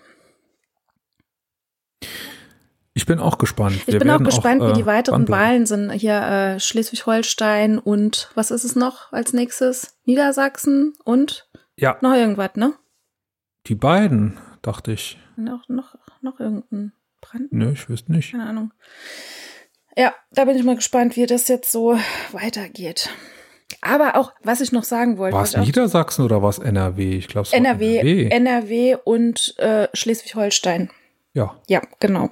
Ich 2.92 3.06
bin 3.06 3.18
auch 3.18 3.38
gespannt. 3.38 3.76
Ich 3.86 3.98
bin 3.98 4.10
auch 4.10 4.22
gespannt, 4.22 4.60
wie 4.60 4.70
äh, 4.70 4.74
die 4.74 4.84
weiteren 4.84 5.24
dranbleiben. 5.24 5.46
Wahlen 5.46 5.66
sind. 5.66 5.90
Hier 5.92 6.20
äh, 6.20 6.60
Schleswig-Holstein 6.60 7.78
und 7.78 8.30
was 8.34 8.50
ist 8.50 8.64
es 8.64 8.76
noch 8.76 9.12
als 9.12 9.32
nächstes? 9.32 9.96
Niedersachsen 10.04 10.92
und 11.04 11.48
Ja, 11.76 11.96
noch 12.02 12.14
irgendwas, 12.14 12.54
ne? 12.56 12.74
die 13.66 13.74
beiden, 13.74 14.38
dachte 14.62 14.92
ich. 14.92 15.18
Noch, 15.36 15.68
noch, 15.68 15.94
noch 16.20 16.38
irgendein 16.38 16.92
Brand. 17.20 17.50
Nö, 17.52 17.72
ich 17.72 17.88
wüsste 17.88 18.12
nicht. 18.12 18.32
Keine 18.32 18.46
Ahnung. 18.46 18.72
Ja, 19.96 20.14
da 20.32 20.44
bin 20.44 20.56
ich 20.56 20.64
mal 20.64 20.76
gespannt, 20.76 21.16
wie 21.16 21.26
das 21.26 21.48
jetzt 21.48 21.72
so 21.72 21.98
weitergeht. 22.32 23.10
Aber 23.80 24.16
auch, 24.16 24.32
was 24.42 24.60
ich 24.60 24.72
noch 24.72 24.84
sagen 24.84 25.18
wollte. 25.18 25.34
War 25.34 25.42
was 25.42 25.54
es 25.54 25.60
Niedersachsen 25.64 26.24
oder 26.24 26.42
war 26.42 26.50
es 26.50 26.58
NRW? 26.58 27.16
Ich 27.16 27.28
glaube, 27.28 27.46
es 27.46 27.52
war 27.52 27.58
NRW, 27.58 27.98
NRW. 27.98 28.28
NRW 28.28 28.96
und 29.04 29.58
äh, 29.58 29.88
Schleswig-Holstein. 29.92 30.90
ja, 31.34 31.56
Ja, 31.68 31.82
genau. 32.00 32.30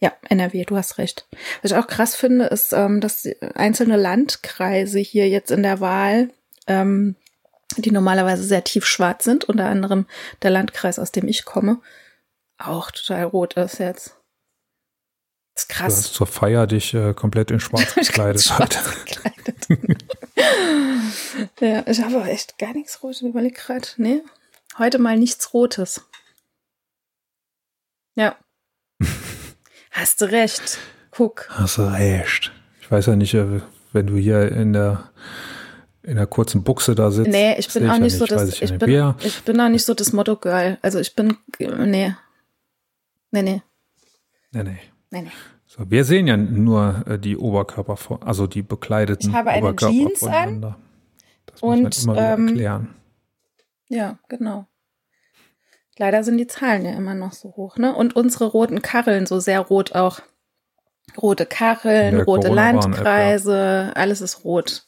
Ja, 0.00 0.12
NRW, 0.28 0.64
du 0.64 0.76
hast 0.76 0.98
recht. 0.98 1.26
Was 1.62 1.72
ich 1.72 1.76
auch 1.76 1.88
krass 1.88 2.14
finde, 2.14 2.46
ist, 2.46 2.72
ähm, 2.72 3.00
dass 3.00 3.28
einzelne 3.54 3.96
Landkreise 3.96 5.00
hier 5.00 5.28
jetzt 5.28 5.50
in 5.50 5.64
der 5.64 5.80
Wahl, 5.80 6.30
ähm, 6.68 7.16
die 7.76 7.90
normalerweise 7.90 8.44
sehr 8.44 8.62
tiefschwarz 8.62 9.24
sind, 9.24 9.44
unter 9.44 9.66
anderem 9.66 10.06
der 10.42 10.50
Landkreis, 10.50 10.98
aus 11.00 11.10
dem 11.10 11.26
ich 11.26 11.44
komme, 11.44 11.80
auch 12.58 12.90
total 12.92 13.24
rot 13.24 13.54
ist 13.54 13.78
jetzt. 13.78 14.14
Das 15.54 15.64
ist 15.64 15.70
du 15.70 15.74
krass. 15.74 15.96
hast 15.96 16.14
zur 16.14 16.26
Feier 16.28 16.68
dich 16.68 16.94
äh, 16.94 17.14
komplett 17.14 17.50
in 17.50 17.58
schwarz 17.58 17.94
gekleidet. 17.94 18.42
Schwarz 18.42 18.78
gekleidet. 19.04 19.66
ja, 21.60 21.84
ich 21.86 22.02
habe 22.02 22.16
aber 22.16 22.28
echt 22.28 22.58
gar 22.58 22.72
nichts 22.72 23.02
Rotes. 23.02 23.22
Ich 23.22 23.28
überleg 23.28 23.54
grad. 23.54 23.94
Nee, 23.96 24.22
heute 24.78 24.98
mal 24.98 25.16
nichts 25.16 25.52
Rotes. 25.54 26.02
Ja. 28.14 28.36
Hast 29.90 30.20
du 30.20 30.26
recht. 30.30 30.78
Guck. 31.10 31.46
Hast 31.50 31.78
du 31.78 31.82
recht. 31.82 32.52
Ich 32.80 32.90
weiß 32.90 33.06
ja 33.06 33.16
nicht, 33.16 33.34
äh, 33.34 33.60
wenn 33.92 34.06
du 34.06 34.16
hier 34.16 34.50
in 34.52 34.72
der 34.72 35.10
in 36.02 36.16
der 36.16 36.26
kurzen 36.26 36.62
Buchse 36.64 36.94
da 36.94 37.10
sitzt. 37.10 37.30
Nee, 37.30 37.58
ich 37.58 37.70
bin 37.70 37.90
auch 37.90 37.98
nicht 37.98 38.16
so 38.16 38.24
das, 38.24 38.48
ich 38.48 38.62
ich 38.62 38.78
bin, 38.78 39.14
ich 39.20 39.42
bin 39.42 39.60
auch 39.60 39.68
nicht 39.68 39.84
so 39.84 39.92
das 39.92 40.12
Motto-Girl. 40.14 40.78
Also 40.80 40.98
ich 41.00 41.14
bin, 41.14 41.36
nee. 41.58 42.14
Nee, 43.30 43.42
nee, 43.42 43.62
Nee, 44.52 44.62
nee. 44.62 44.78
nee, 45.10 45.22
nee. 45.22 45.30
So, 45.78 45.90
wir 45.90 46.04
sehen 46.04 46.26
ja 46.26 46.36
nur 46.36 47.04
äh, 47.06 47.18
die 47.18 47.36
Oberkörper, 47.36 47.96
von, 47.96 48.22
also 48.22 48.46
die 48.46 48.62
bekleideten 48.62 49.30
Ich 49.30 49.36
habe 49.36 49.50
eine 49.50 49.66
Oberkörper 49.66 49.94
Jeans 49.94 50.22
an. 50.24 50.74
Das 51.46 51.62
und, 51.62 51.82
muss 51.84 52.06
man 52.06 52.16
immer 52.16 52.32
ähm, 52.32 52.48
erklären. 52.48 52.94
Ja, 53.88 54.18
genau. 54.28 54.66
Leider 55.96 56.22
sind 56.22 56.38
die 56.38 56.46
Zahlen 56.46 56.84
ja 56.84 56.92
immer 56.92 57.14
noch 57.14 57.32
so 57.32 57.54
hoch, 57.56 57.76
ne? 57.76 57.94
Und 57.94 58.14
unsere 58.14 58.46
roten 58.46 58.82
Karren 58.82 59.26
so 59.26 59.40
sehr 59.40 59.60
rot 59.60 59.94
auch. 59.94 60.20
Rote 61.16 61.46
Karren, 61.46 62.16
der 62.16 62.24
rote 62.24 62.48
Corona-Warn-App, 62.48 62.76
ja. 62.76 62.92
Landkreise, 62.92 63.92
alles 63.94 64.20
ist 64.20 64.44
rot. 64.44 64.84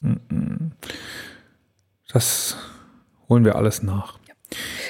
Das 2.13 2.57
holen 3.29 3.45
wir 3.45 3.57
alles 3.57 3.83
nach. 3.83 4.19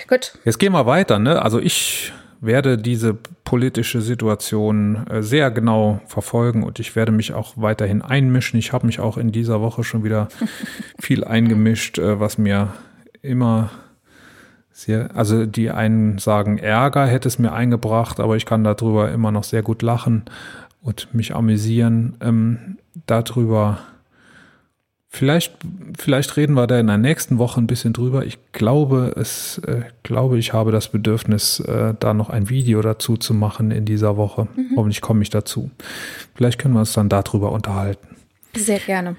Gut. 0.08 0.38
Jetzt 0.44 0.58
gehen 0.58 0.72
wir 0.72 0.86
weiter. 0.86 1.18
Ne? 1.18 1.40
Also 1.40 1.60
ich 1.60 2.12
werde 2.40 2.78
diese 2.78 3.14
politische 3.44 4.00
Situation 4.00 5.06
äh, 5.08 5.22
sehr 5.22 5.50
genau 5.50 6.00
verfolgen 6.06 6.62
und 6.62 6.78
ich 6.78 6.96
werde 6.96 7.12
mich 7.12 7.34
auch 7.34 7.54
weiterhin 7.56 8.02
einmischen. 8.02 8.58
Ich 8.58 8.72
habe 8.72 8.86
mich 8.86 8.98
auch 8.98 9.18
in 9.18 9.30
dieser 9.30 9.60
Woche 9.60 9.84
schon 9.84 10.04
wieder 10.04 10.28
viel 10.98 11.24
eingemischt, 11.24 11.98
äh, 11.98 12.18
was 12.18 12.38
mir 12.38 12.72
immer 13.22 13.70
sehr, 14.72 15.14
also 15.14 15.44
die 15.44 15.70
einen 15.70 16.16
sagen 16.18 16.56
Ärger 16.56 17.06
hätte 17.06 17.28
es 17.28 17.38
mir 17.38 17.52
eingebracht, 17.52 18.18
aber 18.18 18.36
ich 18.36 18.46
kann 18.46 18.64
darüber 18.64 19.10
immer 19.12 19.30
noch 19.30 19.44
sehr 19.44 19.62
gut 19.62 19.82
lachen 19.82 20.24
und 20.80 21.12
mich 21.12 21.34
amüsieren 21.34 22.16
ähm, 22.22 22.78
darüber. 23.06 23.78
Vielleicht, 25.12 25.54
vielleicht 25.98 26.36
reden 26.36 26.54
wir 26.54 26.68
da 26.68 26.78
in 26.78 26.86
der 26.86 26.96
nächsten 26.96 27.38
Woche 27.38 27.60
ein 27.60 27.66
bisschen 27.66 27.92
drüber. 27.92 28.24
Ich 28.24 28.38
glaube, 28.52 29.12
es, 29.16 29.58
äh, 29.66 29.82
glaube, 30.04 30.38
ich 30.38 30.52
habe 30.52 30.70
das 30.70 30.88
Bedürfnis, 30.88 31.58
äh, 31.58 31.94
da 31.98 32.14
noch 32.14 32.30
ein 32.30 32.48
Video 32.48 32.80
dazu 32.80 33.16
zu 33.16 33.34
machen 33.34 33.72
in 33.72 33.84
dieser 33.84 34.16
Woche. 34.16 34.46
Hoffentlich 34.76 35.00
komme 35.00 35.22
ich 35.22 35.30
dazu. 35.30 35.68
Vielleicht 36.36 36.60
können 36.60 36.74
wir 36.74 36.80
uns 36.80 36.92
dann 36.92 37.08
darüber 37.08 37.50
unterhalten. 37.50 38.16
Sehr 38.56 38.78
gerne. 38.78 39.16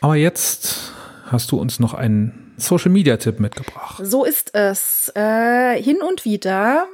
Aber 0.00 0.16
jetzt 0.16 0.92
hast 1.26 1.52
du 1.52 1.56
uns 1.56 1.78
noch 1.78 1.94
einen 1.94 2.52
Social-Media-Tipp 2.56 3.38
mitgebracht. 3.38 4.02
So 4.04 4.24
ist 4.24 4.56
es. 4.56 5.12
Äh, 5.14 5.80
hin 5.80 5.98
und 6.06 6.24
wieder 6.24 6.88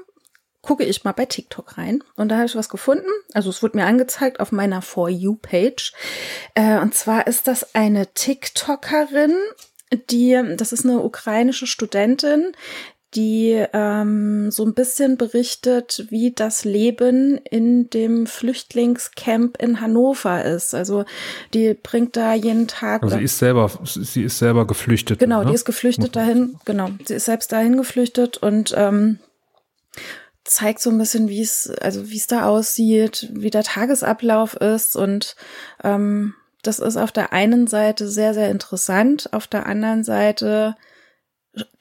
gucke 0.65 0.85
ich 0.85 1.05
mal 1.05 1.12
bei 1.12 1.27
TikTok 1.27 1.78
rein 1.78 2.03
und 2.16 2.28
da 2.28 2.36
habe 2.36 2.47
ich 2.47 2.57
was 2.57 2.69
gefunden. 2.69 3.07
Also 3.32 3.51
es 3.51 3.62
wurde 3.62 3.77
mir 3.77 3.86
angezeigt 3.86 4.41
auf 4.41 4.53
meiner 4.53 4.82
For 4.82 5.09
You-Page. 5.09 5.93
Äh, 6.55 6.78
und 6.81 6.95
zwar 6.95 7.27
ist 7.27 7.47
das 7.47 7.74
eine 7.74 8.12
TikTokerin, 8.12 9.35
die, 10.11 10.41
das 10.57 10.73
ist 10.73 10.85
eine 10.85 11.01
ukrainische 11.01 11.66
Studentin, 11.66 12.53
die 13.15 13.65
ähm, 13.73 14.51
so 14.51 14.65
ein 14.65 14.74
bisschen 14.74 15.16
berichtet, 15.16 16.07
wie 16.11 16.32
das 16.32 16.65
Leben 16.65 17.39
in 17.39 17.89
dem 17.91 18.27
Flüchtlingscamp 18.27 19.61
in 19.62 19.81
Hannover 19.81 20.45
ist. 20.45 20.74
Also 20.74 21.05
die 21.53 21.74
bringt 21.74 22.16
da 22.16 22.35
jeden 22.35 22.66
Tag. 22.66 23.03
Also 23.03 23.16
sie 23.16 23.24
ist 23.24 23.39
selber, 23.39 23.70
sie 23.85 24.24
ist 24.24 24.39
selber 24.39 24.66
geflüchtet. 24.66 25.20
Genau, 25.20 25.43
ne? 25.43 25.51
die 25.51 25.55
ist 25.55 25.65
geflüchtet 25.65 26.16
dahin. 26.16 26.57
Genau, 26.65 26.91
sie 27.05 27.15
ist 27.15 27.27
selbst 27.27 27.53
dahin 27.53 27.77
geflüchtet 27.77 28.39
und 28.39 28.74
ähm, 28.77 29.20
zeigt 30.55 30.81
so 30.81 30.90
ein 30.90 30.98
bisschen, 30.98 31.28
wie 31.28 31.43
es, 31.43 31.70
also 31.81 32.10
wie 32.10 32.16
es 32.16 32.26
da 32.26 32.47
aussieht, 32.47 33.28
wie 33.32 33.51
der 33.51 33.62
Tagesablauf 33.62 34.55
ist 34.55 34.97
und 34.97 35.36
ähm, 35.82 36.35
das 36.62 36.78
ist 36.78 36.97
auf 36.97 37.12
der 37.12 37.32
einen 37.32 37.66
Seite 37.66 38.09
sehr, 38.09 38.32
sehr 38.32 38.51
interessant, 38.51 39.28
auf 39.32 39.47
der 39.47 39.66
anderen 39.66 40.05
Seite 40.05 40.76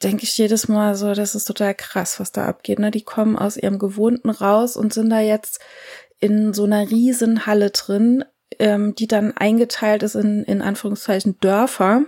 denke 0.02 0.24
ich 0.24 0.36
jedes 0.36 0.68
Mal 0.68 0.94
so, 0.94 1.14
das 1.14 1.34
ist 1.34 1.46
total 1.46 1.74
krass, 1.74 2.20
was 2.20 2.32
da 2.32 2.46
abgeht. 2.46 2.78
Ne? 2.78 2.90
Die 2.90 3.02
kommen 3.02 3.36
aus 3.36 3.56
ihrem 3.56 3.78
Gewohnten 3.78 4.30
raus 4.30 4.76
und 4.76 4.92
sind 4.92 5.10
da 5.10 5.20
jetzt 5.20 5.60
in 6.20 6.54
so 6.54 6.64
einer 6.64 6.90
riesen 6.90 7.46
Halle 7.46 7.70
drin, 7.70 8.24
ähm, 8.58 8.94
die 8.94 9.08
dann 9.08 9.36
eingeteilt 9.36 10.02
ist 10.02 10.14
in, 10.14 10.44
in 10.44 10.62
Anführungszeichen 10.62 11.38
Dörfer. 11.40 12.02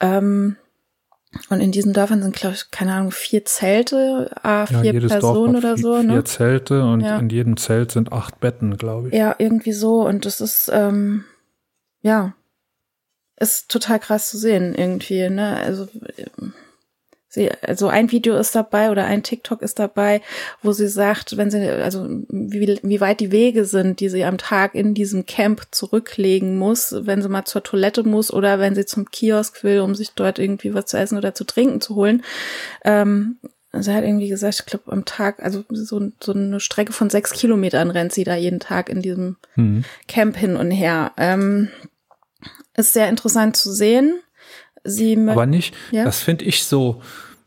Ähm, 0.00 0.56
und 1.50 1.60
in 1.60 1.72
diesen 1.72 1.92
Dörfern 1.92 2.22
sind, 2.22 2.34
glaube 2.34 2.54
ich, 2.54 2.70
keine 2.70 2.94
Ahnung, 2.94 3.10
vier 3.10 3.44
Zelte, 3.44 4.30
ah, 4.42 4.66
vier 4.66 4.94
ja, 4.94 5.08
Personen 5.08 5.56
oder 5.56 5.76
so. 5.76 6.00
Vier 6.00 6.04
ne? 6.04 6.24
Zelte 6.24 6.84
und 6.84 7.00
ja. 7.00 7.18
in 7.18 7.28
jedem 7.28 7.56
Zelt 7.56 7.92
sind 7.92 8.12
acht 8.12 8.40
Betten, 8.40 8.76
glaube 8.76 9.08
ich. 9.08 9.14
Ja, 9.14 9.34
irgendwie 9.38 9.72
so. 9.72 10.06
Und 10.06 10.24
das 10.26 10.40
ist, 10.40 10.70
ähm, 10.72 11.24
ja, 12.02 12.34
ist 13.36 13.70
total 13.70 13.98
krass 13.98 14.30
zu 14.30 14.38
sehen 14.38 14.74
irgendwie. 14.74 15.28
Ne? 15.28 15.56
Also 15.56 15.88
Sie, 17.34 17.50
also 17.62 17.88
ein 17.88 18.12
Video 18.12 18.36
ist 18.36 18.54
dabei 18.54 18.92
oder 18.92 19.06
ein 19.06 19.24
TikTok 19.24 19.60
ist 19.60 19.80
dabei, 19.80 20.22
wo 20.62 20.70
sie 20.70 20.86
sagt, 20.86 21.36
wenn 21.36 21.50
sie, 21.50 21.68
also 21.68 22.06
wie, 22.28 22.78
wie 22.80 23.00
weit 23.00 23.18
die 23.18 23.32
Wege 23.32 23.64
sind, 23.64 23.98
die 23.98 24.08
sie 24.08 24.24
am 24.24 24.38
Tag 24.38 24.76
in 24.76 24.94
diesem 24.94 25.26
Camp 25.26 25.62
zurücklegen 25.72 26.56
muss, 26.56 26.94
wenn 26.96 27.22
sie 27.22 27.28
mal 27.28 27.44
zur 27.44 27.64
Toilette 27.64 28.04
muss 28.04 28.32
oder 28.32 28.60
wenn 28.60 28.76
sie 28.76 28.86
zum 28.86 29.10
Kiosk 29.10 29.64
will, 29.64 29.80
um 29.80 29.96
sich 29.96 30.12
dort 30.12 30.38
irgendwie 30.38 30.74
was 30.74 30.86
zu 30.86 30.96
essen 30.96 31.18
oder 31.18 31.34
zu 31.34 31.42
trinken 31.42 31.80
zu 31.80 31.96
holen. 31.96 32.22
Ähm, 32.84 33.38
sie 33.72 33.92
hat 33.92 34.04
irgendwie 34.04 34.28
gesagt, 34.28 34.60
ich 34.60 34.66
glaube 34.66 34.92
am 34.92 35.04
Tag, 35.04 35.42
also 35.42 35.64
so, 35.70 36.12
so 36.22 36.32
eine 36.32 36.60
Strecke 36.60 36.92
von 36.92 37.10
sechs 37.10 37.32
Kilometern 37.32 37.90
rennt 37.90 38.12
sie 38.12 38.22
da 38.22 38.36
jeden 38.36 38.60
Tag 38.60 38.88
in 38.88 39.02
diesem 39.02 39.38
mhm. 39.56 39.84
Camp 40.06 40.36
hin 40.36 40.54
und 40.54 40.70
her. 40.70 41.10
Ähm, 41.16 41.68
ist 42.76 42.92
sehr 42.92 43.08
interessant 43.08 43.56
zu 43.56 43.72
sehen. 43.72 44.20
Sie 44.84 45.18
Aber 45.28 45.46
nicht, 45.46 45.74
ja? 45.90 46.04
das 46.04 46.20
finde 46.20 46.44
ich 46.44 46.64
so, 46.64 47.00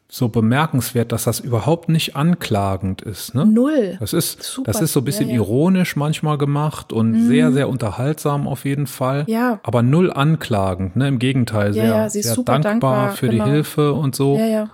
so 0.10 0.30
bemerkenswert, 0.30 1.12
dass 1.12 1.26
das 1.26 1.40
überhaupt 1.40 1.90
nicht 1.90 2.16
anklagend 2.16 3.02
ist. 3.02 3.36
Ne? 3.36 3.46
Null. 3.46 3.98
Das 4.00 4.14
ist, 4.14 4.42
Super. 4.42 4.72
das 4.72 4.82
ist 4.82 4.94
so 4.94 5.02
ein 5.02 5.06
bisschen 5.06 5.28
ja, 5.28 5.36
ja. 5.36 5.42
ironisch 5.42 5.96
manchmal 5.96 6.38
gemacht 6.38 6.94
und 6.94 7.12
mhm. 7.12 7.28
sehr, 7.28 7.52
sehr 7.52 7.70
unterhaltsam 7.70 8.48
auf 8.48 8.66
jeden 8.66 8.88
Fall. 8.88 9.26
Ja. 9.28 9.60
Aber 9.64 9.84
null 9.84 10.12
anklagend, 10.12 10.96
ne? 10.96 11.10
Im 11.10 11.20
Gegenteil, 11.20 11.74
sehr, 11.74 11.86
ja, 11.86 12.10
sehr 12.10 12.36
dankbar, 12.36 12.60
dankbar, 12.60 13.12
für 13.12 13.28
genau. 13.28 13.46
die 13.46 13.52
Hilfe 13.52 13.94
und 13.94 14.16
so. 14.16 14.38
Ja, 14.38 14.46
ja. 14.46 14.70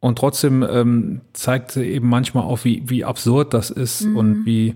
Und 0.00 0.18
trotzdem 0.18 0.62
ähm, 0.62 1.20
zeigt 1.32 1.70
sie 1.70 1.84
eben 1.84 2.08
manchmal 2.08 2.44
auch, 2.44 2.64
wie, 2.64 2.82
wie 2.86 3.04
absurd 3.04 3.54
das 3.54 3.70
ist 3.70 4.02
mhm. 4.02 4.16
und 4.16 4.46
wie, 4.46 4.74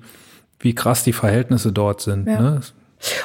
wie 0.58 0.74
krass 0.74 1.04
die 1.04 1.12
Verhältnisse 1.12 1.72
dort 1.72 2.00
sind. 2.00 2.24
Ne? 2.24 2.60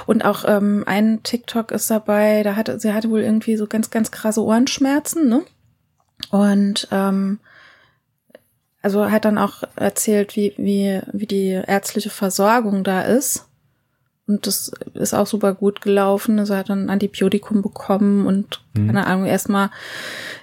Und 0.06 0.24
auch 0.24 0.46
ähm, 0.48 0.84
ein 0.86 1.24
TikTok 1.24 1.72
ist 1.72 1.90
dabei, 1.90 2.44
da 2.44 2.56
hatte, 2.56 2.80
sie 2.80 2.94
hatte 2.94 3.10
wohl 3.10 3.22
irgendwie 3.22 3.58
so 3.58 3.68
ganz, 3.68 3.90
ganz 3.90 4.12
krasse 4.12 4.44
Ohrenschmerzen, 4.44 5.28
ne? 5.28 5.44
Und 6.30 6.88
ähm, 6.92 7.40
also 8.82 9.10
hat 9.10 9.26
dann 9.26 9.38
auch 9.38 9.64
erzählt, 9.76 10.36
wie, 10.36 10.54
wie, 10.58 11.02
wie 11.12 11.26
die 11.26 11.50
ärztliche 11.50 12.10
Versorgung 12.10 12.84
da 12.84 13.02
ist. 13.02 13.48
Und 14.28 14.46
das 14.48 14.72
ist 14.94 15.14
auch 15.14 15.28
super 15.28 15.54
gut 15.54 15.82
gelaufen. 15.82 16.40
Also 16.40 16.56
hat 16.56 16.70
dann 16.70 16.86
ein 16.86 16.90
Antibiotikum 16.90 17.62
bekommen 17.62 18.26
und. 18.28 18.63
Keine 18.76 19.06
Ahnung, 19.06 19.26
erstmal 19.26 19.70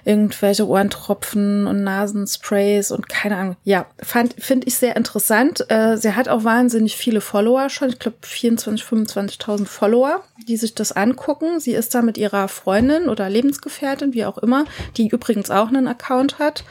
irgendwelche 0.05 0.67
Ohrentropfen 0.67 1.67
und 1.67 1.83
Nasensprays 1.83 2.91
und 2.91 3.09
keine 3.09 3.35
Ahnung. 3.35 3.55
Ja, 3.63 3.87
fand, 4.01 4.35
finde 4.39 4.67
ich 4.67 4.75
sehr 4.75 4.95
interessant. 4.95 5.65
Äh, 5.69 5.97
sie 5.97 6.13
hat 6.15 6.29
auch 6.29 6.43
wahnsinnig 6.43 6.95
viele 6.95 7.21
Follower 7.21 7.69
schon. 7.69 7.89
Ich 7.89 7.99
glaube 7.99 8.17
24, 8.21 8.85
25.000 8.85 9.65
Follower, 9.65 10.23
die 10.47 10.57
sich 10.57 10.73
das 10.73 10.91
angucken. 10.93 11.59
Sie 11.59 11.73
ist 11.73 11.93
da 11.93 12.01
mit 12.01 12.17
ihrer 12.17 12.47
Freundin 12.47 13.09
oder 13.09 13.29
Lebensgefährtin, 13.29 14.13
wie 14.13 14.25
auch 14.25 14.37
immer, 14.37 14.65
die 14.97 15.09
übrigens 15.09 15.51
auch 15.51 15.67
einen 15.67 15.87
Account 15.87 16.39
hat 16.39 16.63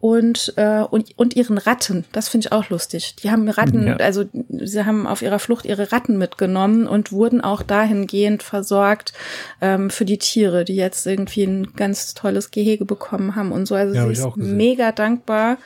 und, 0.00 0.52
äh, 0.56 0.80
und, 0.80 1.16
und 1.16 1.36
ihren 1.36 1.58
Ratten. 1.58 2.04
Das 2.12 2.28
finde 2.28 2.48
ich 2.48 2.52
auch 2.52 2.70
lustig. 2.70 3.16
Die 3.22 3.30
haben 3.30 3.48
Ratten, 3.48 3.86
ja. 3.86 3.96
also 3.96 4.24
sie 4.48 4.84
haben 4.84 5.06
auf 5.06 5.22
ihrer 5.22 5.38
Flucht 5.38 5.64
ihre 5.64 5.92
Ratten 5.92 6.18
mitgenommen 6.18 6.88
und 6.88 7.12
wurden 7.12 7.40
auch 7.40 7.62
dahingehend 7.62 8.42
versorgt 8.42 9.12
ähm, 9.60 9.90
für 9.90 10.04
die 10.04 10.18
Tiere, 10.18 10.64
die 10.64 10.74
jetzt 10.74 11.03
irgendwie 11.06 11.44
ein 11.44 11.72
ganz 11.74 12.14
tolles 12.14 12.50
Gehege 12.50 12.84
bekommen 12.84 13.34
haben 13.36 13.52
und 13.52 13.66
so. 13.66 13.74
Also 13.74 13.94
ja, 13.94 14.06
sie 14.06 14.12
ist 14.12 14.36
mega 14.36 14.92
dankbar, 14.92 15.58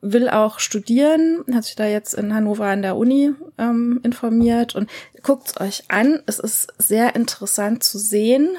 will 0.00 0.28
auch 0.28 0.58
studieren, 0.58 1.44
hat 1.52 1.64
sich 1.64 1.76
da 1.76 1.86
jetzt 1.86 2.14
in 2.14 2.34
Hannover 2.34 2.66
an 2.66 2.82
der 2.82 2.96
Uni 2.96 3.32
ähm, 3.58 4.00
informiert 4.02 4.74
und 4.74 4.90
guckt's 5.22 5.60
euch 5.60 5.84
an. 5.88 6.20
Es 6.26 6.38
ist 6.38 6.72
sehr 6.78 7.16
interessant 7.16 7.82
zu 7.82 7.98
sehen 7.98 8.50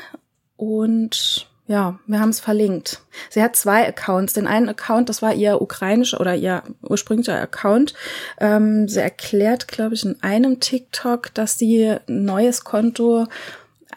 und 0.57 1.49
ja, 1.69 1.99
wir 2.07 2.19
haben 2.19 2.30
es 2.30 2.39
verlinkt. 2.39 3.03
Sie 3.30 3.43
hat 3.43 3.56
zwei 3.56 3.88
Accounts. 3.88 4.34
Den 4.34 4.47
einen 4.47 4.69
Account, 4.69 5.07
das 5.07 5.22
war 5.22 5.35
ihr 5.35 5.61
ukrainischer 5.61 6.19
oder 6.19 6.34
ihr 6.34 6.64
ursprünglicher 6.81 7.39
Account. 7.39 7.93
Ähm, 8.39 8.88
sie 8.88 8.99
erklärt, 8.99 9.68
glaube 9.68 9.93
ich, 9.93 10.03
in 10.03 10.18
einem 10.23 10.60
TikTok, 10.60 11.31
dass 11.35 11.60
sie 11.60 11.85
ein 11.85 12.26
neues 12.26 12.64
Konto 12.64 13.27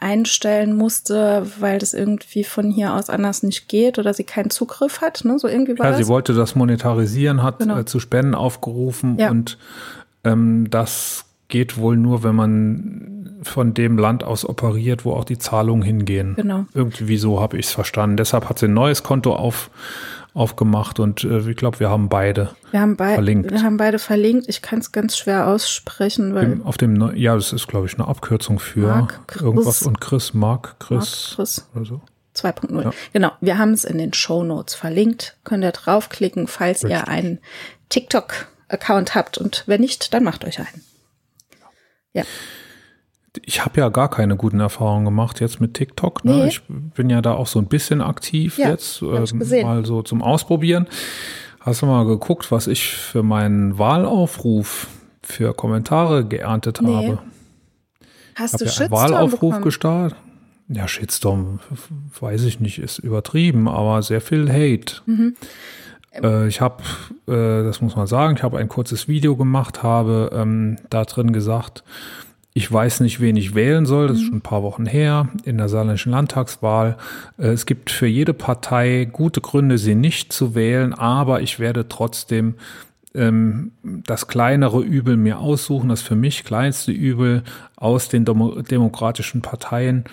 einstellen 0.03 0.77
musste, 0.77 1.47
weil 1.59 1.79
das 1.79 1.95
irgendwie 1.95 2.45
von 2.45 2.71
hier 2.71 2.95
aus 2.95 3.09
anders 3.09 3.43
nicht 3.43 3.69
geht 3.69 3.99
oder 3.99 4.13
sie 4.13 4.25
keinen 4.25 4.51
Zugriff 4.51 5.01
hat. 5.01 5.25
Ne? 5.25 5.39
So 5.39 5.49
irgendwie 5.49 5.79
war 5.79 5.87
ja, 5.87 5.93
das. 5.93 6.01
sie 6.01 6.09
wollte 6.09 6.35
das 6.35 6.55
monetarisieren, 6.55 7.43
hat 7.43 7.61
genau. 7.61 7.79
äh, 7.79 7.85
zu 7.85 8.01
Spenden 8.01 8.35
aufgerufen 8.35 9.17
ja. 9.19 9.31
und 9.31 9.59
ähm, 10.25 10.69
das 10.71 11.25
geht 11.49 11.77
wohl 11.77 11.97
nur, 11.97 12.23
wenn 12.23 12.35
man 12.35 13.39
von 13.43 13.75
dem 13.75 13.99
Land 13.99 14.25
aus 14.25 14.49
operiert, 14.49 15.05
wo 15.05 15.13
auch 15.13 15.25
die 15.25 15.39
Zahlungen 15.39 15.83
hingehen. 15.83 16.35
Genau. 16.37 16.67
Irgendwie 16.75 17.17
so 17.17 17.41
habe 17.41 17.59
ich 17.59 17.67
es 17.67 17.73
verstanden. 17.73 18.17
Deshalb 18.17 18.49
hat 18.49 18.59
sie 18.59 18.67
ein 18.67 18.75
neues 18.75 19.03
Konto 19.03 19.35
auf 19.35 19.71
aufgemacht 20.35 21.01
und 21.01 21.25
äh, 21.25 21.51
ich 21.51 21.57
glaube, 21.57 21.81
wir 21.81 21.91
haben 21.91 22.09
beide 22.09 22.55
wir 22.71 22.81
haben 22.81 22.97
bei, 22.97 23.15
verlinkt. 23.15 23.51
Wir 23.51 23.63
haben 23.63 23.77
beide 23.77 23.99
verlinkt. 23.99 24.49
Ich 24.49 24.63
kann 24.63 24.79
es 24.79 24.93
ganz 24.93 25.17
schwer 25.17 25.47
aussprechen, 25.47 26.35
weil 26.35 26.61
auf 26.65 26.79
dem 26.79 27.15
ja, 27.17 27.35
das 27.35 27.53
ist 27.53 27.69
glaube 27.69 27.87
ich 27.87 27.95
eine 27.95 28.09
Abkürzung 28.09 28.59
für 28.59 28.89
Mark, 28.89 29.21
irgendwas 29.41 29.83
und 29.83 30.01
Chris, 30.01 30.35
Mark, 30.35 30.77
Chris, 30.79 31.37
Mark, 31.37 31.49
Chris. 31.49 31.67
oder 31.75 31.85
so. 31.85 32.01
2.0. 32.35 32.83
Ja. 32.83 32.93
Genau, 33.13 33.33
wir 33.43 33.59
haben 33.59 33.73
es 33.73 33.85
in 33.85 33.99
den 33.99 34.15
Show 34.15 34.43
Notes 34.43 34.75
verlinkt. 34.75 35.37
Könnt 35.45 35.65
ihr 35.65 35.73
draufklicken, 35.73 36.47
falls 36.47 36.83
Richtig. 36.83 36.99
ihr 36.99 37.09
einen 37.09 37.41
TikTok-Account 37.91 39.15
habt. 39.15 39.37
Und 39.37 39.65
wenn 39.67 39.83
nicht, 39.83 40.15
dann 40.15 40.25
macht 40.25 40.47
euch 40.47 40.59
einen. 40.59 40.83
Ja 42.15 42.25
ich 43.45 43.65
habe 43.65 43.81
ja 43.81 43.89
gar 43.89 44.11
keine 44.11 44.37
guten 44.37 44.61
Erfahrungen 44.61 45.05
gemacht 45.05 45.41
jetzt 45.41 45.61
mit 45.61 45.75
TikTok. 45.75 46.25
Ne? 46.25 46.35
Nee. 46.35 46.49
Ich 46.49 46.63
bin 46.69 47.09
ja 47.09 47.23
da 47.23 47.33
auch 47.33 47.47
so 47.47 47.59
ein 47.59 47.67
bisschen 47.67 48.01
aktiv 48.01 48.59
ja, 48.59 48.71
jetzt, 48.71 49.03
äh, 49.03 49.63
mal 49.63 49.87
so 49.87 50.03
zum 50.03 50.23
Ausprobieren. 50.23 50.87
Hast 51.61 51.83
du 51.83 51.87
mal 51.87 52.05
geguckt, 52.05 52.51
was 52.51 52.67
ich 52.67 52.95
für 52.95 53.23
meinen 53.23 53.79
Wahlaufruf 53.79 54.89
für 55.23 55.55
Kommentare 55.55 56.27
geerntet 56.27 56.81
nee. 56.83 56.95
habe? 56.95 57.19
Hast 58.35 58.61
du 58.61 58.65
ja 58.65 58.73
einen 58.73 58.91
Wahlaufruf 58.91 59.41
bekommen? 59.41 59.63
gestartet? 59.63 60.19
Ja, 60.69 60.89
Shitstorm, 60.89 61.61
weiß 62.19 62.45
ich 62.45 62.61
nicht, 62.61 62.79
ist 62.79 62.99
übertrieben, 62.99 63.69
aber 63.69 64.03
sehr 64.03 64.21
viel 64.21 64.51
Hate. 64.51 65.03
Mhm. 65.07 65.37
Äh, 66.13 66.49
ich 66.49 66.61
habe, 66.61 66.83
äh, 67.27 67.65
das 67.65 67.81
muss 67.81 67.97
man 67.97 68.07
sagen, 68.07 68.37
ich 68.37 68.43
habe 68.43 68.59
ein 68.59 68.69
kurzes 68.69 69.09
Video 69.09 69.37
gemacht, 69.37 69.83
habe 69.83 70.31
ähm, 70.33 70.79
da 70.91 71.05
drin 71.05 71.33
gesagt, 71.33 71.85
ich 72.55 72.71
weiß 72.71 73.01
nicht, 73.01 73.21
wen 73.21 73.37
ich 73.37 73.55
wählen 73.55 73.87
soll. 73.87 74.09
Das 74.09 74.19
ist 74.19 74.25
mhm. 74.25 74.27
schon 74.27 74.39
ein 74.39 74.43
paar 74.43 74.63
Wochen 74.63 74.87
her 74.87 75.29
in 75.45 75.59
der 75.59 75.69
saarländischen 75.69 76.13
Landtagswahl. 76.13 76.97
Äh, 77.39 77.49
es 77.49 77.67
gibt 77.67 77.91
für 77.91 78.07
jede 78.07 78.35
Partei 78.35 79.09
gute 79.11 79.41
Gründe, 79.41 79.79
sie 79.79 79.95
nicht 79.95 80.33
zu 80.33 80.55
wählen, 80.55 80.93
aber 80.93 81.41
ich 81.41 81.59
werde 81.59 81.89
trotzdem 81.89 82.55
ähm, 83.15 83.73
das 83.83 84.29
kleinere 84.29 84.81
Übel 84.81 85.17
mir 85.17 85.39
aussuchen, 85.39 85.89
das 85.89 86.03
für 86.03 86.17
mich 86.17 86.45
kleinste 86.45 86.93
Übel 86.93 87.43
aus 87.77 88.09
den 88.09 88.25
demokratischen 88.25 89.43
Parteien 89.43 90.05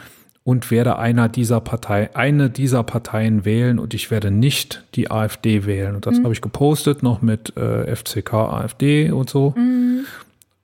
und 0.44 0.72
werde 0.72 0.98
einer 0.98 1.30
dieser 1.30 1.60
Partei, 1.60 2.10
eine 2.16 2.50
dieser 2.50 2.84
Parteien 2.84 3.46
wählen 3.46 3.80
und 3.80 3.94
ich 3.94 4.10
werde 4.10 4.32
nicht 4.32 4.84
die 4.96 5.12
AfD 5.12 5.66
wählen. 5.66 5.96
Und 5.96 6.06
das 6.08 6.20
mhm. 6.20 6.24
habe 6.24 6.34
ich 6.34 6.42
gepostet, 6.42 7.04
noch 7.04 7.22
mit 7.22 7.56
äh, 7.58 7.96
FCK, 7.96 8.34
AfD 8.34 9.12
und 9.12 9.30
so. 9.30 9.54
Mhm. 9.56 10.06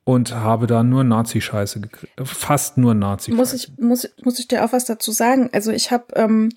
Und 0.08 0.32
habe 0.32 0.68
da 0.68 0.84
nur 0.84 1.02
Nazi-Scheiße 1.02 1.80
gekriegt. 1.80 2.12
Fast 2.22 2.78
nur 2.78 2.94
Nazi-Scheiße. 2.94 3.36
Muss 3.36 3.52
ich, 3.52 3.76
muss, 3.76 4.08
muss 4.22 4.38
ich 4.38 4.46
dir 4.46 4.64
auch 4.64 4.72
was 4.72 4.84
dazu 4.84 5.10
sagen? 5.10 5.50
Also 5.52 5.72
ich 5.72 5.90
habe, 5.90 6.14
ähm, 6.14 6.50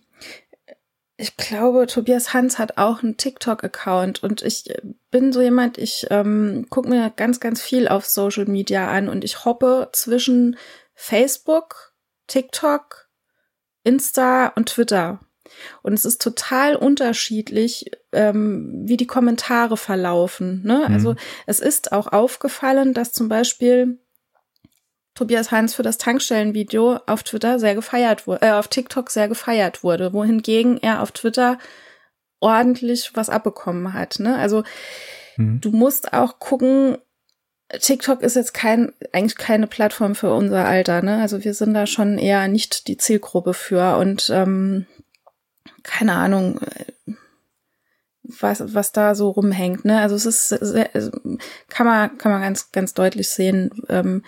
ich 1.17 1.35
glaube, 1.35 1.87
Tobias 1.87 2.31
Hans 2.31 2.59
hat 2.59 2.77
auch 2.77 3.01
einen 3.01 3.17
TikTok-Account 3.17 4.21
und 4.21 4.43
ich 4.43 4.71
bin 5.09 5.33
so 5.33 5.41
jemand, 5.41 5.79
ich 5.79 6.05
ähm, 6.11 6.67
gucke 6.69 6.89
mir 6.89 7.11
ganz, 7.15 7.39
ganz 7.39 7.59
viel 7.59 7.87
auf 7.87 8.05
Social 8.05 8.45
Media 8.45 8.87
an 8.87 9.09
und 9.09 9.23
ich 9.23 9.45
hoppe 9.45 9.89
zwischen 9.93 10.55
Facebook, 10.93 11.95
TikTok, 12.27 13.09
Insta 13.83 14.49
und 14.49 14.69
Twitter. 14.69 15.19
Und 15.81 15.93
es 15.93 16.05
ist 16.05 16.21
total 16.21 16.75
unterschiedlich, 16.75 17.91
ähm, 18.11 18.81
wie 18.83 18.97
die 18.97 19.07
Kommentare 19.07 19.77
verlaufen. 19.77 20.61
Ne? 20.63 20.85
Mhm. 20.87 20.93
Also 20.93 21.15
es 21.45 21.59
ist 21.59 21.91
auch 21.91 22.07
aufgefallen, 22.07 22.93
dass 22.93 23.13
zum 23.13 23.29
Beispiel 23.29 23.99
Tobias 25.15 25.51
Heinz 25.51 25.73
für 25.73 25.83
das 25.83 25.97
Tankstellenvideo 25.97 26.99
auf 27.05 27.23
Twitter 27.23 27.59
sehr 27.59 27.75
gefeiert 27.75 28.25
wurde, 28.27 28.41
äh, 28.41 28.51
auf 28.51 28.67
TikTok 28.67 29.09
sehr 29.09 29.27
gefeiert 29.27 29.83
wurde, 29.83 30.13
wohingegen 30.13 30.77
er 30.77 31.01
auf 31.01 31.11
Twitter 31.11 31.57
ordentlich 32.39 33.11
was 33.15 33.29
abbekommen 33.29 33.93
hat. 33.93 34.19
Ne? 34.19 34.37
Also 34.37 34.63
mhm. 35.35 35.59
du 35.59 35.71
musst 35.71 36.13
auch 36.13 36.39
gucken, 36.39 36.97
TikTok 37.69 38.21
ist 38.21 38.35
jetzt 38.35 38.53
kein, 38.53 38.93
eigentlich 39.13 39.37
keine 39.37 39.67
Plattform 39.67 40.15
für 40.15 40.33
unser 40.33 40.65
Alter, 40.65 41.03
ne? 41.03 41.21
Also 41.21 41.43
wir 41.43 41.53
sind 41.53 41.75
da 41.75 41.85
schon 41.85 42.17
eher 42.17 42.47
nicht 42.47 42.87
die 42.87 42.97
Zielgruppe 42.97 43.53
für 43.53 43.97
und 43.97 44.31
ähm, 44.33 44.87
keine 45.89 46.13
Ahnung, 46.13 46.59
was, 48.23 48.75
was 48.75 48.91
da 48.91 49.15
so 49.15 49.31
rumhängt, 49.31 49.85
ne? 49.85 50.01
Also 50.01 50.15
es 50.15 50.25
ist 50.25 50.49
sehr, 50.49 50.89
kann 51.67 51.87
man, 51.87 52.17
kann 52.19 52.31
man 52.31 52.41
ganz, 52.41 52.71
ganz 52.71 52.93
deutlich 52.93 53.29
sehen, 53.29 53.71
ähm, 53.89 54.23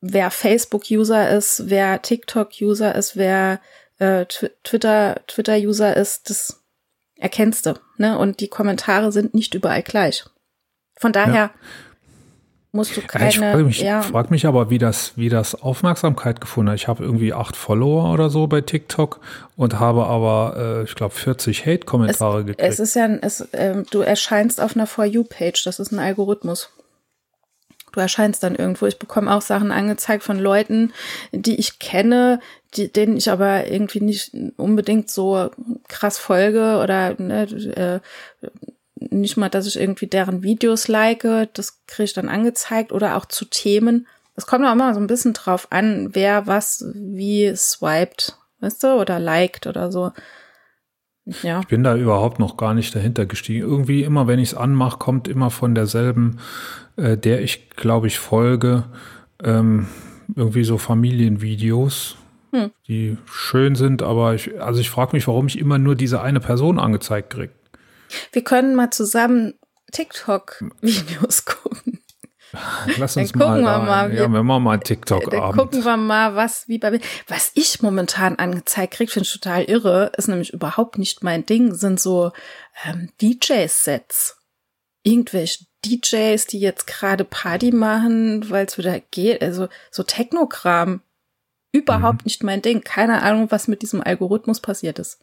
wer 0.00 0.32
Facebook-User 0.32 1.30
ist, 1.30 1.70
wer 1.70 2.02
TikTok-User 2.02 2.94
ist, 2.94 3.16
wer 3.16 3.60
äh, 3.98 4.26
Twitter, 4.26 5.20
Twitter-User 5.28 5.96
ist, 5.96 6.28
das 6.28 6.60
erkennst 7.16 7.66
du, 7.66 7.74
ne? 7.98 8.18
Und 8.18 8.40
die 8.40 8.48
Kommentare 8.48 9.12
sind 9.12 9.32
nicht 9.32 9.54
überall 9.54 9.82
gleich. 9.82 10.24
Von 10.96 11.12
daher. 11.12 11.34
Ja 11.34 11.50
musst 12.72 12.96
du 12.96 13.02
keine. 13.02 13.28
ich 13.28 13.38
frage 13.38 13.64
mich, 13.64 13.80
ja. 13.80 14.02
frag 14.02 14.30
mich 14.30 14.46
aber, 14.46 14.70
wie 14.70 14.78
das, 14.78 15.12
wie 15.16 15.28
das 15.28 15.54
Aufmerksamkeit 15.54 16.40
gefunden 16.40 16.70
hat. 16.70 16.76
Ich 16.76 16.88
habe 16.88 17.04
irgendwie 17.04 17.32
acht 17.32 17.54
Follower 17.54 18.12
oder 18.12 18.30
so 18.30 18.46
bei 18.46 18.62
TikTok 18.62 19.20
und 19.56 19.78
habe 19.78 20.06
aber, 20.06 20.56
äh, 20.56 20.84
ich 20.84 20.94
glaube, 20.94 21.14
40 21.14 21.66
Hate-Kommentare 21.66 22.44
gekriegt. 22.44 22.60
Es 22.60 22.80
ist 22.80 22.94
ja, 22.94 23.06
es, 23.20 23.42
äh, 23.52 23.82
du 23.90 24.00
erscheinst 24.00 24.60
auf 24.60 24.74
einer 24.74 24.86
For 24.86 25.04
You-Page. 25.04 25.62
Das 25.64 25.78
ist 25.78 25.92
ein 25.92 25.98
Algorithmus. 25.98 26.70
Du 27.92 28.00
erscheinst 28.00 28.42
dann 28.42 28.54
irgendwo. 28.54 28.86
Ich 28.86 28.98
bekomme 28.98 29.32
auch 29.34 29.42
Sachen 29.42 29.70
angezeigt 29.70 30.22
von 30.22 30.38
Leuten, 30.38 30.92
die 31.30 31.56
ich 31.56 31.78
kenne, 31.78 32.40
die, 32.74 32.90
denen 32.90 33.18
ich 33.18 33.30
aber 33.30 33.66
irgendwie 33.66 34.00
nicht 34.00 34.32
unbedingt 34.56 35.10
so 35.10 35.50
krass 35.88 36.18
folge 36.18 36.80
oder 36.82 37.20
ne, 37.20 37.42
äh, 37.42 38.00
nicht 39.10 39.36
mal, 39.36 39.48
dass 39.48 39.66
ich 39.66 39.78
irgendwie 39.78 40.06
deren 40.06 40.42
Videos 40.42 40.88
like, 40.88 41.26
das 41.54 41.84
kriege 41.86 42.04
ich 42.04 42.12
dann 42.12 42.28
angezeigt 42.28 42.92
oder 42.92 43.16
auch 43.16 43.26
zu 43.26 43.44
Themen. 43.44 44.06
Es 44.34 44.46
kommt 44.46 44.64
auch 44.64 44.72
immer 44.72 44.94
so 44.94 45.00
ein 45.00 45.06
bisschen 45.06 45.34
drauf 45.34 45.68
an, 45.70 46.10
wer 46.12 46.46
was 46.46 46.84
wie 46.94 47.54
swiped, 47.54 48.38
weißt 48.60 48.82
du, 48.82 48.88
oder 48.94 49.18
liked 49.18 49.66
oder 49.66 49.92
so. 49.92 50.12
Ja. 51.42 51.60
Ich 51.60 51.68
bin 51.68 51.84
da 51.84 51.96
überhaupt 51.96 52.38
noch 52.38 52.56
gar 52.56 52.74
nicht 52.74 52.94
dahinter 52.94 53.26
gestiegen. 53.26 53.60
Irgendwie 53.60 54.02
immer, 54.02 54.26
wenn 54.26 54.40
ich 54.40 54.50
es 54.50 54.54
anmache, 54.54 54.98
kommt 54.98 55.28
immer 55.28 55.50
von 55.50 55.74
derselben, 55.74 56.38
äh, 56.96 57.16
der 57.16 57.42
ich, 57.42 57.70
glaube 57.70 58.08
ich, 58.08 58.18
folge, 58.18 58.84
ähm, 59.42 59.86
irgendwie 60.34 60.64
so 60.64 60.78
Familienvideos, 60.78 62.16
hm. 62.52 62.70
die 62.88 63.18
schön 63.26 63.74
sind, 63.74 64.02
aber 64.02 64.34
ich, 64.34 64.60
also 64.60 64.80
ich 64.80 64.90
frage 64.90 65.14
mich, 65.14 65.28
warum 65.28 65.46
ich 65.46 65.58
immer 65.58 65.78
nur 65.78 65.94
diese 65.94 66.20
eine 66.20 66.40
Person 66.40 66.78
angezeigt 66.78 67.30
kriege. 67.30 67.52
Wir 68.32 68.44
können 68.44 68.74
mal 68.74 68.90
zusammen 68.90 69.54
TikTok-Videos 69.92 71.44
gucken. 71.44 72.02
Lass 72.98 73.16
uns 73.16 73.32
dann 73.32 73.40
gucken 73.40 73.62
mal, 73.62 73.80
wir 73.80 73.86
mal 73.86 74.14
ja, 74.14 74.28
wir 74.28 74.42
machen 74.42 74.62
mal 74.64 74.78
TikTok 74.78 75.30
Dann 75.30 75.40
Abend. 75.40 75.58
gucken 75.58 75.84
wir 75.84 75.96
mal, 75.96 76.34
was 76.36 76.68
wie 76.68 76.78
bei 76.78 77.00
was 77.26 77.50
ich 77.54 77.80
momentan 77.82 78.36
angezeigt 78.36 78.94
kriege, 78.94 79.10
finde 79.10 79.26
ich 79.26 79.32
total 79.32 79.64
irre, 79.64 80.12
ist 80.16 80.28
nämlich 80.28 80.52
überhaupt 80.52 80.98
nicht 80.98 81.22
mein 81.22 81.46
Ding, 81.46 81.74
sind 81.74 81.98
so 81.98 82.32
ähm, 82.84 83.10
DJ-Sets. 83.20 84.38
Irgendwelche 85.02 85.64
DJs, 85.84 86.46
die 86.46 86.60
jetzt 86.60 86.86
gerade 86.86 87.24
Party 87.24 87.72
machen, 87.72 88.48
weil 88.50 88.66
es 88.66 88.78
wieder 88.78 89.00
geht, 89.00 89.42
also 89.42 89.68
so 89.90 90.02
Technokram. 90.02 91.00
Überhaupt 91.72 92.22
mhm. 92.22 92.26
nicht 92.26 92.42
mein 92.44 92.62
Ding. 92.62 92.82
Keine 92.82 93.22
Ahnung, 93.22 93.50
was 93.50 93.66
mit 93.66 93.82
diesem 93.82 94.02
Algorithmus 94.02 94.60
passiert 94.60 94.98
ist. 94.98 95.18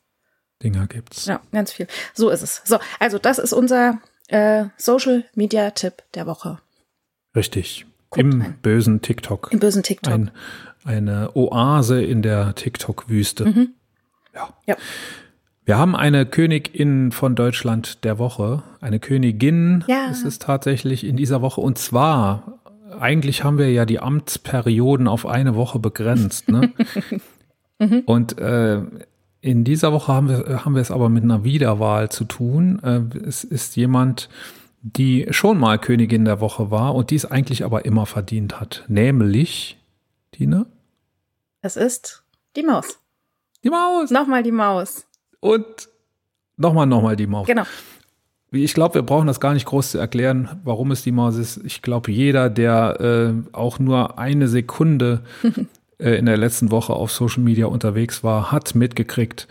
Dinger 0.63 0.87
gibt's. 0.87 1.25
Ja, 1.25 1.41
ganz 1.51 1.71
viel. 1.71 1.87
So 2.13 2.29
ist 2.29 2.41
es. 2.41 2.61
So, 2.65 2.79
also 2.99 3.17
das 3.17 3.39
ist 3.39 3.53
unser 3.53 3.99
äh, 4.27 4.65
Social 4.77 5.23
Media 5.35 5.71
Tipp 5.71 6.03
der 6.13 6.27
Woche. 6.27 6.59
Richtig. 7.35 7.85
Guckt 8.09 8.21
Im 8.21 8.41
ein. 8.41 8.55
bösen 8.61 9.01
TikTok. 9.01 9.49
Im 9.51 9.59
bösen 9.59 9.83
TikTok. 9.83 10.13
Ein, 10.13 10.31
eine 10.83 11.35
Oase 11.35 12.01
in 12.03 12.21
der 12.21 12.55
TikTok-Wüste. 12.55 13.45
Mhm. 13.45 13.69
Ja. 14.33 14.49
ja. 14.65 14.75
Wir 15.65 15.77
haben 15.77 15.95
eine 15.95 16.25
Königin 16.25 17.11
von 17.11 17.35
Deutschland 17.35 18.03
der 18.03 18.17
Woche. 18.17 18.63
Eine 18.81 18.99
Königin 18.99 19.83
ja. 19.87 20.07
ist 20.07 20.25
es 20.25 20.39
tatsächlich 20.39 21.03
in 21.03 21.15
dieser 21.15 21.41
Woche. 21.41 21.61
Und 21.61 21.77
zwar, 21.77 22.59
eigentlich 22.99 23.43
haben 23.43 23.59
wir 23.59 23.71
ja 23.71 23.85
die 23.85 23.99
Amtsperioden 23.99 25.07
auf 25.07 25.27
eine 25.27 25.55
Woche 25.55 25.77
begrenzt. 25.77 26.49
Ne? 26.49 26.73
mhm. 27.77 27.99
Und 28.07 28.39
äh, 28.39 28.81
in 29.41 29.63
dieser 29.63 29.93
Woche 29.93 30.13
haben 30.13 30.29
wir, 30.29 30.65
haben 30.65 30.75
wir 30.75 30.81
es 30.81 30.91
aber 30.91 31.09
mit 31.09 31.23
einer 31.23 31.43
Wiederwahl 31.43 32.09
zu 32.09 32.25
tun. 32.25 32.79
Äh, 32.83 33.17
es 33.25 33.43
ist 33.43 33.75
jemand, 33.75 34.29
die 34.81 35.27
schon 35.31 35.57
mal 35.57 35.77
Königin 35.77 36.25
der 36.25 36.41
Woche 36.41 36.71
war 36.71 36.95
und 36.95 37.11
dies 37.11 37.25
eigentlich 37.25 37.63
aber 37.63 37.85
immer 37.85 38.05
verdient 38.05 38.59
hat. 38.59 38.83
Nämlich, 38.87 39.77
Tina? 40.31 40.65
Es 41.61 41.75
ist 41.75 42.23
die 42.55 42.63
Maus. 42.63 42.99
Die 43.63 43.69
Maus. 43.69 44.09
Nochmal 44.09 44.43
die 44.43 44.51
Maus. 44.51 45.05
Und 45.39 45.89
nochmal, 46.57 46.85
nochmal 46.85 47.15
die 47.15 47.27
Maus. 47.27 47.47
Genau. 47.47 47.63
Ich 48.51 48.73
glaube, 48.73 48.95
wir 48.95 49.03
brauchen 49.03 49.27
das 49.27 49.39
gar 49.39 49.53
nicht 49.53 49.65
groß 49.65 49.91
zu 49.91 49.97
erklären, 49.99 50.59
warum 50.63 50.91
es 50.91 51.03
die 51.03 51.11
Maus 51.11 51.35
ist. 51.35 51.57
Ich 51.65 51.81
glaube, 51.81 52.11
jeder, 52.11 52.49
der 52.49 52.99
äh, 52.99 53.55
auch 53.55 53.77
nur 53.77 54.17
eine 54.17 54.47
Sekunde 54.47 55.23
äh, 55.99 56.15
in 56.15 56.25
der 56.25 56.37
letzten 56.37 56.71
Woche 56.71 56.93
auf 56.93 57.11
Social 57.11 57.43
Media 57.43 57.67
unterwegs 57.67 58.23
war, 58.23 58.51
hat 58.51 58.75
mitgekriegt, 58.75 59.47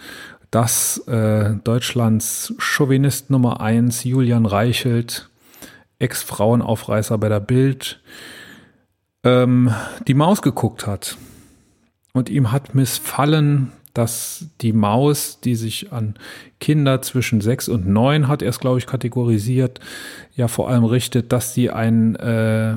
dass 0.51 0.99
äh, 1.07 1.55
Deutschlands 1.62 2.55
Chauvinist 2.59 3.31
Nummer 3.31 3.61
eins 3.61 4.05
Julian 4.05 4.47
Reichelt, 4.47 5.29
Ex-Frauenaufreißer 5.99 7.19
bei 7.19 7.29
der 7.29 7.41
Bild, 7.41 8.01
ähm, 9.25 9.75
die 10.07 10.15
Maus 10.15 10.43
geguckt 10.43 10.87
hat. 10.87 11.16
Und 12.12 12.31
ihm 12.31 12.51
hat 12.51 12.75
missfallen, 12.75 13.73
dass 13.93 14.47
die 14.61 14.73
Maus, 14.73 15.41
die 15.41 15.57
sich 15.57 15.93
an 15.93 16.15
Kinder 16.61 17.03
zwischen 17.03 17.41
sechs 17.41 17.69
und 17.69 17.87
neun 17.87 18.29
hat, 18.29 18.43
erst 18.43 18.61
glaube 18.61 18.79
ich 18.79 18.87
kategorisiert, 18.87 19.81
ja 20.35 20.49
vor 20.49 20.70
allem 20.70 20.85
richtet, 20.85 21.33
dass 21.33 21.53
sie 21.53 21.70
ein 21.70 22.15
äh, 22.16 22.77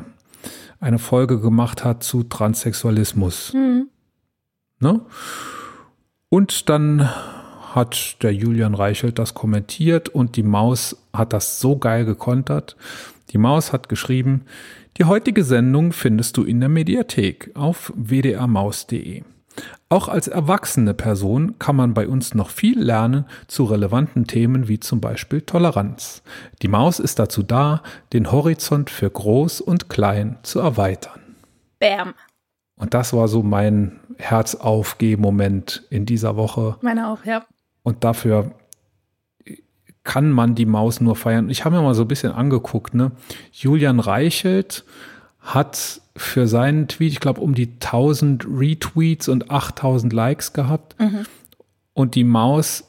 eine 0.81 0.99
Folge 0.99 1.39
gemacht 1.39 1.85
hat 1.85 2.03
zu 2.03 2.23
Transsexualismus. 2.23 3.53
Mhm. 3.53 3.87
Ne? 4.79 4.99
Und 6.27 6.69
dann 6.69 7.09
hat 7.73 8.21
der 8.23 8.33
Julian 8.33 8.73
Reichelt 8.73 9.19
das 9.19 9.33
kommentiert 9.33 10.09
und 10.09 10.35
die 10.35 10.43
Maus 10.43 10.97
hat 11.13 11.31
das 11.31 11.59
so 11.59 11.77
geil 11.77 12.03
gekontert. 12.03 12.75
Die 13.29 13.37
Maus 13.37 13.71
hat 13.71 13.87
geschrieben, 13.87 14.41
die 14.97 15.05
heutige 15.05 15.43
Sendung 15.43 15.93
findest 15.93 16.35
du 16.35 16.43
in 16.43 16.59
der 16.59 16.67
Mediathek 16.67 17.51
auf 17.53 17.93
wdrmaus.de. 17.95 19.23
Auch 19.89 20.07
als 20.07 20.27
erwachsene 20.27 20.93
Person 20.93 21.59
kann 21.59 21.75
man 21.75 21.93
bei 21.93 22.07
uns 22.07 22.33
noch 22.33 22.49
viel 22.49 22.81
lernen 22.81 23.25
zu 23.47 23.65
relevanten 23.65 24.25
Themen 24.25 24.67
wie 24.67 24.79
zum 24.79 25.01
Beispiel 25.01 25.41
Toleranz. 25.41 26.23
Die 26.61 26.69
Maus 26.69 26.99
ist 26.99 27.19
dazu 27.19 27.43
da, 27.43 27.83
den 28.13 28.31
Horizont 28.31 28.89
für 28.89 29.09
groß 29.09 29.61
und 29.61 29.89
klein 29.89 30.37
zu 30.43 30.59
erweitern. 30.59 31.19
Bam. 31.79 32.13
Und 32.75 32.93
das 32.93 33.13
war 33.13 33.27
so 33.27 33.43
mein 33.43 33.99
Herzaufgeh-Moment 34.17 35.83
in 35.89 36.05
dieser 36.05 36.35
Woche. 36.35 36.77
Meine 36.81 37.09
auch, 37.09 37.25
ja. 37.25 37.45
Und 37.83 38.03
dafür 38.03 38.51
kann 40.03 40.31
man 40.31 40.55
die 40.55 40.65
Maus 40.65 40.99
nur 41.01 41.15
feiern. 41.15 41.49
Ich 41.49 41.63
habe 41.65 41.75
mir 41.75 41.81
mal 41.83 41.93
so 41.93 42.03
ein 42.03 42.07
bisschen 42.07 42.31
angeguckt, 42.31 42.93
ne? 42.93 43.11
Julian 43.51 43.99
Reichelt 43.99 44.83
hat 45.39 46.00
für 46.15 46.47
seinen 46.47 46.87
Tweet, 46.87 47.13
ich 47.13 47.19
glaube, 47.19 47.41
um 47.41 47.53
die 47.55 47.67
1000 47.79 48.45
Retweets 48.47 49.27
und 49.29 49.49
8000 49.51 50.11
Likes 50.13 50.53
gehabt. 50.53 50.99
Mhm. 50.99 51.25
Und 51.93 52.15
die 52.15 52.23
Maus 52.23 52.83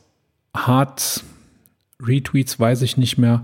hat 0.55 1.23
Retweets, 2.01 2.59
weiß 2.59 2.83
ich 2.83 2.97
nicht 2.97 3.19
mehr, 3.19 3.43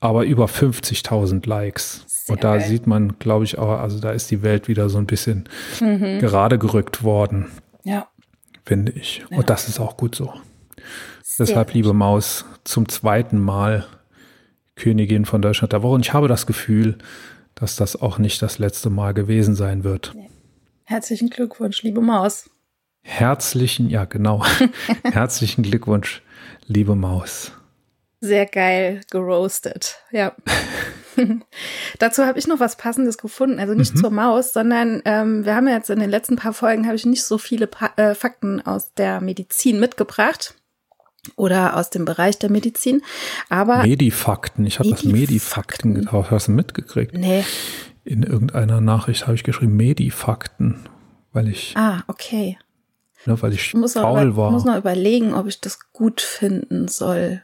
aber 0.00 0.24
über 0.24 0.46
50.000 0.46 1.46
Likes. 1.48 2.04
Sehr 2.08 2.34
und 2.34 2.44
da 2.44 2.56
geil. 2.56 2.68
sieht 2.68 2.86
man, 2.86 3.18
glaube 3.18 3.44
ich, 3.44 3.58
auch, 3.58 3.78
also 3.78 4.00
da 4.00 4.10
ist 4.10 4.30
die 4.30 4.42
Welt 4.42 4.68
wieder 4.68 4.88
so 4.88 4.98
ein 4.98 5.06
bisschen 5.06 5.48
Mhm. 5.80 6.18
gerade 6.18 6.58
gerückt 6.58 7.02
worden, 7.04 7.46
Ja. 7.84 8.08
finde 8.64 8.92
ich. 8.92 9.24
Ja. 9.30 9.38
Und 9.38 9.50
das 9.50 9.68
ist 9.68 9.78
auch 9.80 9.96
gut 9.96 10.14
so. 10.14 10.32
Sehr 11.22 11.46
Deshalb, 11.46 11.72
liebe 11.74 11.92
Maus, 11.92 12.44
zum 12.64 12.88
zweiten 12.88 13.38
Mal 13.38 13.86
Königin 14.76 15.24
von 15.24 15.40
Deutschland 15.42 15.72
der 15.72 15.82
Woche. 15.82 15.94
Und 15.94 16.06
ich 16.06 16.12
habe 16.12 16.28
das 16.28 16.46
Gefühl, 16.46 16.98
dass 17.60 17.76
das 17.76 18.00
auch 18.00 18.18
nicht 18.18 18.40
das 18.42 18.58
letzte 18.58 18.90
Mal 18.90 19.14
gewesen 19.14 19.54
sein 19.54 19.84
wird. 19.84 20.14
Herzlichen 20.84 21.30
Glückwunsch, 21.30 21.82
liebe 21.82 22.00
Maus. 22.00 22.50
Herzlichen, 23.02 23.88
ja 23.88 24.06
genau, 24.06 24.44
herzlichen 25.04 25.62
Glückwunsch, 25.62 26.22
liebe 26.66 26.96
Maus. 26.96 27.52
Sehr 28.20 28.46
geil 28.46 29.00
geroastet, 29.10 29.98
ja. 30.10 30.34
Dazu 31.98 32.24
habe 32.24 32.38
ich 32.38 32.46
noch 32.46 32.60
was 32.60 32.76
Passendes 32.76 33.18
gefunden. 33.18 33.58
Also 33.58 33.74
nicht 33.74 33.96
zur 33.96 34.10
Maus, 34.10 34.52
sondern 34.52 35.02
ähm, 35.04 35.44
wir 35.44 35.54
haben 35.54 35.68
ja 35.68 35.74
jetzt 35.74 35.90
in 35.90 35.98
den 35.98 36.10
letzten 36.10 36.36
paar 36.36 36.52
Folgen 36.52 36.86
habe 36.86 36.96
ich 36.96 37.04
nicht 37.04 37.24
so 37.24 37.36
viele 37.36 37.66
pa 37.66 37.90
äh, 37.96 38.14
Fakten 38.14 38.64
aus 38.64 38.94
der 38.94 39.20
Medizin 39.20 39.80
mitgebracht 39.80 40.54
oder 41.36 41.76
aus 41.76 41.90
dem 41.90 42.04
Bereich 42.04 42.38
der 42.38 42.50
Medizin. 42.50 43.02
Aber 43.48 43.82
Medifakten, 43.82 44.64
ich 44.66 44.78
habe 44.78 44.90
das 44.90 45.04
Medifakten 45.04 45.92
Medifakten. 45.92 45.94
getaucht. 45.94 46.30
Hast 46.30 46.48
du 46.48 46.52
mitgekriegt? 46.52 47.14
nee, 47.14 47.44
In 48.04 48.22
irgendeiner 48.22 48.80
Nachricht 48.80 49.26
habe 49.26 49.34
ich 49.34 49.44
geschrieben 49.44 49.76
Medifakten, 49.76 50.88
weil 51.32 51.48
ich, 51.48 51.74
ah, 51.76 52.02
okay. 52.06 52.58
ne, 53.26 53.40
weil 53.42 53.52
ich 53.52 53.68
Ich 53.68 53.74
muss, 53.74 53.92
faul 53.94 54.28
über, 54.28 54.36
war. 54.36 54.50
muss 54.50 54.64
noch 54.64 54.76
überlegen, 54.76 55.34
ob 55.34 55.46
ich 55.46 55.60
das 55.60 55.92
gut 55.92 56.20
finden 56.20 56.88
soll. 56.88 57.42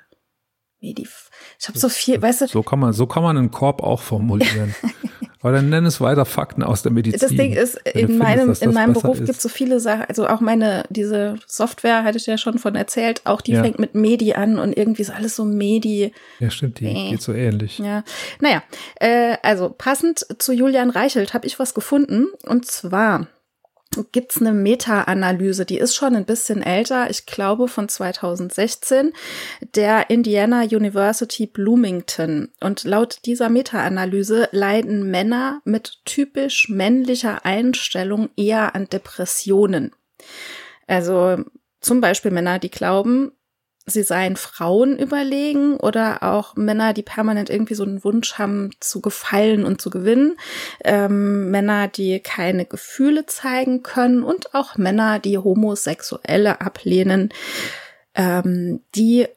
Medif 0.81 1.31
ich 1.59 1.69
habe 1.69 1.79
so 1.79 1.89
viel, 1.89 2.21
weißt 2.21 2.43
du, 2.43 2.47
So 2.49 2.63
kann 2.63 2.79
man, 2.79 2.93
so 2.93 3.07
kann 3.07 3.23
man 3.23 3.37
einen 3.37 3.51
Korb 3.51 3.83
auch 3.83 4.01
formulieren. 4.01 4.75
Aber 5.43 5.53
dann 5.53 5.69
nenn 5.69 5.85
es 5.87 6.01
weiter 6.01 6.25
Fakten 6.25 6.63
aus 6.63 6.83
der 6.83 6.93
Medizin. 6.93 7.21
Das 7.21 7.31
Ding 7.31 7.53
ist, 7.53 7.77
in 7.85 8.09
findest, 8.09 8.19
meinem, 8.19 8.57
in 8.61 8.73
meinem 8.75 8.93
Beruf 8.95 9.19
gibt 9.19 9.29
es 9.31 9.43
so 9.43 9.49
viele 9.49 9.81
Sachen, 9.81 10.05
also 10.09 10.27
auch 10.27 10.41
meine, 10.41 10.85
diese 10.89 11.39
Software, 11.47 12.05
hatte 12.05 12.17
ich 12.19 12.27
ja 12.27 12.39
schon 12.39 12.59
von 12.59 12.75
erzählt, 12.75 13.21
auch 13.25 13.41
die 13.41 13.53
Ja. 13.53 13.63
fängt 13.63 13.79
mit 13.79 13.95
Medi 13.95 14.33
an 14.35 14.59
und 14.59 14.77
irgendwie 14.77 15.03
ist 15.03 15.11
alles 15.11 15.37
so 15.37 15.45
Medi. 15.45 16.13
Ja, 16.41 16.51
stimmt, 16.51 16.81
die 16.81 16.85
Nee. 16.87 17.11
geht 17.11 17.23
so 17.23 17.33
ähnlich. 17.33 17.79
Ja, 17.79 18.03
naja, 18.41 18.63
äh, 19.01 19.37
also 19.43 19.69
passend 19.77 20.27
zu 20.39 20.53
Julian 20.53 20.91
Reichelt 20.91 21.35
habe 21.35 21.47
ich 21.47 21.59
was 21.59 21.75
gefunden 21.75 22.27
und 22.45 22.67
zwar 22.67 23.27
gibt's 24.05 24.41
eine 24.41 24.53
Meta-Analyse, 24.53 25.65
die 25.65 25.79
ist 25.79 25.95
schon 25.95 26.17
ein 26.17 26.25
bisschen 26.25 26.63
älter, 26.63 27.11
ich 27.11 27.27
glaube 27.27 27.69
von 27.69 27.89
2016, 27.89 29.13
der 29.75 30.11
Indiana 30.11 30.63
University 30.63 31.47
Bloomington. 31.47 32.49
Und 32.61 32.85
laut 32.85 33.21
dieser 33.25 33.49
Meta-Analyse 33.49 34.49
leiden 34.53 35.11
Männer 35.11 35.61
mit 35.65 35.99
typisch 36.05 36.69
männlicher 36.69 37.45
Einstellung 37.45 38.31
eher 38.37 38.75
an 38.75 38.89
Depressionen. 38.89 39.93
Also 40.87 41.39
zum 41.81 42.01
Beispiel 42.01 42.31
Männer, 42.31 42.59
die 42.59 42.71
glauben, 42.71 43.33
sie 43.87 44.03
seien 44.03 44.37
Frauen 44.37 44.99
überlegen 44.99 45.77
oder 45.77 46.25
auch 46.25 46.57
Männer, 46.57 46.93
die 46.93 47.05
permanent 47.05 47.51
irgendwie 47.51 47.75
so 47.75 47.85
einen 47.85 48.03
Wunsch 48.03 48.35
haben 48.35 48.71
zu 48.81 49.01
gefallen 49.01 49.65
und 49.65 49.81
zu 49.81 49.91
gewinnen, 49.91 50.37
ähm, 50.85 51.51
Männer, 51.51 51.87
die 51.87 52.19
keine 52.19 52.67
Gefühle 52.67 53.27
zeigen 53.27 53.85
können 53.85 54.25
und 54.25 54.55
auch 54.55 54.77
Männer, 54.77 55.21
die 55.21 55.39
Homosexuelle 55.39 56.61
ablehnen, 56.61 57.33
ähm, 58.15 58.81
die 58.97 59.29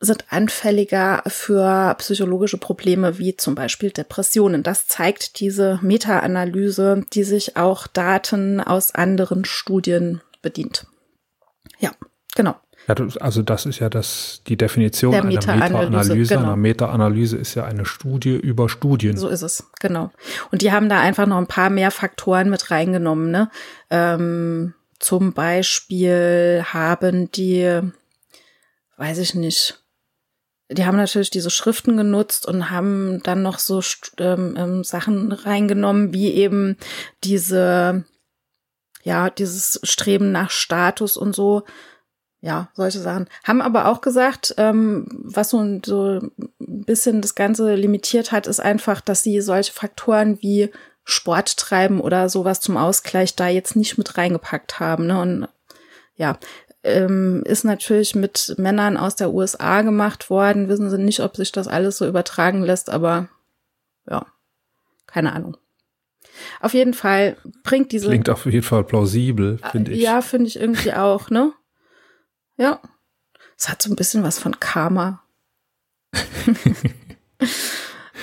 sind 0.00 0.26
anfälliger 0.30 1.22
für 1.26 1.94
psychologische 1.98 2.58
Probleme 2.58 3.18
wie 3.18 3.36
zum 3.36 3.54
Beispiel 3.54 3.90
Depressionen. 3.90 4.62
Das 4.62 4.86
zeigt 4.86 5.40
diese 5.40 5.80
Meta-Analyse, 5.82 7.04
die 7.12 7.24
sich 7.24 7.56
auch 7.56 7.88
Daten 7.88 8.60
aus 8.60 8.94
anderen 8.94 9.44
Studien 9.44 10.20
bedient. 10.40 10.86
Ja, 11.80 11.90
genau. 12.36 12.54
Ja, 12.88 12.94
also 13.20 13.42
das 13.42 13.66
ist 13.66 13.80
ja 13.80 13.90
das, 13.90 14.40
die 14.46 14.56
Definition 14.56 15.12
Der 15.12 15.20
einer 15.20 15.30
Meta-Analyse, 15.30 15.90
Meta-Analyse. 15.90 16.34
genau. 16.34 16.46
Eine 16.48 16.56
Meta-Analyse 16.56 17.36
ist 17.36 17.54
ja 17.54 17.64
eine 17.64 17.84
Studie 17.84 18.34
über 18.34 18.70
Studien. 18.70 19.18
So 19.18 19.28
ist 19.28 19.42
es, 19.42 19.70
genau. 19.78 20.10
Und 20.50 20.62
die 20.62 20.72
haben 20.72 20.88
da 20.88 20.98
einfach 20.98 21.26
noch 21.26 21.36
ein 21.36 21.46
paar 21.46 21.68
mehr 21.68 21.90
Faktoren 21.90 22.48
mit 22.48 22.70
reingenommen. 22.70 23.30
Ne? 23.30 23.50
Ähm, 23.90 24.72
zum 24.98 25.34
Beispiel 25.34 26.64
haben 26.64 27.30
die, 27.30 27.80
weiß 28.96 29.18
ich 29.18 29.34
nicht, 29.34 29.82
die 30.70 30.84
haben 30.84 30.96
natürlich 30.96 31.30
diese 31.30 31.50
Schriften 31.50 31.96
genutzt 31.96 32.46
und 32.46 32.70
haben 32.70 33.22
dann 33.22 33.42
noch 33.42 33.58
so 33.58 33.82
ähm, 34.18 34.54
ähm, 34.56 34.84
Sachen 34.84 35.32
reingenommen, 35.32 36.12
wie 36.12 36.32
eben 36.32 36.76
diese, 37.22 38.04
ja, 39.02 39.28
dieses 39.30 39.80
Streben 39.82 40.32
nach 40.32 40.50
Status 40.50 41.18
und 41.18 41.34
so. 41.34 41.64
Ja, 42.40 42.68
solche 42.74 43.00
Sachen. 43.00 43.28
Haben 43.42 43.60
aber 43.60 43.86
auch 43.86 44.00
gesagt, 44.00 44.54
ähm, 44.58 45.06
was 45.10 45.50
so, 45.50 45.80
so 45.84 46.20
ein 46.20 46.84
bisschen 46.84 47.20
das 47.20 47.34
Ganze 47.34 47.74
limitiert 47.74 48.30
hat, 48.30 48.46
ist 48.46 48.60
einfach, 48.60 49.00
dass 49.00 49.24
sie 49.24 49.40
solche 49.40 49.72
Faktoren 49.72 50.40
wie 50.40 50.70
Sport 51.04 51.56
treiben 51.56 52.00
oder 52.00 52.28
sowas 52.28 52.60
zum 52.60 52.76
Ausgleich 52.76 53.34
da 53.34 53.48
jetzt 53.48 53.74
nicht 53.74 53.98
mit 53.98 54.16
reingepackt 54.16 54.78
haben. 54.78 55.06
Ne? 55.06 55.20
Und 55.20 55.48
ja, 56.14 56.38
ähm, 56.84 57.42
ist 57.44 57.64
natürlich 57.64 58.14
mit 58.14 58.54
Männern 58.56 58.96
aus 58.96 59.16
der 59.16 59.32
USA 59.32 59.82
gemacht 59.82 60.30
worden. 60.30 60.68
Wissen 60.68 60.90
sie 60.90 60.98
nicht, 60.98 61.20
ob 61.20 61.36
sich 61.36 61.50
das 61.50 61.66
alles 61.66 61.98
so 61.98 62.06
übertragen 62.06 62.62
lässt, 62.62 62.88
aber 62.88 63.28
ja, 64.08 64.26
keine 65.06 65.32
Ahnung. 65.32 65.56
Auf 66.60 66.74
jeden 66.74 66.94
Fall 66.94 67.36
bringt 67.64 67.90
diese. 67.90 68.08
Klingt 68.08 68.30
auf 68.30 68.44
jeden 68.46 68.62
Fall 68.62 68.84
plausibel, 68.84 69.58
finde 69.72 69.92
ich. 69.92 70.02
Ja, 70.02 70.20
finde 70.20 70.46
ich 70.46 70.60
irgendwie 70.60 70.92
auch, 70.92 71.30
ne? 71.30 71.52
Ja. 72.58 72.80
Es 73.56 73.68
hat 73.68 73.80
so 73.82 73.90
ein 73.90 73.96
bisschen 73.96 74.22
was 74.22 74.38
von 74.38 74.58
Karma. 74.60 75.22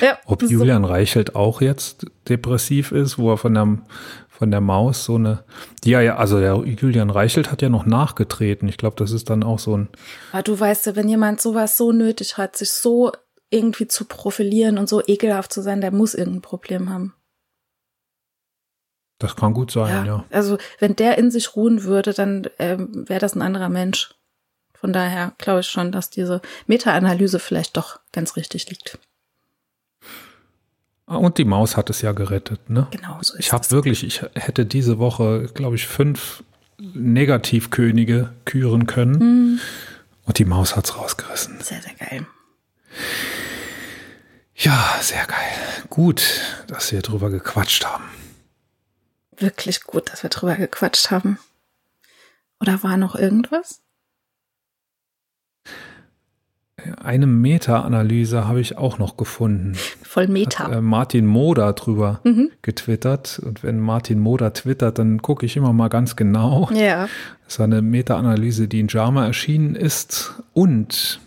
ja. 0.02 0.18
Ob 0.26 0.42
so- 0.42 0.48
Julian 0.48 0.86
Reichelt 0.86 1.36
auch 1.36 1.62
jetzt 1.62 2.06
depressiv 2.30 2.92
ist, 2.92 3.18
wo 3.18 3.32
er 3.32 3.38
von 3.38 3.54
der, 3.54 3.78
von 4.30 4.52
der 4.52 4.62
Maus 4.62 5.06
so 5.06 5.16
eine, 5.16 5.44
ja, 5.84 6.02
ja, 6.02 6.18
also 6.18 6.40
der 6.40 6.56
Julian 6.66 7.10
Reichelt 7.10 7.52
hat 7.52 7.62
ja 7.62 7.70
noch 7.70 7.86
nachgetreten. 7.86 8.68
Ich 8.68 8.78
glaube, 8.78 8.96
das 8.98 9.12
ist 9.12 9.30
dann 9.30 9.44
auch 9.44 9.60
so 9.60 9.78
ein, 9.78 9.90
Aber 10.32 10.44
du 10.44 10.60
weißt 10.60 10.86
ja, 10.88 10.96
wenn 10.96 11.10
jemand 11.10 11.42
sowas 11.42 11.78
so 11.78 11.92
nötig 11.92 12.38
hat, 12.38 12.56
sich 12.58 12.72
so 12.72 13.12
irgendwie 13.50 13.88
zu 13.88 14.06
profilieren 14.06 14.78
und 14.78 14.90
so 14.90 15.02
ekelhaft 15.06 15.54
zu 15.54 15.62
sein, 15.62 15.80
der 15.82 15.92
muss 15.92 16.14
irgendein 16.14 16.42
Problem 16.42 16.90
haben. 16.90 17.14
das 19.20 19.36
kann 19.36 19.54
gut 19.54 19.72
sein, 19.72 20.06
ja. 20.06 20.26
Also 20.32 20.58
wenn 20.80 20.96
der 20.96 21.18
in 21.18 21.32
sich 21.32 21.56
ruhen 21.56 21.84
würde, 21.84 22.14
dann 22.14 22.50
ähm, 22.60 23.08
wäre 23.08 23.20
das 23.20 23.36
ein 23.36 23.42
anderer 23.42 23.70
Mensch. 23.70 24.14
Von 24.80 24.94
daher 24.94 25.34
glaube 25.38 25.62
ich 25.62 25.68
schon, 25.68 25.92
dass 25.92 26.10
diese 26.10 26.42
Meta-Analyse 26.68 27.40
vielleicht 27.40 27.76
doch 27.78 28.00
ganz 28.12 28.36
richtig 28.36 28.70
liegt. 28.70 28.98
Ah, 31.08 31.18
Und 31.18 31.38
die 31.38 31.46
Maus 31.46 31.78
hat 31.78 31.90
es 31.90 32.02
ja 32.02 32.12
gerettet, 32.14 32.70
ne? 32.70 32.88
Genau, 32.92 33.18
so 33.22 33.34
ist 33.36 33.40
Ich 33.40 33.54
habe 33.54 33.64
es. 33.64 33.72
wirklich, 33.72 34.04
ich 34.04 34.22
hätte 34.34 34.66
diese 34.66 34.98
Woche, 35.00 35.48
glaube 35.54 35.76
ich, 35.76 35.88
fünf 35.88 36.44
Negativkönige 36.80 38.34
küren 38.46 38.86
können. 38.88 39.20
Hm, 39.20 39.60
Und 40.26 40.40
die 40.40 40.46
Maus 40.46 40.76
hat's 40.76 40.98
rausgerissen. 40.98 41.60
sehr, 41.62 41.82
sehr 41.82 41.94
geil. 41.94 42.26
Ja, 44.56 44.98
sehr 45.02 45.26
geil. 45.26 45.86
Gut, 45.90 46.24
dass 46.68 46.92
wir 46.92 47.02
drüber 47.02 47.30
gequatscht 47.30 47.86
haben. 47.86 48.06
Wirklich 49.38 49.84
gut, 49.84 50.12
dass 50.12 50.24
wir 50.24 50.30
drüber 50.30 50.56
gequatscht 50.56 51.12
haben. 51.12 51.38
Oder 52.62 52.82
war 52.84 52.98
noch 52.98 53.16
irgendwas? 53.16 53.82
Eine 57.04 57.28
Meta-Analyse 57.28 58.48
habe 58.48 58.60
ich 58.62 58.78
auch 58.78 58.98
noch 59.00 59.18
gefunden. 59.18 59.76
Voll 60.04 60.24
Hat, 60.24 60.32
Meta. 60.32 60.72
äh, 60.72 60.82
Martin 60.82 61.26
Moder 61.26 61.74
drüber 61.74 62.20
Mhm. 62.24 62.50
getwittert. 62.62 63.40
Und 63.44 63.64
wenn 63.64 63.80
Martin 63.80 64.20
Moder 64.20 64.54
twittert, 64.54 65.00
dann 65.00 65.22
gucke 65.22 65.46
ich 65.46 65.58
immer 65.58 65.74
mal 65.74 65.90
ganz 65.90 66.16
genau. 66.16 66.70
Ja. 66.74 67.08
Das 67.46 67.60
war 67.60 67.66
eine 67.66 67.82
Meta-Analyse, 67.82 68.68
die 68.68 68.80
in 68.80 68.88
JAMA 68.88 69.26
erschienen 69.26 69.76
ist. 69.76 70.42
Und 70.54 71.20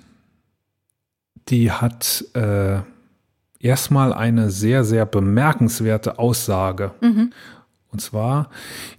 die 1.48 1.70
hat 1.72 2.24
äh, 2.34 2.78
erstmal 3.60 4.12
eine 4.12 4.50
sehr, 4.50 4.84
sehr 4.84 5.06
bemerkenswerte 5.06 6.18
Aussage. 6.18 6.92
Mhm. 7.00 7.32
Und 7.90 8.00
zwar, 8.02 8.50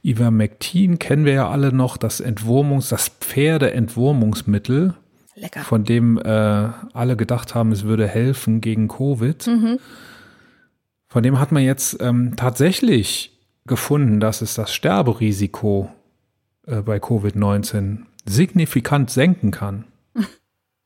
Ivermectin 0.04 0.98
kennen 0.98 1.24
wir 1.24 1.34
ja 1.34 1.50
alle 1.50 1.72
noch, 1.72 1.96
das 1.98 2.24
Entwurmungs-, 2.24 2.90
das 2.90 3.10
Pferdeentwurmungsmittel, 3.10 4.96
Lecker. 5.40 5.62
von 5.62 5.84
dem 5.84 6.18
äh, 6.18 6.22
alle 6.30 7.16
gedacht 7.16 7.56
haben, 7.56 7.72
es 7.72 7.84
würde 7.84 8.08
helfen 8.08 8.62
gegen 8.62 8.88
Covid. 8.88 9.48
Mhm. 9.48 9.80
Von 11.08 11.24
dem 11.24 11.40
hat 11.40 11.52
man 11.52 11.64
jetzt 11.64 11.98
ähm, 12.02 12.36
tatsächlich 12.36 13.38
gefunden, 13.66 14.20
dass 14.20 14.42
es 14.42 14.54
das 14.56 14.74
Sterberisiko 14.74 15.90
äh, 16.68 16.82
bei 16.82 16.98
Covid-19 16.98 18.04
signifikant 18.26 19.10
senken 19.10 19.52
kann. 19.52 19.86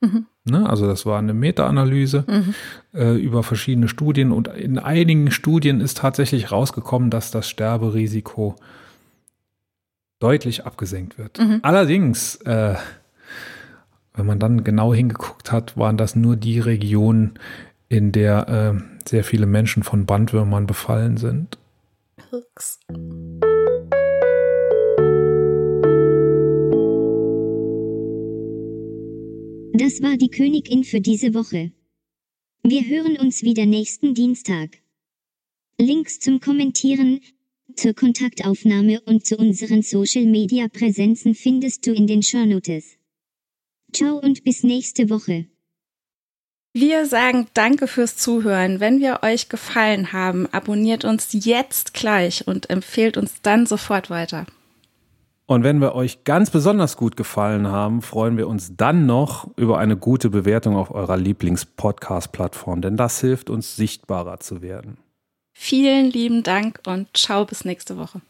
Mhm. 0.00 0.26
Ne? 0.46 0.68
Also 0.68 0.86
das 0.86 1.06
war 1.06 1.18
eine 1.18 1.32
Meta-Analyse 1.32 2.24
mhm. 2.26 2.54
äh, 2.92 3.14
über 3.14 3.42
verschiedene 3.42 3.88
Studien 3.88 4.30
und 4.30 4.48
in 4.48 4.78
einigen 4.78 5.30
Studien 5.30 5.80
ist 5.80 5.96
tatsächlich 5.96 6.52
rausgekommen, 6.52 7.08
dass 7.08 7.30
das 7.30 7.48
Sterberisiko 7.48 8.54
deutlich 10.18 10.66
abgesenkt 10.66 11.16
wird. 11.16 11.38
Mhm. 11.38 11.60
Allerdings, 11.62 12.36
äh, 12.42 12.74
wenn 14.14 14.26
man 14.26 14.38
dann 14.38 14.64
genau 14.64 14.94
hingeguckt 14.94 15.50
hat, 15.50 15.76
waren 15.76 15.96
das 15.96 16.14
nur 16.14 16.36
die 16.36 16.60
Regionen, 16.60 17.34
in 17.88 18.12
der 18.12 18.48
äh, 18.48 19.08
sehr 19.08 19.24
viele 19.24 19.46
Menschen 19.46 19.82
von 19.82 20.06
Bandwürmern 20.06 20.66
befallen 20.66 21.16
sind. 21.16 21.58
Hooks. 22.32 22.80
Das 29.76 30.00
war 30.02 30.16
die 30.16 30.30
Königin 30.30 30.84
für 30.84 31.00
diese 31.00 31.34
Woche. 31.34 31.72
Wir 32.62 32.82
hören 32.86 33.18
uns 33.18 33.42
wieder 33.42 33.66
nächsten 33.66 34.14
Dienstag. 34.14 34.78
Links 35.78 36.20
zum 36.20 36.40
Kommentieren, 36.40 37.20
zur 37.74 37.92
Kontaktaufnahme 37.92 39.00
und 39.02 39.26
zu 39.26 39.36
unseren 39.36 39.82
Social 39.82 40.26
Media 40.26 40.68
Präsenzen 40.68 41.34
findest 41.34 41.86
du 41.86 41.92
in 41.92 42.06
den 42.06 42.22
Shownotes. 42.22 42.96
Ciao 43.94 44.16
und 44.16 44.42
bis 44.44 44.64
nächste 44.64 45.08
Woche. 45.08 45.46
Wir 46.72 47.06
sagen 47.06 47.46
Danke 47.54 47.86
fürs 47.86 48.16
Zuhören. 48.16 48.80
Wenn 48.80 48.98
wir 48.98 49.20
euch 49.22 49.48
gefallen 49.48 50.12
haben, 50.12 50.48
abonniert 50.52 51.04
uns 51.04 51.28
jetzt 51.30 51.94
gleich 51.94 52.48
und 52.48 52.68
empfehlt 52.68 53.16
uns 53.16 53.40
dann 53.42 53.66
sofort 53.66 54.10
weiter. 54.10 54.46
Und 55.46 55.62
wenn 55.62 55.78
wir 55.80 55.94
euch 55.94 56.24
ganz 56.24 56.50
besonders 56.50 56.96
gut 56.96 57.16
gefallen 57.16 57.68
haben, 57.68 58.02
freuen 58.02 58.36
wir 58.36 58.48
uns 58.48 58.76
dann 58.76 59.06
noch 59.06 59.48
über 59.56 59.78
eine 59.78 59.96
gute 59.96 60.30
Bewertung 60.30 60.74
auf 60.74 60.90
eurer 60.90 61.16
Lieblings-Podcast-Plattform, 61.16 62.80
denn 62.80 62.96
das 62.96 63.20
hilft 63.20 63.50
uns 63.50 63.76
sichtbarer 63.76 64.40
zu 64.40 64.60
werden. 64.60 64.96
Vielen 65.52 66.10
lieben 66.10 66.42
Dank 66.42 66.80
und 66.86 67.16
ciao 67.16 67.44
bis 67.44 67.64
nächste 67.64 67.96
Woche. 67.96 68.20